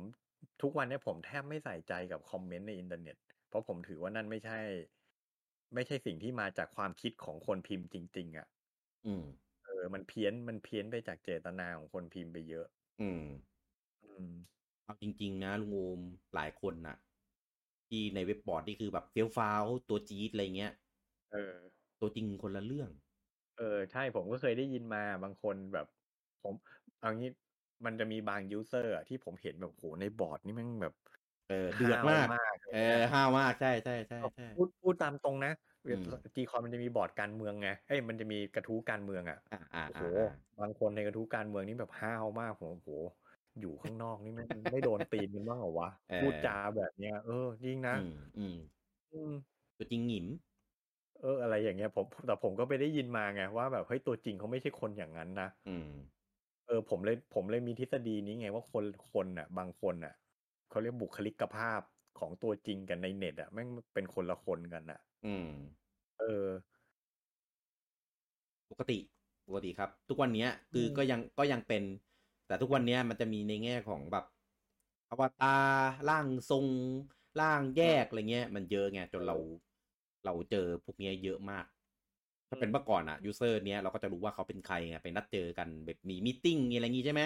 [0.62, 3.16] ทุกวันเนี้ยผมแทบไม่ใส่ใจกับคอมเมนต์ในอินเทอร์เน็ต
[3.48, 4.58] เพราะผมถือว่านั่นไม่ใช่
[5.74, 8.46] ไม่ใช่สิ่งที่มาจากความคิดของคนพิมพ์จริง ๆอะ
[9.04, 9.24] อืม
[9.64, 12.66] เออ มันเพี้ยนมันเพี้ยนไปจากเจตนาของคนพิมพ์ไปเยอะ
[13.00, 13.20] อืม
[14.02, 14.32] อืม
[14.84, 16.00] เอาจริง ๆ นะลุงโอม
[16.34, 16.96] หลายคนน่ะ
[17.88, 20.72] ที่ในเว็บบอร์ดนี่คือแบบเฟี้ยวฟ้าวตัวจี๊ดอะไรเงี้ย
[21.32, 21.54] เออ
[22.00, 22.90] ตัวจริงคนละเรื่อง
[23.58, 25.86] เออ ใช่ผมก็เคยได้ยินมาบางคนแบบ
[26.42, 26.54] ผม
[27.00, 27.30] เอางี้
[27.86, 30.94] มันจะมีบาง user อะที่ผมเห็นแบบโหในบอร์ดนี่แม่งแบบ
[31.48, 35.52] เออเดือดห้าวมากมาก เออห้าวมากใช่ใช่ใช่ใช่พูดพูดตามตรงนะ
[35.86, 36.04] อืม
[36.34, 42.90] จีคอนมันจะมีบอร์ดการเมืองไงเอ้ยมันจะมีกระทู้การเมืองอะอ่าอ่าโอ้โหอ่าบางคนในกระทู้การเมืองนี่แบบห้าวมากผมโอ้โห
[43.60, 47.32] อยู่ข้างนอกนี่ไม่ไม่โดนตีนกันบ้างเหรอวะพูดจาแบบเนี้ย เออ
[47.64, 48.56] จริงนะอืมอืม
[49.12, 49.32] อืม
[49.76, 50.26] ตัวจริงหงิม
[51.20, 55.88] เออ อะไรอย่างเงี้ย ผมแต่ผมก็ไปได้ยินมาไงว่าแบบเฮ้ยตัวจริงเขาไม่ใช่คนอย่างนั้นนะอืม
[56.66, 60.14] เออ ผมเลยผมเลยมีทฤษฎีนี้ไงว่าคนคนอะ บางคนอะ
[60.70, 61.80] เขาเรียกบุคลิกภาพ
[62.18, 65.44] ของตัวจริงกันในเน็ตอะแม่งเป็นคนละคนกันอะ อืม
[66.18, 66.48] เออ
[68.70, 68.98] ปกติ
[69.46, 71.82] ปกติครับ ทุกวันเนี้ย คือมันก็ยังก็ยังเป็น
[72.54, 74.24] แต่ทุกวันเนี้ยมันจะมีในแง่ของแบบ
[75.10, 75.64] อวตาร
[76.08, 76.66] ร่างทรง
[77.40, 79.36] ร่างแยกอะไรเงี้ย มันเยอะไงจนเรา
[80.24, 81.64] เราเจอพวกเนี้ยเยอะมาก
[82.48, 87.22] ถ้าเป็นเมื่อก่อนอะ user เนี้ยเราก็จะรู้ว่าเขาเป็นใครไงไปนัดเจอกันแบบมี meeting มีอะไรงี้ใช่ไหม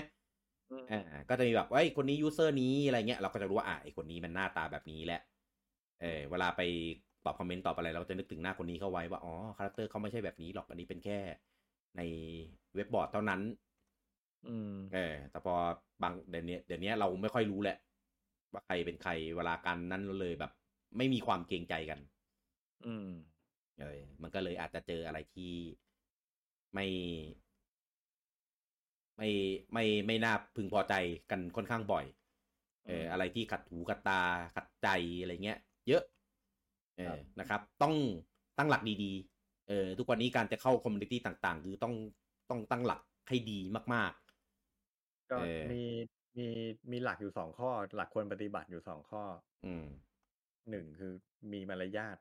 [0.71, 0.99] อืมอ่า
[1.29, 5.21] ก็จะมีแบบเอ้ยคนนี้ user นี้อะไรเงี้ยเราก็จะรู้ว่าอ่าไอคนนี้มันหน้าตาแบบนี้แหละ
[6.03, 6.61] เออเวลาไป
[7.25, 11.19] ตอบคอมเมนต์ตอบอะไรเราก็จะนึกถึงหน้าคนนี้เข้าไว้ว่าอ๋อ character เขาไม่ใช่แบบนี้หรอกอันนี้เป็นแค่
[11.97, 12.03] ใน
[12.75, 13.41] เว็บบอร์ดเท่านั้น
[14.47, 15.55] อืมเออแต่พอ
[16.02, 17.77] บางเดี๋ยวนี้เดี๋ยวนี้เราไม่ค่อยรู้แหละ
[18.52, 20.52] ว่าใครเป็นใครเวลากันนั้นเราเลยแบบ
[20.97, 22.01] ไม่มีความเกรงใจกัน
[22.86, 23.09] อืม
[23.81, 25.52] เออมันก็เลยอาจจะเจออะไรที่
[26.73, 26.86] ไม่
[29.16, 29.28] ไม่
[29.73, 30.94] ไม่ไม่น่าพึงพอใจ
[31.31, 32.05] กันค่อนข้างบ่อย
[32.86, 34.20] เอออะไรที่ขัดหูขัดตา
[34.56, 34.89] ขัดใจ
[35.20, 35.59] อะไรเงี้ย
[35.89, 36.02] เยอะ
[36.97, 37.94] เอครัอบนะครับ ต้อง
[38.59, 41.94] ตั้งหลักดีๆเออทุกวันนี้การจะเข้าคอมมูนิตี้ต่าง ๆ คือต้อง
[42.51, 43.59] ต้องตั้งหลักให้ดี
[43.94, 44.12] มาก
[45.31, 45.83] ก็เออ มี
[46.39, 46.49] มี
[46.93, 49.85] มีหลักอยู่สองข้อ หลักควรปฏิบัติอยู่สองข้อๆอืม
[50.71, 51.13] หนึ่งคือ
[51.53, 52.17] มีมารยาท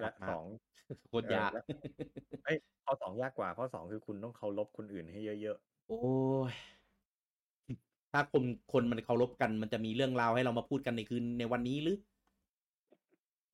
[0.00, 0.46] ยาและกมาสกอง
[1.08, 1.60] โคตรยากเออและ
[2.44, 5.58] เอ้ย ข้อสองยากกว่า ข้อสองคือคุณต้องเคารพคนอื่นให้เยอะ
[5.88, 5.96] โอ้
[6.52, 6.54] ย
[8.12, 11.96] ถ้าคน คนมันเคารพกัน มันจะมีเรื่องราวให้เรามาพูดกันในคืน ในวันนี้หรือ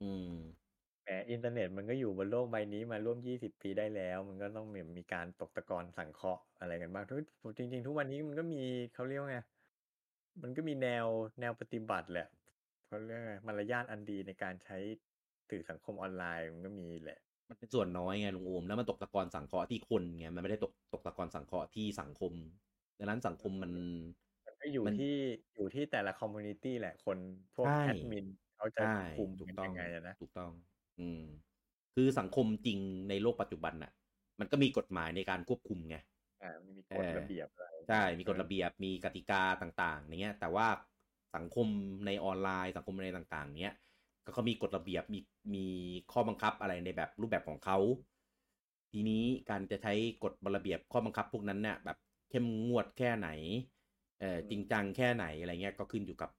[0.01, 0.63] อืมๆ
[1.05, 7.14] แหมอินเทอร์เน็ตมันก็อยู่บนโลกใบนี้มาร่วมยี่สิบปีได้แล้ว มันก็ต้องมีมีการตกตะกอนสังเคราะห์อะไรกันบ้างทุ
[7.48, 8.62] กจริง ๆ ทุกวันนี้มันก็มี
[8.94, 9.39] เขาเรียกว่าไง
[10.43, 11.06] มันก็มีแนว
[11.40, 12.28] แนวปฏิบัติแหละ
[12.86, 14.76] เขาเรียกว่าไงมารยาทอันดีในการใช้
[15.51, 17.18] สื่อสังคมออนไลน์มันก็มีแหละ
[17.48, 22.32] มันเป็นส่วนน้อยไงลุงโอมแล้วมันตกตะกอนสังเคราะห์ที่คนไงมันไม่ได้ตกตกตะกอนสังเคราะห์ที่สังคม
[22.98, 23.72] ดังนั้นสังคมมัน
[24.47, 25.14] มันก็อยู่มันที่
[25.55, 27.18] อยู่ที่แต่ละ community แหละคน
[27.56, 28.26] พวกใช่ แอดมิน
[28.56, 30.51] เขาจะคุมกันต้องยังไงอะนะ ใช่ถูกต้อง ถูกต้อง
[31.00, 31.22] อืม
[31.94, 33.92] คือสังคมจริงในโลกปัจจุบันน่ะ
[34.40, 35.96] มันก็มีกฎหมายในการควบคุมไง
[36.42, 40.66] อ่ามันมีกฎเออระเบียบอะไรใช่มีกฎระเบียบมีกติกาต่างๆอย่างเงี้ย แต่ว่า
[41.36, 41.66] สังคม
[42.06, 43.74] ในออนไลน์สังคมในต่างๆ เนี้ย
[44.24, 45.20] ก็เขามีกฎระเบียบมี
[45.54, 45.66] มี
[46.12, 47.78] ข้อบังคับอะไรในแบบรูปแบบของเขา
[48.92, 49.94] ทีนี้การจะใช้
[50.24, 51.98] กฎระเบียบข้อบังคับพวกนั้นเนี่ยแบบ
[52.30, 53.28] เข้มงวดแค่ไหน
[54.20, 56.30] เออจริงจังแค่ไหนอะไรเงี้ยก็ขึ้นอยู่กับ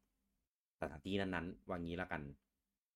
[0.81, 2.21] สถานที่นั้นๆว่างี้แล้วกัน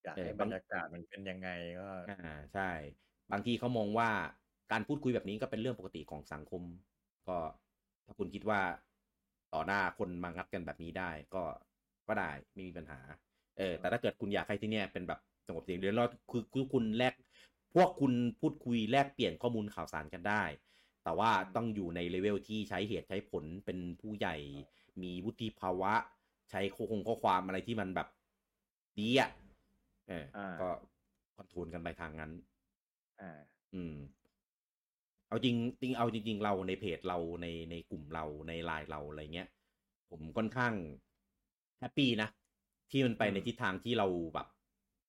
[0.04, 1.50] อยากเออให้บางบรรยากาศมันเป็นยังไง
[1.80, 2.72] ก็อ่าใช่
[3.32, 4.10] บางทีเขามองว่า
[4.72, 6.62] การพูดคุยแบบนี้ก็เป็นเรื่องปกติของสังคม
[7.28, 7.38] ก็
[8.06, 8.62] ถ้าคุณคิดว่า
[9.54, 11.44] ต่อหน้าคนมางัดกันแบบนี้ได้ก็
[12.08, 13.00] ก็ได้ไม่มีปัญหา
[13.58, 17.14] เออ แต่ถ้าเกิดคุณอยากให้ที่เนี่ยเป็นแบบสงบเสงี่ยมเรียบร้อยคือคือคุณแลก
[17.76, 20.44] พวกคุณพูดคุยแลกเปลี่ยนข้อมูลข่าวสารกันได้
[21.04, 24.36] แต่ว่าต้องอยู่ในเลเวลที่ใช้เหตุใช้ผลเป็นผู้ใหญ่
[25.02, 25.94] มีวุฒิภาวะ
[26.52, 28.08] ใช้ข้อคงข้อความอะไรที่มันแบบ
[29.00, 29.30] ดีอะ
[30.10, 30.68] เอออาก็
[31.36, 32.32] control กันไปทางนั้น
[33.20, 33.96] อ่า อืม
[35.28, 39.48] เอาจริงจริงเอาจริง ๆ เราในเพจเราในในกลุ่มเราในไลน์เราอะไรเงี้ย
[40.10, 40.74] ผมค่อนข้าง
[41.80, 42.30] แฮปปี้นะ
[42.92, 44.48] ที่มันไปอืมในทิศทางที่เราแบบ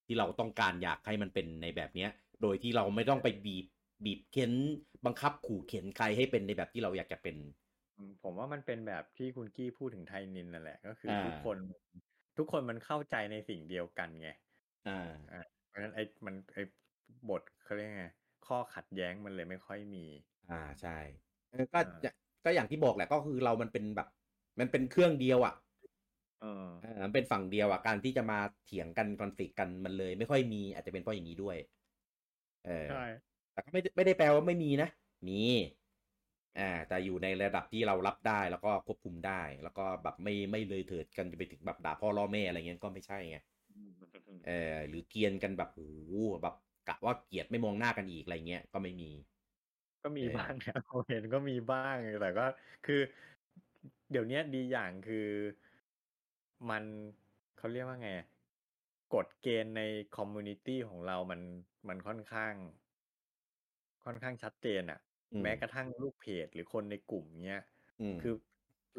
[0.06, 2.10] ที่เราต้องการอยากให้มันเป็นในแบบเนี้ย
[2.42, 3.66] โดยที่เราไม่ต้องไปบีบ
[4.04, 4.52] บีบเค้น
[5.06, 7.36] บังคับขู่เข็นใครให้เป็นในแบบที่เราอยากจะเป็น
[7.96, 11.58] อืมผมว่ามันเป็นแบบที่คุณกี้พูดถึงไทนินนั่นแหละ ก็คืออ่าทุกคน
[12.36, 14.28] ทุกคนมันเข้าใจในสิ่งเดียวกันไง
[14.90, 15.36] อ่าอ่า
[15.66, 16.60] เพราะฉะนั้นไอ้มันไอ้
[17.28, 18.04] บทเขาเรียกไง
[18.42, 20.04] ข้อขัดแย้งมันเลยไม่ค่อยมี
[20.48, 20.90] อ่าใช่
[21.48, 22.08] เออก็อ่าจะ
[22.44, 24.06] ก็อย่างที่บอกแหละก็คือเรามันเป็นแบบ
[24.60, 25.52] มันเป็นเครื่องเดียวอะ
[26.40, 26.46] เออ
[26.80, 31.56] เออมันเป็นฝั่งเดียวอะการที่จะมาเถียงกันคอนฟ lict กันมันเลย ไม่ค่อยมี อาจจะเป็นเพราะอย่างนี้ด้วย
[32.62, 33.02] เออใช่
[33.52, 34.86] แต่ก็ไม่ได้ไม่ได้แปลว่าไม่มีนะ
[35.28, 35.32] มี
[36.56, 43.36] อ่าแต่อยู่ในระดับที่เรารับได้แล้วก็ควบคุมได้ แล้วก็แบบไม่ไม่เลยเถิดกันจะไปถึงแบบด่าพ่อล่อแม่อะไรเงี้ยก็ไม่ใช่ไง
[44.46, 46.54] เออหรือเกรียนกันแบบโอ้โหแบบ
[46.88, 49.10] กะว่าเกลียดไม่มองหน้ากันอีกอะไรเงี้ยก็ไม่มี
[50.02, 52.42] ก็มีเออบ้างนะผมเห็นก็มีบ้างแต่ก็
[52.84, 53.00] คือ
[54.10, 55.28] เดี๋ยวเนี้ยดีอย่างคือ
[56.68, 56.84] มัน
[57.56, 58.08] เขาเรียกว่าไง
[59.14, 59.82] กฎเกณฑ์ใน
[60.16, 61.40] community ของเรามัน
[61.88, 62.54] มันค่อนข้าง
[64.04, 64.98] ค่อนข้างชัดเจนอะ
[65.32, 67.60] อืมแม้กระทั่งลูกเพจหรือคนในกลุ่มเนี้ย
[68.00, 68.32] อืมคือ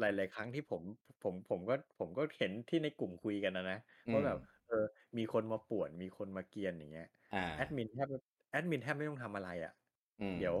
[0.00, 0.82] หลาย ๆ ครั้งที่ผม
[1.22, 4.86] ผมผมก็ผมก็เห็นที่ในกลุ่มคุยกันนะนะอืมว่าแบบเออ
[5.18, 8.08] มีคนมาป่วน มีคนมาเกรียนอย่างเงี้ยอ่า แอดมินแทบ
[8.50, 9.72] แอดมินแทบไม่ต้องทำอะไรอะ
[10.20, 10.54] อืม เดี๋ยว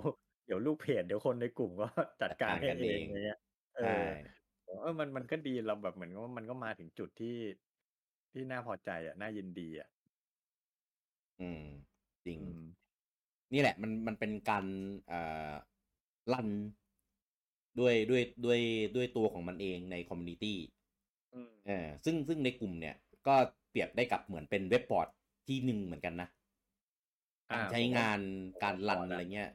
[0.46, 1.86] เดี๋ยวลูกเพจเดี๋ยวคนในกลุ่มก็
[2.20, 3.38] จัดการจัดการให้กันเอเองงอย่างเงี้ย
[3.74, 4.08] เอใช่อ
[4.66, 7.28] ผมว่ามันมันก็ดีเราแบบเหมือนกับว่ามันก็มาถึงจุดที่
[8.32, 9.88] ที่น่าพอใจอะน่ายินดีอะ
[11.40, 11.62] อืม
[12.24, 12.60] จริง อืม
[13.52, 14.64] นี่แหละ มันมันเป็นการ
[15.06, 15.50] เอ่อ
[16.32, 16.48] run
[17.80, 18.60] ด้วยด้วยด้วย
[18.96, 20.58] ด้วยตัวของมันเองใน community
[21.32, 23.36] อืมเออซึ่งซึ่งในกลุ่มเนี่ย ก็
[23.72, 25.08] เปรียบได้กับเหมือนเป็นเว็บบอร์ด
[25.46, 26.28] ที่หนึ่งเหมือนกันนะ
[27.50, 29.50] อ่าผมว่าการใช้งานการ run board อะไรเงี้ย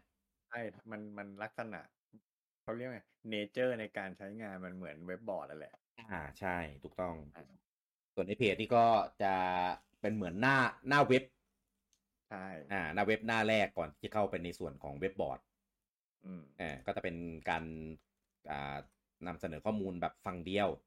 [0.47, 0.59] ใช่
[0.91, 1.81] มันมันลักษณะ
[2.61, 2.99] เขาเรียกไง
[3.29, 5.73] nature ในการใช้งานมันเหมือนเว็บบอร์ดนั่นแหละ
[6.09, 6.49] อ่าใช่
[6.83, 7.43] ถูกต้องอ่า
[8.15, 8.85] ส่วนในเพจนี่ก็
[9.21, 9.33] จะ
[10.01, 10.55] เป็นเหมือนหน้า
[10.87, 11.23] หน้าเว็บ
[12.27, 12.37] ใช่
[12.71, 15.39] อ่า หน้าเว็บหน้าแรกก่อนที่เข้าไปในส่วนของเว็บบอร์ด
[16.25, 17.15] อืมเออก็จะเป็น
[17.49, 17.63] การ
[18.49, 18.77] อ่า
[19.25, 20.85] นำเสนอข้อมูลแบบฝั่งเดียวอืมเอ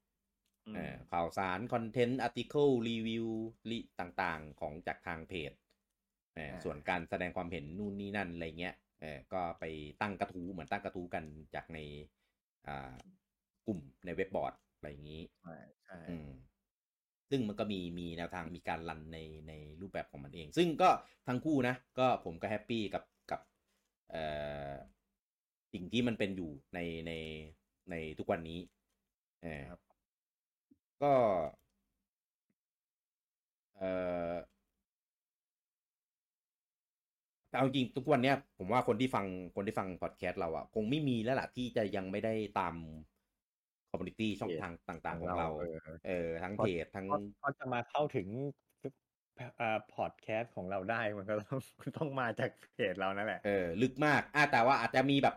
[1.11, 3.27] ข่าวสารคอนเทนต์ article รีวิว
[3.99, 5.51] ต่างๆ ของจากทางเพจ
[6.35, 9.63] เออส่วนการแสดงความเห็นนู่นนี่นั่นอะไรเงี้ยเออก็ไป
[10.01, 11.23] ตั้งกระทู้เหมือนตั้งกระทู้กัน
[11.55, 11.79] จากใน
[12.67, 12.93] อ่า
[13.67, 16.29] กลุ่มในเว็บบอร์ดอะไรอย่างนี้ใช่ใช่อืม
[17.29, 20.89] ซึ่งมันก็มีมีแนวทางมีการรันในในรูปแบบของมันเอง ซึ่งก็
[21.27, 23.41] ทั้งคู่นะ ก็ผมก็แฮปปี้กับกับ
[24.11, 24.23] เอ่
[24.69, 24.71] อ
[25.73, 27.11] สิ่งที่มันเป็นอยู่ในใน
[27.91, 28.59] ในทุกวันนี้
[29.43, 29.79] เออครับ
[31.01, 31.13] ก็
[33.77, 34.35] เออ
[37.49, 39.25] แต่เอาจริงทุกวันเนี้ยผมว่าคนที่ฟัง
[39.55, 42.73] คนที่ฟังพอดแคสต์เราอะคงไม่มีแล้วล่ะที่จะยังไม่ได้ตาม
[43.91, 48.27] community ช่องทางต่าง ๆ ของเรา เออเออทั้งเพราะเพจทั้งเพราะเพราะจะมาเข้าถึง
[49.61, 51.59] อ่าพอดแคสต์ของเราได้มันก็ต้อง
[51.97, 55.35] ต้องมาจากเพจเรานั่นแหละเออลึกมากอะแต่ว่าอาจจะมีแบบ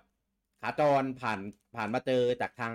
[0.65, 1.41] ขาจรผ่าน
[1.77, 2.75] ผ่านมาเจอจากทาง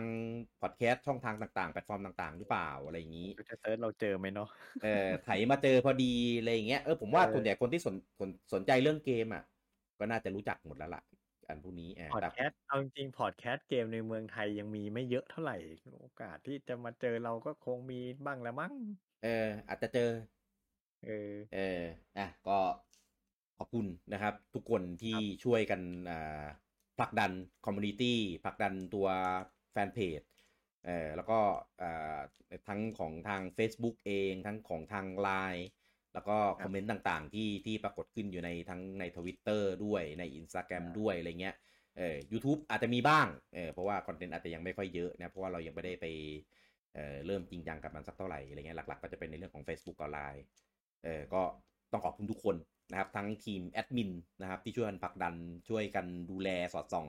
[0.61, 4.47] พอดแคสต์ช่องทางต่างๆ แพลตฟอร์มต่าง ๆ หรือเปล่าอะไรอย่างนี้จะ search เราเจอไหมเนาะ
[4.81, 9.43] เออไถมาเจอพอดีอะไรอย่างเงี้ยเออผมว่าเออส่วนใหญ่คนที่สนสนสนใจเรื่องเกมอะ
[9.99, 11.01] ก็น่าจะรู้จักหมดแล้วล่ะ
[11.47, 15.57] อันพวกนี้เออพอดแคสต์เอาจริงพอดแคสต์เกมในเมืองไทยยังมีไม่เยอะเท่าไหร่
[15.99, 18.73] โอกาสที่จะมาเจอเราก็คงมีบ้างละมั้ง
[19.21, 20.09] เออ อาจจะเจอ
[21.03, 21.81] เออ เออ
[22.17, 22.57] อะก็
[23.57, 26.45] ขอบคุณนะครับ ทุกคนที่ช่วยกันอ่า
[26.99, 27.31] ผลักดัน
[27.65, 29.07] community ผลักดันตัว
[29.71, 30.21] แฟนเพจ
[30.85, 31.39] เออแล้วก็
[31.81, 32.19] อ่า
[32.67, 35.63] ทั้งของทาง Facebook เองทั้งของทาง Line
[36.13, 41.55] แล้วก็ครับคอมเมนต์ต่างๆ ที่ที่ปรากฏขึ้นอยู่ในทั้งใน Twitter ด้วยใน Instagram อ่าด้วยอะไรเงี้ย
[41.97, 46.05] เออ YouTube อาจจะมีบ้างเออเพราะว่าคอนเทนต์อาจจะยังไม่ค่อยเยอะนะเพราะว่าเรายังไม่ได้ไป
[46.93, 50.43] เอ่อเริ่มจริงจังกับมันสักเท่าไหร่อะไรเงี้ยหลักๆ ก็จะเป็นในเรื่องของ Facebook ออนไลน์
[51.03, 51.41] เออก็
[51.91, 52.55] ต้องขอบคุณทุกคน
[52.89, 54.11] นะครับทั้งทีมแอดมิน
[54.41, 55.35] นะครับที่ช่วยกันผลักดัน
[55.69, 57.07] ช่วยกันดูแลสอดส่อง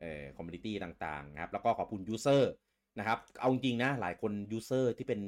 [0.00, 2.50] เอ่อ community ต่างๆนะครับแล้วก็ขอบคุณ user
[2.98, 5.20] นะครับเอาจริงๆนะหลายคน user ที่เป็น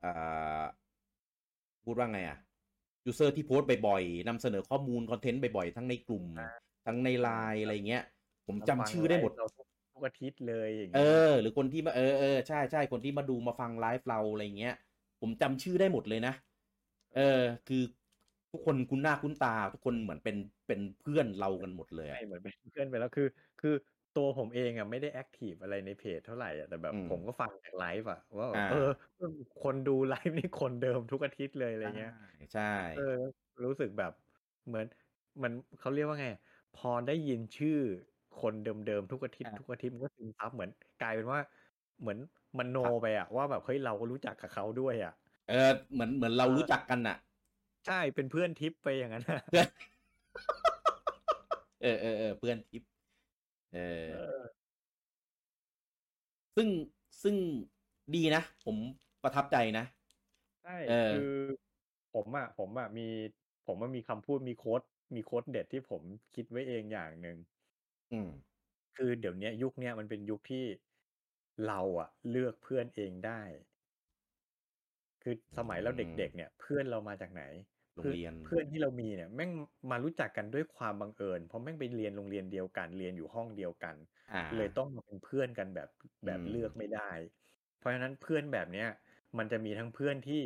[0.00, 0.12] เอ่
[0.60, 0.62] อ
[1.84, 2.38] พูดว่าไงอะ
[3.06, 6.48] user ที่โพสต์บ่อยๆนำเสนอข้อมูลคอนเทนต์บ่อยๆ ทั้งในกลุ่มอ่า
[6.86, 8.04] ทั้งในไลน์อะไรเงี้ย
[8.46, 14.74] ผมจำชื่อได้หมดเราทุกทุกอาทิตย์เลยอย่างเองี้ยอหรือคนที่มาเออเออใช่ใช่คนที่มาดูมาฟังไลฟ์เราอะไรเงี้ย
[15.20, 16.34] ผมจำชื่อได้หมดเลยนะ
[17.16, 17.82] เออ คือ
[18.52, 20.36] ทุกคนคุ้นหน้าคุ้นตา ทุกคนเหมือนเป็น
[20.66, 23.24] เป็นเพื่อนเรากันหมดเลยอะใช่เหมือนเป็นเพื่อนไปแล้วคือ
[23.58, 23.70] คือ
[24.12, 28.76] ตัวผมเองอะไม่ได้ active อะไรในเพจเท่าไหร่อะแต่แบบอืมผมก็ฟังจากไลฟ์อะว่าแบบอ่าเออ
[29.58, 32.10] คนดูไลฟ์นี่คนเดิมทุกอาทิตย์เลยอะไรเงี้ย
[32.52, 32.62] ใช่
[32.92, 33.00] เออ
[33.64, 34.12] รู้สึกแบบ
[34.66, 34.86] เหมือน
[35.42, 36.28] มันเขาเรียกว่าไง
[36.72, 37.70] พอได้ยินชื่อ
[38.32, 41.40] คนเดิมๆทุกอาทิตย์ทุกอาทิตย์มันก็ซึมซับเหมือนกลายเป็นว่า
[42.00, 42.18] เหมือน
[42.58, 45.12] มันโนไปอะว่าแบบเฮ้ยเราก็รู้จักกับเขาด้วยอะ
[45.48, 47.16] เออเหมือนเหมือนเรารู้จักกันอะ
[47.86, 49.68] ใช่เป็นเพื่อนทิปไปอย่างนั้นอะเพื่อน
[51.82, 52.82] เออเออเออเพื่อนทิป
[53.72, 54.12] เออเอ
[54.42, 54.44] อ
[56.56, 56.68] ซึ่ง
[57.22, 57.36] ซึ่ง
[58.14, 58.76] ดีนะ ผม
[59.22, 59.84] ประทับใจนะ
[60.62, 61.30] ใช่เออคือ
[62.14, 63.06] ผมอะผมอะมี
[63.66, 64.80] ผมมันมีคำพูดมีโค้ด
[65.16, 66.02] มีโค้ดเด็ดที่ผม
[66.34, 67.36] คิดไว้เองอย่างหนึ่ง
[68.12, 68.28] อืม
[68.96, 70.64] คือเดี๋ยวเนี้ยยุคเนี้ยมันเป็นยุคที่
[71.66, 73.40] เราอะ เลือกเพื่อนเองได้
[75.22, 77.42] คือสมัยเราอืมเด็กๆ เนี่ย เพื่อนเรามาจากไหน
[77.96, 79.50] โรงเรียนเพื่อนที่เรามีเนี่ยแม่ง
[79.90, 83.96] มารู้จักกันด้วยความบังเอิญเพราะแม่งไปเรียนโรงเรียนเดียวกันเรียนอยู่ห้องเดียวกัน
[84.30, 85.88] อ่าเลยต้องมาเป็นเพื่อนกันแบบ
[86.26, 87.10] แบบอืมเลือกไม่ได้
[87.76, 88.86] เพราะฉะนั้นเพื่อนแบบเนี้ย
[89.38, 90.42] มันจะมีทั้งเพื่อนที่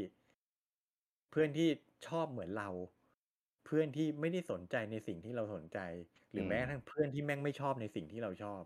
[1.31, 1.69] เพื่อนที่
[2.07, 2.69] ชอบเหมือนเรา
[3.65, 5.79] เพื่อนที่ไม่ได้สนใจในสิ่งที่เราสนใจ
[6.33, 8.63] หรือแม้กระทั่งเพื่อนที่แม่งไม่ชอบในสิ่งที่เราชอบ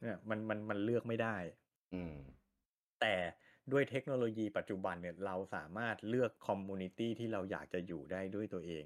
[0.00, 1.36] เนี่ย มันมันมันเลือกไม่ได้
[1.92, 2.12] อืม
[3.00, 3.14] แต่
[3.70, 8.84] ด้วยเทคโนโลยีปัจจุบันเนี่ยเราสามารถเลือก community ที่เราอยากจะอยู่ได้ด้วยตัวเอง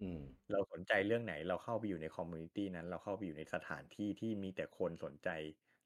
[0.00, 0.20] อืม
[0.52, 5.28] เราสนใจเรื่องไหนเราเข้าไปอยู่ใน community นั้น เราเข้าไปอยู่ในสถานที่ที่มีแต่คนสนใจ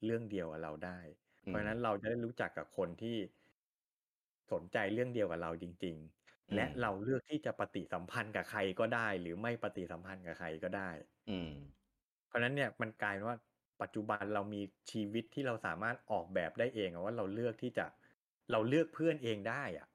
[0.05, 0.99] เรื่องเดียวกับเราได้
[1.45, 3.17] อืมเพราะฉะนั้นเราจะได้รู้จักกับคนที่
[4.51, 5.97] สนใจเรื่องเดียวกับเราจริง
[6.49, 10.89] อืมๆและเราเลือกที่จะปฏิสัมพันธ์กับใครก็ได้ หรือไม่ปฏิสัมพันธ์กับใครก็ได้
[11.27, 11.49] อืม
[12.27, 13.37] เพราะฉะนั้นเนี่ยมันกลายเป็นว่า
[13.81, 14.61] ปัจจุบันเรามี
[14.91, 17.85] ชีวิตที่เราสามารถออกแบบได้เองอะว่าเราเลือกที่จะ
[18.51, 19.87] เราเลือกเพื่อนเองได้อะ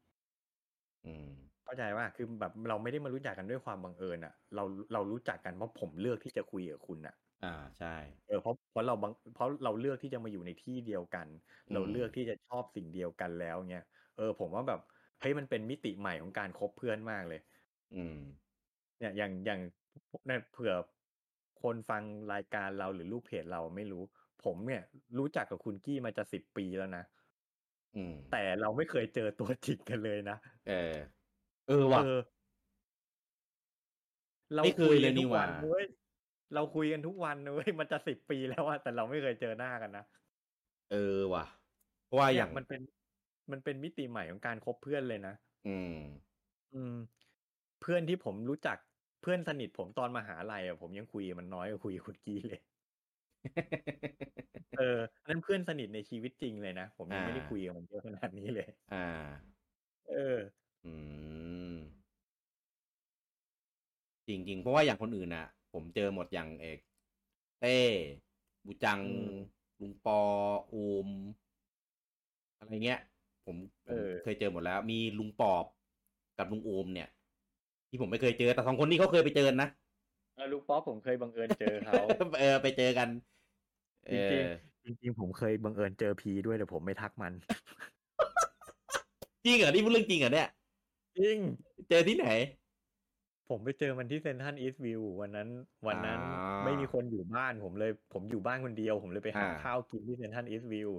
[1.04, 1.28] อืม
[1.64, 7.48] เข้าใจว่าคือแบบเราไม่ได้มารู้จักกันด้วยความบังเอิญอะเราเรารู้จักกันเพราะผมเลือกที่จะคุยกับคุณอะอ่า
[7.78, 7.88] ใช่
[8.26, 11.28] เออเพราะเพราะเราบังเพราะเราเลือกที่จะมาอยู่ในที่เดียวกัน
[11.68, 13.84] อืมเราเลือกที่จะชอบสิ่งเดียวกันแล้วเงี้ย
[14.16, 14.80] เออ ผมว่าแบบ
[15.20, 17.40] เฮ้ยมันเป็นมิติใหม่ของการคบเพื่อนมากเลย
[17.94, 18.18] อืม
[18.98, 19.60] เนี่ยอย่างอย่าง
[20.26, 20.72] เนี่ยเผื่อ
[21.62, 22.02] คนฟัง
[22.32, 24.02] รายการเราหรือลูกเพจเราไม่รู้
[24.44, 24.82] ผมเนี่ย
[25.18, 27.17] รู้จักกับคุณกี้มาจะสิบปีแล้วนะอืม
[28.28, 30.74] แต่เราไม่เคยเจอตัวจริงกันเลยนะ เออ
[31.66, 32.16] เออว่ะเออ
[34.54, 35.84] เราไม่เคยคุยเลกัยนนี่ทุกหว่าวันเว้ย
[36.54, 40.04] เราคุยกันทุกวันเว้ยมันจะสิบปีแล้วอะแต่เราไม่เคยเจอหน้ากันนะ
[40.90, 40.96] เออ
[41.34, 41.44] ว่ะ
[42.04, 42.80] เพราะว่าอเนี่ย่ายงมันเป็น
[43.52, 45.34] มันเป็นมิติใหม่ของการคบเพื่อนเลยนะ
[45.66, 45.94] อืม
[46.74, 46.94] อืม
[47.80, 48.76] เพื่อนที่ผมรู้จัก
[49.20, 52.60] เพื่อนสนิทผมตอนมหาลัยอะผมยังคุยกับมันน้อยกว่าคุยกับคุณกี้เลย
[54.74, 54.82] เออ
[55.22, 58.98] อันนั้นเพื่อนสนิทในชีวิตจริงเลยนะ ผมยังไม่ได้อ่าคุยกับมันเยอะขนาดนี้เลย อ่า
[60.06, 60.38] เออ
[60.84, 60.92] อื
[61.74, 61.78] ม
[64.28, 66.78] จริง ๆ เพราะว่าอย่างคนอื่นน่ะ ผมเจอหมดอย่างเอก
[67.60, 67.78] เต้
[68.66, 70.20] บูจังอืมลุงปอ
[70.68, 70.74] โอ
[71.06, 71.08] ม
[72.58, 72.98] อะไรเงี้ย
[73.44, 73.56] ผม
[73.86, 75.64] ผเอมอเคยเจอหมดแล้ว มีลุงปอบ
[76.36, 77.06] กับลุงโอมเนี่ย
[77.88, 79.68] ที่ผมไม่เคยเจอแต่สองคนนี้เขาเคยไปเจอนะ
[80.32, 81.96] เออลูกป๊อปผมเคยบังเอิญเจอเขา
[82.38, 83.37] เออไปเจอกันเอ
[84.10, 84.50] จริงอ
[84.84, 87.32] จริงๆผมเคยบังเอิญเจอพีด้วยแต่ผมไม่ทักมัน
[89.44, 90.48] จริงเหรอนี่พูดเรื่องจริงเหรอเนี่ย
[91.18, 91.38] จริง
[91.88, 92.28] เจอที่ไหน
[93.48, 95.48] ผมไปเจอมันที่ Central Eastville วันนั้น
[95.88, 100.90] วันนั้นอ่าไม่มีคนอยู่บ้านผมเลย ผมอยู่บ้านคนเดียว ผมเลยไปหาอ่าข้าวกินที่ Central Eastville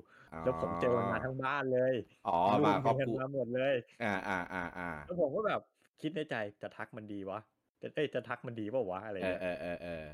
[0.44, 1.94] แล้วผมเจอมันมาทั้งบ้านเลย
[2.28, 5.62] อ๋อลูมากครอบเมียครัวมาหมดเลย อ่าอ่าอ่าอ่าแล้วผมก็แบบ
[6.02, 7.40] คิดในใจจะทักมันดีวะ
[7.82, 10.06] จะเอ้ยจะทักมันดีเปล่าวะอะไรเออเงี้ยเออเออเออ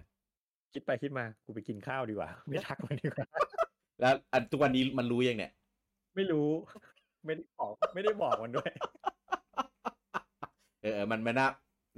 [0.76, 3.28] คิดไปคิดมากูไปกินข้าวดีกว่า ไม่ทักมันดีกว่า
[4.02, 5.52] แล้วอันทุกวันนี้มันรู้ยังเนี่ย
[6.16, 6.48] ไม่รู้
[7.26, 8.70] ไม่ได้บอกไม่ได้บอกมันด้วย
[10.82, 11.48] เออเออมันไม่น่า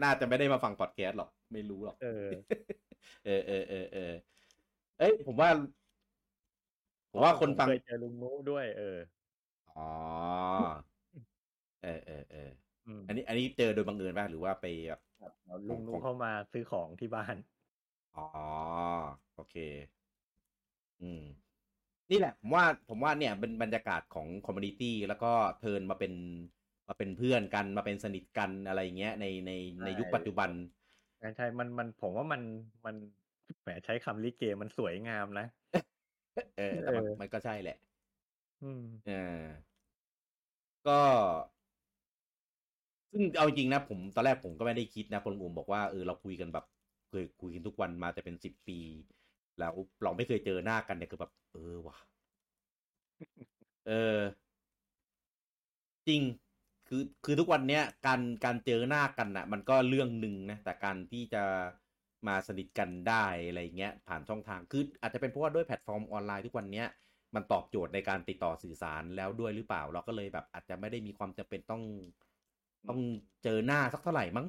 [0.03, 2.27] น่าจะไม่ได้มาฟังพอดแคสต์หรอก ไม่รู้หรอก เออ
[3.25, 4.13] เออเออเออเออ
[4.99, 5.49] เอ้ยผมว่า
[7.11, 8.97] ผมว่าคนฟังเคยเจอลุงนุด้วย เออ
[9.77, 9.89] อ๋อ
[11.83, 12.49] เออเออเออ
[12.87, 17.35] อืมอันนี้ อันนี้เจอโดยบังเอิญป่ะหรือว่าไปแบบครับแล้วลุงนุของเข้ามาซื้อของที่บ้าน
[18.17, 18.23] อ๋อ
[19.33, 19.55] โอเค
[21.01, 21.19] อืม
[22.11, 25.27] นี่แหละ ผมว่าผมว่าเนี่ยเป็นบรรยากาศของ community แล้วก็
[25.57, 26.13] turn มาเป็น
[26.89, 29.51] มาเป็นเพื่อนกันมาเป็นสนิทกันอะไรอย่างเงี้ยในใน
[29.85, 30.51] ในยุคใช่ปัจจุบัน
[31.19, 32.41] ใช่ใช่มันมันผมว่ามัน
[32.85, 32.95] มัน
[33.61, 35.43] แหมใช้คำลิเกมันสวยงามนะ
[36.55, 37.75] เออแต่มันเออมันก็ใช่แหละ
[38.61, 39.77] อืมเออ
[40.83, 41.01] ก็
[43.11, 46.65] ซึ่งเอาจริงนะผมตอนแรกผมก็ไม่ได้คิดนะคนอุมบอกว่าเออเราคุยกันแบบ
[47.09, 48.79] เคยคุยกันทุกวันมาแต่เป็นสิบปี
[49.59, 49.73] แล้ว
[50.03, 51.97] เราไม่เคยเจอหน้ากันเนี่ยคือแบบ เออว่ะ
[53.85, 54.47] เออ
[56.07, 56.21] จริง
[56.87, 61.43] คือคือทุกวันเนี้ยการการเจอหน้ากันน่ะ มันก็เรื่องหนึ่งนะแต่การที่จะ
[62.27, 66.87] มาสนิทกันได้อะไรเงี้ย ผ่านช่องทางคืออาจจะเป็นเพราะว่าด้วยแพลตฟอร์มออนไลน์ทุกวันเนี้ย
[67.35, 71.83] มันตอบโจทย์ในการติดต่อสื่อสารแล้วด้วยหรือเปล่า เราก็เลยแบบอาจจะไม่ได้มีความจำเป็นต้อง
[72.89, 72.99] ต้อง
[73.43, 74.45] เจอหน้าสักเท่าไหร่มั้ง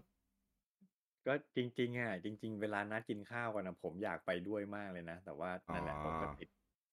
[1.28, 6.48] ก็จริงๆอะจริง ๆ เวลานัดกินข้าวกันนะผมอยากไปด้วยมากเลยนะ แต่ว่านั่นแหละอ๋อผมก็ติด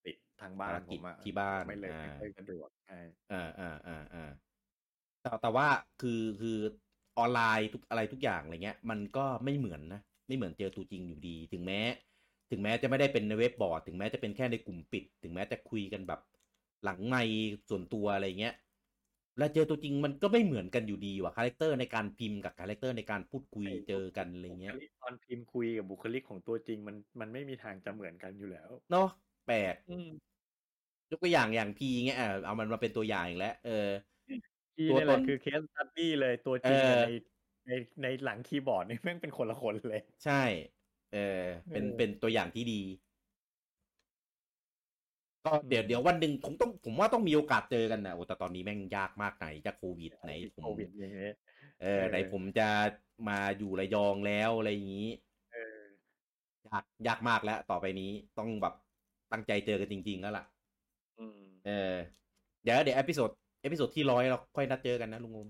[0.05, 2.99] ติดทางบ้านภารผกิจมอะที่บ้านไม่เลยอ่าไม่ค่อยสะดวกใช่
[3.31, 4.25] อ่าอ่าอ่าอ่า
[5.21, 5.67] แต่แต่ว่า
[6.01, 6.57] คือคือ
[7.17, 11.79] ออนไลน์ทุกอะไรทุกอย่างอะไรเงี้ย มันก็ไม่เหมือนนะไม่เหมือนเจอตัวจริงอยู่ดี ถึงแม้
[12.51, 16.21] ถึงแม้จะไม่ได้เป็นในเว็บบอร์ด ถึงแม้จะเป็นแค่ในกลุ่มปิด ถึงแม้จะคุยกันแบบ
[16.83, 17.17] หลังใน
[17.69, 18.55] ส่วนตัวอะไรเงี้ย
[19.37, 29.07] แล้วเจอตัวจริงมันก็ไม่เหมือนกันอยู่ดีว่ะ character ในการพิมพ์กับ characterร์ในการพูดคุยเจอกันอะไรเงี้ยบุคลิกตอนพิมพ์คุยกับบุคลิกของตัวจริงมันมันไม่มีทางจะเหมือนกันอยู่แล้ว เนาะ
[29.47, 30.07] แปลกอืม
[31.11, 33.87] ยกตัวอย่างอย่างพีเงี้ยอะเอามันมาเป็นตัวอย่างอีกแล้วเออ
[34.75, 37.09] พี่ตัวนี่แหละตนคือ case study เลยตัวจริงเออใน
[37.67, 37.71] ใน
[38.03, 40.43] ในหลังคีย์บอร์ดนี่แม่งเป็นคนละคนเลย ใช่
[41.13, 41.41] เออ
[41.71, 42.81] เป็นเออเป็นตัวอย่างที่ดี
[45.45, 51.35] ก็อืมเดี๋ยวเดี๋ยววันหนึ่งคงต้องผมว่าต้องมีโอกาสเจอกันนะโอ้แต่ตอนนี้แม่งยากมากไหนจะโควิดไหนผมโควิดอย่างเงี้ย
[51.81, 52.67] เออเออไหนผมจะ
[53.29, 55.09] มาอยู่ระยองแล้วอะไรอย่างนี้
[55.53, 55.57] เอ
[56.65, 58.73] อยากยากมากแล้ว ต่อไปนี้ต้องแบบ
[59.31, 60.45] ตั้งใจเจอกันจริง ๆ แล้วล่ะ
[61.19, 61.93] อืมเออ
[62.63, 63.29] เดี๋ยวเดี๋ยว episode
[63.61, 65.47] episode ที่ร้อยเราค่อยนัดเจอกันนะลุงงม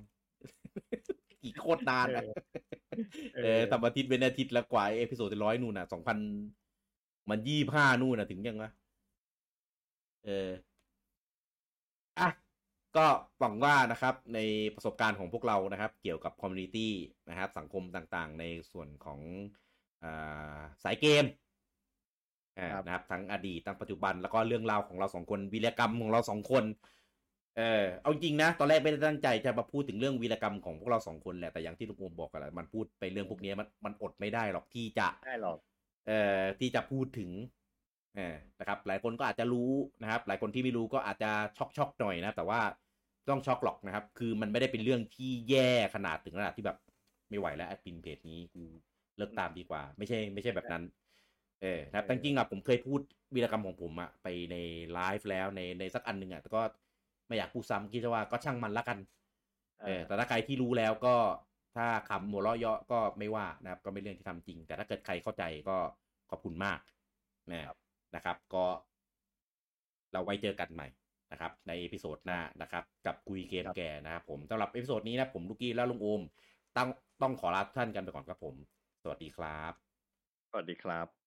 [1.44, 2.24] อีกโคตรนานอะ
[3.36, 8.72] เออเออทำอาทิตย์เป็นอาทิตย์แล้วกว่า episode ที่ร้อยนู่นน่ะสองพันยี่ห้านู่นน่ะถึงยังวะ
[10.26, 10.52] เออ
[12.20, 12.30] อะ
[12.98, 13.06] ก็
[13.40, 14.40] หวังว่านะครับใน
[14.76, 16.94] ประสบการณ์ของพวกเรานะครับ เกี่ยวกับ community
[17.30, 19.22] นะครับ สังคมต่างๆ ในส่วนของ
[20.04, 21.26] อาสายเกม
[22.58, 26.64] อ่าครับนะครับทั้งอดีตทั้งปัจจุบันแล้วก็เรื่องราวของเราสองคนวีรกรรมของเราสองคน
[27.58, 35.58] เออเอาจริงนะ ตอนแรกไม่ได้ตั้งใจจะมาพูดถึงเรื่องวีรกรรมของพวกเราสองคนแหละแต่อย่างที่ลุงโอมบอกกันแหละมันพูดไปเรื่องพวกนี้มันมันอดไม่ได้หรอกที่จะได้หรอก
[36.08, 37.65] เอ่อที่จะพูดถึงเออ
[38.60, 39.72] นะครับหลายคนก็อาจจะรู้
[40.02, 42.62] นะครับ หลายคนที่ไม่รู้ก็อาจจะช็อกช็อกๆหน่อยนะแต่ว่า
[43.30, 46.78] ต้องช็อกหรอกนะครับ คือมันไม่ได้เป็นเรื่องที่แย่ขนาดถึงขนาดที่แบบ
[47.30, 48.64] ไม่ไหวแล้วแอดมินเพจนี้กู
[49.18, 50.84] เลิกตามดีกว่า ไม่ใช่ไม่ใช่แบบนั้น
[51.62, 53.00] เออนะครับแต่จริงๆอะผมเคยพูด
[53.36, 54.56] วีรกรรมของผมอะไปใน
[54.94, 56.62] ไลฟ์แล้วในในสักอันหนึ่งอะแต่ก็
[57.28, 58.98] ไม่อยากพูดซ้ำคิดว่าก็ช่างมันละกัน
[59.84, 61.16] เออแต่ถ้าใครที่รู้แล้วก็
[61.76, 65.78] ถ้าคำหัวเราะเยาะก็ไม่ว่านะครับ ก็ไม่เรื่องที่ทำจริง แต่ถ้าเกิดใครเข้าใจก็
[66.30, 66.80] ขอบคุณมาก
[67.52, 67.78] นะครับ
[68.16, 68.66] นะครับ ก็
[70.14, 70.88] เราไว้เจอกันใหม่
[71.32, 76.22] นะครับ ใน episode หน้านะครับ กับคุยเกมแก่นะครับผมสำหรับ episode นี้นะผมลูกกี้และลุงโอม
[76.78, 76.88] ต้อง
[77.22, 78.56] ต้องขอลาทุกท่านกันไปก่อนครับผม
[79.04, 79.74] สวัสดีครับ
[80.52, 81.25] สวัสดีครับ